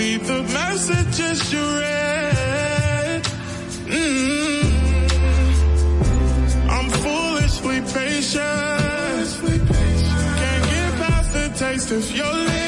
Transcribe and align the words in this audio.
see 0.00 0.16
the 0.16 0.42
messages 0.54 1.52
you 1.52 1.64
read. 1.82 3.22
Mm 3.86 4.16
-hmm. 4.20 4.64
I'm 6.74 6.88
foolishly 7.02 7.80
patient. 7.96 9.28
Can't 10.40 10.64
get 10.72 10.90
past 11.02 11.28
the 11.36 11.46
taste 11.62 11.90
of 11.98 12.04
your 12.18 12.34
lips. 12.46 12.59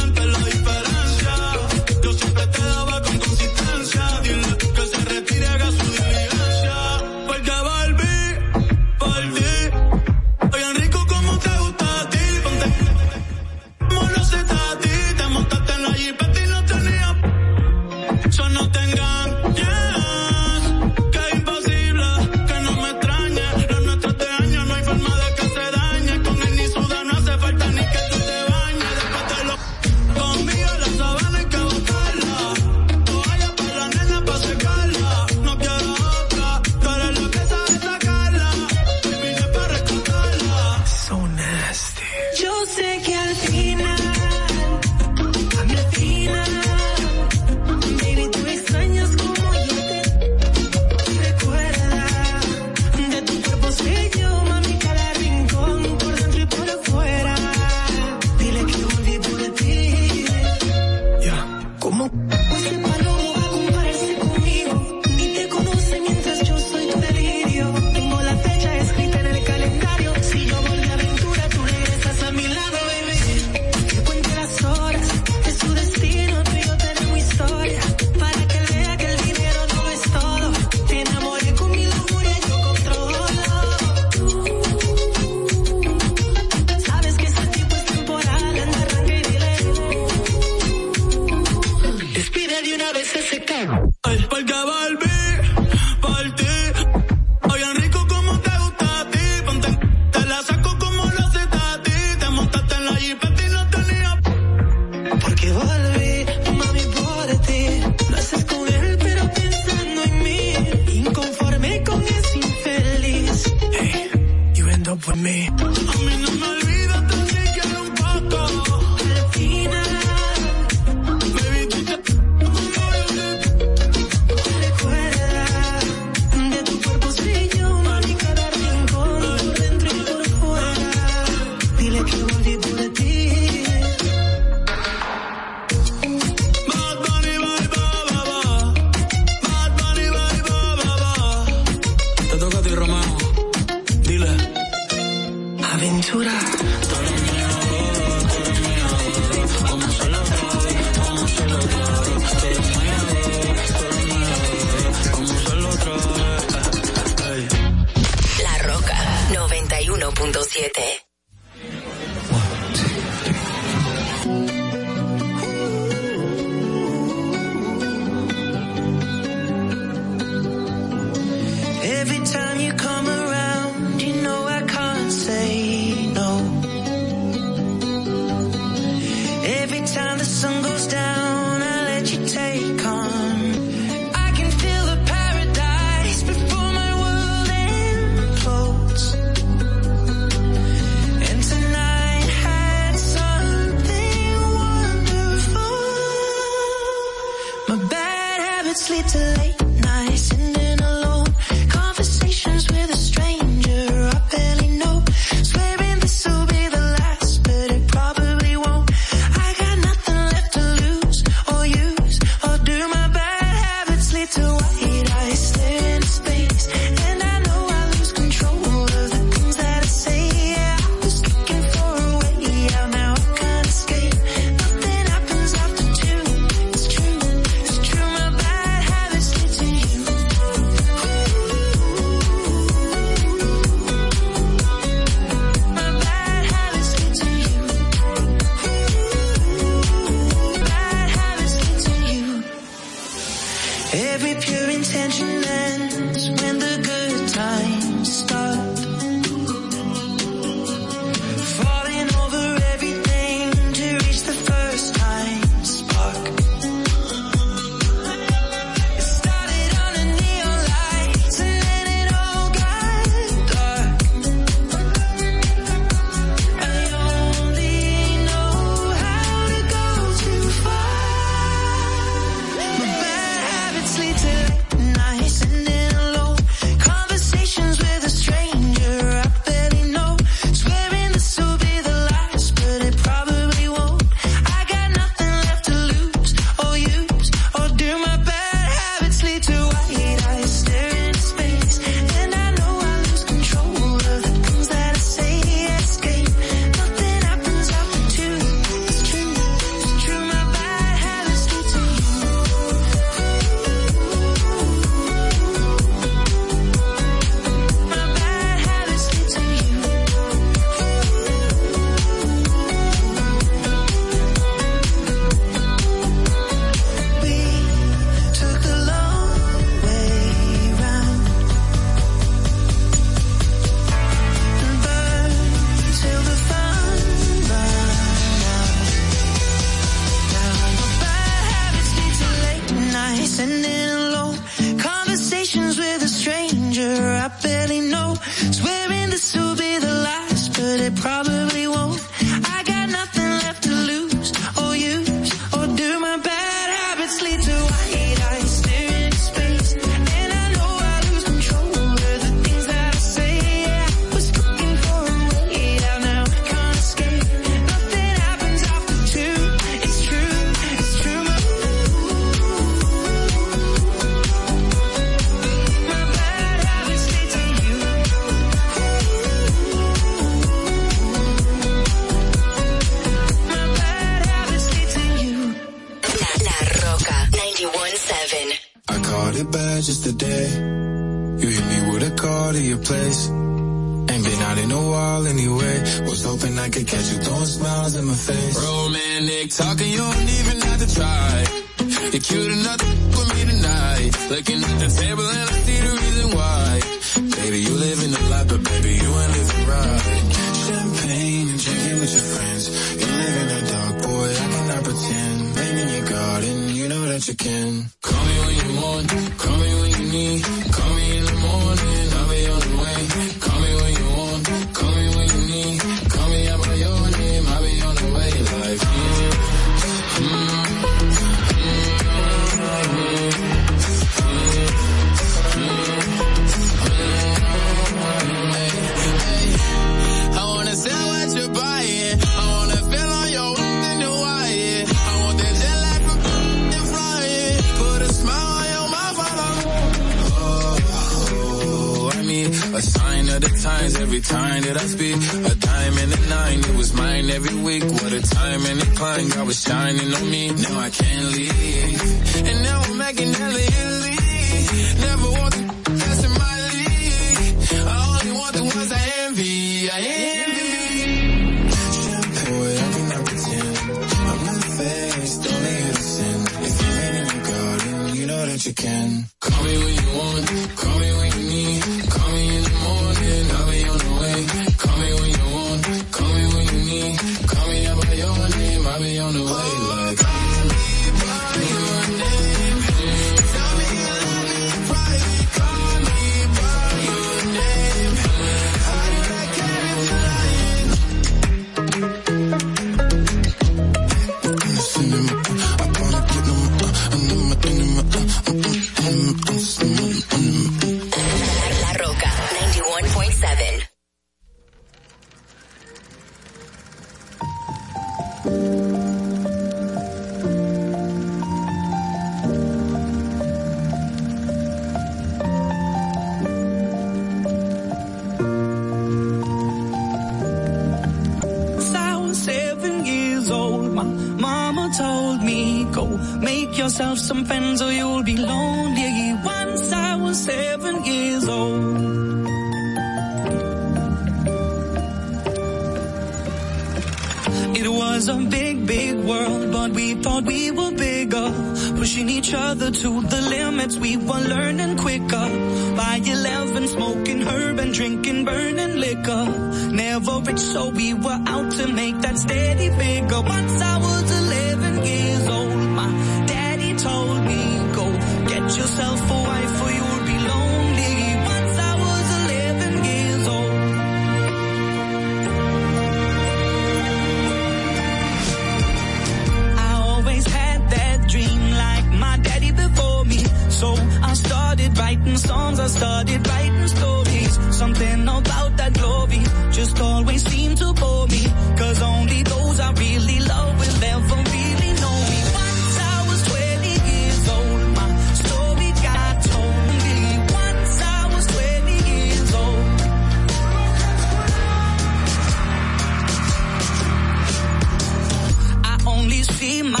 my 599.79 600.00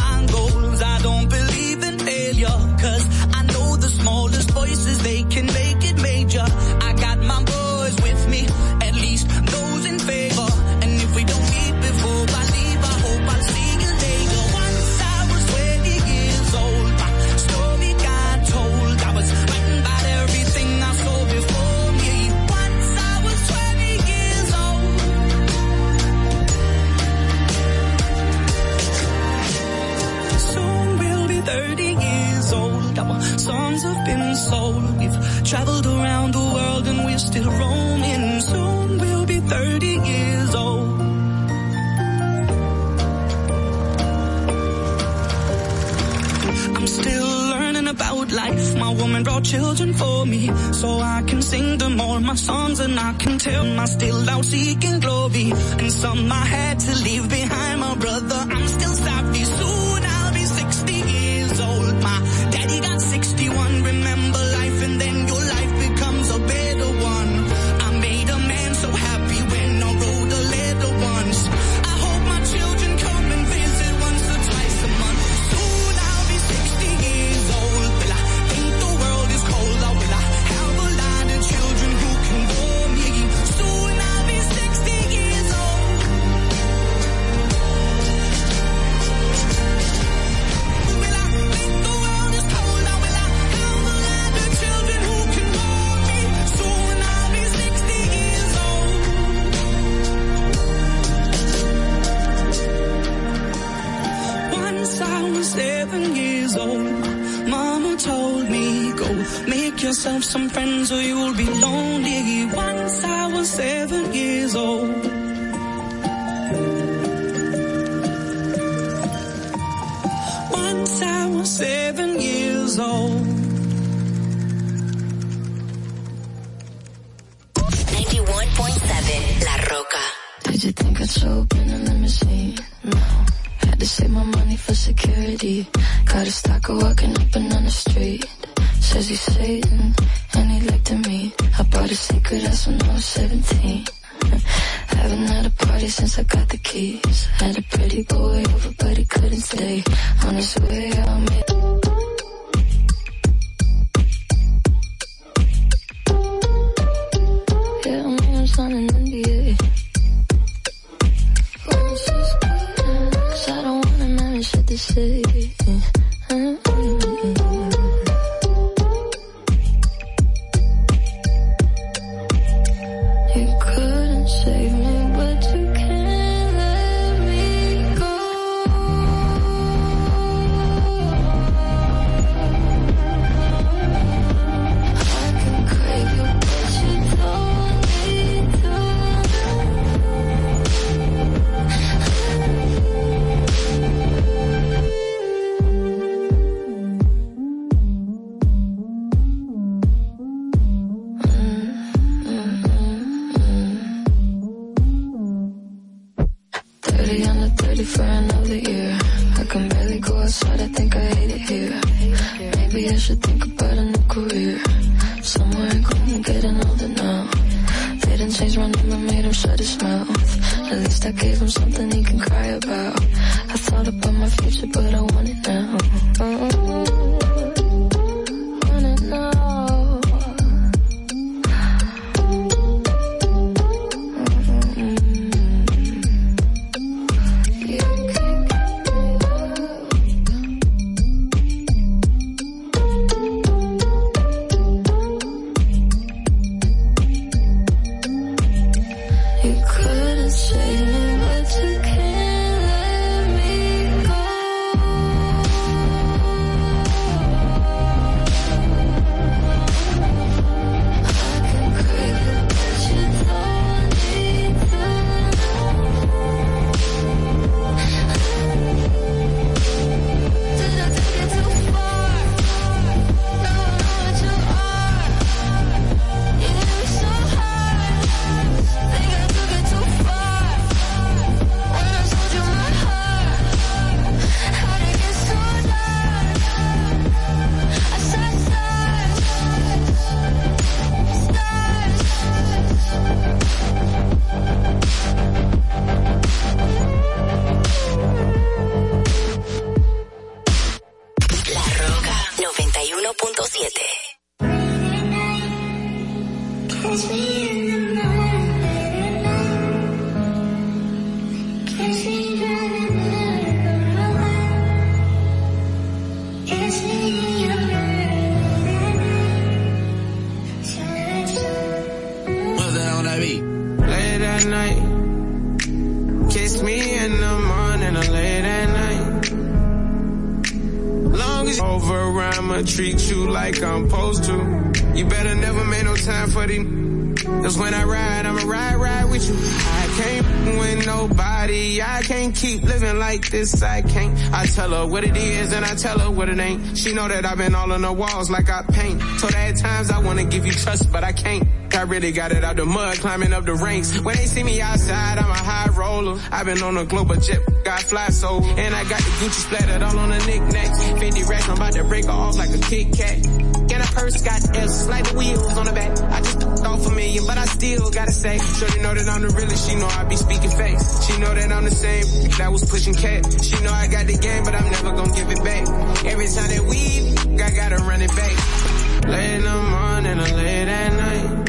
this. 343.31 343.63
I 343.63 343.81
can't. 343.81 344.15
I 344.33 344.45
tell 344.45 344.71
her 344.71 344.85
what 344.85 345.03
it 345.03 345.17
is 345.17 345.53
and 345.53 345.65
I 345.65 345.75
tell 345.75 345.97
her 345.99 346.11
what 346.11 346.29
it 346.29 346.39
ain't. 346.39 346.77
She 346.77 346.93
know 346.93 347.07
that 347.07 347.25
I've 347.25 347.37
been 347.37 347.55
all 347.55 347.71
on 347.71 347.81
the 347.81 347.91
walls 347.91 348.29
like 348.29 348.49
I 348.49 348.61
paint. 348.63 349.01
Told 349.19 349.33
her 349.33 349.39
at 349.39 349.57
times 349.57 349.89
I 349.89 349.99
wanna 349.99 350.25
give 350.25 350.45
you 350.45 350.51
trust, 350.51 350.91
but 350.91 351.03
I 351.03 351.13
can't. 351.13 351.60
I 351.75 351.83
really 351.83 352.11
got 352.11 352.31
it 352.31 352.43
out 352.43 352.55
the 352.57 352.65
mud, 352.65 352.97
climbing 352.97 353.33
up 353.33 353.45
the 353.45 353.55
ranks. 353.55 353.99
When 353.99 354.15
they 354.15 354.25
see 354.25 354.43
me 354.43 354.61
outside, 354.61 355.17
I'm 355.17 355.29
a 355.29 355.33
high 355.33 355.69
roller. 355.69 356.19
I've 356.31 356.45
been 356.45 356.61
on 356.61 356.77
a 356.77 356.85
global 356.85 357.15
jet, 357.15 357.39
got 357.63 357.81
fly 357.81 358.09
so. 358.09 358.41
And 358.41 358.75
I 358.75 358.83
got 358.83 358.99
the 358.99 359.11
Gucci 359.19 359.41
splattered 359.45 359.81
all 359.81 359.97
on 359.97 360.09
the 360.09 360.17
knickknacks. 360.25 360.89
50 360.99 361.23
racks, 361.23 361.49
I'm 361.49 361.57
about 361.57 361.73
to 361.73 361.83
break 361.83 362.07
off 362.07 362.37
like 362.37 362.49
a 362.49 362.57
Kit 362.59 362.93
Kat. 362.95 363.25
And 363.71 363.81
a 363.81 363.87
purse 363.87 364.21
got 364.21 364.55
S, 364.55 364.87
like 364.89 365.09
the 365.09 365.17
wheels 365.17 365.57
on 365.57 365.65
the 365.65 365.71
back. 365.71 365.97
I 366.11 366.19
just 366.19 366.43
off 366.65 366.85
a 366.87 366.89
million, 366.91 367.25
but 367.25 367.37
I 367.37 367.45
still 367.45 367.89
gotta 367.89 368.11
say. 368.11 368.37
Shorty 368.37 368.81
know 368.81 368.93
that 368.93 369.07
I'm 369.07 369.21
the 369.21 369.29
realest, 369.29 369.69
she 369.69 369.75
know 369.75 369.87
I 369.87 370.03
be 370.03 370.17
speaking 370.17 370.51
face. 370.51 371.05
She 371.05 371.19
know 371.19 371.33
that 371.33 371.51
I'm 371.51 371.63
the 371.63 371.71
same 371.71 372.03
that 372.37 372.51
was 372.51 372.69
pushing 372.69 372.93
cat. 372.93 373.25
She 373.41 373.55
know 373.63 373.71
I 373.71 373.87
got 373.87 374.07
the 374.07 374.17
game, 374.17 374.43
but 374.43 374.55
I'm 374.55 374.69
never 374.69 374.91
gonna 374.91 375.15
give 375.15 375.29
it 375.29 375.43
back. 375.43 375.67
Every 376.05 376.27
time 376.27 376.49
that 376.51 376.63
we, 376.67 377.41
I 377.41 377.49
gotta 377.51 377.77
run 377.83 378.01
it 378.01 378.13
back. 378.15 379.07
Late 379.07 379.35
in 379.35 379.43
the 379.43 379.55
morning 379.55 380.19
or 380.19 380.37
late 380.37 380.67
at 380.67 380.93
night. 380.93 381.40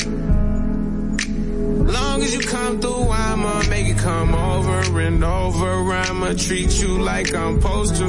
Long 1.84 2.22
as 2.22 2.34
you 2.34 2.40
come 2.40 2.80
through, 2.80 3.08
I'ma 3.10 3.62
make 3.68 3.86
it 3.86 3.98
come 3.98 4.34
over 4.34 5.00
and 5.00 5.24
over. 5.24 5.92
I'ma 5.92 6.34
treat 6.34 6.80
you 6.80 6.98
like 6.98 7.34
I'm 7.34 7.60
supposed 7.60 7.96
to. 7.96 8.08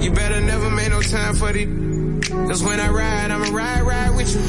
You 0.00 0.10
better 0.12 0.40
never 0.40 0.70
make 0.70 0.90
no 0.90 1.00
time 1.00 1.34
for 1.34 1.52
the. 1.52 1.64
Cause 2.48 2.62
when 2.62 2.78
I 2.80 2.88
ride, 2.88 3.30
I'ma 3.30 3.56
ride, 3.56 3.82
ride 3.82 4.16
with 4.16 4.34
you. 4.34 4.40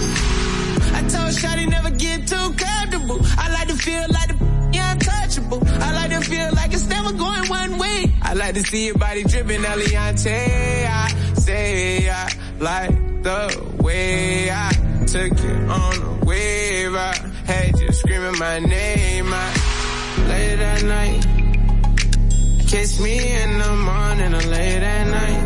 I 0.96 1.02
told 1.02 1.32
Shotty 1.34 1.70
never 1.70 1.92
get 1.92 2.28
too 2.28 2.54
comfortable. 2.54 3.20
I 3.38 3.52
like 3.52 3.68
to 3.70 3.76
feel 3.76 4.06
like 4.10 4.28
the 4.28 4.48
untouchable. 4.78 5.62
I 5.66 5.94
like 5.94 6.12
to 6.12 6.22
feel 6.22 6.50
like 6.54 6.74
it's 6.74 6.88
never 6.88 7.12
going 7.14 7.50
one 7.50 7.78
way. 7.78 8.14
I 8.22 8.34
like 8.34 8.56
to 8.56 8.64
see 8.64 8.88
your 8.88 8.98
body 8.98 9.24
dripping 9.24 9.62
Eliante. 9.62 10.88
I 10.88 11.08
say 11.36 12.10
I 12.10 12.32
like 12.60 13.24
the 13.24 13.74
way 13.82 14.50
I 14.52 14.72
took 15.08 15.32
it 15.32 15.70
on 15.70 16.22
a 16.22 16.26
wave. 16.26 16.96
I 16.96 17.27
had 17.48 17.80
you 17.80 17.92
screaming 17.94 18.38
my 18.38 18.60
name. 18.60 19.28
I 19.32 19.54
late 20.28 20.60
at 20.60 20.84
night. 20.84 21.26
Kiss 22.68 23.00
me 23.00 23.16
in 23.42 23.60
the 23.60 23.74
morning 23.90 24.34
or 24.34 24.46
late 24.56 24.84
at 24.84 25.06
night. 25.20 25.44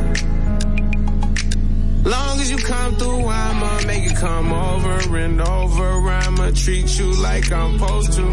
Long 2.04 2.40
as 2.40 2.50
you 2.50 2.58
come 2.58 2.96
through, 2.96 3.26
I'ma 3.28 3.82
make 3.86 4.10
it 4.12 4.18
come 4.18 4.52
over 4.52 5.18
and 5.18 5.40
over. 5.40 6.10
I'ma 6.10 6.50
treat 6.56 6.98
you 7.00 7.14
like 7.22 7.52
I'm 7.52 7.78
supposed 7.78 8.14
to. 8.14 8.24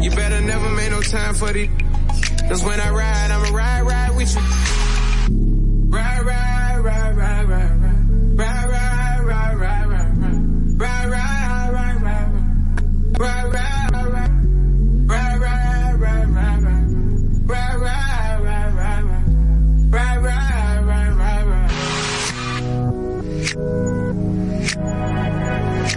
You 0.00 0.10
better 0.10 0.40
never 0.40 0.68
make 0.70 0.90
no 0.90 1.00
time 1.00 1.34
for 1.34 1.52
the. 1.52 1.68
Cause 2.48 2.62
when 2.64 2.80
I 2.80 2.90
ride, 2.90 3.30
I'ma 3.32 3.56
ride, 3.56 3.82
ride 3.82 4.16
with 4.16 4.32
you. 4.34 4.42
Ride, 5.90 6.24
ride, 6.24 6.78
ride, 6.78 7.16
ride. 7.16 7.48
Ride, 7.48 7.80
ride, 7.80 7.87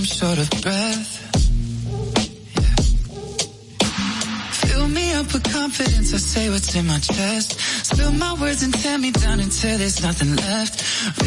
I'm 0.00 0.06
short 0.06 0.38
of 0.38 0.48
breath. 0.62 1.12
Fill 4.64 4.88
me 4.88 5.12
up 5.12 5.30
with 5.30 5.44
confidence, 5.52 6.14
I 6.14 6.16
say 6.16 6.48
what's 6.48 6.74
in 6.74 6.86
my 6.86 6.98
chest. 7.00 7.60
Spill 7.84 8.12
my 8.12 8.32
words 8.40 8.62
and 8.62 8.72
tear 8.72 8.96
me 8.96 9.10
down 9.10 9.40
until 9.40 9.76
there's 9.76 10.02
nothing 10.02 10.36
left. 10.36 11.19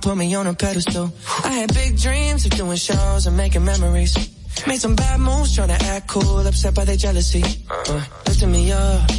put 0.00 0.16
me 0.16 0.34
on 0.34 0.46
a 0.46 0.54
pedestal. 0.54 1.12
I 1.44 1.52
had 1.52 1.74
big 1.74 1.98
dreams 1.98 2.46
of 2.46 2.52
doing 2.52 2.76
shows 2.76 3.26
and 3.26 3.36
making 3.36 3.64
memories. 3.64 4.14
Made 4.66 4.80
some 4.80 4.96
bad 4.96 5.20
moves 5.20 5.54
trying 5.54 5.68
to 5.68 5.84
act 5.86 6.08
cool, 6.08 6.46
upset 6.46 6.74
by 6.74 6.84
their 6.84 6.96
jealousy. 6.96 7.42
Uh, 7.70 8.04
lift 8.26 8.46
me 8.46 8.72
up, 8.72 9.10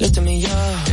lifting 0.00 0.24
me 0.24 0.44
up. 0.46 0.88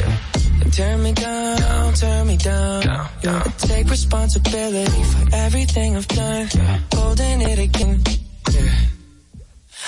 And 0.62 0.74
turn 0.74 1.04
me 1.04 1.14
down, 1.14 1.94
turn 1.94 2.28
me 2.28 2.38
down. 2.38 2.84
down, 3.22 3.44
take 3.58 3.90
responsibility 3.90 5.04
for 5.04 5.36
everything 5.36 5.96
I've 5.96 6.08
done. 6.08 6.48
Holding 6.94 7.42
it 7.42 7.60
again. 7.60 8.04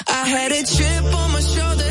I 0.07 0.27
had 0.27 0.51
a 0.51 0.63
chip 0.63 1.03
on 1.03 1.31
my 1.31 1.41
shoulder. 1.41 1.90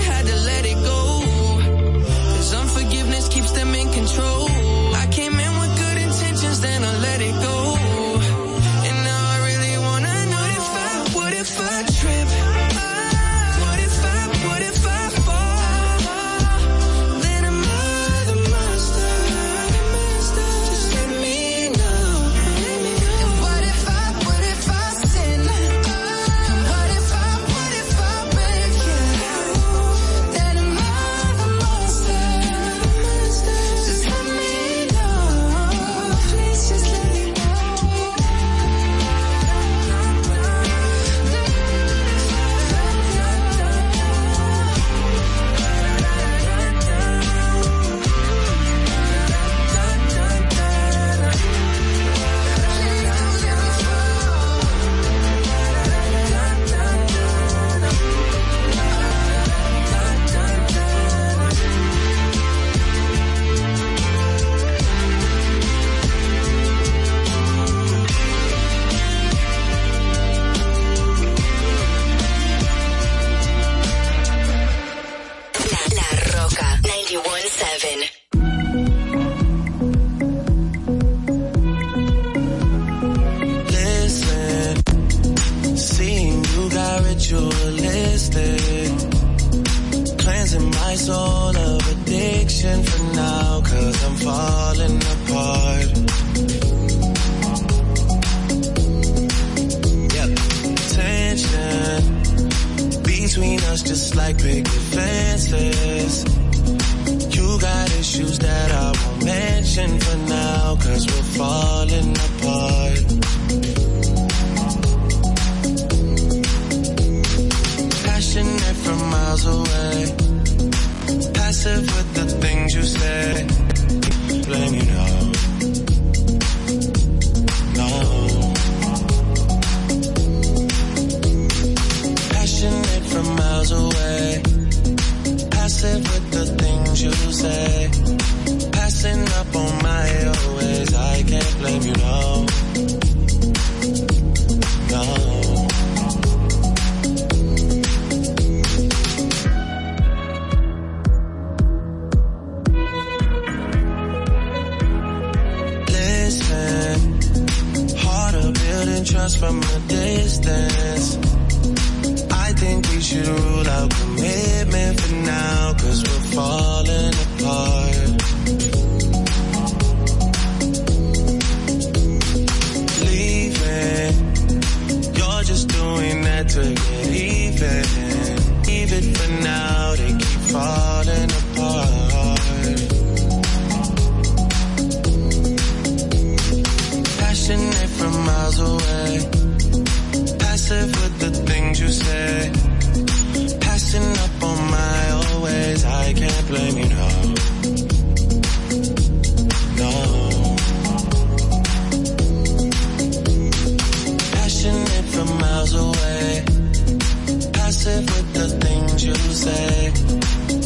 obsessive 207.90 208.16
with 208.16 208.34
the 208.34 208.48
things 208.66 209.04
you 209.04 209.14
say. 209.14 209.92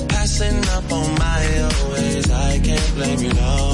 Passing 0.08 0.64
up 0.70 0.92
on 0.92 1.14
my 1.18 1.62
always, 1.62 2.30
I 2.30 2.58
can't 2.60 2.94
blame 2.94 3.20
you, 3.20 3.32
no. 3.34 3.73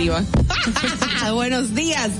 Arriba. 0.00 0.24
buenos 1.34 1.74
días. 1.74 2.10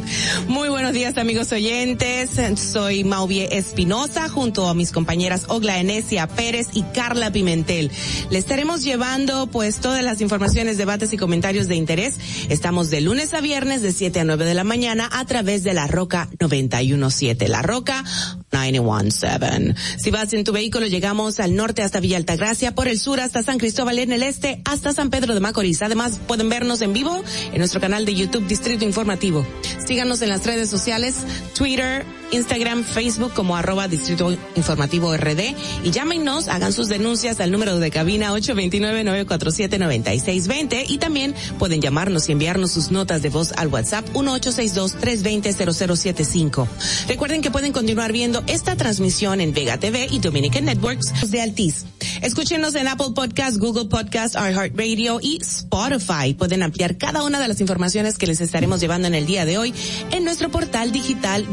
Muy 0.49 0.68
buenos 0.68 0.93
días, 0.93 1.16
amigos 1.16 1.51
oyentes. 1.53 2.31
Soy 2.61 3.05
Mauvie 3.05 3.57
Espinosa 3.57 4.28
junto 4.28 4.68
a 4.68 4.74
mis 4.74 4.93
compañeras 4.93 5.45
Ogla 5.49 5.78
Enesia 5.78 6.26
Pérez 6.26 6.68
y 6.74 6.83
Carla 6.83 7.33
Pimentel. 7.33 7.91
Le 8.31 8.39
estaremos 8.39 8.83
llevando 8.83 9.47
pues 9.47 9.78
todas 9.78 10.05
las 10.05 10.20
informaciones, 10.20 10.78
debates 10.78 11.12
y 11.12 11.16
comentarios 11.16 11.68
de 11.68 11.76
interés. 11.76 12.18
Estamos 12.49 12.91
de 12.91 13.01
lunes 13.01 13.35
a 13.35 13.41
viernes 13.41 13.83
de 13.83 13.93
7 13.93 14.20
a 14.20 14.24
9 14.24 14.45
de 14.45 14.55
la 14.55 14.64
mañana 14.64 15.09
a 15.12 15.24
través 15.24 15.62
de 15.64 15.74
la 15.74 15.87
Roca 15.87 16.28
917. 16.39 17.49
La 17.49 17.62
Roca 17.62 18.05
917. 18.53 19.74
Si 19.98 20.11
vas 20.11 20.32
en 20.32 20.44
tu 20.44 20.53
vehículo, 20.53 20.86
llegamos 20.86 21.40
al 21.40 21.55
norte 21.55 21.82
hasta 21.82 22.01
Villa 22.01 22.16
Altagracia, 22.16 22.74
por 22.74 22.88
el 22.88 22.98
sur 22.98 23.20
hasta 23.20 23.42
San 23.42 23.59
Cristóbal 23.59 23.98
en 23.98 24.12
el 24.12 24.22
este, 24.22 24.61
hasta 24.64 24.92
San 24.92 25.11
Pedro 25.11 25.34
de 25.34 25.40
Macorís. 25.40 25.82
Además, 25.82 26.20
pueden 26.26 26.48
vernos 26.48 26.82
en 26.82 26.92
vivo 26.92 27.22
en 27.53 27.59
nuestro 27.59 27.80
canal 27.80 28.05
de 28.05 28.14
YouTube 28.14 28.46
Distrito 28.46 28.84
Informativo. 28.84 29.46
Síganos 29.86 30.22
en 30.22 30.28
las 30.28 30.44
redes 30.46 30.68
sociales, 30.68 31.14
Twitter, 31.55 32.05
Instagram, 32.33 32.85
Facebook 32.85 33.33
como 33.35 33.57
arroba 33.57 33.89
Distrito 33.89 34.31
Informativo 34.57 35.16
RD 35.16 35.55
y 35.85 35.91
llámenos, 35.91 36.49
hagan 36.49 36.72
sus 36.72 36.89
denuncias 36.89 37.39
al 37.41 37.51
número 37.51 37.78
de 37.78 37.91
cabina 37.91 38.33
829-947-9620 38.33 40.85
y 40.89 40.99
también 40.99 41.35
pueden 41.59 41.81
llamarnos 41.81 42.28
y 42.28 42.33
enviarnos 42.33 42.72
sus 42.72 42.91
notas 42.91 43.22
de 43.22 43.31
voz 43.31 43.53
al 43.57 43.68
WhatsApp 43.68 44.07
1862-320-0075. 44.14 46.66
Recuerden 47.09 47.41
que 47.43 47.51
pueden 47.51 47.72
continuar 47.72 48.12
viendo 48.12 48.43
esta 48.47 48.76
transmisión 48.76 49.41
en 49.41 49.53
Vega 49.53 49.78
TV 49.78 50.07
y 50.11 50.18
Dominican 50.18 50.66
Networks 50.66 51.31
de 51.31 51.41
Altiz. 51.41 51.87
Escúchenos 52.22 52.74
en 52.74 52.89
Apple 52.89 53.12
Podcast, 53.14 53.57
Google 53.57 53.87
Podcast, 53.87 54.35
iHeartRadio 54.35 55.20
y 55.22 55.39
Spotify. 55.41 56.35
Pueden 56.35 56.62
ampliar 56.62 56.99
cada 56.99 57.22
una 57.22 57.41
de 57.41 57.49
las 57.49 57.61
informaciones 57.61 58.18
que 58.18 58.26
les 58.26 58.41
estaremos 58.41 58.81
llevando 58.81 59.09
en 59.09 59.14
el 59.14 59.26
día 59.26 59.45
de 59.45 59.59
hoy 59.59 59.74
en 60.11 60.24
nuestro 60.24 60.51
portal 60.51 60.93
digital 60.93 61.47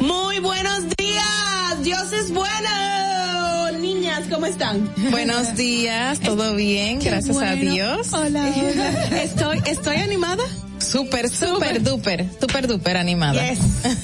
Muy 0.00 0.38
buenos 0.38 0.84
días, 0.98 1.82
Dios 1.82 2.12
es 2.12 2.30
bueno. 2.32 3.72
Niñas, 3.80 4.24
¿cómo 4.30 4.44
están? 4.44 4.92
Buenos 5.10 5.56
días, 5.56 6.20
todo 6.20 6.54
bien, 6.54 6.98
Qué 6.98 7.10
gracias 7.10 7.36
a. 7.38 7.54
Dios. 7.54 8.12
Hola, 8.12 8.52
hola. 8.54 9.22
Estoy, 9.22 9.62
estoy 9.66 9.96
animada. 9.96 10.44
Súper, 10.88 11.28
súper 11.28 11.82
duper, 11.82 12.26
súper 12.40 12.66
duper 12.66 12.96
animada. 12.96 13.46
Yes. 13.46 13.58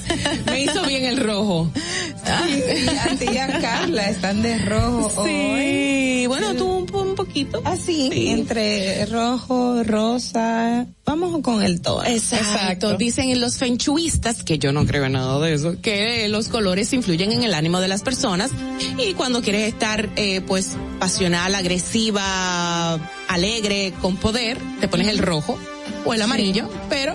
Me 0.45 0.61
hizo 0.61 0.85
bien 0.85 1.05
el 1.05 1.17
rojo. 1.17 1.71
Y 2.47 2.87
a 2.87 3.17
ti 3.17 3.25
y 3.33 3.37
a 3.37 3.59
Carla 3.59 4.09
están 4.09 4.43
de 4.43 4.59
rojo 4.59 5.23
hoy. 5.23 5.29
Sí, 5.29 6.25
bueno, 6.27 6.53
tú 6.53 6.65
un, 6.65 6.95
un 6.95 7.15
poquito. 7.15 7.61
Así, 7.65 8.29
entre 8.29 9.05
rojo, 9.07 9.83
rosa. 9.83 10.85
Vamos 11.05 11.41
con 11.41 11.63
el 11.63 11.81
tono. 11.81 12.05
Exacto. 12.05 12.97
Dicen 12.97 13.39
los 13.41 13.57
fenchuistas, 13.57 14.43
que 14.43 14.59
yo 14.59 14.71
no 14.71 14.85
creo 14.85 15.05
en 15.05 15.13
nada 15.13 15.39
de 15.39 15.53
eso, 15.53 15.81
que 15.81 16.27
los 16.29 16.49
colores 16.49 16.93
influyen 16.93 17.31
en 17.31 17.43
el 17.43 17.55
ánimo 17.55 17.79
de 17.79 17.87
las 17.87 18.03
personas 18.03 18.51
y 18.97 19.13
cuando 19.13 19.41
quieres 19.41 19.67
estar, 19.67 20.09
eh, 20.17 20.41
pues, 20.41 20.77
pasional, 20.99 21.55
agresiva, 21.55 22.93
alegre, 23.27 23.91
con 24.01 24.17
poder, 24.17 24.59
te 24.79 24.87
pones 24.87 25.07
el 25.07 25.17
rojo 25.17 25.57
o 26.05 26.13
el 26.13 26.21
amarillo, 26.21 26.69
pero 26.89 27.13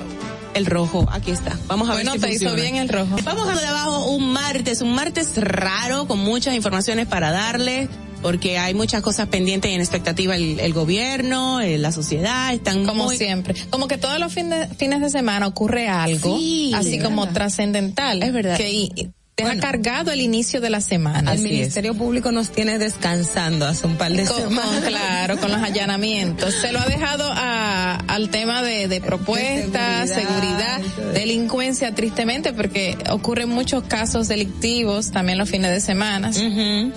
el 0.54 0.66
rojo, 0.66 1.06
aquí 1.10 1.30
está. 1.30 1.56
Vamos 1.68 1.88
a 1.88 1.92
Bueno, 1.92 2.12
ver 2.12 2.20
si 2.20 2.26
te 2.26 2.34
hizo 2.34 2.54
bien 2.54 2.76
el 2.76 2.88
rojo. 2.88 3.16
Vamos 3.24 3.48
a 3.48 3.54
de 3.58 3.66
abajo 3.66 4.06
un 4.10 4.32
martes, 4.32 4.80
un 4.82 4.92
martes 4.94 5.32
raro 5.36 6.06
con 6.06 6.18
muchas 6.18 6.54
informaciones 6.54 7.06
para 7.06 7.30
darle. 7.30 7.88
Porque 8.22 8.58
hay 8.58 8.74
muchas 8.74 9.00
cosas 9.00 9.28
pendientes 9.28 9.70
y 9.70 9.74
en 9.74 9.80
expectativa 9.80 10.36
el, 10.36 10.60
el 10.60 10.74
gobierno, 10.74 11.62
eh, 11.62 11.78
la 11.78 11.90
sociedad, 11.90 12.52
están 12.52 12.84
Como 12.84 13.04
muy- 13.04 13.16
siempre. 13.16 13.54
Como 13.70 13.88
que 13.88 13.96
todos 13.96 14.18
los 14.20 14.30
fines, 14.30 14.68
fines 14.76 15.00
de 15.00 15.08
semana 15.08 15.46
ocurre 15.46 15.88
algo, 15.88 16.36
Sí, 16.36 16.70
así 16.74 16.98
como 16.98 17.22
verdad. 17.22 17.32
trascendental. 17.34 18.22
Es 18.22 18.30
verdad. 18.34 18.58
Que 18.58 18.70
y- 18.74 19.10
deja 19.44 19.56
cargado 19.60 20.10
el 20.12 20.20
inicio 20.20 20.60
de 20.60 20.70
la 20.70 20.80
semana. 20.80 21.32
El 21.32 21.38
es. 21.38 21.44
Ministerio 21.44 21.94
Público 21.94 22.32
nos 22.32 22.50
tiene 22.50 22.78
descansando 22.78 23.66
hace 23.66 23.86
un 23.86 23.96
par 23.96 24.12
de 24.12 24.24
Con- 24.24 24.40
con- 24.42 24.48
semanas. 24.50 24.84
claro, 24.86 25.38
con 25.38 25.50
los 25.50 25.60
allanamientos. 25.62 26.54
Se 26.54 26.72
lo 26.72 26.80
ha 26.80 26.86
dejado 26.86 27.24
a, 27.32 27.96
al 27.96 28.30
tema 28.30 28.62
de, 28.62 28.88
de 28.88 29.00
propuestas, 29.00 30.08
De 30.08 30.14
seguridad, 30.14 30.80
delincuencia, 31.14 31.94
tristemente, 31.94 32.52
porque 32.52 32.96
ocurren 33.10 33.48
muchos 33.48 33.82
casos 33.84 34.28
delictivos 34.28 35.10
también 35.10 35.38
los 35.38 35.48
fines 35.50 35.70
de 35.70 35.80
semana, 35.80 36.30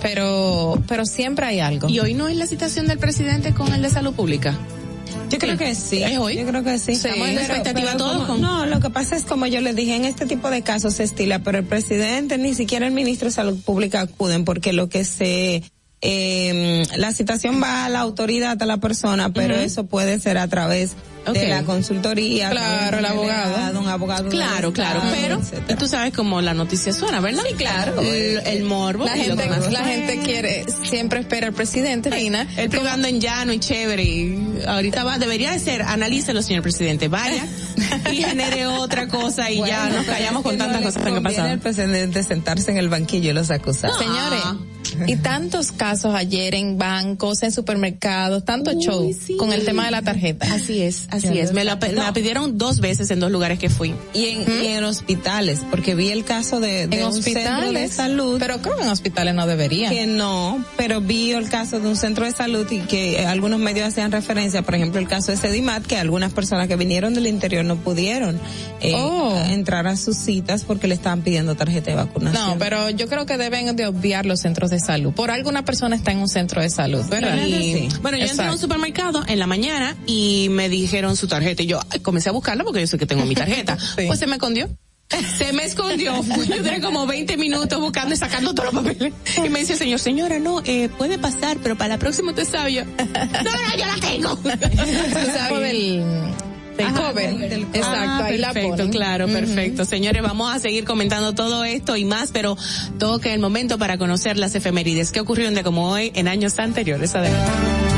pero, 0.02 0.82
pero 0.88 1.04
siempre 1.06 1.46
hay 1.46 1.60
algo. 1.60 1.88
Y 1.88 2.00
hoy 2.00 2.14
no 2.14 2.28
es 2.28 2.36
la 2.36 2.46
citación 2.46 2.86
del 2.86 2.98
presidente 2.98 3.52
con 3.54 3.72
el 3.72 3.82
de 3.82 3.90
salud 3.90 4.14
pública. 4.14 4.56
Yo 5.30 5.38
creo 5.38 5.56
que 5.56 5.74
sí. 5.74 6.02
¿Es 6.02 6.18
hoy? 6.18 6.36
Yo 6.36 6.46
creo 6.46 6.62
que 6.62 6.78
sí. 6.78 6.92
Estamos 6.92 7.28
en 7.28 7.38
expectativa 7.38 7.96
todos 7.96 8.26
como- 8.26 8.38
No, 8.38 8.66
lo 8.66 8.80
que 8.80 8.90
pasa 8.90 9.16
es 9.16 9.24
como 9.24 9.46
yo 9.46 9.60
les 9.60 9.74
dije, 9.74 9.96
en 9.96 10.04
este 10.04 10.26
tipo 10.26 10.50
de 10.50 10.62
casos 10.62 10.94
se 10.94 11.04
estila, 11.04 11.40
pero 11.40 11.58
el 11.58 11.64
presidente 11.64 12.38
ni 12.38 12.54
siquiera 12.54 12.86
el 12.86 12.92
ministro 12.92 13.26
de 13.28 13.32
Salud 13.32 13.58
Pública 13.62 14.02
acuden 14.02 14.44
porque 14.44 14.72
lo 14.72 14.88
que 14.88 15.04
se 15.04 15.62
eh, 16.06 16.86
la 16.96 17.12
citación 17.12 17.62
va 17.62 17.86
a 17.86 17.88
la 17.88 18.00
autoridad, 18.00 18.62
a 18.62 18.66
la 18.66 18.76
persona, 18.76 19.32
pero 19.32 19.54
eso 19.54 19.86
puede 19.86 20.20
ser 20.20 20.36
a 20.36 20.46
través 20.48 20.96
De 21.32 21.48
la 21.48 21.62
consultoría. 21.62 22.50
Claro, 22.50 22.98
el 22.98 23.04
abogado. 23.04 23.80
Un 23.80 23.88
abogado. 23.88 24.28
Claro, 24.28 24.72
claro, 24.72 25.00
pero 25.12 25.38
etcétera. 25.38 25.66
y 25.68 25.76
tú 25.76 25.86
sabes 25.86 26.12
cómo 26.12 26.40
la 26.40 26.54
noticia 26.54 26.92
suena, 26.92 27.20
¿verdad? 27.20 27.42
Sí, 27.48 27.54
claro. 27.54 28.00
El, 28.00 28.40
el 28.46 28.64
morbo. 28.64 29.04
La 29.04 29.12
gente, 29.12 29.48
la 29.70 29.84
gente 29.84 30.20
quiere, 30.24 30.64
siempre 30.84 31.20
espera 31.20 31.48
al 31.48 31.54
presidente, 31.54 32.10
Lina. 32.10 32.46
Él 32.56 32.68
privando 32.68 33.08
en 33.08 33.20
llano 33.20 33.52
y 33.52 33.58
chévere. 33.58 34.04
Y 34.04 34.58
ahorita 34.66 35.04
va, 35.04 35.18
debería 35.18 35.52
de 35.52 35.58
ser, 35.58 35.82
analícelo, 35.82 36.42
señor 36.42 36.62
presidente, 36.62 37.08
vaya 37.08 37.46
y 38.12 38.16
genere 38.16 38.66
otra 38.66 39.08
cosa 39.08 39.50
y 39.50 39.58
ya 39.58 39.88
nos 39.88 40.04
callamos 40.06 40.42
con 40.42 40.58
tantas 40.58 40.80
no 40.80 40.86
cosas 40.86 41.02
que 41.02 41.08
han 41.10 41.22
pasado. 41.22 41.48
al 41.48 41.58
presidente 41.58 42.22
sentarse 42.22 42.70
en 42.70 42.78
el 42.78 42.88
banquillo 42.88 43.30
y 43.30 43.32
los 43.32 43.50
acusados. 43.50 43.98
Señores, 43.98 44.40
y 45.06 45.16
tantos 45.16 45.72
casos 45.72 46.14
ayer 46.14 46.54
en 46.54 46.78
bancos, 46.78 47.42
en 47.42 47.52
supermercados, 47.52 48.44
tanto 48.44 48.70
Uy, 48.70 48.84
show 48.84 49.12
sí. 49.12 49.36
con 49.36 49.52
el 49.52 49.64
tema 49.64 49.84
de 49.86 49.90
la 49.90 50.02
tarjeta. 50.02 50.52
Así 50.54 50.82
es, 50.82 51.06
así 51.16 51.38
es. 51.38 51.52
Me 51.52 51.64
la, 51.64 51.78
pidieron 52.12 52.58
dos 52.58 52.80
veces 52.80 53.10
en 53.10 53.20
dos 53.20 53.30
lugares 53.30 53.58
que 53.58 53.68
fui. 53.70 53.94
Y 54.12 54.26
en, 54.28 54.64
y 54.64 54.66
en 54.68 54.84
hospitales, 54.84 55.60
porque 55.70 55.94
vi 55.94 56.10
el 56.10 56.24
caso 56.24 56.60
de, 56.60 56.86
de 56.86 57.00
En 57.00 57.06
un 57.06 57.12
centro 57.12 57.32
de 57.32 57.40
hospitales, 57.48 57.92
salud. 57.92 58.36
pero 58.38 58.60
creo 58.60 58.76
que 58.76 58.82
en 58.82 58.88
hospitales 58.88 59.34
no 59.34 59.46
deberían. 59.46 59.92
que 59.92 60.06
no, 60.06 60.64
pero 60.76 61.00
vi 61.00 61.32
el 61.32 61.48
caso 61.48 61.80
de 61.80 61.88
un 61.88 61.96
centro 61.96 62.24
de 62.24 62.32
salud 62.32 62.66
y 62.70 62.80
que 62.80 63.20
eh, 63.20 63.26
algunos 63.26 63.58
medios 63.60 63.88
hacían 63.88 64.12
referencia, 64.12 64.62
por 64.62 64.74
ejemplo, 64.74 65.00
el 65.00 65.08
caso 65.08 65.30
de 65.30 65.36
Sedimat, 65.36 65.84
que 65.84 65.96
algunas 65.98 66.32
personas 66.32 66.68
que 66.68 66.76
vinieron 66.76 67.14
del 67.14 67.26
interior 67.26 67.64
no 67.64 67.76
pudieron 67.76 68.40
eh, 68.80 68.92
Oh. 68.96 69.36
entrar 69.50 69.86
a 69.86 69.96
sus 69.96 70.16
citas 70.16 70.64
porque 70.64 70.86
le 70.88 70.94
estaban 70.94 71.22
pidiendo 71.22 71.54
tarjeta 71.54 71.90
de 71.90 71.96
vacunación. 71.96 72.42
No, 72.46 72.58
pero 72.58 72.90
yo 72.90 73.08
creo 73.08 73.26
que 73.26 73.36
deben 73.36 73.74
de 73.76 73.86
obviar 73.86 74.26
los 74.26 74.40
centros 74.40 74.70
de 74.70 74.80
salud. 74.80 75.12
Por 75.12 75.30
alguna 75.30 75.64
persona 75.64 75.96
está 75.96 76.12
en 76.12 76.18
un 76.18 76.28
centro 76.28 76.60
de 76.62 76.70
salud, 76.70 77.04
¿verdad? 77.08 77.44
Y, 77.46 77.88
Bueno, 78.02 78.18
yo 78.18 78.24
entré 78.26 78.46
a 78.46 78.52
un 78.52 78.58
supermercado 78.58 79.22
en 79.26 79.38
la 79.38 79.46
mañana 79.46 79.96
y 80.06 80.48
me 80.50 80.68
dijeron 80.68 81.03
su 81.16 81.26
tarjeta 81.28 81.62
y 81.62 81.66
yo 81.66 81.80
ay, 81.90 82.00
comencé 82.00 82.28
a 82.28 82.32
buscarla 82.32 82.64
porque 82.64 82.80
yo 82.80 82.86
sé 82.86 82.98
que 82.98 83.06
tengo 83.06 83.24
mi 83.26 83.34
tarjeta. 83.34 83.76
Sí. 83.96 84.04
Pues 84.06 84.18
se 84.18 84.26
me 84.26 84.34
escondió. 84.34 84.68
Se 85.38 85.52
me 85.52 85.64
escondió. 85.64 86.14
Yo 86.48 86.56
duré 86.62 86.80
como 86.80 87.06
20 87.06 87.36
minutos 87.36 87.78
buscando 87.78 88.14
y 88.14 88.16
sacando 88.16 88.54
todos 88.54 88.72
los 88.72 88.82
papeles. 88.82 89.12
Y 89.44 89.48
me 89.50 89.60
dice 89.60 89.74
el 89.74 89.78
señor, 89.78 90.00
señora, 90.00 90.38
no, 90.38 90.62
eh, 90.64 90.88
puede 90.96 91.18
pasar, 91.18 91.58
pero 91.62 91.76
para 91.76 91.88
la 91.90 91.98
próxima 91.98 92.30
usted 92.30 92.48
sabe. 92.48 92.72
Yo, 92.72 92.84
no, 92.84 92.92
no, 92.94 93.76
yo 93.78 93.84
la 93.86 93.96
tengo. 94.00 94.34
Del, 95.60 96.02
del 96.76 96.86
Ajá, 96.86 97.08
cover. 97.10 97.36
del- 97.38 97.50
del- 97.50 97.62
Exacto, 97.74 97.84
Ah, 98.00 98.24
ahí 98.24 98.38
la 98.38 98.48
perfecto, 98.52 98.76
ponen. 98.78 98.90
claro, 98.92 99.24
Ujú. 99.26 99.34
perfecto. 99.34 99.84
Señores, 99.84 100.22
vamos 100.22 100.52
a 100.52 100.58
seguir 100.58 100.84
comentando 100.84 101.32
todo 101.34 101.64
esto 101.64 101.96
y 101.96 102.04
más, 102.04 102.30
pero 102.32 102.56
toque 102.98 103.32
el 103.34 103.40
momento 103.40 103.78
para 103.78 103.98
conocer 103.98 104.38
las 104.38 104.54
efemérides. 104.56 105.12
¿Qué 105.12 105.20
ocurrió 105.20 105.46
un 105.48 105.54
día 105.54 105.62
como 105.62 105.90
hoy 105.90 106.10
en 106.14 106.26
años 106.28 106.58
anteriores? 106.58 107.14
Adelante. 107.14 107.93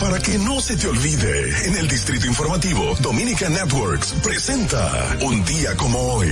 Para 0.00 0.20
que 0.20 0.38
no 0.38 0.60
se 0.60 0.76
te 0.76 0.86
olvide, 0.86 1.66
en 1.66 1.76
el 1.76 1.88
Distrito 1.88 2.26
Informativo, 2.26 2.94
Dominica 3.02 3.48
Networks 3.48 4.14
presenta 4.22 5.18
Un 5.22 5.44
día 5.44 5.74
como 5.76 5.98
hoy. 5.98 6.28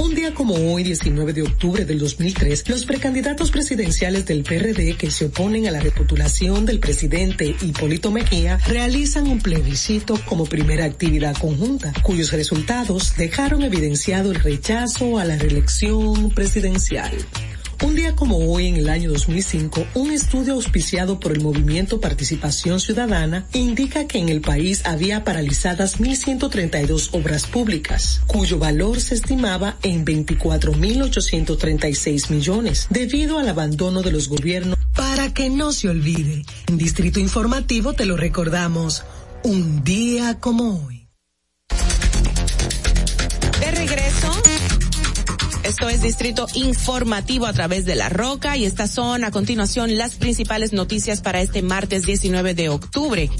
Un 0.00 0.14
día 0.16 0.34
como 0.34 0.54
hoy, 0.54 0.82
19 0.82 1.32
de 1.32 1.42
octubre 1.42 1.84
del 1.84 2.00
2003, 2.00 2.68
los 2.68 2.86
precandidatos 2.86 3.52
presidenciales 3.52 4.26
del 4.26 4.42
PRD 4.42 4.96
que 4.96 5.12
se 5.12 5.26
oponen 5.26 5.68
a 5.68 5.70
la 5.70 5.78
reputulación 5.78 6.66
del 6.66 6.80
presidente 6.80 7.54
Hipólito 7.60 8.10
Mejía 8.10 8.58
realizan 8.66 9.28
un 9.28 9.40
plebiscito 9.40 10.18
como 10.24 10.44
primera 10.44 10.86
actividad 10.86 11.36
conjunta, 11.36 11.92
cuyos 12.02 12.32
resultados 12.32 13.14
dejaron 13.16 13.62
evidenciado 13.62 14.32
el 14.32 14.40
rechazo 14.40 15.20
a 15.20 15.24
la 15.24 15.36
reelección 15.36 16.30
presidencial. 16.30 17.12
Un 17.82 17.94
día 17.94 18.14
como 18.14 18.36
hoy, 18.52 18.66
en 18.66 18.76
el 18.76 18.90
año 18.90 19.10
2005, 19.10 19.86
un 19.94 20.10
estudio 20.10 20.52
auspiciado 20.52 21.18
por 21.18 21.32
el 21.32 21.40
movimiento 21.40 21.98
Participación 21.98 22.78
Ciudadana 22.78 23.46
indica 23.54 24.06
que 24.06 24.18
en 24.18 24.28
el 24.28 24.42
país 24.42 24.82
había 24.84 25.24
paralizadas 25.24 25.98
1.132 25.98 27.08
obras 27.12 27.46
públicas, 27.46 28.20
cuyo 28.26 28.58
valor 28.58 29.00
se 29.00 29.14
estimaba 29.14 29.78
en 29.82 30.04
24.836 30.04 32.30
millones, 32.30 32.86
debido 32.90 33.38
al 33.38 33.48
abandono 33.48 34.02
de 34.02 34.12
los 34.12 34.28
gobiernos. 34.28 34.76
Para 34.94 35.32
que 35.32 35.48
no 35.48 35.72
se 35.72 35.88
olvide, 35.88 36.44
en 36.66 36.76
Distrito 36.76 37.18
Informativo 37.18 37.94
te 37.94 38.04
lo 38.04 38.18
recordamos, 38.18 39.04
un 39.42 39.82
día 39.84 40.38
como 40.38 40.84
hoy. 40.84 41.08
De 43.58 43.70
regreso. 43.70 44.49
Esto 45.80 45.88
es 45.88 46.02
Distrito 46.02 46.46
Informativo 46.52 47.46
a 47.46 47.54
través 47.54 47.86
de 47.86 47.94
La 47.94 48.10
Roca 48.10 48.54
y 48.54 48.66
estas 48.66 48.90
son 48.90 49.24
a 49.24 49.30
continuación 49.30 49.96
las 49.96 50.14
principales 50.14 50.74
noticias 50.74 51.22
para 51.22 51.40
este 51.40 51.62
martes 51.62 52.04
19 52.04 52.52
de 52.52 52.68
octubre 52.68 53.30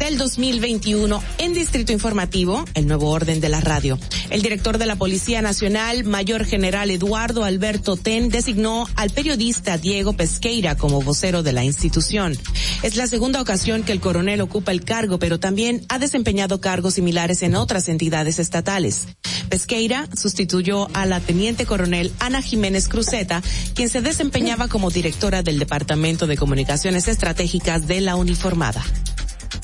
del 0.00 0.16
2021 0.16 1.22
en 1.38 1.52
Distrito 1.52 1.92
Informativo, 1.92 2.64
el 2.74 2.86
nuevo 2.86 3.10
orden 3.10 3.40
de 3.40 3.50
la 3.50 3.60
radio. 3.60 3.98
El 4.30 4.40
director 4.40 4.78
de 4.78 4.86
la 4.86 4.96
Policía 4.96 5.42
Nacional, 5.42 6.04
Mayor 6.04 6.46
General 6.46 6.90
Eduardo 6.90 7.44
Alberto 7.44 7.96
Ten, 7.96 8.30
designó 8.30 8.88
al 8.96 9.10
periodista 9.10 9.76
Diego 9.76 10.14
Pesqueira 10.14 10.74
como 10.74 11.02
vocero 11.02 11.42
de 11.42 11.52
la 11.52 11.64
institución. 11.64 12.36
Es 12.82 12.96
la 12.96 13.06
segunda 13.06 13.42
ocasión 13.42 13.82
que 13.82 13.92
el 13.92 14.00
coronel 14.00 14.40
ocupa 14.40 14.72
el 14.72 14.84
cargo, 14.84 15.18
pero 15.18 15.38
también 15.38 15.84
ha 15.90 15.98
desempeñado 15.98 16.62
cargos 16.62 16.94
similares 16.94 17.42
en 17.42 17.54
otras 17.54 17.88
entidades 17.88 18.38
estatales. 18.38 19.06
Pesqueira 19.50 20.08
sustituyó 20.16 20.88
a 20.94 21.04
la 21.04 21.20
teniente 21.20 21.66
coronel 21.66 22.10
Ana 22.20 22.40
Jiménez 22.40 22.88
Cruzeta, 22.88 23.42
quien 23.74 23.90
se 23.90 24.00
desempeñaba 24.00 24.68
como 24.68 24.90
directora 24.90 25.42
del 25.42 25.58
Departamento 25.58 26.26
de 26.26 26.38
Comunicaciones 26.38 27.06
Estratégicas 27.06 27.86
de 27.86 28.00
la 28.00 28.16
uniformada. 28.16 28.82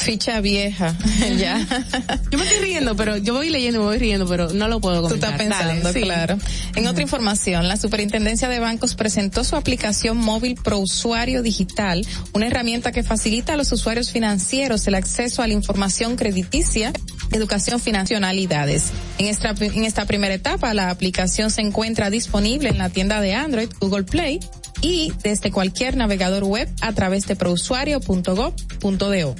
Ficha 0.07 0.41
vieja, 0.41 0.95
ya. 1.39 1.59
Yo 2.31 2.39
me 2.39 2.45
estoy 2.45 2.61
riendo, 2.61 2.97
pero 2.97 3.17
yo 3.17 3.35
voy 3.35 3.51
leyendo, 3.51 3.81
me 3.81 3.87
voy 3.87 3.99
riendo, 3.99 4.27
pero 4.27 4.53
no 4.53 4.69
lo 4.69 4.81
puedo 4.81 5.03
Tú 5.03 5.09
comentar. 5.09 5.33
estás 5.41 5.47
pensando, 5.47 5.83
Dale, 5.89 5.99
sí. 5.99 6.05
claro. 6.05 6.39
En 6.77 6.87
otra 6.87 7.03
información, 7.03 7.69
la 7.69 7.77
Superintendencia 7.77 8.49
de 8.49 8.61
Bancos 8.61 8.95
presentó 8.95 9.45
su 9.45 9.57
aplicación 9.57 10.17
móvil 10.17 10.55
Pro 10.55 10.79
Usuario 10.79 11.43
Digital, 11.43 12.07
una 12.33 12.47
herramienta 12.47 12.93
que 12.93 13.03
facilita 13.03 13.55
a 13.55 13.57
los 13.57 13.73
usuarios 13.73 14.11
financieros 14.11 14.87
el 14.87 14.95
acceso 14.95 15.43
a 15.43 15.47
la 15.47 15.53
información 15.55 16.17
crediticia, 16.17 16.93
educación 17.33 17.81
financialidades. 17.81 18.93
En 19.19 19.27
esta, 19.27 19.55
en 19.59 19.85
esta 19.85 20.05
primera 20.05 20.35
etapa, 20.35 20.73
la 20.75 20.91
aplicación 20.91 21.51
se 21.51 21.61
encuentra 21.63 22.11
disponible 22.11 22.69
en 22.69 22.79
la 22.79 22.89
tienda 22.91 23.21
de 23.21 23.35
Android, 23.35 23.69
Google 23.81 24.05
Play 24.05 24.41
y 24.83 25.13
desde 25.23 25.51
cualquier 25.51 25.97
navegador 25.97 26.45
web 26.45 26.69
a 26.81 26.93
través 26.93 27.27
de 27.27 27.35
prousuario.gov.do. 27.37 29.35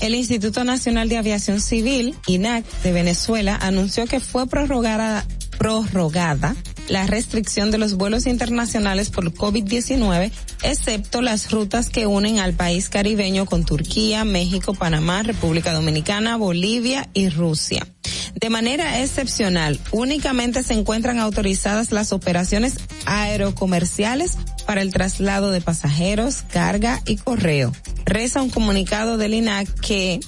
El 0.00 0.14
Instituto 0.14 0.64
Nacional 0.64 1.08
de 1.08 1.16
Aviación 1.16 1.60
Civil, 1.60 2.14
INAC, 2.26 2.64
de 2.82 2.92
Venezuela, 2.92 3.56
anunció 3.60 4.06
que 4.06 4.20
fue 4.20 4.46
prorrogada, 4.46 5.24
prorrogada 5.58 6.56
la 6.88 7.06
restricción 7.06 7.70
de 7.70 7.78
los 7.78 7.94
vuelos 7.94 8.26
internacionales 8.26 9.10
por 9.10 9.32
COVID-19, 9.32 10.30
excepto 10.62 11.20
las 11.20 11.50
rutas 11.50 11.90
que 11.90 12.06
unen 12.06 12.38
al 12.38 12.54
país 12.54 12.88
caribeño 12.88 13.46
con 13.46 13.64
Turquía, 13.64 14.24
México, 14.24 14.74
Panamá, 14.74 15.22
República 15.22 15.72
Dominicana, 15.72 16.36
Bolivia 16.36 17.08
y 17.12 17.28
Rusia. 17.28 17.86
De 18.34 18.50
manera 18.50 19.00
excepcional, 19.02 19.80
únicamente 19.92 20.62
se 20.62 20.74
encuentran 20.74 21.18
autorizadas 21.18 21.90
las 21.90 22.12
operaciones 22.12 22.74
aerocomerciales 23.06 24.36
para 24.66 24.82
el 24.82 24.92
traslado 24.92 25.50
de 25.50 25.60
pasajeros, 25.60 26.42
carga 26.42 27.00
y 27.06 27.16
correo. 27.16 27.72
Reza 28.04 28.42
un 28.42 28.50
comunicado 28.50 29.16
del 29.16 29.34
INAC 29.34 29.68
que 29.80 30.20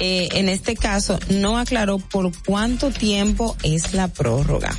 eh, 0.00 0.28
en 0.32 0.48
este 0.48 0.76
caso 0.76 1.18
no 1.30 1.58
aclaró 1.58 1.98
por 1.98 2.30
cuánto 2.44 2.90
tiempo 2.90 3.56
es 3.62 3.94
la 3.94 4.08
prórroga. 4.08 4.74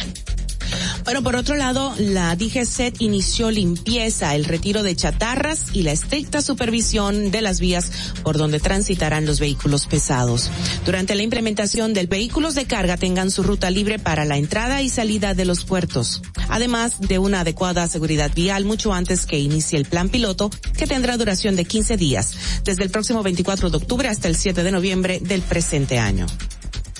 Bueno, 1.03 1.23
por 1.23 1.35
otro 1.35 1.55
lado, 1.55 1.93
la 1.97 2.35
DGCET 2.35 3.01
inició 3.01 3.49
limpieza, 3.49 4.35
el 4.35 4.45
retiro 4.45 4.83
de 4.83 4.95
chatarras 4.95 5.67
y 5.73 5.83
la 5.83 5.91
estricta 5.91 6.41
supervisión 6.41 7.31
de 7.31 7.41
las 7.41 7.59
vías 7.59 7.91
por 8.23 8.37
donde 8.37 8.59
transitarán 8.59 9.25
los 9.25 9.39
vehículos 9.39 9.87
pesados. 9.87 10.49
Durante 10.85 11.15
la 11.15 11.23
implementación 11.23 11.93
del 11.93 12.07
vehículos 12.07 12.55
de 12.55 12.65
carga 12.65 12.97
tengan 12.97 13.31
su 13.31 13.43
ruta 13.43 13.69
libre 13.71 13.99
para 13.99 14.25
la 14.25 14.37
entrada 14.37 14.81
y 14.81 14.89
salida 14.89 15.33
de 15.33 15.45
los 15.45 15.63
puertos, 15.63 16.21
además 16.49 16.99
de 16.99 17.19
una 17.19 17.41
adecuada 17.41 17.87
seguridad 17.87 18.31
vial 18.35 18.65
mucho 18.65 18.93
antes 18.93 19.25
que 19.25 19.39
inicie 19.39 19.77
el 19.77 19.85
plan 19.85 20.09
piloto, 20.09 20.49
que 20.77 20.87
tendrá 20.87 21.17
duración 21.17 21.55
de 21.55 21.65
15 21.65 21.97
días, 21.97 22.33
desde 22.63 22.83
el 22.83 22.89
próximo 22.89 23.23
24 23.23 23.69
de 23.69 23.77
octubre 23.77 24.07
hasta 24.07 24.27
el 24.27 24.35
7 24.35 24.63
de 24.63 24.71
noviembre 24.71 25.19
del 25.21 25.41
presente 25.41 25.99
año. 25.99 26.27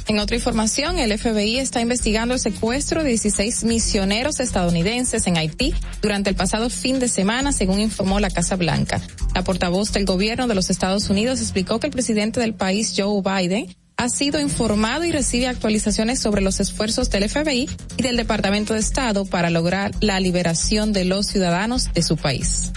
En 0.07 0.19
otra 0.19 0.37
información, 0.37 0.99
el 0.99 1.17
FBI 1.17 1.59
está 1.59 1.81
investigando 1.81 2.33
el 2.33 2.39
secuestro 2.39 3.03
de 3.03 3.09
16 3.09 3.65
misioneros 3.65 4.39
estadounidenses 4.39 5.27
en 5.27 5.37
Haití 5.37 5.73
durante 6.01 6.29
el 6.29 6.35
pasado 6.37 6.69
fin 6.69 6.99
de 6.99 7.09
semana, 7.09 7.51
según 7.51 7.81
informó 7.81 8.21
la 8.21 8.29
Casa 8.29 8.55
Blanca. 8.55 9.01
La 9.35 9.43
portavoz 9.43 9.91
del 9.91 10.05
gobierno 10.05 10.47
de 10.47 10.55
los 10.55 10.69
Estados 10.69 11.09
Unidos 11.09 11.41
explicó 11.41 11.81
que 11.81 11.87
el 11.87 11.93
presidente 11.93 12.39
del 12.39 12.53
país, 12.53 12.93
Joe 12.95 13.21
Biden, 13.21 13.75
ha 13.97 14.07
sido 14.07 14.39
informado 14.39 15.03
y 15.03 15.11
recibe 15.11 15.47
actualizaciones 15.47 16.19
sobre 16.19 16.41
los 16.41 16.61
esfuerzos 16.61 17.09
del 17.09 17.27
FBI 17.27 17.67
y 17.97 18.01
del 18.01 18.15
Departamento 18.15 18.75
de 18.75 18.79
Estado 18.79 19.25
para 19.25 19.49
lograr 19.49 19.91
la 19.99 20.21
liberación 20.21 20.93
de 20.93 21.03
los 21.03 21.27
ciudadanos 21.27 21.91
de 21.93 22.03
su 22.03 22.15
país. 22.15 22.71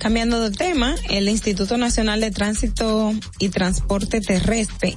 Cambiando 0.00 0.40
de 0.40 0.50
tema, 0.50 0.94
el 1.10 1.28
Instituto 1.28 1.76
Nacional 1.76 2.22
de 2.22 2.30
Tránsito 2.30 3.12
y 3.38 3.50
Transporte 3.50 4.22
Terrestre, 4.22 4.94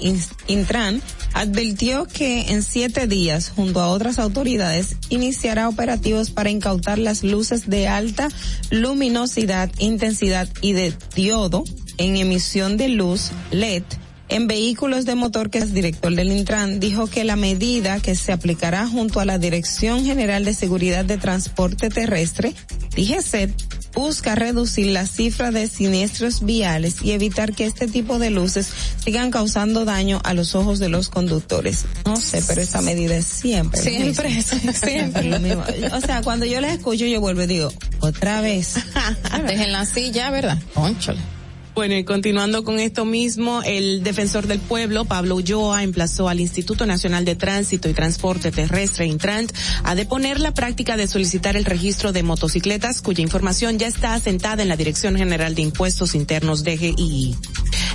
Intran, 0.48 1.02
advirtió 1.34 2.06
que 2.06 2.54
en 2.54 2.64
siete 2.64 3.06
días, 3.06 3.50
junto 3.50 3.82
a 3.82 3.90
otras 3.90 4.18
autoridades, 4.18 4.96
iniciará 5.10 5.68
operativos 5.68 6.32
para 6.32 6.52
incautar 6.52 7.00
las 7.00 7.22
luces 7.22 7.70
de 7.70 7.90
alta 7.90 8.30
luminosidad, 8.72 9.70
intensidad 9.78 10.48
y 10.62 10.72
de 10.72 10.94
diodo 11.14 11.66
en 11.98 12.16
emisión 12.16 12.78
de 12.78 12.88
luz 12.88 13.32
LED 13.52 13.84
en 14.30 14.48
vehículos 14.48 15.06
de 15.06 15.16
motor 15.16 15.50
que 15.50 15.60
es 15.60 15.74
director 15.74 16.16
del 16.16 16.32
Intran. 16.32 16.80
Dijo 16.80 17.08
que 17.08 17.24
la 17.24 17.36
medida 17.36 18.00
que 18.00 18.16
se 18.16 18.32
aplicará 18.32 18.88
junto 18.88 19.20
a 19.20 19.26
la 19.26 19.38
Dirección 19.38 20.06
General 20.06 20.46
de 20.46 20.54
Seguridad 20.54 21.06
de 21.06 21.18
Transporte 21.18 21.90
Terrestre, 21.90 22.56
DGCET, 22.96 23.52
busca 23.94 24.36
reducir 24.36 24.88
la 24.88 25.06
cifra 25.06 25.52
de 25.52 25.68
siniestros 25.68 26.44
viales 26.44 27.02
y 27.02 27.12
evitar 27.12 27.54
que 27.54 27.66
este 27.66 27.88
tipo 27.88 28.20
de 28.20 28.30
luces 28.30 28.68
sigan 29.04 29.32
causando 29.32 29.86
daño 29.86 30.20
a 30.24 30.34
los 30.34 30.56
ojos 30.56 30.80
de 30.80 30.90
los 30.90 31.10
conductores. 31.10 31.86
No 32.06 32.16
sé, 32.16 32.44
pero 32.48 32.62
esa 32.62 32.82
medida 32.82 33.16
es 33.16 33.26
siempre. 33.26 33.82
Siempre, 33.82 34.30
mismo. 34.30 34.74
siempre. 34.74 35.24
lo 35.24 35.40
mismo. 35.40 35.64
O 35.94 36.02
sea, 36.02 36.22
cuando 36.22 36.46
yo 36.46 36.62
les 36.62 36.74
escucho, 36.74 37.06
yo 37.06 37.22
vuelvo 37.22 37.44
y 37.44 37.48
digo, 37.48 37.72
otra 38.00 38.42
vez. 38.42 38.76
Déjenla 39.48 39.82
así 39.82 40.12
ya, 40.12 40.30
¿verdad? 40.30 40.58
Conchole. 40.74 41.33
Bueno, 41.76 41.96
y 41.96 42.04
continuando 42.04 42.64
con 42.64 42.80
esto 42.80 43.04
mismo, 43.04 43.64
el 43.66 44.04
defensor 44.04 44.46
del 44.46 44.60
pueblo, 44.60 45.06
Pablo 45.06 45.38
Ulloa, 45.38 45.82
emplazó 45.82 46.30
al 46.30 46.40
Instituto 46.40 46.86
Nacional 46.86 47.26
de 47.26 47.36
Tránsito 47.36 47.90
y 47.90 47.94
Transporte 47.94 48.52
Terrestre, 48.52 49.08
Intrant, 49.08 49.52
a 49.84 49.96
deponer 49.96 50.40
la 50.40 50.54
práctica 50.54 50.98
de 50.98 51.08
solicitar 51.08 51.58
el 51.58 51.66
registro 51.66 52.12
de 52.12 52.22
motocicletas, 52.22 53.02
cuya 53.02 53.24
información 53.24 53.80
ya 53.80 53.88
está 53.88 54.14
asentada 54.14 54.62
en 54.62 54.70
la 54.70 54.78
Dirección 54.78 55.16
General 55.16 55.56
de 55.56 55.64
Impuestos 55.64 56.14
Internos 56.14 56.64
DGI. 56.64 57.36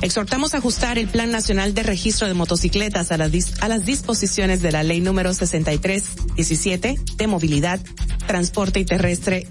Exhortamos 0.03 0.55
a 0.55 0.59
ajustar 0.59 0.99
el 0.99 1.07
Plan 1.07 1.31
Nacional 1.31 1.73
de 1.73 1.85
Registro 1.85 2.27
de 2.27 2.35
Motocicletas 2.35 3.13
a, 3.13 3.17
la 3.17 3.31
a 3.61 3.69
las 3.69 3.85
disposiciones 3.87 4.61
de 4.61 4.73
la 4.73 4.83
Ley 4.83 5.01
número 5.01 5.33
6317 5.33 6.99
de 7.17 7.27
Movilidad, 7.29 7.79
Transporte 8.27 8.81
y 8.81 8.85
Terrestre 8.85 9.47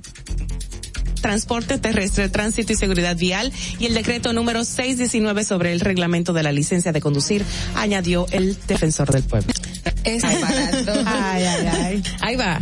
Transporte 1.22 1.78
Terrestre, 1.78 2.30
Tránsito 2.30 2.74
y 2.74 2.76
Seguridad 2.76 3.15
Vial 3.15 3.51
y 3.80 3.86
el 3.86 3.93
decreto 3.93 4.34
número 4.34 4.63
619 4.63 5.43
sobre 5.43 5.74
el 5.74 5.80
reglamento 5.80 6.34
de 6.34 6.43
la 6.43 6.51
licencia 6.51 6.91
de 6.91 7.01
conducir, 7.01 7.43
añadió 7.76 8.26
el 8.32 8.57
defensor 8.68 9.11
del 9.11 9.24
pueblo. 9.24 9.53
Es. 10.03 10.24
Ay, 10.24 11.43
ay, 11.43 11.68
ay. 11.68 12.03
Ahí 12.22 12.36
va. 12.36 12.61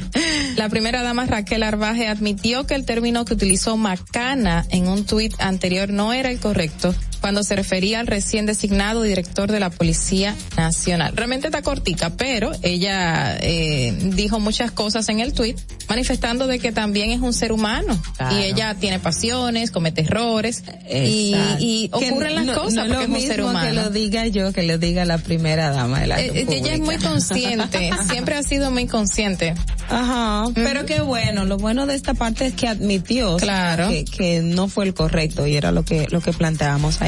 La 0.55 0.69
primera 0.69 1.03
dama 1.03 1.25
Raquel 1.25 1.63
Arbaje 1.63 2.07
admitió 2.07 2.65
que 2.65 2.75
el 2.75 2.85
término 2.85 3.25
que 3.25 3.33
utilizó 3.33 3.77
macana 3.77 4.65
en 4.69 4.87
un 4.87 5.05
tuit 5.05 5.33
anterior 5.39 5.89
no 5.89 6.13
era 6.13 6.31
el 6.31 6.39
correcto 6.39 6.95
cuando 7.25 7.41
se 7.43 7.55
refería 7.55 7.99
al 8.01 8.05
recién 8.05 8.45
designado 8.45 9.01
director 9.01 9.51
de 9.51 9.59
la 9.59 9.71
Policía 9.71 10.35
Nacional. 10.57 11.17
Realmente 11.17 11.47
está 11.47 11.63
cortica, 11.63 12.11
pero 12.11 12.51
ella 12.61 13.35
eh, 13.41 13.97
dijo 14.13 14.39
muchas 14.39 14.69
cosas 14.69 15.09
en 15.09 15.21
el 15.21 15.33
tuit 15.33 15.57
manifestando 15.89 16.45
de 16.45 16.59
que 16.59 16.71
también 16.71 17.09
es 17.09 17.21
un 17.21 17.33
ser 17.33 17.51
humano 17.51 17.99
Claro. 18.17 18.37
y 18.37 18.43
ella 18.43 18.75
tiene 18.75 18.99
pasiones, 18.99 19.71
comete 19.71 20.01
errores 20.01 20.63
y, 20.87 21.33
y 21.59 21.89
ocurren 21.91 22.35
las 22.35 22.45
no- 22.45 22.53
cosas 22.53 22.87
no 22.87 22.93
porque 22.95 23.07
lo 23.07 23.15
es 23.17 23.23
un 23.23 23.27
ser 23.29 23.41
humano. 23.41 23.67
que 23.69 23.73
lo 23.73 23.89
diga 23.89 24.27
yo, 24.27 24.53
que 24.53 24.61
lo 24.61 24.77
diga 24.77 25.03
la 25.05 25.17
primera 25.17 25.71
dama 25.71 26.01
de 26.01 26.07
la 26.07 26.21
Eh, 26.21 26.31
eh, 26.35 26.45
ella 26.49 26.73
es 26.75 26.79
muy 26.79 26.97
consciente, 26.97 27.89
siempre 28.11 28.35
ha 28.35 28.43
sido 28.43 28.69
muy 28.69 28.85
consciente. 28.85 29.55
Ajá, 29.89 30.45
pero 30.53 30.85
qué 30.85 31.01
bueno, 31.01 31.45
lo 31.45 31.57
bueno 31.57 31.87
de 31.87 31.95
esta 31.95 32.13
parte 32.13 32.45
es 32.47 32.53
que 32.53 32.67
admitió 32.67 33.37
Claro. 33.37 33.89
que, 33.89 34.05
que 34.05 34.41
no 34.41 34.67
fue 34.67 34.85
el 34.85 34.93
correcto 34.93 35.47
y 35.47 35.55
era 35.55 35.71
lo 35.71 35.83
que, 35.83 36.05
lo 36.11 36.21
que 36.21 36.31
planteábamos 36.33 37.01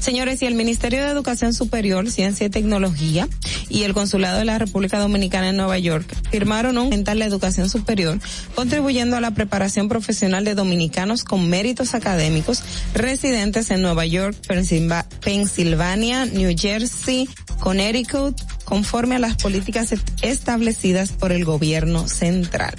Señores, 0.00 0.40
y 0.42 0.46
el 0.46 0.54
Ministerio 0.54 1.04
de 1.04 1.10
Educación 1.10 1.52
Superior, 1.54 2.10
Ciencia 2.10 2.46
y 2.46 2.50
Tecnología 2.50 3.28
y 3.68 3.82
el 3.82 3.92
Consulado 3.94 4.38
de 4.38 4.44
la 4.44 4.58
República 4.58 4.98
Dominicana 4.98 5.50
en 5.50 5.56
Nueva 5.56 5.78
York 5.78 6.06
firmaron 6.30 6.78
un 6.78 6.88
la 7.08 7.24
educación 7.24 7.70
superior, 7.70 8.18
contribuyendo 8.54 9.16
a 9.16 9.20
la 9.20 9.30
preparación 9.30 9.88
profesional 9.88 10.44
de 10.44 10.54
dominicanos 10.54 11.24
con 11.24 11.48
méritos 11.48 11.94
académicos 11.94 12.62
residentes 12.92 13.70
en 13.70 13.80
Nueva 13.82 14.04
York, 14.04 14.36
Pensilva- 14.46 15.06
Pensilvania, 15.24 16.26
New 16.26 16.54
Jersey, 16.56 17.28
Connecticut, 17.60 18.36
conforme 18.64 19.16
a 19.16 19.18
las 19.18 19.36
políticas 19.36 19.92
est- 19.92 20.06
establecidas 20.22 21.12
por 21.12 21.32
el 21.32 21.44
gobierno 21.44 22.08
central. 22.08 22.74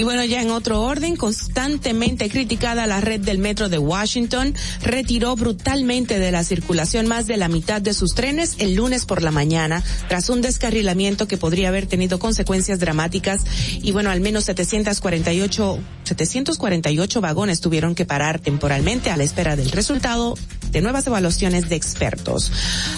Y 0.00 0.02
bueno, 0.02 0.24
ya 0.24 0.40
en 0.40 0.50
otro 0.50 0.80
orden, 0.80 1.14
constantemente 1.14 2.30
criticada 2.30 2.86
la 2.86 3.02
red 3.02 3.20
del 3.20 3.36
metro 3.36 3.68
de 3.68 3.76
Washington, 3.76 4.54
retiró 4.80 5.36
brutalmente 5.36 6.18
de 6.18 6.32
la 6.32 6.42
circulación 6.42 7.06
más 7.06 7.26
de 7.26 7.36
la 7.36 7.48
mitad 7.48 7.82
de 7.82 7.92
sus 7.92 8.14
trenes 8.14 8.54
el 8.60 8.76
lunes 8.76 9.04
por 9.04 9.22
la 9.22 9.30
mañana, 9.30 9.84
tras 10.08 10.30
un 10.30 10.40
descarrilamiento 10.40 11.28
que 11.28 11.36
podría 11.36 11.68
haber 11.68 11.84
tenido 11.84 12.18
consecuencias 12.18 12.78
dramáticas. 12.78 13.42
Y 13.82 13.92
bueno, 13.92 14.10
al 14.10 14.22
menos 14.22 14.44
748, 14.44 15.78
748 16.04 17.20
vagones 17.20 17.60
tuvieron 17.60 17.94
que 17.94 18.06
parar 18.06 18.38
temporalmente 18.38 19.10
a 19.10 19.18
la 19.18 19.24
espera 19.24 19.54
del 19.54 19.70
resultado 19.70 20.34
de 20.72 20.80
nuevas 20.80 21.06
evaluaciones 21.08 21.68
de 21.68 21.76
expertos. 21.76 22.50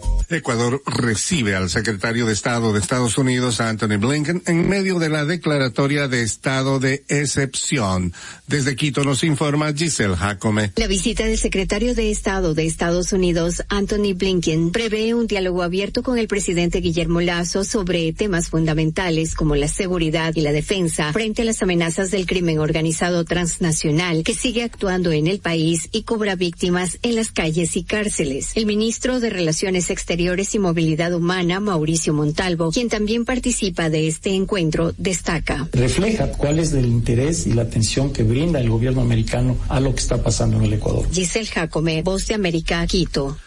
Ecuador 0.37 0.81
recibe 0.85 1.55
al 1.55 1.69
secretario 1.69 2.25
de 2.25 2.33
Estado 2.33 2.71
de 2.71 2.79
Estados 2.79 3.17
Unidos, 3.17 3.59
Anthony 3.59 3.97
Blinken, 3.99 4.43
en 4.45 4.69
medio 4.69 4.99
de 4.99 5.09
la 5.09 5.25
declaratoria 5.25 6.07
de 6.07 6.21
estado 6.21 6.79
de 6.79 7.03
excepción. 7.09 8.13
Desde 8.47 8.75
Quito 8.75 9.03
nos 9.03 9.23
informa 9.23 9.73
Giselle 9.73 10.15
Jacome. 10.15 10.71
La 10.75 10.87
visita 10.87 11.25
del 11.25 11.37
secretario 11.37 11.95
de 11.95 12.11
Estado 12.11 12.53
de 12.53 12.65
Estados 12.65 13.11
Unidos, 13.11 13.63
Anthony 13.69 14.13
Blinken, 14.15 14.71
prevé 14.71 15.13
un 15.13 15.27
diálogo 15.27 15.63
abierto 15.63 16.03
con 16.03 16.17
el 16.17 16.27
presidente 16.27 16.79
Guillermo 16.79 17.21
Lazo 17.21 17.63
sobre 17.63 18.13
temas 18.13 18.49
fundamentales 18.49 19.35
como 19.35 19.55
la 19.55 19.67
seguridad 19.67 20.33
y 20.35 20.41
la 20.41 20.51
defensa 20.51 21.11
frente 21.13 21.41
a 21.41 21.45
las 21.45 21.61
amenazas 21.61 22.11
del 22.11 22.25
crimen 22.25 22.59
organizado 22.59 23.25
transnacional 23.25 24.23
que 24.23 24.33
sigue 24.33 24.63
actuando 24.63 25.11
en 25.11 25.27
el 25.27 25.39
país 25.39 25.89
y 25.91 26.03
cobra 26.03 26.35
víctimas 26.35 26.99
en 27.01 27.15
las 27.15 27.31
calles 27.31 27.75
y 27.75 27.83
cárceles. 27.83 28.51
El 28.55 28.65
ministro 28.65 29.19
de 29.19 29.29
Relaciones 29.29 29.89
Exteriores 29.89 30.20
y 30.21 30.59
Movilidad 30.59 31.13
Humana, 31.13 31.59
Mauricio 31.59 32.13
Montalvo, 32.13 32.71
quien 32.71 32.89
también 32.89 33.25
participa 33.25 33.89
de 33.89 34.07
este 34.07 34.35
encuentro, 34.35 34.93
destaca. 34.97 35.67
refleja 35.73 36.31
cuál 36.33 36.59
es 36.59 36.73
el 36.73 36.85
interés 36.85 37.47
y 37.47 37.53
la 37.53 37.63
atención 37.63 38.13
que 38.13 38.23
brinda 38.23 38.59
el 38.59 38.69
gobierno 38.69 39.01
americano 39.01 39.57
a 39.67 39.79
lo 39.79 39.93
que 39.93 40.01
está 40.01 40.21
pasando 40.21 40.57
en 40.57 40.63
el 40.63 40.73
Ecuador. 40.73 41.07
Giselle 41.11 41.47
Jacome, 41.47 42.03
Voz 42.03 42.27
de 42.27 42.35
América, 42.35 42.85
Quito. 42.85 43.37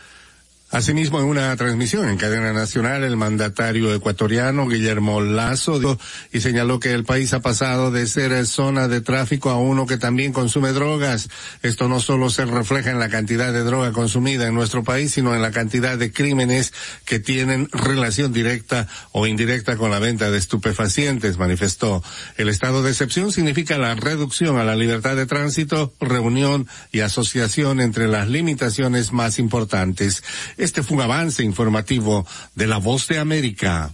Asimismo, 0.74 1.20
en 1.20 1.26
una 1.26 1.54
transmisión 1.54 2.08
en 2.08 2.16
cadena 2.16 2.52
nacional, 2.52 3.04
el 3.04 3.16
mandatario 3.16 3.94
ecuatoriano 3.94 4.66
Guillermo 4.66 5.20
Lazo 5.20 5.78
dijo 5.78 6.00
y 6.32 6.40
señaló 6.40 6.80
que 6.80 6.90
el 6.90 7.04
país 7.04 7.32
ha 7.32 7.38
pasado 7.38 7.92
de 7.92 8.08
ser 8.08 8.44
zona 8.44 8.88
de 8.88 9.00
tráfico 9.00 9.50
a 9.50 9.56
uno 9.56 9.86
que 9.86 9.98
también 9.98 10.32
consume 10.32 10.72
drogas. 10.72 11.28
Esto 11.62 11.86
no 11.86 12.00
solo 12.00 12.28
se 12.28 12.44
refleja 12.44 12.90
en 12.90 12.98
la 12.98 13.08
cantidad 13.08 13.52
de 13.52 13.62
droga 13.62 13.92
consumida 13.92 14.48
en 14.48 14.54
nuestro 14.54 14.82
país, 14.82 15.12
sino 15.12 15.32
en 15.36 15.42
la 15.42 15.52
cantidad 15.52 15.96
de 15.96 16.10
crímenes 16.10 16.72
que 17.04 17.20
tienen 17.20 17.68
relación 17.70 18.32
directa 18.32 18.88
o 19.12 19.28
indirecta 19.28 19.76
con 19.76 19.92
la 19.92 20.00
venta 20.00 20.32
de 20.32 20.38
estupefacientes, 20.38 21.38
manifestó. 21.38 22.02
El 22.36 22.48
estado 22.48 22.82
de 22.82 22.90
excepción 22.90 23.30
significa 23.30 23.78
la 23.78 23.94
reducción 23.94 24.58
a 24.58 24.64
la 24.64 24.74
libertad 24.74 25.14
de 25.14 25.26
tránsito, 25.26 25.94
reunión 26.00 26.66
y 26.90 26.98
asociación 26.98 27.80
entre 27.80 28.08
las 28.08 28.28
limitaciones 28.28 29.12
más 29.12 29.38
importantes. 29.38 30.24
Este 30.64 30.82
fue 30.82 30.96
un 30.96 31.02
avance 31.02 31.42
informativo 31.42 32.26
de 32.54 32.66
la 32.66 32.78
Voz 32.78 33.06
de 33.08 33.18
América. 33.18 33.92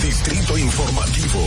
Distrito 0.00 0.56
Informativo. 0.56 1.40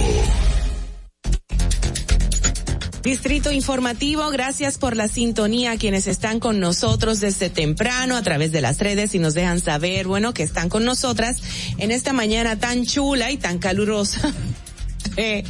Distrito 3.01 3.51
Informativo, 3.53 4.29
gracias 4.31 4.77
por 4.77 4.97
la 4.97 5.07
sintonía 5.07 5.71
a 5.71 5.77
quienes 5.77 6.07
están 6.07 6.41
con 6.41 6.59
nosotros 6.59 7.21
desde 7.21 7.49
temprano 7.49 8.17
a 8.17 8.21
través 8.21 8.51
de 8.51 8.59
las 8.59 8.79
redes 8.79 9.15
y 9.15 9.19
nos 9.19 9.33
dejan 9.33 9.61
saber, 9.61 10.07
bueno, 10.07 10.33
que 10.33 10.43
están 10.43 10.67
con 10.67 10.83
nosotras 10.83 11.37
en 11.77 11.91
esta 11.91 12.11
mañana 12.11 12.59
tan 12.59 12.85
chula 12.85 13.31
y 13.31 13.37
tan 13.37 13.59
calurosa 13.59 14.33
de, 15.15 15.45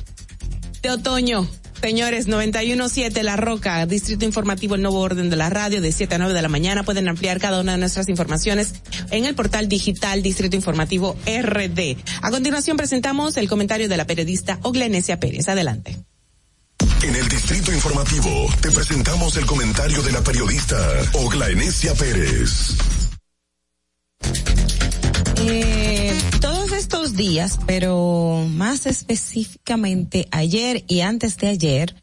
de 0.84 0.92
otoño. 0.92 1.50
Señores, 1.82 2.28
91.7 2.28 3.24
La 3.24 3.38
Roca, 3.38 3.86
Distrito 3.86 4.24
Informativo, 4.24 4.76
el 4.76 4.84
nuevo 4.84 5.00
orden 5.00 5.30
de 5.30 5.36
la 5.36 5.50
radio, 5.50 5.82
de 5.82 5.92
7 5.92 6.16
a 6.16 6.18
9 6.20 6.34
de 6.34 6.42
la 6.42 6.48
mañana. 6.48 6.84
Pueden 6.84 7.10
ampliar 7.10 7.40
cada 7.40 7.60
una 7.60 7.74
de 7.74 7.80
nuestras 7.80 8.08
informaciones 8.08 8.74
en 9.10 9.26
el 9.26 9.34
portal 9.34 9.68
digital 9.68 10.22
Distrito 10.22 10.56
Informativo 10.56 11.18
RD. 11.26 11.98
A 12.22 12.30
continuación 12.30 12.78
presentamos 12.78 13.36
el 13.38 13.50
comentario 13.50 13.90
de 13.90 13.98
la 13.98 14.06
periodista 14.06 14.60
Oglenesia 14.62 15.20
Pérez. 15.20 15.50
Adelante. 15.50 15.98
En 17.04 17.16
el 17.16 17.28
Distrito 17.28 17.74
Informativo 17.74 18.30
te 18.62 18.70
presentamos 18.70 19.36
el 19.38 19.46
comentario 19.48 20.04
de 20.04 20.12
la 20.12 20.22
periodista 20.22 20.78
Ogla 21.14 21.50
Enesia 21.50 21.96
Pérez. 21.96 22.78
Eh, 25.44 26.14
todos 26.40 26.72
estos 26.72 27.16
días, 27.16 27.60
pero 27.66 28.46
más 28.50 28.86
específicamente 28.86 30.28
ayer 30.32 30.84
y 30.88 31.02
antes 31.02 31.38
de 31.38 31.48
ayer, 31.48 31.96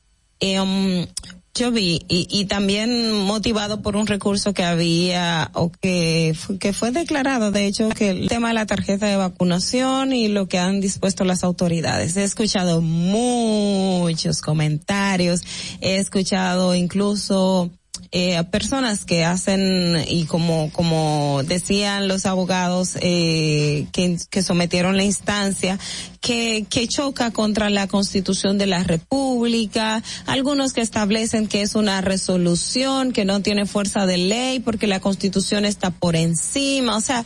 um, 0.43 1.06
yo 1.55 1.70
vi 1.70 2.01
y, 2.09 2.27
y 2.31 2.44
también 2.47 3.12
motivado 3.12 3.82
por 3.82 3.97
un 3.97 4.06
recurso 4.06 4.55
que 4.55 4.65
había 4.65 5.51
o 5.55 5.70
que 5.70 6.35
que 6.60 6.73
fue 6.73 6.90
declarado, 6.90 7.51
de 7.51 7.66
hecho, 7.66 7.89
que 7.90 8.10
el 8.10 8.28
tema 8.28 8.48
de 8.48 8.55
la 8.55 8.66
tarjeta 8.66 9.06
de 9.06 9.16
vacunación 9.16 10.12
y 10.12 10.28
lo 10.28 10.48
que 10.48 10.59
han 10.59 10.81
dispuesto 10.81 11.24
las 11.24 11.44
autoridades. 11.44 12.16
He 12.16 12.24
escuchado 12.24 12.81
muchos 12.81 14.40
comentarios, 14.40 15.43
he 15.81 15.97
escuchado 15.97 16.74
incluso 16.74 17.70
eh, 18.12 18.43
personas 18.45 19.05
que 19.05 19.25
hacen 19.25 20.05
y 20.09 20.25
como 20.25 20.70
como 20.73 21.43
decían 21.45 22.09
los 22.09 22.27
abogados 22.27 22.97
eh, 23.01 23.87
que, 23.93 24.16
que 24.31 24.43
sometieron 24.43 24.97
la 24.97 25.05
instancia 25.05 25.79
que 26.20 26.66
que 26.69 26.89
choca 26.89 27.31
contra 27.31 27.70
la 27.70 27.87
Constitución 27.87 28.59
de 28.59 28.66
la 28.66 28.83
República. 28.83 30.03
Algunos 30.27 30.73
que 30.73 30.81
establecen 30.81 31.47
que 31.47 31.62
es 31.62 31.75
una 31.75 32.01
resolución 32.01 33.12
que 33.12 33.25
no 33.25 33.41
tiene 33.41 33.66
fuerza 33.66 34.07
de 34.07 34.19
ley 34.19 34.61
porque 34.61 34.87
la 34.87 35.01
Constitución 35.01 35.65
está 35.65 35.91
por 35.91 36.16
encima. 36.16 36.97
O 36.97 37.01
sea 37.01 37.25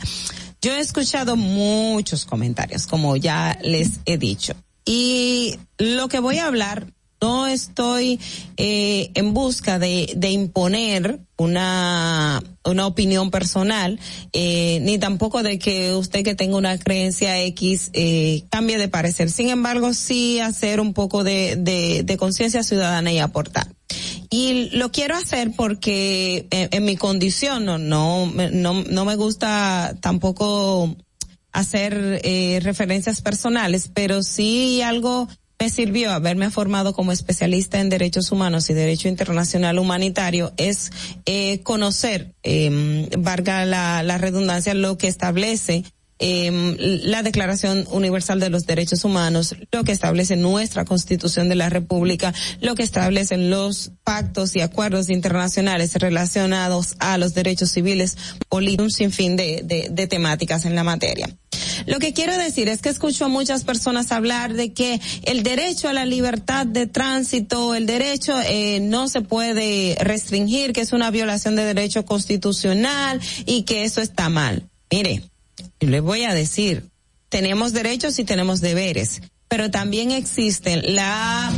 yo 0.61 0.73
he 0.73 0.79
escuchado 0.79 1.35
muchos 1.35 2.25
comentarios 2.25 2.87
como 2.87 3.17
ya 3.17 3.59
les 3.61 3.99
he 4.05 4.17
dicho. 4.17 4.53
Y 4.85 5.59
lo 5.77 6.07
que 6.07 6.19
voy 6.19 6.37
a 6.37 6.47
hablar 6.47 6.87
no 7.23 7.47
estoy 7.47 8.19
eh, 8.57 9.11
en 9.13 9.33
busca 9.33 9.79
de, 9.79 10.13
imponer 10.29 11.21
una, 11.37 12.43
opinión 12.85 13.31
personal, 13.31 13.97
eh, 14.33 14.79
ni 14.81 14.97
tampoco 14.97 15.41
de 15.41 15.57
que 15.57 15.95
usted 15.95 16.25
que 16.25 16.35
tenga 16.35 16.57
una 16.57 16.77
creencia 16.77 17.41
X 17.43 17.91
eh, 17.93 18.43
cambie 18.51 18.77
de 18.77 18.89
parecer. 18.89 19.31
Sin 19.31 19.47
embargo, 19.47 19.93
sí 19.93 20.41
hacer 20.41 20.81
un 20.81 20.93
poco 20.93 21.23
de, 21.23 22.03
conciencia 22.19 22.61
ciudadana 22.61 23.13
y 23.13 23.19
aportar. 23.19 23.67
Y 24.29 24.71
lo 24.71 24.91
quiero 24.91 25.15
hacer 25.15 25.51
porque 25.55 26.47
en, 26.51 26.83
mi 26.83 26.97
condición 26.97 27.63
no, 27.63 28.25
me- 28.25 29.15
gusta 29.15 29.95
tampoco 30.01 30.93
hacer 31.53 32.19
referencias 32.63 33.21
personales, 33.21 33.89
pero 33.93 34.23
sí 34.23 34.81
algo 34.81 35.29
me 35.63 35.69
sirvió 35.69 36.11
haberme 36.11 36.49
formado 36.49 36.91
como 36.91 37.13
especialista 37.13 37.79
en 37.79 37.87
derechos 37.87 38.33
humanos 38.33 38.69
y 38.69 38.73
derecho 38.73 39.07
internacional 39.07 39.79
humanitario 39.79 40.51
es 40.57 40.91
eh, 41.25 41.61
conocer, 41.63 42.33
eh, 42.43 43.09
la 43.15 44.17
redundancia, 44.17 44.73
lo 44.73 44.97
que 44.97 45.07
establece 45.07 45.85
eh, 46.19 47.01
la 47.03 47.23
Declaración 47.23 47.85
Universal 47.91 48.39
de 48.39 48.49
los 48.49 48.65
Derechos 48.65 49.03
Humanos, 49.03 49.55
lo 49.71 49.83
que 49.83 49.91
establece 49.91 50.35
nuestra 50.35 50.85
Constitución 50.85 51.49
de 51.49 51.55
la 51.55 51.69
República, 51.69 52.33
lo 52.61 52.75
que 52.75 52.83
establecen 52.83 53.49
los 53.49 53.91
pactos 54.03 54.55
y 54.55 54.61
acuerdos 54.61 55.09
internacionales 55.09 55.95
relacionados 55.95 56.95
a 56.99 57.17
los 57.17 57.33
derechos 57.33 57.71
civiles, 57.71 58.17
políticos, 58.49 58.85
un 58.85 58.91
sinfín 58.91 59.35
de, 59.35 59.89
de, 59.89 60.07
temáticas 60.07 60.65
en 60.65 60.75
la 60.75 60.83
materia. 60.83 61.29
Lo 61.85 61.99
que 61.99 62.13
quiero 62.13 62.37
decir 62.37 62.69
es 62.69 62.81
que 62.81 62.89
escucho 62.89 63.25
a 63.25 63.29
muchas 63.29 63.63
personas 63.63 64.11
hablar 64.11 64.53
de 64.53 64.73
que 64.73 64.99
el 65.23 65.43
derecho 65.43 65.89
a 65.89 65.93
la 65.93 66.05
libertad 66.05 66.65
de 66.65 66.87
tránsito, 66.87 67.75
el 67.75 67.85
derecho 67.85 68.33
eh, 68.45 68.79
no 68.79 69.07
se 69.07 69.21
puede 69.21 69.97
restringir, 69.99 70.73
que 70.73 70.81
es 70.81 70.93
una 70.93 71.11
violación 71.11 71.55
de 71.55 71.63
derecho 71.63 72.05
constitucional 72.05 73.19
y 73.45 73.63
que 73.63 73.83
eso 73.83 74.01
está 74.01 74.29
mal. 74.29 74.69
Mire, 74.91 75.23
les 75.85 76.01
voy 76.01 76.23
a 76.23 76.33
decir, 76.33 76.89
tenemos 77.29 77.73
derechos 77.73 78.19
y 78.19 78.23
tenemos 78.23 78.61
deberes, 78.61 79.21
pero 79.47 79.71
también 79.71 80.11
existe 80.11 80.77
la 80.77 81.51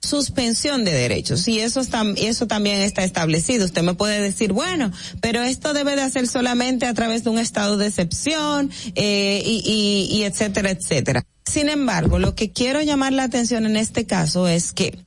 suspensión 0.00 0.84
de 0.84 0.92
derechos 0.92 1.46
y 1.48 1.60
eso 1.60 1.80
está, 1.80 2.04
eso 2.16 2.46
también 2.46 2.80
está 2.80 3.04
establecido. 3.04 3.64
Usted 3.64 3.82
me 3.82 3.94
puede 3.94 4.20
decir, 4.20 4.52
bueno, 4.52 4.92
pero 5.20 5.42
esto 5.42 5.72
debe 5.72 5.96
de 5.96 6.02
hacer 6.02 6.28
solamente 6.28 6.86
a 6.86 6.94
través 6.94 7.24
de 7.24 7.30
un 7.30 7.38
estado 7.38 7.76
de 7.76 7.88
excepción 7.88 8.70
eh, 8.94 9.42
y, 9.44 10.08
y, 10.10 10.16
y 10.16 10.22
etcétera, 10.22 10.70
etcétera. 10.70 11.26
Sin 11.44 11.68
embargo, 11.68 12.18
lo 12.18 12.34
que 12.34 12.52
quiero 12.52 12.82
llamar 12.82 13.12
la 13.12 13.24
atención 13.24 13.66
en 13.66 13.76
este 13.76 14.06
caso 14.06 14.48
es 14.48 14.72
que 14.72 14.98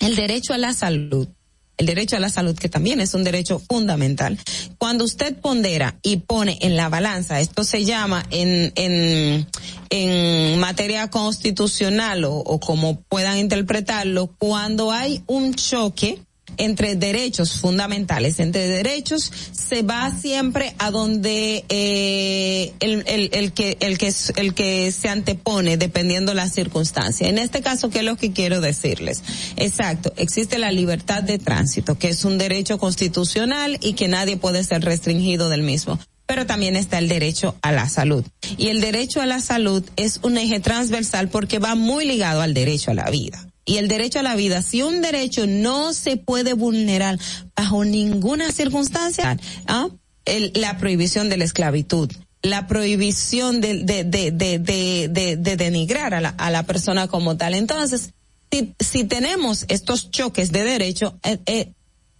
el 0.00 0.16
derecho 0.16 0.52
a 0.52 0.58
la 0.58 0.72
salud 0.72 1.28
el 1.76 1.86
derecho 1.86 2.16
a 2.16 2.20
la 2.20 2.28
salud, 2.28 2.56
que 2.56 2.68
también 2.68 3.00
es 3.00 3.14
un 3.14 3.24
derecho 3.24 3.58
fundamental. 3.58 4.38
Cuando 4.78 5.04
usted 5.04 5.36
pondera 5.36 5.98
y 6.02 6.18
pone 6.18 6.58
en 6.60 6.76
la 6.76 6.88
balanza, 6.88 7.40
esto 7.40 7.64
se 7.64 7.84
llama 7.84 8.24
en, 8.30 8.72
en, 8.76 9.46
en 9.90 10.58
materia 10.60 11.10
constitucional 11.10 12.24
o, 12.24 12.34
o 12.34 12.60
como 12.60 13.00
puedan 13.00 13.38
interpretarlo, 13.38 14.28
cuando 14.38 14.92
hay 14.92 15.22
un 15.26 15.54
choque 15.54 16.20
entre 16.56 16.96
derechos 16.96 17.58
fundamentales, 17.58 18.40
entre 18.40 18.66
derechos, 18.68 19.30
se 19.52 19.82
va 19.82 20.10
siempre 20.10 20.74
a 20.78 20.90
donde 20.90 21.64
eh, 21.68 22.72
el, 22.80 23.04
el, 23.06 23.30
el 23.32 23.52
que 23.52 23.76
el 23.80 23.98
que 23.98 24.12
el 24.36 24.54
que 24.54 24.92
se 24.92 25.08
antepone 25.08 25.76
dependiendo 25.76 26.34
la 26.34 26.48
circunstancia. 26.48 27.28
En 27.28 27.38
este 27.38 27.62
caso, 27.62 27.90
¿qué 27.90 28.00
es 28.00 28.04
lo 28.04 28.16
que 28.16 28.32
quiero 28.32 28.60
decirles? 28.60 29.22
Exacto, 29.56 30.12
existe 30.16 30.58
la 30.58 30.72
libertad 30.72 31.22
de 31.22 31.38
tránsito, 31.38 31.98
que 31.98 32.08
es 32.08 32.24
un 32.24 32.38
derecho 32.38 32.78
constitucional 32.78 33.78
y 33.80 33.94
que 33.94 34.08
nadie 34.08 34.36
puede 34.36 34.64
ser 34.64 34.82
restringido 34.84 35.48
del 35.48 35.62
mismo 35.62 35.98
pero 36.26 36.46
también 36.46 36.74
está 36.74 36.98
el 36.98 37.08
derecho 37.08 37.54
a 37.60 37.70
la 37.70 37.86
salud. 37.86 38.24
Y 38.56 38.68
el 38.68 38.80
derecho 38.80 39.20
a 39.20 39.26
la 39.26 39.40
salud 39.40 39.84
es 39.96 40.20
un 40.22 40.38
eje 40.38 40.58
transversal 40.58 41.28
porque 41.28 41.58
va 41.58 41.74
muy 41.74 42.06
ligado 42.06 42.40
al 42.40 42.54
derecho 42.54 42.92
a 42.92 42.94
la 42.94 43.10
vida 43.10 43.46
y 43.64 43.76
el 43.78 43.88
derecho 43.88 44.18
a 44.18 44.22
la 44.22 44.36
vida, 44.36 44.62
si 44.62 44.82
un 44.82 45.00
derecho 45.00 45.46
no 45.46 45.92
se 45.94 46.16
puede 46.16 46.52
vulnerar 46.52 47.18
bajo 47.56 47.84
ninguna 47.84 48.52
circunstancia, 48.52 49.38
¿ah? 49.66 49.88
El- 50.26 50.52
la 50.54 50.78
prohibición 50.78 51.28
de 51.28 51.36
la 51.36 51.44
esclavitud, 51.44 52.10
la 52.42 52.66
prohibición 52.66 53.60
de, 53.60 53.84
de, 53.84 54.04
de, 54.04 54.30
de, 54.30 54.58
de, 54.58 55.08
de- 55.10 55.36
de 55.36 55.56
denigrar 55.56 56.14
a 56.14 56.20
la, 56.20 56.28
a 56.30 56.50
la 56.50 56.62
persona 56.64 57.08
como 57.08 57.36
tal. 57.36 57.54
Entonces, 57.54 58.10
si, 58.52 58.74
si 58.80 59.04
tenemos 59.04 59.64
estos 59.68 60.10
choques 60.10 60.52
de 60.52 60.64
derecho, 60.64 61.18
eh, 61.24 61.38
eh, 61.46 61.72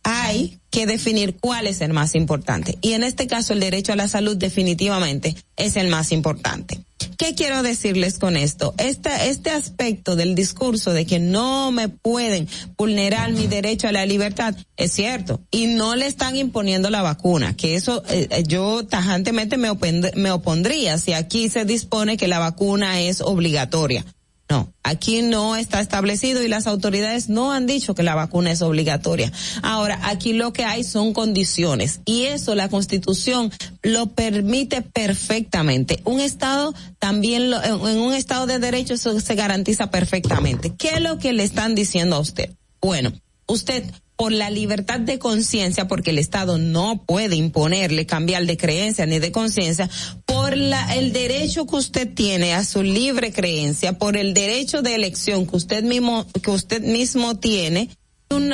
hay 0.05 0.61
que 0.71 0.87
definir 0.87 1.37
cuál 1.41 1.67
es 1.67 1.81
el 1.81 1.93
más 1.93 2.15
importante. 2.15 2.79
Y 2.83 2.93
en 2.93 3.03
este 3.03 3.27
caso, 3.27 3.53
el 3.53 3.61
derecho 3.61 3.93
a 3.93 3.97
la 3.97 4.09
salud 4.09 4.37
definitivamente 4.37 5.35
es 5.57 5.77
el 5.77 5.89
más 5.89 6.13
importante. 6.13 6.85
¿Qué 7.17 7.35
quiero 7.35 7.63
decirles 7.63 8.19
con 8.19 8.37
esto? 8.37 8.75
Esta, 8.79 9.25
este 9.25 9.51
aspecto 9.51 10.17
del 10.17 10.35
discurso 10.35 10.93
de 10.93 11.07
que 11.07 11.19
no 11.19 11.71
me 11.71 11.89
pueden 11.89 12.49
vulnerar 12.77 13.33
mi 13.33 13.47
derecho 13.47 13.89
a 13.89 13.93
la 13.93 14.05
libertad 14.05 14.55
es 14.77 14.93
cierto. 14.93 15.41
Y 15.51 15.67
no 15.67 15.95
le 15.97 16.07
están 16.07 16.37
imponiendo 16.37 16.91
la 16.91 17.03
vacuna, 17.03 17.57
que 17.57 17.77
eso 17.77 18.03
eh, 18.09 18.27
eh, 18.31 18.43
yo 18.47 18.85
tajantemente 18.85 19.57
me, 19.57 19.71
me 20.17 20.31
opondría 20.31 20.99
si 20.99 21.13
aquí 21.13 21.49
se 21.49 21.65
dispone 21.65 22.17
que 22.17 22.29
la 22.29 22.41
vacuna 22.41 23.01
es 23.01 23.21
obligatoria. 23.21 24.05
No, 24.51 24.71
aquí 24.83 25.23
no 25.23 25.57
está 25.57 25.81
establecido 25.81 26.43
y 26.43 26.49
las 26.49 26.67
autoridades 26.67 27.31
no 27.31 27.51
han 27.53 27.67
dicho 27.67 27.95
que 27.95 28.03
la 28.03 28.15
vacuna 28.15 28.53
es 28.53 28.61
obligatoria. 28.61 29.33
Ahora, 29.63 29.99
aquí 30.03 30.35
lo 30.35 30.53
que 30.53 30.65
hay 30.67 30.85
son 30.85 31.15
condiciones 31.15 32.01
y 32.05 32.25
eso 32.25 32.55
la 32.55 32.69
Constitución 32.69 33.51
lo 33.83 34.09
permite 34.11 34.83
perfectamente. 34.83 36.01
Un 36.05 36.21
Estado 36.21 36.75
también, 36.99 37.51
lo- 37.51 37.63
en 37.65 37.99
un 37.99 38.13
Estado 38.13 38.47
de 38.47 38.59
Derecho 38.59 38.95
eso 38.95 39.19
se 39.19 39.35
garantiza 39.35 39.91
perfectamente. 39.91 40.75
¿Qué 40.77 40.89
es 40.91 41.01
lo 41.01 41.19
que 41.19 41.33
le 41.33 41.43
están 41.45 41.75
diciendo 41.75 42.17
a 42.17 42.21
usted? 42.21 42.51
Bueno, 42.83 43.13
usted 43.47 43.83
por 44.17 44.33
la 44.33 44.51
libertad 44.51 45.01
de 45.01 45.19
conciencia, 45.19 45.89
porque 45.89 46.11
el 46.11 46.19
Estado 46.19 46.59
no 46.59 47.03
puede 47.05 47.37
imponerle 47.37 48.07
cambiar 48.07 48.47
de 48.47 48.57
creencia 48.57 49.07
ni 49.07 49.19
de 49.19 49.33
conciencia, 49.33 49.91
por 50.25 50.57
la, 50.57 50.95
el 50.95 51.13
derecho 51.13 51.67
que 51.67 51.77
usted 51.77 52.15
tiene 52.15 52.55
a 52.55 52.65
su 52.65 52.83
libre 52.83 53.33
creencia, 53.33 53.99
por 53.99 54.17
el 54.17 54.35
derecho 54.35 54.83
de 54.83 54.95
elección 54.95 55.47
que 55.47 55.57
usted 55.57 55.83
mismo, 55.83 56.27
que 56.43 56.51
usted 56.51 56.83
mismo 56.83 57.37
tiene, 57.37 57.91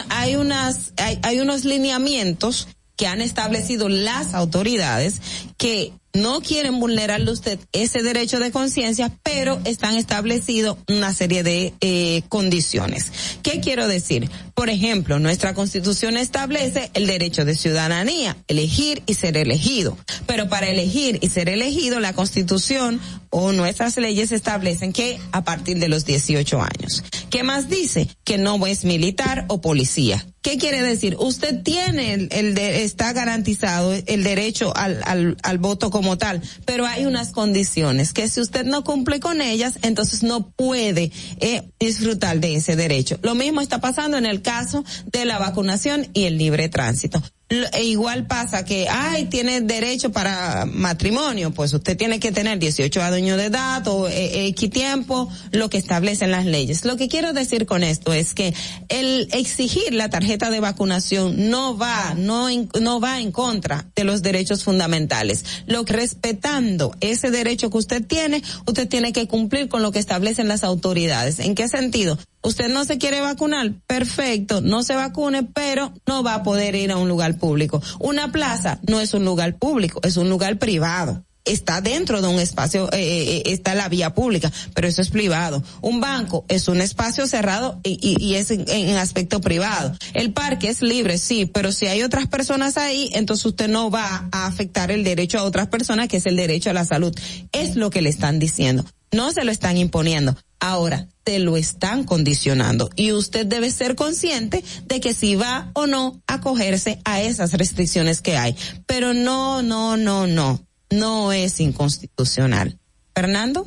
hay 0.08 0.36
unas, 0.36 0.92
hay, 0.96 1.18
hay 1.22 1.40
unos 1.40 1.64
lineamientos 1.64 2.68
que 2.96 3.06
han 3.06 3.20
establecido 3.20 3.88
las 3.88 4.34
autoridades 4.34 5.22
que 5.56 5.92
no 6.12 6.40
quieren 6.40 6.80
vulnerarle 6.80 7.30
usted 7.30 7.58
ese 7.72 8.02
derecho 8.02 8.38
de 8.40 8.50
conciencia, 8.50 9.12
pero 9.22 9.60
están 9.64 9.96
establecidos 9.96 10.78
una 10.88 11.14
serie 11.14 11.42
de 11.42 11.72
eh, 11.80 12.22
condiciones. 12.28 13.12
¿Qué 13.42 13.60
quiero 13.60 13.86
decir? 13.88 14.30
Por 14.54 14.70
ejemplo, 14.70 15.18
nuestra 15.18 15.54
constitución 15.54 16.16
establece 16.16 16.90
el 16.94 17.06
derecho 17.06 17.44
de 17.44 17.54
ciudadanía, 17.54 18.36
elegir 18.48 19.02
y 19.06 19.14
ser 19.14 19.36
elegido. 19.36 19.96
Pero 20.26 20.48
para 20.48 20.68
elegir 20.68 21.18
y 21.22 21.28
ser 21.28 21.48
elegido, 21.48 22.00
la 22.00 22.12
constitución 22.12 23.00
o 23.30 23.52
nuestras 23.52 23.96
leyes 23.96 24.32
establecen 24.32 24.92
que 24.92 25.18
a 25.32 25.44
partir 25.44 25.78
de 25.78 25.88
los 25.88 26.04
18 26.04 26.60
años. 26.60 27.04
¿Qué 27.30 27.42
más 27.42 27.68
dice? 27.68 28.08
Que 28.24 28.38
no 28.38 28.66
es 28.66 28.84
militar 28.84 29.44
o 29.48 29.60
policía 29.60 30.26
¿Qué 30.42 30.56
quiere 30.56 30.80
decir? 30.80 31.16
Usted 31.18 31.62
tiene 31.62 32.14
el, 32.14 32.28
el 32.32 32.54
de- 32.54 32.82
está 32.82 33.12
garantizado 33.12 33.92
el 33.92 34.24
derecho 34.24 34.74
al, 34.74 35.02
al, 35.04 35.36
al 35.42 35.58
voto 35.58 35.90
como 36.01 36.16
tal, 36.16 36.40
pero 36.64 36.86
hay 36.86 37.05
unas 37.05 37.31
condiciones 37.31 38.14
que 38.14 38.27
si 38.27 38.40
usted 38.40 38.64
no 38.64 38.85
cumple 38.85 39.20
con 39.20 39.43
ellas, 39.43 39.78
entonces 39.82 40.22
no 40.22 40.48
puede 40.48 41.12
eh, 41.40 41.70
disfrutar 41.78 42.40
de 42.40 42.55
ese 42.55 42.74
derecho. 42.74 43.18
Lo 43.20 43.35
mismo 43.35 43.60
está 43.60 43.82
pasando 43.82 44.16
en 44.16 44.24
el 44.24 44.40
caso 44.40 44.82
de 45.12 45.27
la 45.27 45.39
vacunación 45.39 46.09
y 46.14 46.24
el 46.24 46.39
libre 46.39 46.70
tránsito. 46.70 47.22
E 47.51 47.82
igual 47.82 48.28
pasa 48.28 48.64
que, 48.64 48.89
ay, 48.89 49.24
tiene 49.24 49.60
derecho 49.60 50.12
para 50.12 50.66
matrimonio, 50.66 51.51
pues 51.51 51.72
usted 51.72 51.97
tiene 51.97 52.20
que 52.20 52.31
tener 52.31 52.60
18 52.60 53.02
años 53.02 53.36
de 53.39 53.47
edad 53.47 53.85
o 53.89 54.06
eh, 54.06 54.47
X 54.47 54.70
tiempo, 54.70 55.28
lo 55.51 55.68
que 55.68 55.77
establecen 55.77 56.31
las 56.31 56.47
leyes. 56.47 56.85
Lo 56.85 56.97
que 56.97 57.09
quiero 57.09 57.32
decir 57.32 57.66
con 57.66 57.82
esto 57.82 58.12
es 58.12 58.35
que 58.35 58.55
el 58.89 59.27
exigir 59.32 59.93
la 59.93 60.09
tarjeta 60.09 60.48
de 60.48 60.60
vacunación 60.60 61.51
no 61.51 61.77
va, 61.77 62.14
no, 62.16 62.47
no 62.81 63.01
va 63.01 63.18
en 63.18 63.32
contra 63.32 63.90
de 63.97 64.05
los 64.05 64.22
derechos 64.22 64.62
fundamentales. 64.62 65.44
Lo 65.66 65.85
que 65.85 65.94
respetando 65.94 66.94
ese 67.01 67.32
derecho 67.32 67.68
que 67.68 67.78
usted 67.78 68.06
tiene, 68.06 68.44
usted 68.68 68.89
tiene 68.89 69.12
que 69.12 69.27
cumplir 69.27 69.68
con 69.68 69.82
lo 69.82 69.90
que 69.90 69.98
establecen 69.98 70.47
las 70.47 70.62
autoridades. 70.62 71.40
¿En 71.40 71.56
qué 71.56 71.66
sentido? 71.66 72.16
Usted 72.43 72.70
no 72.70 72.86
se 72.86 72.97
quiere 72.97 73.20
vacunar, 73.20 73.74
perfecto, 73.86 74.62
no 74.62 74.82
se 74.82 74.94
vacune, 74.94 75.43
pero 75.43 75.93
no 76.06 76.22
va 76.22 76.36
a 76.36 76.43
poder 76.43 76.74
ir 76.74 76.90
a 76.90 76.97
un 76.97 77.06
lugar 77.06 77.36
público. 77.40 77.82
Una 77.98 78.30
plaza 78.30 78.78
no 78.86 79.00
es 79.00 79.12
un 79.14 79.24
lugar 79.24 79.56
público, 79.56 80.00
es 80.04 80.16
un 80.16 80.28
lugar 80.28 80.58
privado. 80.58 81.24
Está 81.46 81.80
dentro 81.80 82.20
de 82.20 82.28
un 82.28 82.38
espacio, 82.38 82.92
eh, 82.92 82.98
eh, 83.00 83.42
está 83.46 83.74
la 83.74 83.88
vía 83.88 84.14
pública, 84.14 84.52
pero 84.74 84.86
eso 84.86 85.02
es 85.02 85.08
privado. 85.08 85.64
Un 85.80 86.00
banco 86.00 86.44
es 86.48 86.68
un 86.68 86.80
espacio 86.82 87.26
cerrado 87.26 87.80
y 87.82 88.34
es 88.34 88.50
en, 88.50 88.68
en 88.68 88.96
aspecto 88.96 89.40
privado. 89.40 89.96
El 90.12 90.32
parque 90.32 90.68
es 90.68 90.82
libre, 90.82 91.16
sí, 91.16 91.46
pero 91.46 91.72
si 91.72 91.86
hay 91.86 92.02
otras 92.02 92.28
personas 92.28 92.76
ahí, 92.76 93.10
entonces 93.14 93.46
usted 93.46 93.68
no 93.68 93.90
va 93.90 94.28
a 94.30 94.46
afectar 94.46 94.92
el 94.92 95.02
derecho 95.02 95.38
a 95.38 95.44
otras 95.44 95.68
personas, 95.68 96.08
que 96.08 96.18
es 96.18 96.26
el 96.26 96.36
derecho 96.36 96.70
a 96.70 96.74
la 96.74 96.84
salud. 96.84 97.18
Es 97.52 97.74
lo 97.74 97.88
que 97.88 98.02
le 98.02 98.10
están 98.10 98.38
diciendo. 98.38 98.84
No 99.10 99.32
se 99.32 99.42
lo 99.42 99.50
están 99.50 99.78
imponiendo. 99.78 100.36
Ahora, 100.60 101.08
te 101.24 101.38
lo 101.38 101.56
están 101.56 102.04
condicionando 102.04 102.90
y 102.94 103.12
usted 103.12 103.46
debe 103.46 103.70
ser 103.70 103.94
consciente 103.94 104.62
de 104.84 105.00
que 105.00 105.14
si 105.14 105.34
va 105.34 105.70
o 105.72 105.86
no 105.86 106.20
a 106.26 106.34
acogerse 106.34 107.00
a 107.04 107.22
esas 107.22 107.54
restricciones 107.54 108.20
que 108.20 108.36
hay. 108.36 108.54
Pero 108.86 109.14
no, 109.14 109.62
no, 109.62 109.96
no, 109.96 110.26
no, 110.26 110.60
no 110.90 111.32
es 111.32 111.60
inconstitucional. 111.60 112.78
Fernando. 113.14 113.66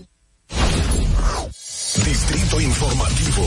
Distrito 2.05 2.61
Informativo. 2.61 3.43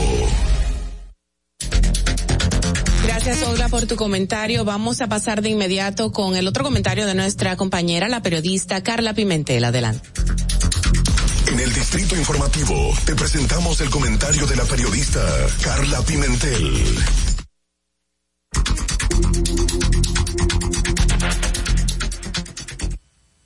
Gracias, 3.05 3.43
Olga, 3.43 3.69
por 3.69 3.85
tu 3.87 3.95
comentario. 3.95 4.65
Vamos 4.65 5.01
a 5.01 5.07
pasar 5.07 5.41
de 5.41 5.49
inmediato 5.49 6.11
con 6.11 6.35
el 6.35 6.47
otro 6.47 6.63
comentario 6.63 7.05
de 7.05 7.15
nuestra 7.15 7.55
compañera, 7.55 8.09
la 8.09 8.21
periodista 8.21 8.83
Carla 8.83 9.13
Pimentel. 9.13 9.63
Adelante. 9.63 10.09
En 11.47 11.59
el 11.61 11.73
Distrito 11.73 12.15
Informativo 12.17 12.93
te 13.05 13.15
presentamos 13.15 13.79
el 13.79 13.89
comentario 13.89 14.45
de 14.45 14.55
la 14.57 14.65
periodista 14.65 15.21
Carla 15.63 16.01
Pimentel. 16.01 16.97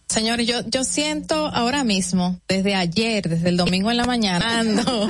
Señores, 0.08 0.48
yo, 0.48 0.62
yo 0.68 0.84
siento 0.84 1.48
ahora 1.48 1.84
mismo, 1.84 2.42
desde 2.48 2.74
ayer, 2.74 3.30
desde 3.30 3.50
el 3.50 3.58
domingo 3.58 3.92
en 3.92 3.98
la 3.98 4.06
mañana, 4.06 4.60
ando, 4.60 5.08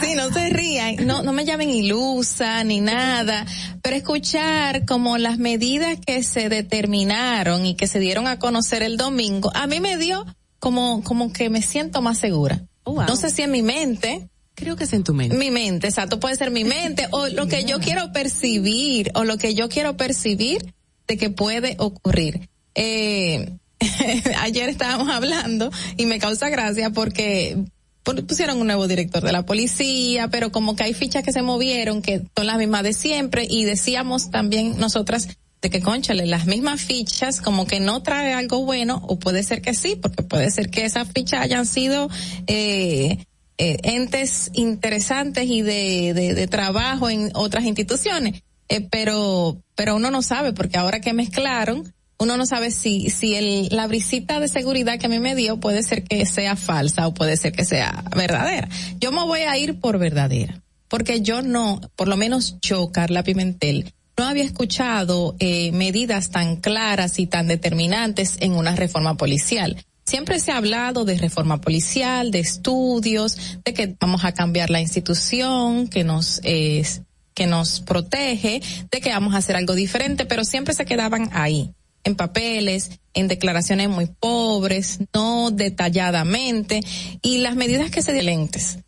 sí, 0.00 0.14
no 0.16 0.32
se 0.32 0.48
rían, 0.48 1.06
no, 1.06 1.22
no 1.22 1.32
me 1.32 1.44
llamen 1.44 1.68
ilusa 1.68 2.64
ni 2.64 2.80
nada, 2.80 3.44
pero 3.82 3.96
escuchar 3.96 4.86
como 4.86 5.18
las 5.18 5.38
medidas 5.38 5.98
que 6.04 6.22
se 6.22 6.48
determinaron 6.48 7.66
y 7.66 7.74
que 7.74 7.86
se 7.86 8.00
dieron 8.00 8.26
a 8.26 8.38
conocer 8.38 8.82
el 8.82 8.96
domingo, 8.96 9.52
a 9.54 9.66
mí 9.66 9.80
me 9.80 9.98
dio 9.98 10.24
como, 10.60 11.02
como 11.02 11.32
que 11.32 11.50
me 11.50 11.62
siento 11.62 12.00
más 12.02 12.18
segura. 12.18 12.64
No 12.86 13.16
sé 13.16 13.30
si 13.30 13.42
en 13.42 13.50
mi 13.50 13.62
mente, 13.62 14.28
Creo 14.54 14.76
que 14.76 14.84
es 14.84 14.92
en 14.92 15.04
tu 15.04 15.14
mente. 15.14 15.36
mi 15.36 15.50
mente, 15.50 15.86
exacto, 15.88 16.20
puede 16.20 16.36
ser 16.36 16.50
mi 16.50 16.64
mente 16.64 17.06
o 17.12 17.28
lo 17.28 17.46
que 17.48 17.64
yo 17.64 17.78
quiero 17.80 18.12
percibir 18.12 19.10
o 19.14 19.24
lo 19.24 19.38
que 19.38 19.54
yo 19.54 19.68
quiero 19.68 19.96
percibir 19.96 20.74
de 21.08 21.16
que 21.16 21.30
puede 21.30 21.76
ocurrir. 21.78 22.48
Eh, 22.74 23.56
ayer 24.40 24.68
estábamos 24.68 25.08
hablando 25.08 25.70
y 25.96 26.06
me 26.06 26.18
causa 26.18 26.48
gracia 26.50 26.90
porque 26.90 27.56
pu- 28.04 28.26
pusieron 28.26 28.60
un 28.60 28.66
nuevo 28.66 28.86
director 28.86 29.22
de 29.22 29.32
la 29.32 29.46
policía, 29.46 30.28
pero 30.28 30.52
como 30.52 30.76
que 30.76 30.84
hay 30.84 30.94
fichas 30.94 31.22
que 31.22 31.32
se 31.32 31.42
movieron 31.42 32.02
que 32.02 32.22
son 32.36 32.46
las 32.46 32.58
mismas 32.58 32.82
de 32.82 32.92
siempre 32.92 33.46
y 33.48 33.64
decíamos 33.64 34.30
también 34.30 34.76
nosotras 34.78 35.28
de 35.62 35.70
que 35.70 35.80
conchale, 35.80 36.26
las 36.26 36.46
mismas 36.46 36.80
fichas 36.80 37.40
como 37.40 37.66
que 37.66 37.80
no 37.80 38.02
trae 38.02 38.32
algo 38.32 38.64
bueno 38.64 39.02
o 39.06 39.18
puede 39.18 39.42
ser 39.42 39.60
que 39.60 39.74
sí, 39.74 39.96
porque 40.00 40.22
puede 40.22 40.50
ser 40.50 40.70
que 40.70 40.84
esas 40.84 41.08
fichas 41.12 41.40
hayan 41.42 41.66
sido 41.66 42.08
eh, 42.46 43.26
eh, 43.58 43.76
entes 43.82 44.50
interesantes 44.54 45.44
y 45.46 45.62
de, 45.62 46.14
de, 46.14 46.34
de 46.34 46.46
trabajo 46.46 47.10
en 47.10 47.30
otras 47.34 47.64
instituciones, 47.64 48.42
eh, 48.68 48.86
pero 48.90 49.62
pero 49.74 49.96
uno 49.96 50.10
no 50.10 50.22
sabe 50.22 50.52
porque 50.52 50.78
ahora 50.78 51.00
que 51.00 51.12
mezclaron 51.12 51.92
uno 52.18 52.36
no 52.36 52.46
sabe 52.46 52.70
si 52.70 53.10
si 53.10 53.34
el 53.34 53.68
la 53.70 53.86
brisita 53.86 54.40
de 54.40 54.48
seguridad 54.48 54.98
que 54.98 55.06
a 55.06 55.10
mí 55.10 55.18
me 55.18 55.34
dio 55.34 55.58
puede 55.58 55.82
ser 55.82 56.04
que 56.04 56.24
sea 56.24 56.56
falsa 56.56 57.06
o 57.06 57.14
puede 57.14 57.36
ser 57.36 57.52
que 57.52 57.64
sea 57.64 58.04
verdadera. 58.16 58.68
Yo 58.98 59.12
me 59.12 59.24
voy 59.24 59.40
a 59.40 59.56
ir 59.58 59.78
por 59.80 59.98
verdadera, 59.98 60.62
porque 60.88 61.20
yo 61.20 61.42
no, 61.42 61.80
por 61.96 62.08
lo 62.08 62.16
menos 62.16 62.56
yo, 62.60 62.92
Carla 62.92 63.22
Pimentel, 63.22 63.92
no 64.20 64.26
había 64.26 64.44
escuchado 64.44 65.34
eh, 65.38 65.72
medidas 65.72 66.28
tan 66.28 66.56
claras 66.56 67.18
y 67.18 67.26
tan 67.26 67.48
determinantes 67.48 68.36
en 68.40 68.52
una 68.52 68.76
reforma 68.76 69.16
policial. 69.16 69.82
Siempre 70.04 70.40
se 70.40 70.52
ha 70.52 70.58
hablado 70.58 71.06
de 71.06 71.16
reforma 71.16 71.62
policial, 71.62 72.30
de 72.30 72.40
estudios, 72.40 73.38
de 73.64 73.72
que 73.72 73.96
vamos 73.98 74.26
a 74.26 74.32
cambiar 74.32 74.68
la 74.68 74.82
institución 74.82 75.88
que 75.88 76.04
nos 76.04 76.42
que 76.42 77.46
nos 77.46 77.80
protege, 77.80 78.60
de 78.90 79.00
que 79.00 79.08
vamos 79.08 79.32
a 79.32 79.38
hacer 79.38 79.56
algo 79.56 79.74
diferente, 79.74 80.26
pero 80.26 80.44
siempre 80.44 80.74
se 80.74 80.84
quedaban 80.84 81.30
ahí, 81.32 81.70
en 82.04 82.14
papeles, 82.14 83.00
en 83.14 83.26
declaraciones 83.26 83.88
muy 83.88 84.04
pobres, 84.04 84.98
no 85.14 85.50
detalladamente, 85.50 86.80
y 87.22 87.38
las 87.38 87.56
medidas 87.56 87.90
que 87.90 88.02
se 88.02 88.12
dieron 88.12 88.40
lentes. 88.40 88.80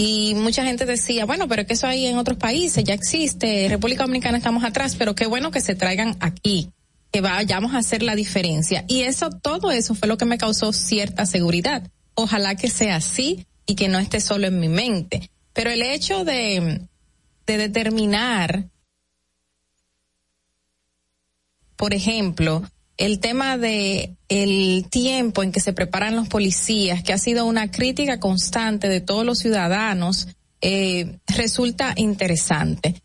Y 0.00 0.36
mucha 0.36 0.64
gente 0.64 0.86
decía, 0.86 1.24
bueno, 1.24 1.48
pero 1.48 1.66
que 1.66 1.72
eso 1.72 1.88
hay 1.88 2.06
en 2.06 2.18
otros 2.18 2.38
países, 2.38 2.84
ya 2.84 2.94
existe, 2.94 3.66
República 3.68 4.04
Dominicana 4.04 4.38
estamos 4.38 4.62
atrás, 4.62 4.94
pero 4.94 5.16
qué 5.16 5.26
bueno 5.26 5.50
que 5.50 5.60
se 5.60 5.74
traigan 5.74 6.16
aquí, 6.20 6.70
que 7.10 7.20
vayamos 7.20 7.74
a 7.74 7.78
hacer 7.78 8.04
la 8.04 8.14
diferencia. 8.14 8.84
Y 8.86 9.02
eso, 9.02 9.28
todo 9.30 9.72
eso 9.72 9.96
fue 9.96 10.06
lo 10.06 10.16
que 10.16 10.24
me 10.24 10.38
causó 10.38 10.72
cierta 10.72 11.26
seguridad. 11.26 11.90
Ojalá 12.14 12.54
que 12.54 12.70
sea 12.70 12.94
así 12.94 13.44
y 13.66 13.74
que 13.74 13.88
no 13.88 13.98
esté 13.98 14.20
solo 14.20 14.46
en 14.46 14.60
mi 14.60 14.68
mente. 14.68 15.32
Pero 15.52 15.70
el 15.70 15.82
hecho 15.82 16.24
de, 16.24 16.86
de 17.44 17.56
determinar, 17.56 18.66
por 21.74 21.92
ejemplo, 21.92 22.62
el 22.98 23.20
tema 23.20 23.56
de 23.56 24.16
el 24.28 24.86
tiempo 24.90 25.42
en 25.42 25.52
que 25.52 25.60
se 25.60 25.72
preparan 25.72 26.16
los 26.16 26.28
policías, 26.28 27.02
que 27.02 27.12
ha 27.12 27.18
sido 27.18 27.46
una 27.46 27.70
crítica 27.70 28.20
constante 28.20 28.88
de 28.88 29.00
todos 29.00 29.24
los 29.24 29.38
ciudadanos, 29.38 30.28
eh, 30.60 31.18
resulta 31.28 31.94
interesante. 31.96 33.00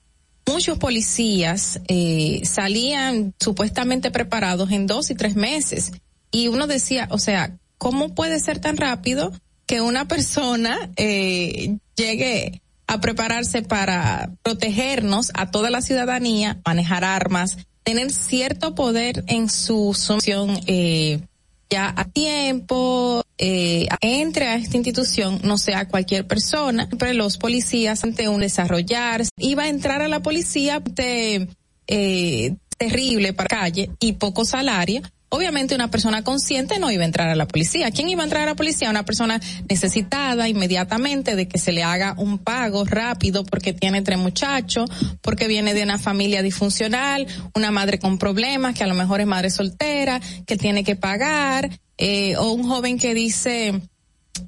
Muchos 0.46 0.78
policías 0.80 1.80
eh, 1.88 2.42
salían 2.44 3.34
supuestamente 3.40 4.12
preparados 4.12 4.72
en 4.72 4.88
dos 4.88 5.10
y 5.12 5.16
tres 5.16 5.36
meses 5.36 5.92
y 6.32 6.48
uno 6.48 6.68
decía, 6.68 7.08
o 7.12 7.20
sea, 7.20 7.58
¿cómo 7.78 8.14
puede 8.16 8.40
ser 8.40 8.60
tan 8.60 8.76
rápido 8.76 9.32
que 9.68 9.80
una 9.80 10.08
persona 10.08 10.90
eh, 10.98 11.78
llegue 11.96 12.62
a 12.88 13.00
prepararse 13.00 13.62
para 13.62 14.32
protegernos 14.42 15.32
a 15.36 15.52
toda 15.52 15.70
la 15.70 15.82
ciudadanía, 15.82 16.60
manejar 16.66 17.06
armas, 17.06 17.58
tener 17.84 18.12
cierto 18.12 18.76
poder 18.76 19.24
en 19.28 19.50
su 19.50 19.94
sumisión 19.94 20.60
eh, 20.68 21.20
ya 21.70 21.94
a 21.96 22.06
tiempo, 22.06 23.24
eh, 23.38 23.88
entre 24.02 24.48
a 24.48 24.56
esta 24.56 24.78
institución, 24.78 25.40
no 25.44 25.58
sea 25.58 25.88
cualquier 25.88 26.28
persona, 26.28 26.88
pero 27.00 27.14
los 27.14 27.38
policías 27.38 28.04
ante 28.04 28.30
un 28.30 28.42
desarrollar, 28.42 29.24
iba 29.38 29.64
a 29.64 29.70
entrar 29.70 30.02
a 30.02 30.08
la 30.08 30.22
policía 30.22 30.80
de, 30.80 31.48
eh, 31.88 32.56
terrible 32.78 33.34
para 33.34 33.48
calle 33.48 33.90
y 34.00 34.14
poco 34.14 34.46
salario, 34.46 35.02
obviamente 35.34 35.74
una 35.74 35.90
persona 35.90 36.24
consciente 36.24 36.78
no 36.78 36.92
iba 36.92 37.02
a 37.02 37.08
entrar 37.08 37.28
a 37.28 37.36
la 37.36 37.48
policía. 37.48 37.90
¿Quién 37.90 38.08
iba 38.08 38.22
a 38.22 38.26
entrar 38.26 38.44
a 38.44 38.52
la 38.52 38.56
policía? 38.56 38.92
Una 38.92 39.04
persona 39.04 39.42
necesitada 39.68 40.48
inmediatamente 40.48 41.36
de 41.36 41.48
que 41.48 41.58
se 41.58 41.72
le 41.72 41.82
haga 41.82 42.14
un 42.20 42.38
pago 42.38 42.86
rápido 42.86 43.44
porque 43.44 43.74
tiene 43.74 44.04
tres 44.04 44.20
muchachos, 44.20 44.92
porque 45.22 45.48
viene 45.48 45.74
de 45.74 45.82
una 45.82 45.98
familia 45.98 46.44
disfuncional, 46.44 47.26
una 47.56 47.72
madre 47.72 47.98
con 47.98 48.20
problemas, 48.20 48.76
que 48.76 48.84
a 48.84 48.88
lo 48.88 48.94
mejor 48.94 49.22
es 49.22 49.28
madre 49.28 49.50
soltera, 49.50 50.22
que 50.46 50.56
tiene 50.56 50.84
que 50.84 50.96
pagar, 50.96 51.80
eh, 51.98 52.36
o 52.38 52.52
un 52.52 52.68
joven 52.68 53.00
que 53.00 53.16
dice, 53.16 53.82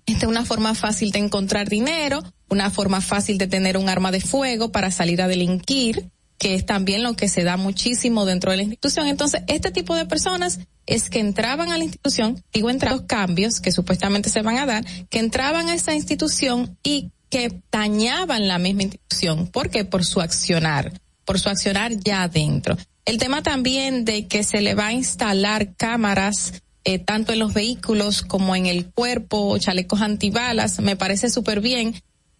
esta 0.05 0.25
es 0.25 0.29
una 0.29 0.45
forma 0.45 0.75
fácil 0.75 1.09
de 1.09 1.17
encontrar 1.17 1.67
dinero, 1.67 2.21
una 2.47 2.69
forma 2.69 3.01
fácil 3.01 3.39
de 3.39 3.47
tener 3.47 3.75
un 3.75 3.89
arma 3.89 4.11
de 4.11 4.21
fuego 4.21 4.71
para 4.71 4.91
salir 4.91 5.19
a 5.23 5.27
delinquir. 5.27 6.11
Que 6.37 6.55
es 6.55 6.65
también 6.65 7.03
lo 7.03 7.15
que 7.15 7.29
se 7.29 7.43
da 7.43 7.57
muchísimo 7.57 8.25
dentro 8.25 8.51
de 8.51 8.57
la 8.57 8.63
institución. 8.63 9.07
Entonces, 9.07 9.43
este 9.47 9.71
tipo 9.71 9.95
de 9.95 10.05
personas 10.05 10.59
es 10.85 11.09
que 11.09 11.19
entraban 11.19 11.71
a 11.71 11.77
la 11.77 11.83
institución, 11.83 12.43
digo, 12.53 12.69
entraban 12.69 12.99
los 12.99 13.07
cambios 13.07 13.59
que 13.59 13.71
supuestamente 13.71 14.29
se 14.29 14.41
van 14.41 14.57
a 14.57 14.65
dar, 14.65 14.85
que 15.09 15.19
entraban 15.19 15.69
a 15.69 15.75
esa 15.75 15.93
institución 15.93 16.77
y 16.83 17.11
que 17.29 17.61
dañaban 17.71 18.47
la 18.47 18.59
misma 18.59 18.83
institución. 18.83 19.47
¿Por 19.47 19.69
qué? 19.69 19.85
Por 19.85 20.05
su 20.05 20.21
accionar, 20.21 21.01
por 21.23 21.39
su 21.39 21.49
accionar 21.49 21.93
ya 21.97 22.23
adentro. 22.23 22.77
El 23.05 23.17
tema 23.17 23.43
también 23.43 24.05
de 24.05 24.27
que 24.27 24.43
se 24.43 24.61
le 24.61 24.75
va 24.75 24.87
a 24.87 24.93
instalar 24.93 25.75
cámaras 25.75 26.63
eh, 26.83 26.99
tanto 26.99 27.33
en 27.33 27.39
los 27.39 27.53
vehículos 27.53 28.21
como 28.21 28.55
en 28.55 28.67
el 28.67 28.91
cuerpo, 28.91 29.57
chalecos 29.57 30.01
antibalas, 30.01 30.79
me 30.79 30.95
parece 30.95 31.29
súper 31.29 31.59
bien 31.59 31.95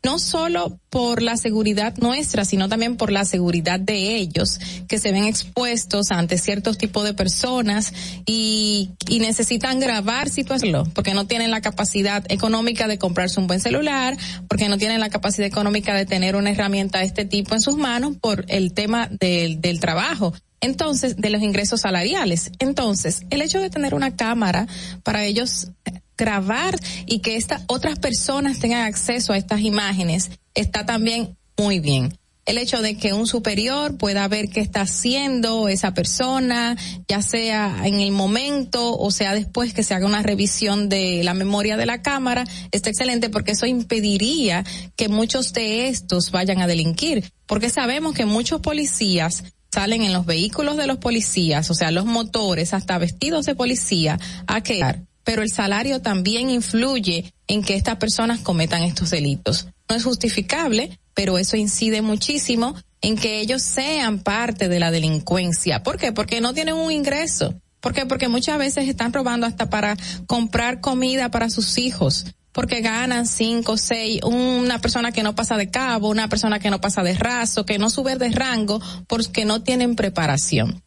no 0.05 0.19
solo 0.19 0.79
por 0.91 1.23
la 1.23 1.35
seguridad 1.35 1.97
nuestra, 1.97 2.45
sino 2.45 2.69
también 2.69 2.95
por 2.95 3.11
la 3.11 3.25
seguridad 3.25 3.79
de 3.79 4.17
ellos, 4.17 4.59
que 4.87 4.99
se 4.99 5.11
ven 5.11 5.23
expuestos 5.23 6.11
ante 6.11 6.37
ciertos 6.37 6.77
tipos 6.77 7.03
de 7.05 7.15
personas 7.15 7.91
y, 8.27 8.91
y 9.09 9.17
necesitan 9.17 9.79
grabar 9.79 10.29
situaciones, 10.29 10.89
porque 10.93 11.15
no 11.15 11.25
tienen 11.25 11.49
la 11.49 11.61
capacidad 11.61 12.23
económica 12.29 12.87
de 12.87 12.99
comprarse 12.99 13.39
un 13.39 13.47
buen 13.47 13.59
celular, 13.59 14.15
porque 14.47 14.69
no 14.69 14.77
tienen 14.77 14.99
la 14.99 15.09
capacidad 15.09 15.47
económica 15.47 15.95
de 15.95 16.05
tener 16.05 16.35
una 16.35 16.51
herramienta 16.51 16.99
de 16.99 17.05
este 17.05 17.25
tipo 17.25 17.55
en 17.55 17.61
sus 17.61 17.75
manos 17.75 18.15
por 18.21 18.45
el 18.47 18.73
tema 18.73 19.09
del, 19.09 19.59
del 19.59 19.79
trabajo. 19.79 20.35
Entonces, 20.61 21.17
de 21.17 21.31
los 21.31 21.41
ingresos 21.41 21.81
salariales. 21.81 22.51
Entonces, 22.59 23.23
el 23.31 23.41
hecho 23.41 23.59
de 23.59 23.71
tener 23.71 23.95
una 23.95 24.15
cámara 24.15 24.67
para 25.03 25.25
ellos 25.25 25.71
grabar 26.17 26.77
y 27.05 27.19
que 27.19 27.35
estas 27.35 27.63
otras 27.67 27.99
personas 27.99 28.59
tengan 28.59 28.85
acceso 28.85 29.33
a 29.33 29.37
estas 29.37 29.61
imágenes 29.61 30.31
está 30.53 30.85
también 30.85 31.37
muy 31.57 31.79
bien. 31.79 32.17
El 32.45 32.59
hecho 32.59 32.83
de 32.83 32.95
que 32.95 33.11
un 33.11 33.25
superior 33.25 33.97
pueda 33.97 34.27
ver 34.27 34.49
qué 34.49 34.59
está 34.59 34.81
haciendo 34.81 35.67
esa 35.67 35.95
persona, 35.95 36.77
ya 37.07 37.23
sea 37.23 37.81
en 37.85 37.99
el 37.99 38.11
momento 38.11 38.95
o 38.95 39.09
sea 39.09 39.33
después 39.33 39.73
que 39.73 39.81
se 39.81 39.95
haga 39.95 40.05
una 40.05 40.21
revisión 40.21 40.87
de 40.87 41.23
la 41.23 41.33
memoria 41.33 41.75
de 41.75 41.87
la 41.87 42.03
cámara, 42.03 42.45
está 42.71 42.91
excelente 42.91 43.31
porque 43.31 43.53
eso 43.53 43.65
impediría 43.65 44.63
que 44.95 45.09
muchos 45.09 45.53
de 45.53 45.87
estos 45.87 46.29
vayan 46.29 46.61
a 46.61 46.67
delinquir. 46.67 47.31
Porque 47.47 47.71
sabemos 47.71 48.13
que 48.13 48.25
muchos 48.25 48.61
policías 48.61 49.43
salen 49.71 50.03
en 50.03 50.13
los 50.13 50.27
vehículos 50.27 50.77
de 50.77 50.85
los 50.85 50.97
policías, 50.97 51.69
o 51.71 51.73
sea, 51.73 51.89
los 51.89 52.05
motores, 52.05 52.75
hasta 52.75 52.99
vestidos 52.99 53.47
de 53.47 53.55
policía, 53.55 54.19
a 54.45 54.61
quedar 54.61 55.01
pero 55.25 55.41
el 55.41 55.51
salario 55.51 56.01
también 56.01 56.49
influye 56.49 57.33
en 57.47 57.63
que 57.63 57.75
estas 57.75 57.97
personas 57.97 58.39
cometan 58.39 58.83
estos 58.83 59.09
delitos. 59.09 59.67
No 59.89 59.95
es 59.95 60.05
justificable, 60.05 60.97
pero 61.13 61.37
eso 61.37 61.57
incide 61.57 62.01
muchísimo 62.01 62.75
en 63.01 63.17
que 63.17 63.41
ellos 63.41 63.61
sean 63.61 64.19
parte 64.19 64.69
de 64.69 64.79
la 64.79 64.91
delincuencia. 64.91 65.83
¿Por 65.83 65.97
qué? 65.97 66.13
Porque 66.13 66.39
no 66.39 66.53
tienen 66.53 66.75
un 66.75 66.91
ingreso. 66.91 67.53
¿Por 67.81 67.93
qué? 67.93 68.05
Porque 68.05 68.29
muchas 68.29 68.57
veces 68.57 68.87
están 68.87 69.11
robando 69.11 69.45
hasta 69.45 69.69
para 69.69 69.97
comprar 70.27 70.79
comida 70.79 71.29
para 71.29 71.49
sus 71.49 71.77
hijos 71.77 72.25
porque 72.55 72.79
ganan 72.79 73.27
cinco, 73.27 73.75
seis, 73.75 74.21
una 74.23 74.79
persona 74.79 75.11
que 75.11 75.23
no 75.23 75.35
pasa 75.35 75.57
de 75.57 75.69
cabo, 75.69 76.07
una 76.07 76.29
persona 76.29 76.57
que 76.57 76.69
no 76.69 76.79
pasa 76.79 77.03
de 77.03 77.13
raso, 77.13 77.65
que 77.65 77.77
no 77.77 77.89
sube 77.89 78.15
de 78.15 78.29
rango, 78.29 78.81
porque 79.07 79.43
no 79.43 79.61
tienen 79.61 79.97
preparación. 79.97 80.81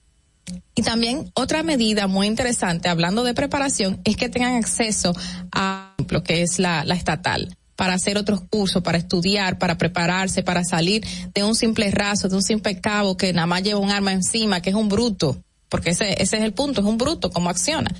Y 0.74 0.82
también 0.82 1.30
otra 1.34 1.62
medida 1.62 2.06
muy 2.06 2.26
interesante, 2.26 2.88
hablando 2.88 3.24
de 3.24 3.34
preparación, 3.34 4.00
es 4.04 4.16
que 4.16 4.28
tengan 4.28 4.54
acceso 4.54 5.12
a 5.52 5.94
lo 6.08 6.22
que 6.22 6.42
es 6.42 6.58
la, 6.58 6.84
la 6.84 6.94
estatal 6.94 7.56
para 7.74 7.94
hacer 7.94 8.18
otros 8.18 8.40
cursos, 8.50 8.82
para 8.82 8.98
estudiar, 8.98 9.58
para 9.58 9.78
prepararse, 9.78 10.42
para 10.42 10.64
salir 10.64 11.04
de 11.32 11.44
un 11.44 11.54
simple 11.54 11.90
raso, 11.90 12.28
de 12.28 12.34
un 12.34 12.42
simple 12.42 12.80
cabo 12.80 13.16
que 13.16 13.32
nada 13.32 13.46
más 13.46 13.62
lleva 13.62 13.78
un 13.78 13.90
arma 13.90 14.12
encima, 14.12 14.60
que 14.60 14.70
es 14.70 14.76
un 14.76 14.88
bruto, 14.88 15.42
porque 15.68 15.90
ese, 15.90 16.20
ese 16.20 16.38
es 16.38 16.42
el 16.42 16.52
punto, 16.54 16.80
es 16.80 16.86
un 16.86 16.98
bruto, 16.98 17.30
cómo 17.30 17.50
acciona. 17.50 17.90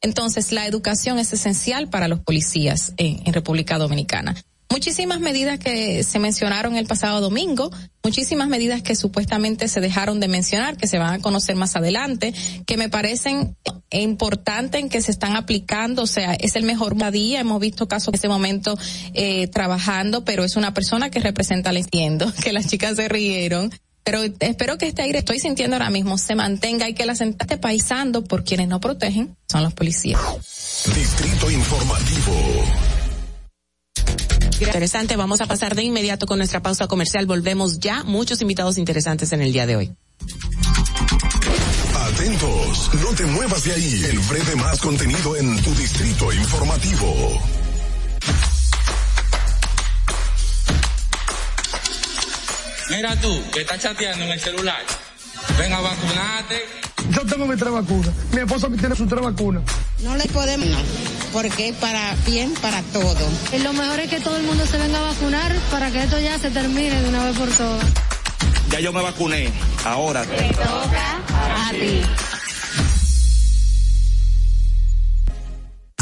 Entonces, 0.00 0.52
la 0.52 0.66
educación 0.66 1.18
es 1.18 1.32
esencial 1.32 1.88
para 1.88 2.08
los 2.08 2.20
policías 2.20 2.92
en, 2.96 3.22
en 3.24 3.32
República 3.32 3.78
Dominicana 3.78 4.34
muchísimas 4.70 5.20
medidas 5.20 5.58
que 5.58 6.02
se 6.02 6.18
mencionaron 6.18 6.76
el 6.76 6.86
pasado 6.86 7.20
domingo, 7.20 7.70
muchísimas 8.02 8.48
medidas 8.48 8.82
que 8.82 8.94
supuestamente 8.94 9.68
se 9.68 9.80
dejaron 9.80 10.20
de 10.20 10.28
mencionar, 10.28 10.76
que 10.76 10.86
se 10.86 10.98
van 10.98 11.14
a 11.14 11.18
conocer 11.20 11.56
más 11.56 11.76
adelante, 11.76 12.34
que 12.66 12.76
me 12.76 12.88
parecen 12.88 13.56
importantes 13.90 14.80
en 14.80 14.88
que 14.88 15.02
se 15.02 15.10
están 15.10 15.36
aplicando, 15.36 16.02
o 16.02 16.06
sea, 16.06 16.34
es 16.34 16.56
el 16.56 16.64
mejor 16.64 16.96
día, 17.10 17.40
hemos 17.40 17.60
visto 17.60 17.88
casos 17.88 18.08
en 18.08 18.14
este 18.14 18.28
momento 18.28 18.78
eh, 19.14 19.48
trabajando, 19.48 20.24
pero 20.24 20.44
es 20.44 20.56
una 20.56 20.74
persona 20.74 21.10
que 21.10 21.20
representa, 21.20 21.72
le 21.72 21.80
entiendo, 21.80 22.32
que 22.42 22.52
las 22.52 22.66
chicas 22.68 22.96
se 22.96 23.08
rieron, 23.08 23.70
pero 24.04 24.22
espero 24.22 24.78
que 24.78 24.86
este 24.86 25.02
aire 25.02 25.18
estoy 25.18 25.40
sintiendo 25.40 25.76
ahora 25.76 25.90
mismo 25.90 26.16
se 26.16 26.36
mantenga 26.36 26.88
y 26.88 26.94
que 26.94 27.06
la 27.06 27.12
esté 27.12 27.56
paisando 27.58 28.22
por 28.22 28.44
quienes 28.44 28.68
no 28.68 28.78
protegen 28.80 29.36
son 29.48 29.64
los 29.64 29.74
policías. 29.74 30.20
Distrito 30.94 31.50
Informativo. 31.50 32.32
Interesante, 34.60 35.16
vamos 35.16 35.40
a 35.40 35.46
pasar 35.46 35.74
de 35.74 35.82
inmediato 35.82 36.26
con 36.26 36.38
nuestra 36.38 36.60
pausa 36.60 36.86
comercial. 36.86 37.26
Volvemos 37.26 37.78
ya, 37.78 38.02
muchos 38.04 38.40
invitados 38.40 38.78
interesantes 38.78 39.32
en 39.32 39.42
el 39.42 39.52
día 39.52 39.66
de 39.66 39.76
hoy. 39.76 39.92
Atentos, 41.94 42.90
no 42.94 43.14
te 43.14 43.26
muevas 43.26 43.64
de 43.64 43.72
ahí. 43.72 44.04
El 44.04 44.18
breve 44.20 44.56
más 44.56 44.80
contenido 44.80 45.36
en 45.36 45.62
tu 45.62 45.74
Distrito 45.74 46.32
Informativo. 46.32 47.42
Mira 52.90 53.20
tú, 53.20 53.42
que 53.52 53.60
estás 53.60 53.82
chateando 53.82 54.24
en 54.24 54.30
el 54.30 54.40
celular. 54.40 54.82
Ven 55.58 55.72
a 55.72 55.80
vacunarte. 55.80 56.85
Yo 57.10 57.22
tengo 57.26 57.46
mis 57.46 57.58
tres 57.58 57.72
vacunas. 57.72 58.10
Mi 58.32 58.40
esposa 58.40 58.68
tiene 58.78 58.94
sus 58.96 59.08
tres 59.08 59.22
vacunas. 59.22 59.62
No 60.02 60.16
le 60.16 60.24
podemos, 60.26 60.68
no, 60.68 60.78
porque 61.32 61.68
es 61.68 61.76
para 61.76 62.14
bien 62.26 62.52
para 62.60 62.82
todo. 62.92 63.28
Y 63.52 63.58
lo 63.58 63.72
mejor 63.72 64.00
es 64.00 64.10
que 64.10 64.20
todo 64.20 64.36
el 64.36 64.42
mundo 64.44 64.66
se 64.66 64.78
venga 64.78 64.98
a 64.98 65.02
vacunar 65.12 65.54
para 65.70 65.90
que 65.90 66.02
esto 66.02 66.18
ya 66.18 66.38
se 66.38 66.50
termine 66.50 67.00
de 67.00 67.08
una 67.08 67.24
vez 67.24 67.36
por 67.38 67.48
todas. 67.50 67.86
Ya 68.70 68.80
yo 68.80 68.92
me 68.92 69.02
vacuné. 69.02 69.50
Ahora. 69.84 70.24
Te 70.24 70.48
toca 70.54 71.68
a 71.68 71.70
ti. 71.70 72.02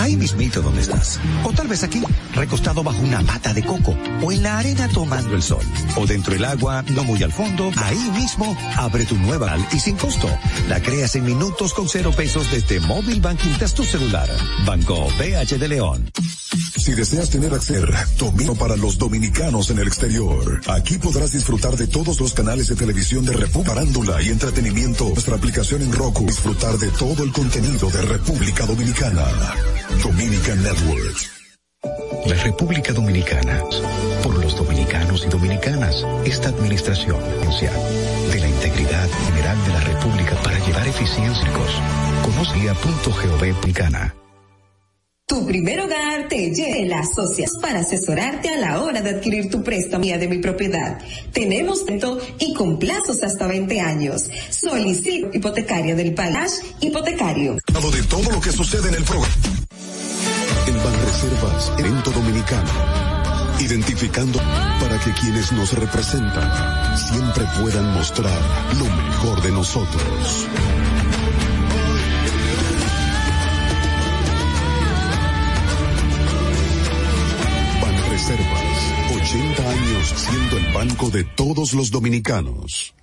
Ahí 0.04 0.16
mismito 0.16 0.60
donde 0.60 0.82
estás. 0.82 1.18
O 1.44 1.52
tal 1.54 1.66
vez 1.66 1.82
aquí, 1.82 2.02
recostado 2.34 2.82
bajo 2.82 3.00
una 3.00 3.22
mata 3.22 3.54
de 3.54 3.64
coco. 3.64 3.96
O 4.20 4.32
en 4.32 4.42
la 4.42 4.58
arena 4.58 4.86
tomando 4.88 5.34
el 5.34 5.42
sol. 5.42 5.64
O 5.96 6.06
dentro 6.06 6.34
del 6.34 6.44
agua, 6.44 6.84
no 6.90 7.04
muy 7.04 7.22
al 7.22 7.32
fondo. 7.32 7.70
Ahí 7.76 8.10
mismo, 8.10 8.54
abre 8.76 9.06
tu 9.06 9.16
nueva 9.16 9.52
al 9.52 9.66
y 9.72 9.80
sin 9.80 9.96
costo. 9.96 10.28
La 10.68 10.82
creas 10.82 11.16
en 11.16 11.24
minutos 11.24 11.72
con 11.72 11.88
cero 11.88 12.12
pesos 12.14 12.50
desde 12.50 12.80
Móvil 12.80 13.22
Banking 13.22 13.56
tu 13.74 13.82
celular. 13.82 14.28
Banco 14.66 15.08
BH 15.18 15.58
de 15.58 15.68
León. 15.68 16.12
Si 16.76 16.92
deseas 16.92 17.30
tener 17.30 17.54
acceso 17.54 17.86
dominio 18.18 18.54
para 18.54 18.76
los 18.76 18.98
dominicanos 18.98 19.70
en 19.70 19.78
el 19.78 19.86
exterior, 19.86 20.60
aquí 20.66 20.98
podrás 20.98 21.32
disfrutar 21.32 21.76
de 21.76 21.86
todos 21.86 22.20
los 22.20 22.34
canales 22.34 22.68
de 22.68 22.76
televisión 22.76 23.24
de 23.24 23.32
República 23.32 23.74
Parándula 23.74 24.20
y 24.20 24.28
entretenimiento. 24.28 25.08
Nuestra 25.08 25.36
aplicación 25.36 25.82
en 25.82 25.92
Roku, 25.92 26.26
disfrutar 26.26 26.76
de 26.78 26.88
todo 26.90 27.22
el 27.22 27.32
contenido 27.32 27.88
de 27.90 28.02
República 28.02 28.66
Dominicana. 28.66 29.24
Dominican 30.02 30.62
Network. 30.62 31.16
La 32.26 32.42
República 32.42 32.92
Dominicana, 32.92 33.62
por 34.22 34.42
los 34.42 34.56
dominicanos 34.56 35.24
y 35.26 35.28
dominicanas, 35.28 36.04
esta 36.24 36.48
administración 36.48 37.20
de 38.32 38.40
la 38.40 38.48
integridad 38.48 39.08
general 39.26 39.64
de 39.64 39.72
la 39.72 39.80
República 39.80 40.34
para 40.42 40.58
llevar 40.66 40.86
eficiencia 40.86 41.46
al 44.02 44.23
Tu 45.26 45.46
primer 45.46 45.80
hogar 45.80 46.28
te 46.28 46.50
lleve 46.50 46.84
las 46.84 47.14
socias 47.14 47.50
para 47.62 47.80
asesorarte 47.80 48.50
a 48.50 48.58
la 48.58 48.82
hora 48.82 49.00
de 49.00 49.08
adquirir 49.08 49.50
tu 49.50 49.62
préstamo 49.62 50.04
de 50.04 50.28
mi 50.28 50.36
propiedad. 50.36 50.98
Tenemos 51.32 51.86
tanto 51.86 52.20
y 52.38 52.52
con 52.52 52.78
plazos 52.78 53.22
hasta 53.22 53.46
20 53.46 53.80
años. 53.80 54.28
Solicito 54.50 55.30
hipotecaria 55.32 55.94
del 55.94 56.12
Palash 56.12 56.52
Hipotecario. 56.80 57.54
De 57.54 58.02
todo 58.02 58.30
lo 58.32 58.40
que 58.40 58.52
sucede 58.52 58.88
en 58.88 58.96
el 58.96 59.04
programa. 59.04 59.34
En 60.66 60.76
Banreservas, 60.76 61.72
evento 61.78 62.10
dominicano. 62.10 62.70
Identificando 63.60 64.38
para 64.78 64.98
que 64.98 65.10
quienes 65.12 65.52
nos 65.52 65.72
representan 65.72 66.98
siempre 66.98 67.46
puedan 67.62 67.94
mostrar 67.94 68.40
lo 68.78 68.84
mejor 68.84 69.42
de 69.42 69.52
nosotros. 69.52 70.48
Banreservas, 78.24 79.22
80 79.22 79.70
años 79.70 80.14
siendo 80.16 80.56
el 80.56 80.72
banco 80.72 81.10
de 81.10 81.24
todos 81.24 81.74
los 81.74 81.90
dominicanos. 81.90 82.94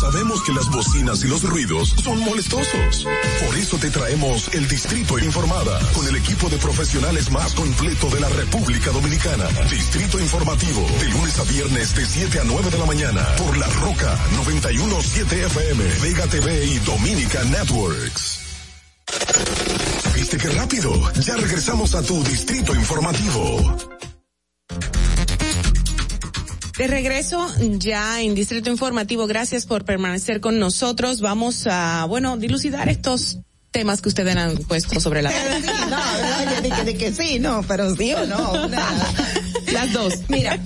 Sabemos 0.00 0.42
que 0.42 0.52
las 0.52 0.70
bocinas 0.70 1.24
y 1.24 1.28
los 1.28 1.42
ruidos 1.42 1.88
son 1.88 2.20
molestosos. 2.20 3.06
Por 3.44 3.56
eso 3.56 3.76
te 3.76 3.90
traemos 3.90 4.54
el 4.54 4.68
Distrito 4.68 5.18
Informada 5.18 5.80
con 5.94 6.06
el 6.06 6.16
equipo 6.16 6.48
de 6.48 6.58
profesionales 6.58 7.30
más 7.32 7.54
completo 7.54 8.08
de 8.08 8.20
la 8.20 8.28
República 8.28 8.92
Dominicana. 8.92 9.48
Distrito 9.68 10.20
Informativo, 10.20 10.86
de 11.00 11.08
lunes 11.08 11.38
a 11.40 11.44
viernes 11.44 11.94
de 11.96 12.06
7 12.06 12.40
a 12.40 12.44
9 12.44 12.70
de 12.70 12.78
la 12.78 12.86
mañana 12.86 13.26
por 13.36 13.56
La 13.58 13.66
Roca 13.66 14.16
917 14.36 15.44
FM, 15.46 15.84
Vega 16.02 16.26
TV 16.28 16.66
y 16.66 16.78
Dominica 16.78 17.42
Networks. 17.44 18.49
¿Viste 20.30 20.48
qué 20.48 20.54
rápido? 20.54 20.92
Ya 21.22 21.36
regresamos 21.36 21.92
a 21.96 22.02
tu 22.02 22.22
Distrito 22.22 22.72
Informativo. 22.72 23.76
De 26.78 26.86
regreso 26.86 27.52
ya 27.78 28.22
en 28.22 28.36
Distrito 28.36 28.70
Informativo, 28.70 29.26
gracias 29.26 29.66
por 29.66 29.84
permanecer 29.84 30.40
con 30.40 30.60
nosotros. 30.60 31.20
Vamos 31.20 31.66
a, 31.66 32.04
bueno, 32.04 32.36
dilucidar 32.36 32.88
estos 32.88 33.38
temas 33.72 34.02
que 34.02 34.08
ustedes 34.08 34.36
han 34.36 34.56
puesto 34.58 35.00
sobre 35.00 35.22
la 35.22 35.30
mesa. 35.30 35.72
no, 35.90 35.96
¿verdad? 35.96 36.54
Yo 36.54 36.62
dije 36.62 36.84
de 36.84 36.94
que 36.96 37.12
sí, 37.12 37.40
no, 37.40 37.64
pero 37.66 37.96
sí 37.96 38.12
o 38.12 38.24
no. 38.24 38.68
Las 39.72 39.92
dos. 39.92 40.14
Mira, 40.28 40.60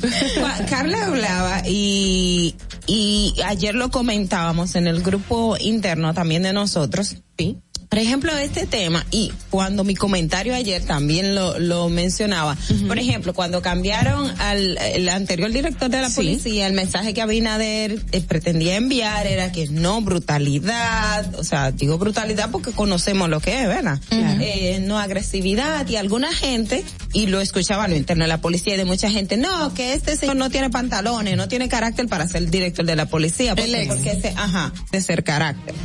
Carla 0.68 1.06
hablaba 1.06 1.62
y, 1.66 2.54
y 2.86 3.34
ayer 3.46 3.74
lo 3.74 3.90
comentábamos 3.90 4.74
en 4.74 4.88
el 4.88 5.02
grupo 5.02 5.56
interno 5.58 6.12
también 6.12 6.42
de 6.42 6.52
nosotros. 6.52 7.16
Sí 7.38 7.62
por 7.94 8.02
ejemplo, 8.02 8.36
este 8.36 8.66
tema, 8.66 9.06
y 9.12 9.30
cuando 9.50 9.84
mi 9.84 9.94
comentario 9.94 10.52
ayer 10.52 10.84
también 10.84 11.36
lo, 11.36 11.60
lo 11.60 11.88
mencionaba, 11.88 12.56
por 12.88 12.98
ejemplo, 12.98 13.32
cuando 13.34 13.62
cambiaron 13.62 14.34
al 14.40 14.76
el 14.78 15.08
anterior 15.08 15.52
director 15.52 15.88
de 15.88 16.00
la 16.00 16.10
policía, 16.10 16.66
el 16.66 16.72
mensaje 16.72 17.14
que 17.14 17.22
Abinader 17.22 18.00
eh, 18.10 18.20
pretendía 18.22 18.74
enviar 18.74 19.28
era 19.28 19.52
que 19.52 19.68
no 19.68 20.00
brutalidad, 20.00 21.36
o 21.36 21.44
sea, 21.44 21.70
digo 21.70 21.96
brutalidad 21.96 22.50
porque 22.50 22.72
conocemos 22.72 23.30
lo 23.30 23.38
que 23.38 23.60
es, 23.62 23.68
¿verdad? 23.68 24.00
eh, 24.10 24.80
no 24.84 24.98
agresividad 24.98 25.88
y 25.88 25.94
alguna 25.94 26.32
gente, 26.32 26.82
y 27.12 27.28
lo 27.28 27.40
escuchaba 27.40 27.86
lo 27.86 27.94
interno 27.94 28.24
de 28.24 28.28
la 28.28 28.40
policía 28.40 28.74
y 28.74 28.76
de 28.76 28.86
mucha 28.86 29.08
gente, 29.08 29.36
no, 29.36 29.72
que 29.72 29.94
este 29.94 30.16
señor 30.16 30.34
no 30.34 30.50
tiene 30.50 30.68
pantalones, 30.68 31.36
no 31.36 31.46
tiene 31.46 31.68
carácter 31.68 32.08
para 32.08 32.26
ser 32.26 32.50
director 32.50 32.84
de 32.84 32.96
la 32.96 33.06
policía, 33.06 33.54
porque, 33.54 33.84
porque 33.86 34.10
ese, 34.10 34.34
ajá, 34.36 34.72
de 34.90 35.00
ser 35.00 35.22
carácter 35.22 35.76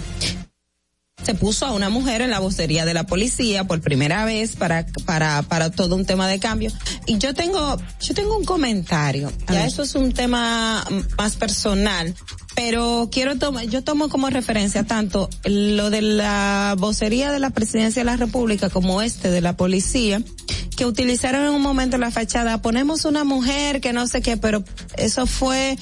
se 1.30 1.36
puso 1.36 1.68
a 1.68 1.74
una 1.74 1.90
mujer 1.90 2.22
en 2.22 2.32
la 2.32 2.40
vocería 2.40 2.86
de 2.86 2.96
la 2.96 3.04
policía 3.06 3.64
por 3.66 3.82
primera 3.82 4.26
vez 4.26 4.56
para 4.56 4.88
para 5.06 5.44
para 5.44 5.70
todo 5.70 5.96
un 5.96 6.04
tema 6.04 6.28
de 6.28 6.40
cambio. 6.40 6.72
Y 7.06 7.20
yo 7.20 7.36
tengo 7.36 7.78
yo 8.02 8.16
tengo 8.16 8.36
un 8.36 8.46
comentario. 8.46 9.32
Ya 9.48 9.64
eso 9.68 9.84
es 9.84 9.94
un 9.94 10.12
tema 10.12 10.84
más 11.20 11.36
personal 11.36 12.16
pero 12.56 13.10
quiero 13.12 13.38
tomar 13.38 13.66
yo 13.66 13.84
tomo 13.84 14.10
como 14.10 14.32
referencia 14.32 14.86
tanto 14.86 15.30
lo 15.46 15.92
de 15.92 16.02
la 16.02 16.76
vocería 16.80 17.32
de 17.32 17.40
la 17.40 17.52
presidencia 17.52 18.02
de 18.02 18.06
la 18.06 18.18
república 18.18 18.72
como 18.72 19.04
este 19.04 19.30
de 19.30 19.40
la 19.40 19.56
policía 19.56 20.22
que 20.76 20.86
utilizaron 20.86 21.44
en 21.44 21.54
un 21.54 21.62
momento 21.62 21.98
la 22.00 22.10
fachada 22.10 22.62
ponemos 22.62 23.06
una 23.06 23.24
mujer 23.24 23.82
que 23.82 23.94
no 23.94 24.08
sé 24.08 24.22
qué 24.22 24.36
pero 24.36 24.64
eso 24.98 25.28
fue 25.28 25.78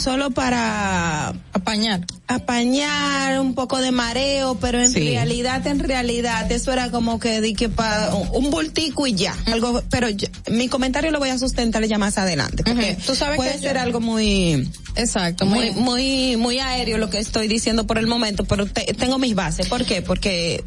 solo 0.00 0.30
para 0.30 1.34
apañar. 1.52 2.06
apañar 2.26 3.40
un 3.40 3.54
poco 3.54 3.80
de 3.80 3.90
mareo 3.90 4.58
pero 4.60 4.80
en 4.80 4.92
realidad 4.94 5.66
en 5.66 5.78
realidad 5.80 6.50
eso 6.50 6.72
era 6.72 6.90
como 6.90 7.18
que 7.18 7.40
di 7.40 7.54
que 7.54 7.68
para 7.68 8.14
un 8.14 8.50
bultico 8.50 9.06
y 9.06 9.14
ya 9.14 9.36
algo 9.46 9.82
pero 9.90 10.08
mi 10.50 10.68
comentario 10.68 11.10
lo 11.10 11.18
voy 11.18 11.30
a 11.30 11.38
sustentar 11.38 11.84
ya 11.84 11.98
más 11.98 12.18
adelante 12.18 12.62
porque 12.64 12.96
tú 13.06 13.14
sabes 13.14 13.36
puede 13.36 13.52
que 13.52 13.58
ser 13.58 13.78
algo 13.78 14.00
muy 14.00 14.70
exacto 14.96 15.46
muy 15.46 15.70
muy 15.72 16.36
muy 16.36 16.58
aéreo 16.58 16.98
lo 16.98 17.10
que 17.10 17.18
estoy 17.18 17.48
diciendo 17.48 17.86
por 17.86 17.98
el 17.98 18.06
momento 18.06 18.44
pero 18.44 18.66
tengo 18.66 19.18
mis 19.18 19.34
bases. 19.34 19.68
¿por 19.68 19.84
qué? 19.84 20.02
porque 20.02 20.64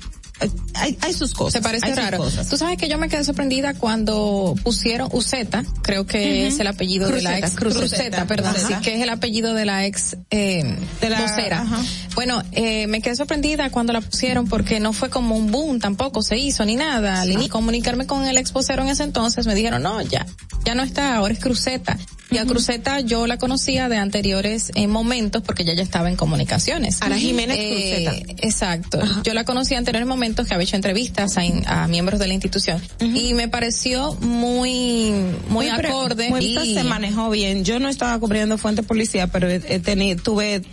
hay, 0.75 0.97
hay 1.01 1.13
sus 1.13 1.33
cosas. 1.33 1.53
Se 1.53 1.61
parece 1.61 1.93
raro. 1.95 2.25
Tú 2.49 2.57
sabes 2.57 2.77
que 2.77 2.89
yo 2.89 2.97
me 2.97 3.09
quedé 3.09 3.23
sorprendida 3.23 3.73
cuando 3.73 4.55
pusieron 4.63 5.09
Uceta, 5.11 5.63
creo 5.81 6.05
que 6.05 6.47
es 6.47 6.59
el 6.59 6.67
apellido 6.67 7.09
de 7.09 7.21
la 7.21 7.37
ex 7.37 7.51
Cruzeta, 7.55 8.25
perdón, 8.25 8.53
sí, 8.55 8.73
que 8.83 8.95
es 8.95 9.01
el 9.01 9.09
apellido 9.09 9.53
de 9.53 9.65
la 9.65 9.85
ex 9.85 10.17
eh, 10.31 10.77
de 11.01 11.09
la 11.09 11.21
vocera. 11.21 11.65
Bueno, 12.15 12.43
eh, 12.51 12.87
me 12.87 13.01
quedé 13.01 13.15
sorprendida 13.15 13.69
cuando 13.69 13.93
la 13.93 14.01
pusieron 14.01 14.47
porque 14.47 14.79
no 14.79 14.93
fue 14.93 15.09
como 15.09 15.35
un 15.35 15.51
boom, 15.51 15.79
tampoco 15.79 16.21
se 16.21 16.37
hizo 16.37 16.65
ni 16.65 16.75
nada. 16.75 17.25
Ni 17.25 17.49
comunicarme 17.49 18.05
con 18.07 18.25
el 18.25 18.37
ex 18.37 18.51
vocero 18.51 18.83
en 18.83 18.89
ese 18.89 19.03
entonces 19.03 19.47
me 19.47 19.55
dijeron, 19.55 19.83
no, 19.83 20.01
ya, 20.01 20.25
ya 20.65 20.75
no 20.75 20.83
está, 20.83 21.15
ahora 21.15 21.33
es 21.33 21.39
Cruzeta. 21.39 21.97
Y 22.33 22.37
a 22.37 22.45
Cruzeta 22.45 22.99
yo 23.01 23.27
la 23.27 23.37
conocía 23.37 23.89
de 23.89 23.97
anteriores 23.97 24.71
eh, 24.75 24.87
momentos 24.87 25.43
porque 25.43 25.63
ya 25.63 25.73
ya 25.73 25.83
estaba 25.83 26.09
en 26.09 26.15
comunicaciones. 26.15 27.01
Ana 27.01 27.17
Jiménez 27.17 27.57
Eh, 27.59 28.05
Cruzeta. 28.05 28.33
Exacto. 28.47 28.99
Yo 29.23 29.33
la 29.33 29.43
conocí 29.45 29.73
en 29.73 29.79
anteriores 29.79 30.07
momentos 30.07 30.47
que 30.47 30.53
había 30.53 30.63
hecho 30.63 30.75
entrevistas 30.75 31.37
a, 31.37 31.83
a 31.83 31.87
miembros 31.87 32.19
de 32.19 32.27
la 32.27 32.33
institución 32.33 32.81
y 32.99 33.33
me 33.33 33.47
pareció 33.47 34.13
muy 34.15 35.11
muy, 35.49 35.69
acorde 35.69 36.29
muy- 36.29 36.45
y 36.45 36.73
se 36.73 36.83
manejó 36.83 37.29
bien. 37.29 37.63
Yo 37.65 37.79
no 37.79 37.89
estaba 37.89 38.17
cubriendo 38.19 38.57
fuente 38.57 38.83
policía, 38.83 39.27
pero 39.27 39.47
tenido, 39.83 40.21
tuve 40.21 40.55
eh, 40.55 40.63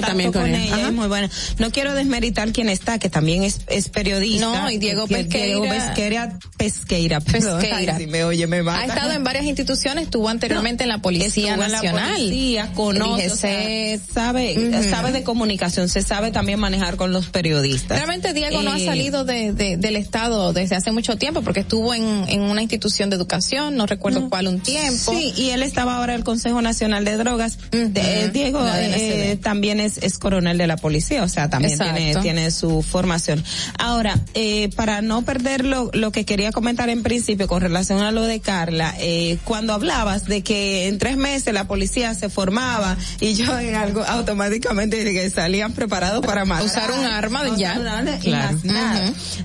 también 0.00 0.32
con 0.32 0.46
ella, 0.54 0.74
Ajá. 0.76 0.88
es 0.88 0.92
muy 0.94 1.08
buena. 1.08 1.30
No 1.58 1.70
quiero 1.70 1.94
desmeritar 1.94 2.52
quién 2.52 2.68
está, 2.68 2.98
que 2.98 3.08
también 3.08 3.42
es, 3.42 3.60
es 3.68 3.88
periodista. 3.88 4.46
No, 4.46 4.70
y 4.70 4.78
Diego 4.78 5.06
que- 5.06 5.16
Pesqueira. 5.16 5.46
Diego 5.46 5.62
Pesqueira, 5.68 6.38
Pesqueira. 6.56 7.20
Pesqueira. 7.20 7.96
Ay, 7.96 8.04
si 8.04 8.10
me 8.10 8.24
oye, 8.24 8.46
me 8.46 8.58
ha 8.58 8.62
mata. 8.62 8.84
estado 8.86 9.12
en 9.12 9.24
varias 9.24 9.44
instituciones, 9.44 10.04
estuvo 10.04 10.28
anteriormente 10.28 10.84
en 10.84 10.88
la 10.96 11.02
Policía 11.02 11.54
en 11.54 11.60
la 11.60 11.68
Nacional. 11.68 12.12
policía, 12.14 12.72
conoce, 12.74 13.30
o 13.30 13.36
sea, 13.36 13.98
sabe, 14.14 14.82
sabe 14.90 15.12
de 15.12 15.22
comunicación, 15.22 15.88
se 15.88 16.02
sabe 16.02 16.30
también 16.30 16.58
manejar 16.60 16.96
con 16.96 17.12
los 17.12 17.26
periodistas. 17.28 17.96
Realmente 17.98 18.32
Diego 18.32 18.62
no 18.62 18.72
ha 18.72 18.78
Eh, 18.78 18.84
salido 18.86 19.24
de, 19.24 19.52
de- 19.52 19.76
del 19.76 19.96
Estado 19.96 20.52
desde 20.52 20.76
hace 20.76 20.92
mucho 20.92 21.16
tiempo 21.16 21.42
porque 21.42 21.60
estuvo 21.60 21.94
en, 21.94 22.24
en 22.28 22.40
una 22.42 22.62
institución 22.62 23.10
de 23.10 23.16
educación, 23.16 23.76
no 23.76 23.86
recuerdo 23.86 24.28
cuál 24.30 24.48
un 24.48 24.60
tiempo. 24.60 25.12
Sí, 25.12 25.32
y 25.36 25.50
él 25.50 25.62
estaba 25.62 25.96
ahora 25.96 26.12
en 26.14 26.18
el 26.20 26.24
Consejo 26.24 26.62
Nacional 26.62 27.04
de 27.04 27.16
Drogas. 27.16 27.58
De- 27.70 28.24
eh, 28.24 28.28
Diego 28.32 28.60
eh, 28.74 29.38
también 29.42 29.80
es, 29.80 29.98
es 29.98 30.18
coronel 30.18 30.58
de 30.58 30.66
la 30.66 30.76
policía, 30.76 31.22
o 31.22 31.28
sea, 31.28 31.48
también 31.50 31.72
Exacto. 31.74 31.94
tiene, 31.96 32.16
tiene 32.22 32.50
su 32.50 32.82
formación. 32.82 33.42
Ahora, 33.78 34.18
eh, 34.34 34.70
para 34.76 35.02
no 35.02 35.22
perder 35.22 35.64
lo, 35.64 35.90
lo 35.92 36.12
que 36.12 36.24
quería 36.24 36.52
comentar 36.52 36.88
en 36.90 37.02
principio 37.02 37.46
con 37.48 37.60
relación 37.60 38.00
a 38.02 38.10
lo 38.12 38.22
de 38.24 38.40
Carla, 38.40 38.94
eh, 38.98 39.38
cuando 39.44 39.72
hablabas 39.72 40.24
de 40.26 40.42
que 40.42 40.81
en 40.88 40.98
tres 40.98 41.16
meses 41.16 41.52
la 41.54 41.66
policía 41.66 42.14
se 42.14 42.28
formaba 42.28 42.96
y 43.20 43.34
yo 43.34 43.58
en 43.58 43.74
algo 43.74 44.02
automáticamente 44.02 45.02
que 45.04 45.30
salían 45.30 45.72
preparados 45.72 46.24
para 46.24 46.44
matar. 46.44 46.64
Usar 46.66 46.90
un 46.92 47.04
arma 47.04 47.44
No, 47.44 47.56
ya. 47.56 47.74
Claro. 48.20 48.58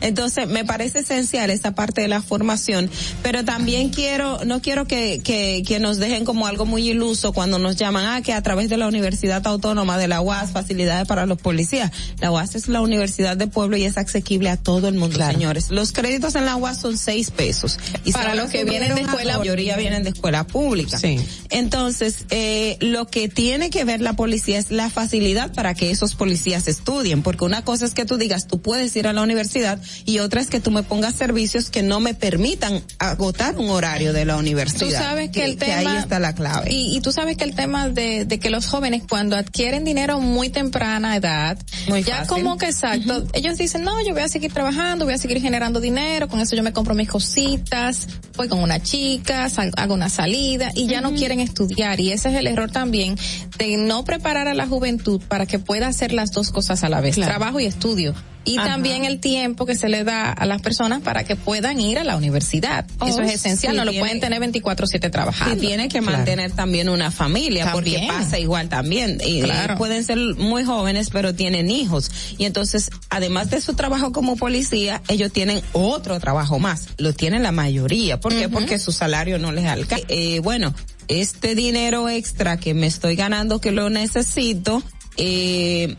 Entonces, 0.01 0.47
me 0.47 0.65
parece 0.65 0.99
esencial 0.99 1.49
esa 1.49 1.71
parte 1.73 2.01
de 2.01 2.07
la 2.07 2.21
formación, 2.21 2.89
pero 3.23 3.43
también 3.45 3.89
quiero, 3.89 4.39
no 4.45 4.61
quiero 4.61 4.85
que, 4.85 5.21
que, 5.23 5.63
que 5.67 5.79
nos 5.79 5.97
dejen 5.97 6.25
como 6.25 6.47
algo 6.47 6.65
muy 6.65 6.89
iluso 6.89 7.33
cuando 7.33 7.59
nos 7.59 7.75
llaman 7.75 8.05
a 8.05 8.21
que 8.21 8.33
a 8.33 8.41
través 8.41 8.69
de 8.69 8.77
la 8.77 8.87
Universidad 8.87 9.45
Autónoma 9.47 9.97
de 9.97 10.07
la 10.07 10.21
UAS, 10.21 10.51
facilidades 10.51 11.07
para 11.07 11.25
los 11.25 11.37
policías. 11.39 11.91
La 12.19 12.31
UAS 12.31 12.55
es 12.55 12.67
la 12.67 12.81
universidad 12.81 13.37
de 13.37 13.47
pueblo 13.47 13.77
y 13.77 13.83
es 13.83 13.97
asequible 13.97 14.49
a 14.49 14.57
todo 14.57 14.87
el 14.87 14.95
mundo, 14.95 15.17
señores. 15.25 15.69
Los 15.69 15.91
créditos 15.91 16.35
en 16.35 16.45
la 16.45 16.55
UAS 16.55 16.79
son 16.81 16.97
seis 16.97 17.31
pesos. 17.31 17.79
Y 18.03 18.11
Para 18.11 18.35
los 18.35 18.49
que 18.49 18.63
vienen 18.63 18.95
de 18.95 19.01
escuela- 19.01 19.33
La 19.33 19.39
mayoría 19.39 19.75
vienen 19.77 20.03
de 20.03 20.09
escuela 20.09 20.45
pública. 20.47 20.97
Sí. 20.97 21.16
Entonces, 21.49 22.25
eh, 22.29 22.77
lo 22.81 23.07
que 23.07 23.29
tiene 23.29 23.69
que 23.69 23.83
ver 23.85 24.01
la 24.01 24.13
policía 24.13 24.59
es 24.59 24.71
la 24.71 24.89
facilidad 24.89 25.53
para 25.53 25.73
que 25.73 25.91
esos 25.91 26.15
policías 26.15 26.67
estudien, 26.67 27.23
porque 27.23 27.45
una 27.45 27.63
cosa 27.63 27.85
es 27.85 27.93
que 27.93 28.05
tú 28.05 28.17
digas, 28.17 28.47
tú 28.47 28.61
puedes 28.61 28.95
ir 28.95 29.07
a 29.07 29.13
la 29.13 29.21
universidad 29.21 29.79
y 30.05 30.19
otra 30.19 30.41
es 30.41 30.47
que 30.47 30.59
tú 30.59 30.71
me 30.71 30.83
pongas 30.83 31.15
servicios 31.15 31.69
que 31.69 31.83
no 31.83 31.99
me 31.99 32.13
permitan 32.13 32.83
agotar 32.99 33.57
un 33.57 33.69
horario 33.69 34.13
de 34.13 34.25
la 34.25 34.37
universidad. 34.37 34.87
Tú 34.87 34.91
sabes 34.91 35.29
que, 35.31 35.45
el 35.45 35.57
tema 35.57 35.91
ahí 35.91 35.97
está 35.97 36.19
la 36.19 36.33
clave. 36.35 36.71
Y, 36.71 36.95
y 36.95 37.01
tú 37.01 37.11
sabes 37.11 37.37
que 37.37 37.43
el 37.43 37.55
tema 37.55 37.89
de, 37.89 38.25
de 38.25 38.39
que 38.39 38.49
los 38.49 38.67
jóvenes 38.67 39.03
cuando 39.09 39.35
adquieren 39.35 39.83
dinero 39.83 40.19
muy 40.19 40.49
temprana 40.49 41.15
edad, 41.15 41.57
Muy 41.87 42.03
ya 42.03 42.17
fácil. 42.17 42.29
como 42.29 42.57
que 42.57 42.67
exacto, 42.67 43.25
ellos 43.33 43.57
dicen, 43.57 43.83
no, 43.83 43.99
yo 44.05 44.13
voy 44.13 44.23
a 44.23 44.29
seguir 44.29 44.53
trabajando, 44.53 45.05
voy 45.05 45.13
a 45.13 45.17
seguir 45.17 45.41
generando 45.41 45.79
dinero, 45.79 46.27
con 46.27 46.39
eso 46.39 46.55
yo 46.55 46.63
me 46.63 46.73
compro 46.73 46.93
mis 46.93 47.07
cositas, 47.09 48.07
voy 48.35 48.47
con 48.47 48.59
una 48.59 48.81
chica, 48.81 49.49
sal- 49.49 49.71
hago 49.77 49.93
una 49.93 50.09
salida 50.09 50.71
y 50.75 50.87
ya 50.87 51.01
no 51.01 51.06
quieren 51.11 51.39
estudiar. 51.39 51.99
Y 51.99 52.11
ese 52.11 52.29
es 52.29 52.35
el 52.35 52.47
error 52.47 52.71
también 52.71 53.15
de 53.57 53.77
no 53.77 54.03
preparar 54.03 54.47
a 54.47 54.53
la 54.53 54.67
juventud 54.67 55.21
para 55.27 55.45
que 55.45 55.59
pueda 55.59 55.87
hacer 55.87 56.13
las 56.13 56.31
dos 56.31 56.51
cosas 56.51 56.83
a 56.83 56.89
la 56.89 57.01
vez, 57.01 57.15
Claro. 57.15 57.31
trabajo 57.31 57.59
y 57.59 57.65
estudio. 57.65 58.13
Y 58.45 58.57
Ajá. 58.57 58.67
también 58.67 59.03
el 59.03 59.19
tiempo 59.19 59.65
que 59.65 59.75
se 59.75 59.89
le 59.89 60.05
da 60.05 60.31
a 60.31 60.45
las 60.45 60.61
personas 60.61 61.01
para 61.01 61.25
que 61.25 61.35
puedan 61.35 61.81
ir 61.81 61.99
a 61.99 62.05
la 62.05 62.15
universidad. 62.15 62.85
eso 63.05 63.19
Oh, 63.19 63.21
es 63.21 63.33
esencial, 63.33 63.73
sí, 63.73 63.77
no 63.77 63.83
lo 63.83 63.91
tiene- 63.91 64.05
pueden 64.05 64.19
tener 64.21 64.39
24/7 64.39 65.09
trabajando. 65.09 65.55
Y 65.55 65.59
tiene 65.67 65.89
que 65.89 65.99
mantener 65.99 66.51
también 66.53 66.87
una 66.87 67.11
familia, 67.11 67.65
También. 67.71 68.01
porque 68.05 68.13
pasa 68.19 68.39
igual 68.39 68.69
también. 68.69 69.19
Y, 69.25 69.41
Claro. 69.41 69.73
y 69.73 69.77
pueden 69.77 70.03
ser 70.05 70.17
muy 70.17 70.63
jóvenes, 70.63 71.09
pero 71.11 71.35
tienen 71.35 71.69
hijos. 71.69 72.09
Y 72.37 72.45
entonces, 72.45 72.89
además 73.09 73.49
de 73.49 73.59
su 73.59 73.73
trabajo 73.73 74.13
como 74.13 74.37
policía, 74.37 75.01
ellos 75.09 75.31
tienen 75.33 75.61
otro 75.73 76.17
trabajo 76.19 76.57
más. 76.57 76.87
Lo 76.97 77.11
tienen 77.13 77.43
la 77.43 77.51
mayoría. 77.51 78.19
¿Por 78.19 78.33
qué? 78.33 78.47
Porque 78.47 78.79
su 78.79 78.91
salario 78.93 79.39
no 79.39 79.51
les 79.51 79.65
alcanza. 79.65 80.05
Eh, 80.07 80.39
bueno, 80.39 80.73
este 81.09 81.53
dinero 81.55 82.07
extra 82.07 82.57
que 82.57 82.73
me 82.73 82.87
estoy 82.87 83.15
ganando, 83.17 83.59
que 83.59 83.71
lo 83.71 83.89
necesito, 83.89 84.81
eh, 85.17 85.95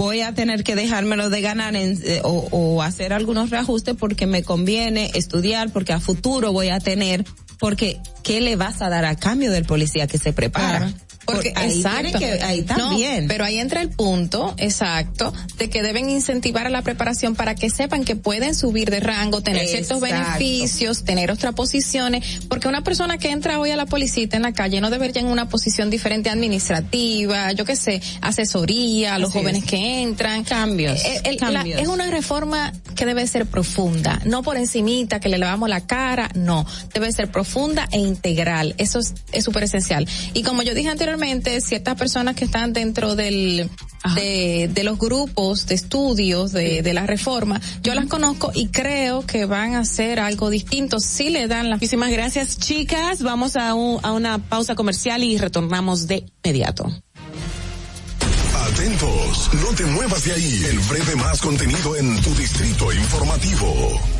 voy 0.00 0.22
a 0.22 0.32
tener 0.32 0.64
que 0.64 0.76
dejármelo 0.76 1.28
de 1.28 1.42
ganar 1.42 1.76
en, 1.76 2.00
eh, 2.04 2.22
o, 2.24 2.82
hacer 2.82 3.12
algunos 3.12 3.50
reajustes 3.50 3.94
porque 3.96 4.26
me 4.26 4.42
conviene 4.42 5.10
estudiar, 5.12 5.70
porque 5.70 5.92
a 5.92 6.00
futuro 6.00 6.52
voy 6.52 6.70
a 6.70 6.80
tener, 6.80 7.26
porque 7.58 8.00
¿qué 8.22 8.40
le 8.40 8.56
vas 8.56 8.80
a 8.80 8.88
dar 8.88 9.04
a 9.04 9.14
cambio 9.14 9.52
del 9.52 9.66
policía 9.66 10.06
que 10.06 10.16
se 10.16 10.32
prepara? 10.32 10.90
Porque 11.32 11.52
ahí 11.56 11.76
exacto. 11.76 12.18
Que, 12.18 12.42
ahí 12.42 12.62
también. 12.62 13.22
No, 13.22 13.28
pero 13.28 13.44
ahí 13.44 13.58
entra 13.58 13.80
el 13.82 13.90
punto, 13.90 14.54
exacto, 14.56 15.32
de 15.56 15.70
que 15.70 15.82
deben 15.82 16.08
incentivar 16.10 16.66
a 16.66 16.70
la 16.70 16.82
preparación 16.82 17.34
para 17.34 17.54
que 17.54 17.70
sepan 17.70 18.04
que 18.04 18.16
pueden 18.16 18.54
subir 18.54 18.90
de 18.90 19.00
rango, 19.00 19.42
tener 19.42 19.62
exacto. 19.62 19.98
ciertos 19.98 20.00
beneficios, 20.00 21.04
tener 21.04 21.30
otras 21.30 21.54
posiciones, 21.54 22.40
porque 22.48 22.68
una 22.68 22.82
persona 22.82 23.18
que 23.18 23.30
entra 23.30 23.58
hoy 23.58 23.70
a 23.70 23.76
la 23.76 23.86
policía 23.86 24.20
en 24.32 24.42
la 24.42 24.52
calle 24.52 24.80
no 24.80 24.90
debería 24.90 25.20
en 25.20 25.26
una 25.26 25.48
posición 25.48 25.90
diferente 25.90 26.30
administrativa, 26.30 27.52
yo 27.52 27.64
qué 27.64 27.76
sé, 27.76 28.02
asesoría, 28.20 29.14
a 29.14 29.18
los 29.18 29.30
Así 29.30 29.38
jóvenes 29.38 29.64
es. 29.64 29.70
que 29.70 30.02
entran. 30.02 30.44
Cambios. 30.44 31.02
El, 31.04 31.32
el, 31.32 31.36
cambios. 31.38 31.76
La, 31.76 31.82
es 31.82 31.88
una 31.88 32.10
reforma 32.10 32.72
que 32.94 33.06
debe 33.06 33.26
ser 33.26 33.46
profunda, 33.46 34.20
no 34.24 34.42
por 34.42 34.56
encimita 34.56 35.20
que 35.20 35.28
le 35.28 35.38
lavamos 35.38 35.68
la 35.68 35.86
cara, 35.86 36.30
no, 36.34 36.66
debe 36.92 37.10
ser 37.12 37.30
profunda 37.30 37.88
e 37.92 37.98
integral. 37.98 38.74
Eso 38.78 39.00
es 39.32 39.44
súper 39.44 39.64
esencial. 39.64 40.06
Y 40.34 40.42
como 40.42 40.62
yo 40.62 40.74
dije 40.74 40.88
anteriormente, 40.88 41.19
ciertas 41.60 41.96
personas 41.96 42.34
que 42.34 42.44
están 42.44 42.72
dentro 42.72 43.14
del 43.14 43.68
de, 44.14 44.70
de, 44.72 44.84
los 44.84 44.98
grupos 44.98 45.66
de 45.66 45.74
estudios 45.74 46.52
de, 46.52 46.82
de 46.82 46.94
la 46.94 47.06
reforma, 47.06 47.60
yo 47.82 47.94
las 47.94 48.06
conozco 48.06 48.50
y 48.54 48.68
creo 48.68 49.26
que 49.26 49.44
van 49.44 49.74
a 49.74 49.80
hacer 49.80 50.18
algo 50.18 50.48
distinto 50.48 50.98
si 50.98 51.28
le 51.28 51.46
dan 51.46 51.68
las. 51.68 51.78
Muchísimas 51.78 52.10
gracias, 52.10 52.58
chicas. 52.58 53.22
Vamos 53.22 53.56
a, 53.56 53.74
un, 53.74 54.00
a 54.02 54.12
una 54.12 54.38
pausa 54.38 54.74
comercial 54.74 55.22
y 55.22 55.36
retornamos 55.36 56.06
de 56.06 56.24
inmediato. 56.42 56.90
Atentos, 58.54 59.50
no 59.54 59.76
te 59.76 59.84
muevas 59.84 60.24
de 60.24 60.32
ahí. 60.32 60.64
El 60.70 60.78
breve 60.80 61.16
más 61.16 61.40
contenido 61.40 61.96
en 61.96 62.20
tu 62.22 62.34
distrito 62.34 62.92
informativo 62.92 64.19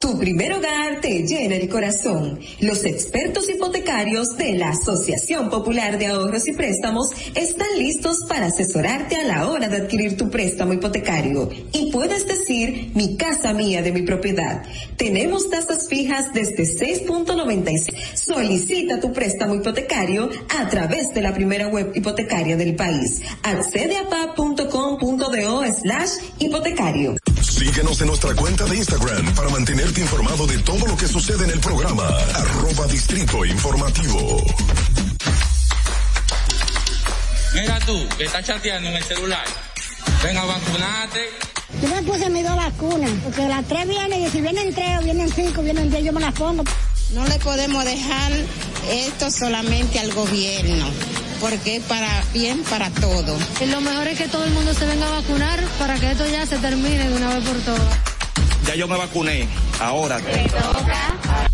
Tu 0.04 0.18
primer 0.18 0.52
hogar 0.52 1.00
te 1.00 1.26
llena 1.26 1.56
el 1.56 1.66
corazón. 1.70 2.38
Los 2.60 2.84
expertos 2.84 3.48
hipotecarios 3.48 4.36
de 4.36 4.52
la 4.52 4.68
Asociación 4.68 5.48
Popular 5.48 5.98
de 5.98 6.08
Ahorros 6.08 6.46
y 6.46 6.52
Préstamos 6.52 7.08
están 7.34 7.78
listos 7.78 8.18
para 8.28 8.46
asesorarte 8.46 9.16
a 9.16 9.24
la 9.24 9.48
hora 9.48 9.70
de 9.70 9.78
adquirir 9.78 10.18
tu 10.18 10.28
préstamo 10.28 10.74
hipotecario. 10.74 11.48
Y 11.72 11.90
puedes 11.90 12.26
decir, 12.26 12.90
mi 12.94 13.16
casa 13.16 13.54
mía 13.54 13.80
de 13.80 13.92
mi 13.92 14.02
propiedad. 14.02 14.62
Tenemos 14.98 15.48
tasas 15.48 15.88
fijas 15.88 16.34
desde 16.34 16.64
6.96. 16.64 18.14
Solicita 18.14 19.00
tu 19.00 19.10
préstamo 19.10 19.54
hipotecario 19.54 20.28
a 20.54 20.68
través 20.68 21.14
de 21.14 21.22
la 21.22 21.32
primera 21.32 21.68
web 21.68 21.92
hipotecaria 21.94 22.58
del 22.58 22.76
país. 22.76 23.22
Accede 23.42 23.96
a 23.96 24.06
pa.com.do 24.06 25.64
slash 25.72 26.10
hipotecario. 26.40 27.16
Síguenos 27.54 28.00
en 28.00 28.08
nuestra 28.08 28.34
cuenta 28.34 28.64
de 28.64 28.76
Instagram 28.78 29.32
para 29.32 29.48
mantenerte 29.48 30.00
informado 30.00 30.44
de 30.44 30.58
todo 30.58 30.84
lo 30.88 30.96
que 30.96 31.06
sucede 31.06 31.44
en 31.44 31.50
el 31.50 31.60
programa. 31.60 32.04
Arroba 32.34 32.88
Distrito 32.88 33.44
Informativo. 33.44 34.44
Mira 37.54 37.78
tú, 37.86 38.08
que 38.18 38.24
estás 38.24 38.44
chateando 38.44 38.88
en 38.88 38.96
el 38.96 39.04
celular. 39.04 39.44
Venga 40.24 40.42
a 40.42 40.46
vacunarte. 40.46 41.20
Yo 41.80 41.88
me 41.90 42.02
puse 42.02 42.28
mis 42.28 42.42
dos 42.42 42.56
vacunas, 42.56 43.10
porque 43.22 43.46
las 43.46 43.64
tres 43.68 43.86
vienen, 43.86 44.24
y 44.24 44.30
si 44.30 44.40
vienen 44.40 44.74
tres 44.74 44.98
o 44.98 45.04
vienen 45.04 45.30
cinco, 45.32 45.62
vienen 45.62 45.90
diez, 45.90 46.02
yo 46.02 46.12
me 46.12 46.20
las 46.20 46.34
pongo. 46.34 46.64
No 47.12 47.24
le 47.24 47.38
podemos 47.38 47.84
dejar 47.84 48.32
esto 48.90 49.30
solamente 49.30 50.00
al 50.00 50.12
gobierno 50.12 50.86
porque 51.40 51.76
es 51.76 51.82
para 51.84 52.22
bien 52.32 52.62
para 52.64 52.90
todo. 52.90 53.36
Y 53.60 53.66
lo 53.66 53.80
mejor 53.80 54.08
es 54.08 54.18
que 54.18 54.28
todo 54.28 54.44
el 54.44 54.52
mundo 54.52 54.74
se 54.74 54.86
venga 54.86 55.06
a 55.06 55.10
vacunar 55.10 55.60
para 55.78 55.94
que 55.96 56.10
esto 56.10 56.26
ya 56.26 56.46
se 56.46 56.58
termine 56.58 57.08
de 57.08 57.14
una 57.14 57.34
vez 57.34 57.44
por 57.44 57.56
todas. 57.58 57.98
Ya 58.66 58.74
yo 58.74 58.88
me 58.88 58.96
vacuné, 58.96 59.46
ahora. 59.80 60.18
Te 60.18 60.48
toca. 60.48 61.53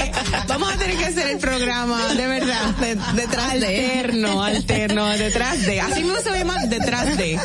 Vamos 0.47 0.73
a 0.73 0.77
tener 0.77 0.97
que 0.97 1.05
hacer 1.05 1.27
el 1.31 1.37
programa, 1.37 2.13
de 2.13 2.27
verdad. 2.27 2.75
detrás 3.15 3.59
de. 3.59 3.67
Alterno, 3.67 4.43
alterno, 4.43 5.07
detrás 5.17 5.65
de. 5.65 5.81
Así 5.81 6.03
mismo 6.03 6.19
se 6.23 6.31
ve 6.31 6.43
más 6.43 6.69
detrás 6.69 7.17
de. 7.17 7.39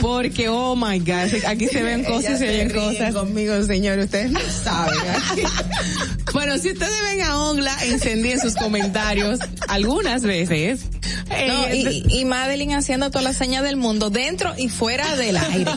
Porque, 0.00 0.48
oh 0.48 0.76
my 0.76 0.98
God, 1.00 1.44
aquí 1.46 1.66
se 1.68 1.82
ven 1.82 2.04
cosas 2.04 2.34
y 2.34 2.38
se 2.38 2.48
oyen 2.48 2.70
cosas. 2.70 3.14
conmigo, 3.14 3.62
señor, 3.64 3.98
ustedes 3.98 4.30
no 4.30 4.40
saben. 4.62 4.98
Bueno, 6.34 6.58
si 6.58 6.70
ustedes 6.70 6.92
ven 7.04 7.22
a 7.22 7.38
Ongla, 7.40 7.74
encendí 7.84 8.38
sus 8.38 8.54
comentarios 8.54 9.40
algunas 9.66 10.22
veces. 10.22 10.82
No, 11.28 11.34
Eh, 11.66 12.02
y, 12.06 12.20
y 12.20 12.24
Madeline 12.26 12.74
haciendo 12.74 13.08
todas 13.10 13.24
las 13.24 13.36
señas 13.36 13.62
del 13.64 13.76
mundo, 13.76 14.10
dentro 14.10 14.52
y 14.56 14.68
fuera 14.68 15.16
del 15.16 15.36
aire. 15.38 15.70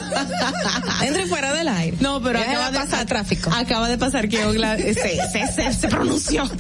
dentro 1.00 1.24
y 1.24 1.26
fuera 1.30 1.54
del 1.54 1.68
aire. 1.70 1.98
No, 2.02 2.22
pero 2.22 2.40
acaba 2.40 2.70
de 2.70 2.78
pasar 2.80 3.06
tráfico. 3.06 3.50
Acaba 3.54 3.88
de 3.90 3.98
pasar 3.98 4.28
que 4.28 4.46
Ogla 4.46 4.78
se, 4.78 4.94
se, 4.94 5.48
se, 5.56 5.74
se 5.74 5.88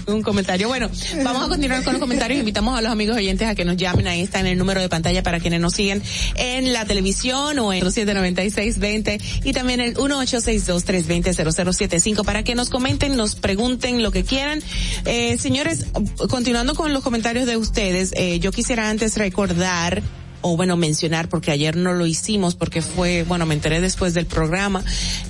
un 0.07 0.21
comentario. 0.21 0.67
Bueno, 0.67 0.89
vamos 1.23 1.43
a 1.43 1.47
continuar 1.47 1.83
con 1.83 1.93
los 1.93 1.99
comentarios. 1.99 2.39
Invitamos 2.39 2.77
a 2.77 2.81
los 2.81 2.91
amigos 2.91 3.15
oyentes 3.17 3.47
a 3.47 3.55
que 3.55 3.65
nos 3.65 3.77
llamen. 3.77 4.07
Ahí 4.07 4.21
está 4.21 4.39
en 4.39 4.47
el 4.47 4.57
número 4.57 4.81
de 4.81 4.89
pantalla 4.89 5.21
para 5.23 5.39
quienes 5.39 5.61
nos 5.61 5.73
siguen 5.73 6.01
en 6.35 6.73
la 6.73 6.85
televisión 6.85 7.57
o 7.59 7.71
en 7.73 7.83
los 7.83 7.93
79620 7.93 9.19
y 9.43 9.53
también 9.53 9.81
el 9.81 9.95
1862-320-0075 9.95 12.23
para 12.23 12.43
que 12.43 12.55
nos 12.55 12.69
comenten, 12.69 13.15
nos 13.15 13.35
pregunten 13.35 14.01
lo 14.03 14.11
que 14.11 14.23
quieran. 14.23 14.61
Eh, 15.05 15.37
señores, 15.37 15.85
continuando 16.29 16.75
con 16.75 16.93
los 16.93 17.03
comentarios 17.03 17.45
de 17.45 17.57
ustedes, 17.57 18.13
eh, 18.15 18.39
yo 18.39 18.51
quisiera 18.51 18.89
antes 18.89 19.17
recordar 19.17 20.01
o 20.41 20.57
bueno, 20.57 20.77
mencionar, 20.77 21.29
porque 21.29 21.51
ayer 21.51 21.75
no 21.75 21.93
lo 21.93 22.05
hicimos, 22.05 22.55
porque 22.55 22.81
fue, 22.81 23.23
bueno, 23.23 23.45
me 23.45 23.53
enteré 23.53 23.81
después 23.81 24.13
del 24.13 24.25
programa, 24.25 24.83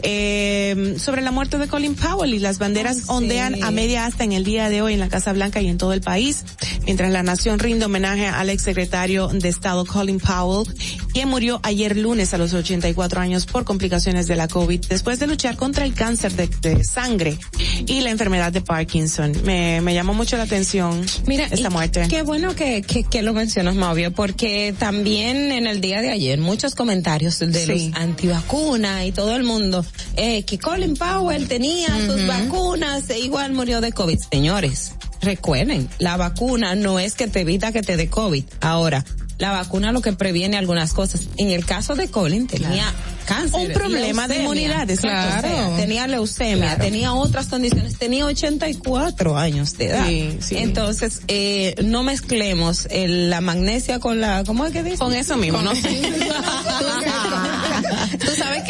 eh, 0.03 0.95
sobre 0.97 1.21
la 1.21 1.31
muerte 1.31 1.57
de 1.57 1.67
Colin 1.67 1.95
Powell 1.95 2.33
y 2.33 2.39
las 2.39 2.57
banderas 2.59 3.03
ondean 3.07 3.63
a 3.63 3.71
media 3.71 4.05
asta 4.05 4.23
en 4.23 4.31
el 4.31 4.43
día 4.43 4.69
de 4.69 4.81
hoy 4.81 4.93
en 4.93 4.99
la 4.99 5.09
Casa 5.09 5.33
Blanca 5.33 5.61
y 5.61 5.67
en 5.67 5.77
todo 5.77 5.93
el 5.93 6.01
país, 6.01 6.43
mientras 6.85 7.11
la 7.11 7.23
nación 7.23 7.59
rinde 7.59 7.85
homenaje 7.85 8.27
al 8.27 8.49
exsecretario 8.49 9.27
de 9.27 9.49
Estado 9.49 9.85
Colin 9.85 10.19
Powell, 10.19 10.67
quien 11.13 11.27
murió 11.27 11.59
ayer 11.63 11.97
lunes 11.97 12.33
a 12.33 12.37
los 12.37 12.53
84 12.53 13.19
años 13.19 13.45
por 13.45 13.65
complicaciones 13.65 14.27
de 14.27 14.35
la 14.35 14.47
COVID, 14.47 14.85
después 14.87 15.19
de 15.19 15.27
luchar 15.27 15.57
contra 15.57 15.83
el 15.85 15.93
cáncer 15.93 16.33
de, 16.33 16.47
de 16.61 16.83
sangre 16.83 17.37
y 17.85 18.01
la 18.01 18.11
enfermedad 18.11 18.51
de 18.51 18.61
Parkinson. 18.61 19.33
Me, 19.43 19.81
me 19.81 19.93
llamó 19.93 20.13
mucho 20.13 20.37
la 20.37 20.43
atención 20.43 21.05
Mira, 21.25 21.47
esta 21.51 21.69
muerte. 21.69 22.07
Qué 22.09 22.21
bueno 22.21 22.55
que, 22.55 22.81
que, 22.81 23.03
que 23.03 23.21
lo 23.21 23.33
mencionas, 23.33 23.75
Mauvio, 23.75 24.11
porque 24.11 24.73
también 24.77 25.00
en 25.07 25.67
el 25.67 25.81
día 25.81 26.01
de 26.01 26.09
ayer 26.11 26.39
muchos 26.39 26.75
comentarios 26.75 27.39
de 27.39 27.53
Sí. 27.53 27.89
los 27.91 28.01
antivacunas 28.01 29.05
y 29.05 29.11
todo 29.11 29.35
el 29.35 29.43
mundo, 29.43 29.85
eh, 30.15 30.43
que 30.43 30.59
Colin 30.59 30.95
Powell 30.95 31.47
tenía 31.47 31.87
sus 32.05 32.25
vacunas 32.27 33.09
e 33.09 33.19
igual 33.19 33.53
murió 33.53 33.81
de 33.81 33.91
COVID. 33.91 34.19
Señores, 34.31 34.93
recuerden, 35.21 35.89
la 35.99 36.17
vacuna 36.17 36.75
no 36.75 36.99
es 36.99 37.13
que 37.15 37.27
te 37.27 37.41
evita 37.41 37.71
que 37.71 37.81
te 37.81 37.97
dé 37.97 38.07
COVID. 38.09 38.43
Ahora, 38.61 39.03
la 39.37 39.51
vacuna 39.51 39.91
lo 39.91 40.01
que 40.01 40.13
previene 40.13 40.57
algunas 40.57 40.93
cosas. 40.93 41.21
En 41.37 41.49
el 41.49 41.65
caso 41.65 41.95
de 41.95 42.09
Colin 42.09 42.47
tenía 42.47 42.85
cáncer. 43.21 43.59
Un 43.67 43.73
problema 43.73 44.27
de 44.27 44.37
inmunidad, 44.37 44.89
exacto. 44.89 45.47
O 45.47 45.49
sea, 45.49 45.75
tenía 45.77 46.07
leucemia, 46.07 46.65
Claro. 46.75 46.83
tenía 46.83 47.13
otras 47.13 47.47
condiciones, 47.47 47.97
tenía 47.97 48.25
84 48.25 49.37
años 49.37 49.77
de 49.77 49.87
edad. 49.87 50.07
Sí, 50.07 50.37
sí. 50.41 50.57
Entonces, 50.57 51.21
eh, 51.27 51.75
no 51.83 52.03
mezclemos 52.03 52.87
el- 52.91 53.29
la 53.29 53.41
magnesia 53.41 53.99
con 53.99 54.19
la, 54.21 54.43
¿cómo 54.45 54.65
es 54.65 54.71
que 54.73 54.83
dice? 54.83 54.97
Con 54.97 55.13
eso 55.13 55.37
mismo, 55.37 55.61
¿no? 55.61 55.71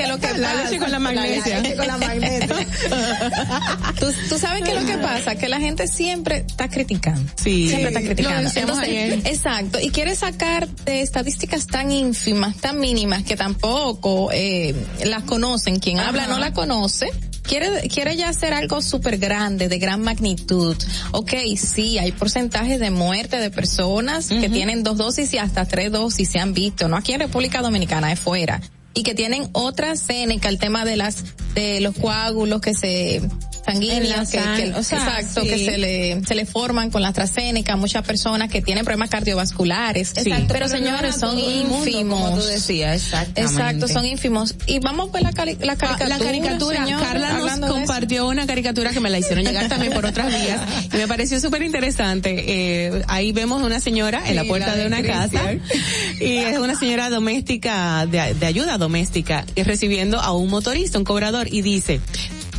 Que 0.02 0.08
lo 0.08 0.18
que 0.20 0.38
La 0.38 0.50
pasa. 0.52 0.64
leche 0.64 0.80
con 0.80 0.92
la 0.92 1.00
magnesia. 1.00 1.60
leche 1.60 1.76
con 1.76 1.88
la 1.88 1.98
magnesia. 1.98 2.56
Tú, 4.00 4.08
tú 4.30 4.38
sabes 4.38 4.64
que 4.64 4.74
lo 4.74 4.86
que 4.86 4.98
pasa, 4.98 5.36
que 5.36 5.48
la 5.48 5.60
gente 5.60 5.88
siempre 5.88 6.46
está 6.48 6.70
criticando. 6.70 7.32
Sí. 7.42 7.68
Siempre 7.68 7.90
está 7.90 8.00
Lo 8.00 8.06
criticando. 8.08 8.80
ayer. 8.80 9.22
Exacto. 9.26 9.80
Y 9.80 9.90
quiere 9.90 10.16
sacar 10.16 10.68
de 10.68 11.02
estadísticas 11.02 11.68
tan 11.68 11.92
ínfimas, 11.92 12.58
tan 12.58 12.80
mínimas, 12.80 13.24
que 13.24 13.36
tampoco 13.36 14.30
eh, 14.34 14.74
las 15.06 15.24
conocen. 15.24 15.80
Quien 15.80 16.00
habla 16.00 16.28
no 16.28 16.40
la 16.40 16.52
conoce. 16.54 17.08
Quiere, 17.44 17.88
quiere 17.90 18.16
ya 18.16 18.30
hacer 18.30 18.54
algo 18.54 18.82
súper 18.82 19.18
grande, 19.18 19.68
de 19.68 19.78
gran 19.80 20.02
magnitud. 20.02 20.78
Ok, 21.12 21.34
sí, 21.58 21.98
hay 21.98 22.12
porcentajes 22.12 22.80
de 22.80 22.92
muerte 22.92 23.38
de 23.38 23.50
personas 23.50 24.28
que 24.30 24.48
tienen 24.50 24.84
dos 24.84 24.98
dosis 24.98 25.34
y 25.34 25.38
hasta 25.38 25.66
tres 25.66 25.92
dosis 25.92 26.30
se 26.30 26.40
han 26.40 26.54
visto, 26.54 26.88
no 26.88 26.96
aquí 26.98 27.14
en 27.14 27.20
República 27.20 27.62
Dominicana, 27.62 28.12
es 28.12 28.20
fuera. 28.20 28.62
Y 28.94 29.04
que 29.04 29.16
tienen 29.16 29.50
otra 29.54 29.92
escénica, 29.94 30.50
el 30.50 30.60
tema 30.60 30.86
de 30.86 30.98
las, 30.98 31.24
de 31.56 31.82
los 31.82 31.96
coágulos 31.96 32.62
que 32.62 32.74
se, 32.74 33.22
la 33.66 34.26
que, 34.26 34.74
o 34.76 34.84
sea, 34.84 34.98
exacto, 35.00 35.42
sí. 35.42 35.48
que 35.48 35.58
se 35.66 35.78
le, 35.78 36.22
se 36.26 36.36
le 36.36 36.46
forman 36.46 36.90
con 36.90 37.02
la 37.02 37.10
AstraZeneca, 37.10 37.76
muchas 37.76 38.06
personas 38.06 38.50
que 38.50 38.62
tienen 38.62 38.84
problemas 38.84 39.10
cardiovasculares. 39.10 40.12
Exacto, 40.18 40.46
pero, 40.48 40.48
pero 40.48 40.68
señores, 40.68 41.16
son 41.16 41.38
el 41.38 41.66
mundo, 41.66 41.88
ínfimos. 41.88 42.22
como 42.22 42.40
tú 42.40 42.46
decías, 42.46 42.96
exactamente. 43.04 43.42
Exacto, 43.42 43.88
son 43.88 44.06
ínfimos. 44.06 44.56
Y 44.68 44.80
vamos 44.80 45.10
a 45.10 45.12
ver 45.14 45.24
la, 45.24 45.32
cari- 45.32 45.58
la 45.60 45.76
caricatura. 45.76 46.18
la 46.18 46.24
caricatura, 46.26 46.86
señores, 46.86 47.08
Carla 47.08 47.34
nos 47.34 47.70
compartió 47.72 48.28
una 48.28 48.46
caricatura 48.48 48.92
que 48.92 49.00
me 49.00 49.10
la 49.10 49.20
hicieron 49.20 49.44
llegar 49.46 49.68
también 49.70 49.94
por 49.94 50.06
otras 50.06 50.28
vías 50.28 50.62
y 50.94 50.98
me 50.98 51.08
pareció 51.08 51.40
súper 51.40 51.62
interesante. 51.64 52.44
Eh, 52.48 53.02
ahí 53.08 53.32
vemos 53.32 53.62
una 53.64 53.80
señora 53.80 54.24
en 54.28 54.36
la 54.36 54.42
Sí, 54.44 54.48
puerta 54.48 54.68
la 54.68 54.76
de 54.76 54.82
de 54.82 54.88
una 54.88 55.04
casa 55.04 55.42
y 56.20 56.38
es 56.38 56.58
una 56.58 56.76
señora 56.78 57.10
doméstica, 57.10 58.06
de, 58.08 58.34
de 58.34 58.46
ayuda 58.46 58.78
doméstica, 58.78 59.46
recibiendo 59.56 60.20
a 60.20 60.32
un 60.34 60.50
motorista, 60.50 60.98
un 60.98 61.04
cobrador, 61.06 61.48
y 61.52 61.62
dice, 61.62 62.00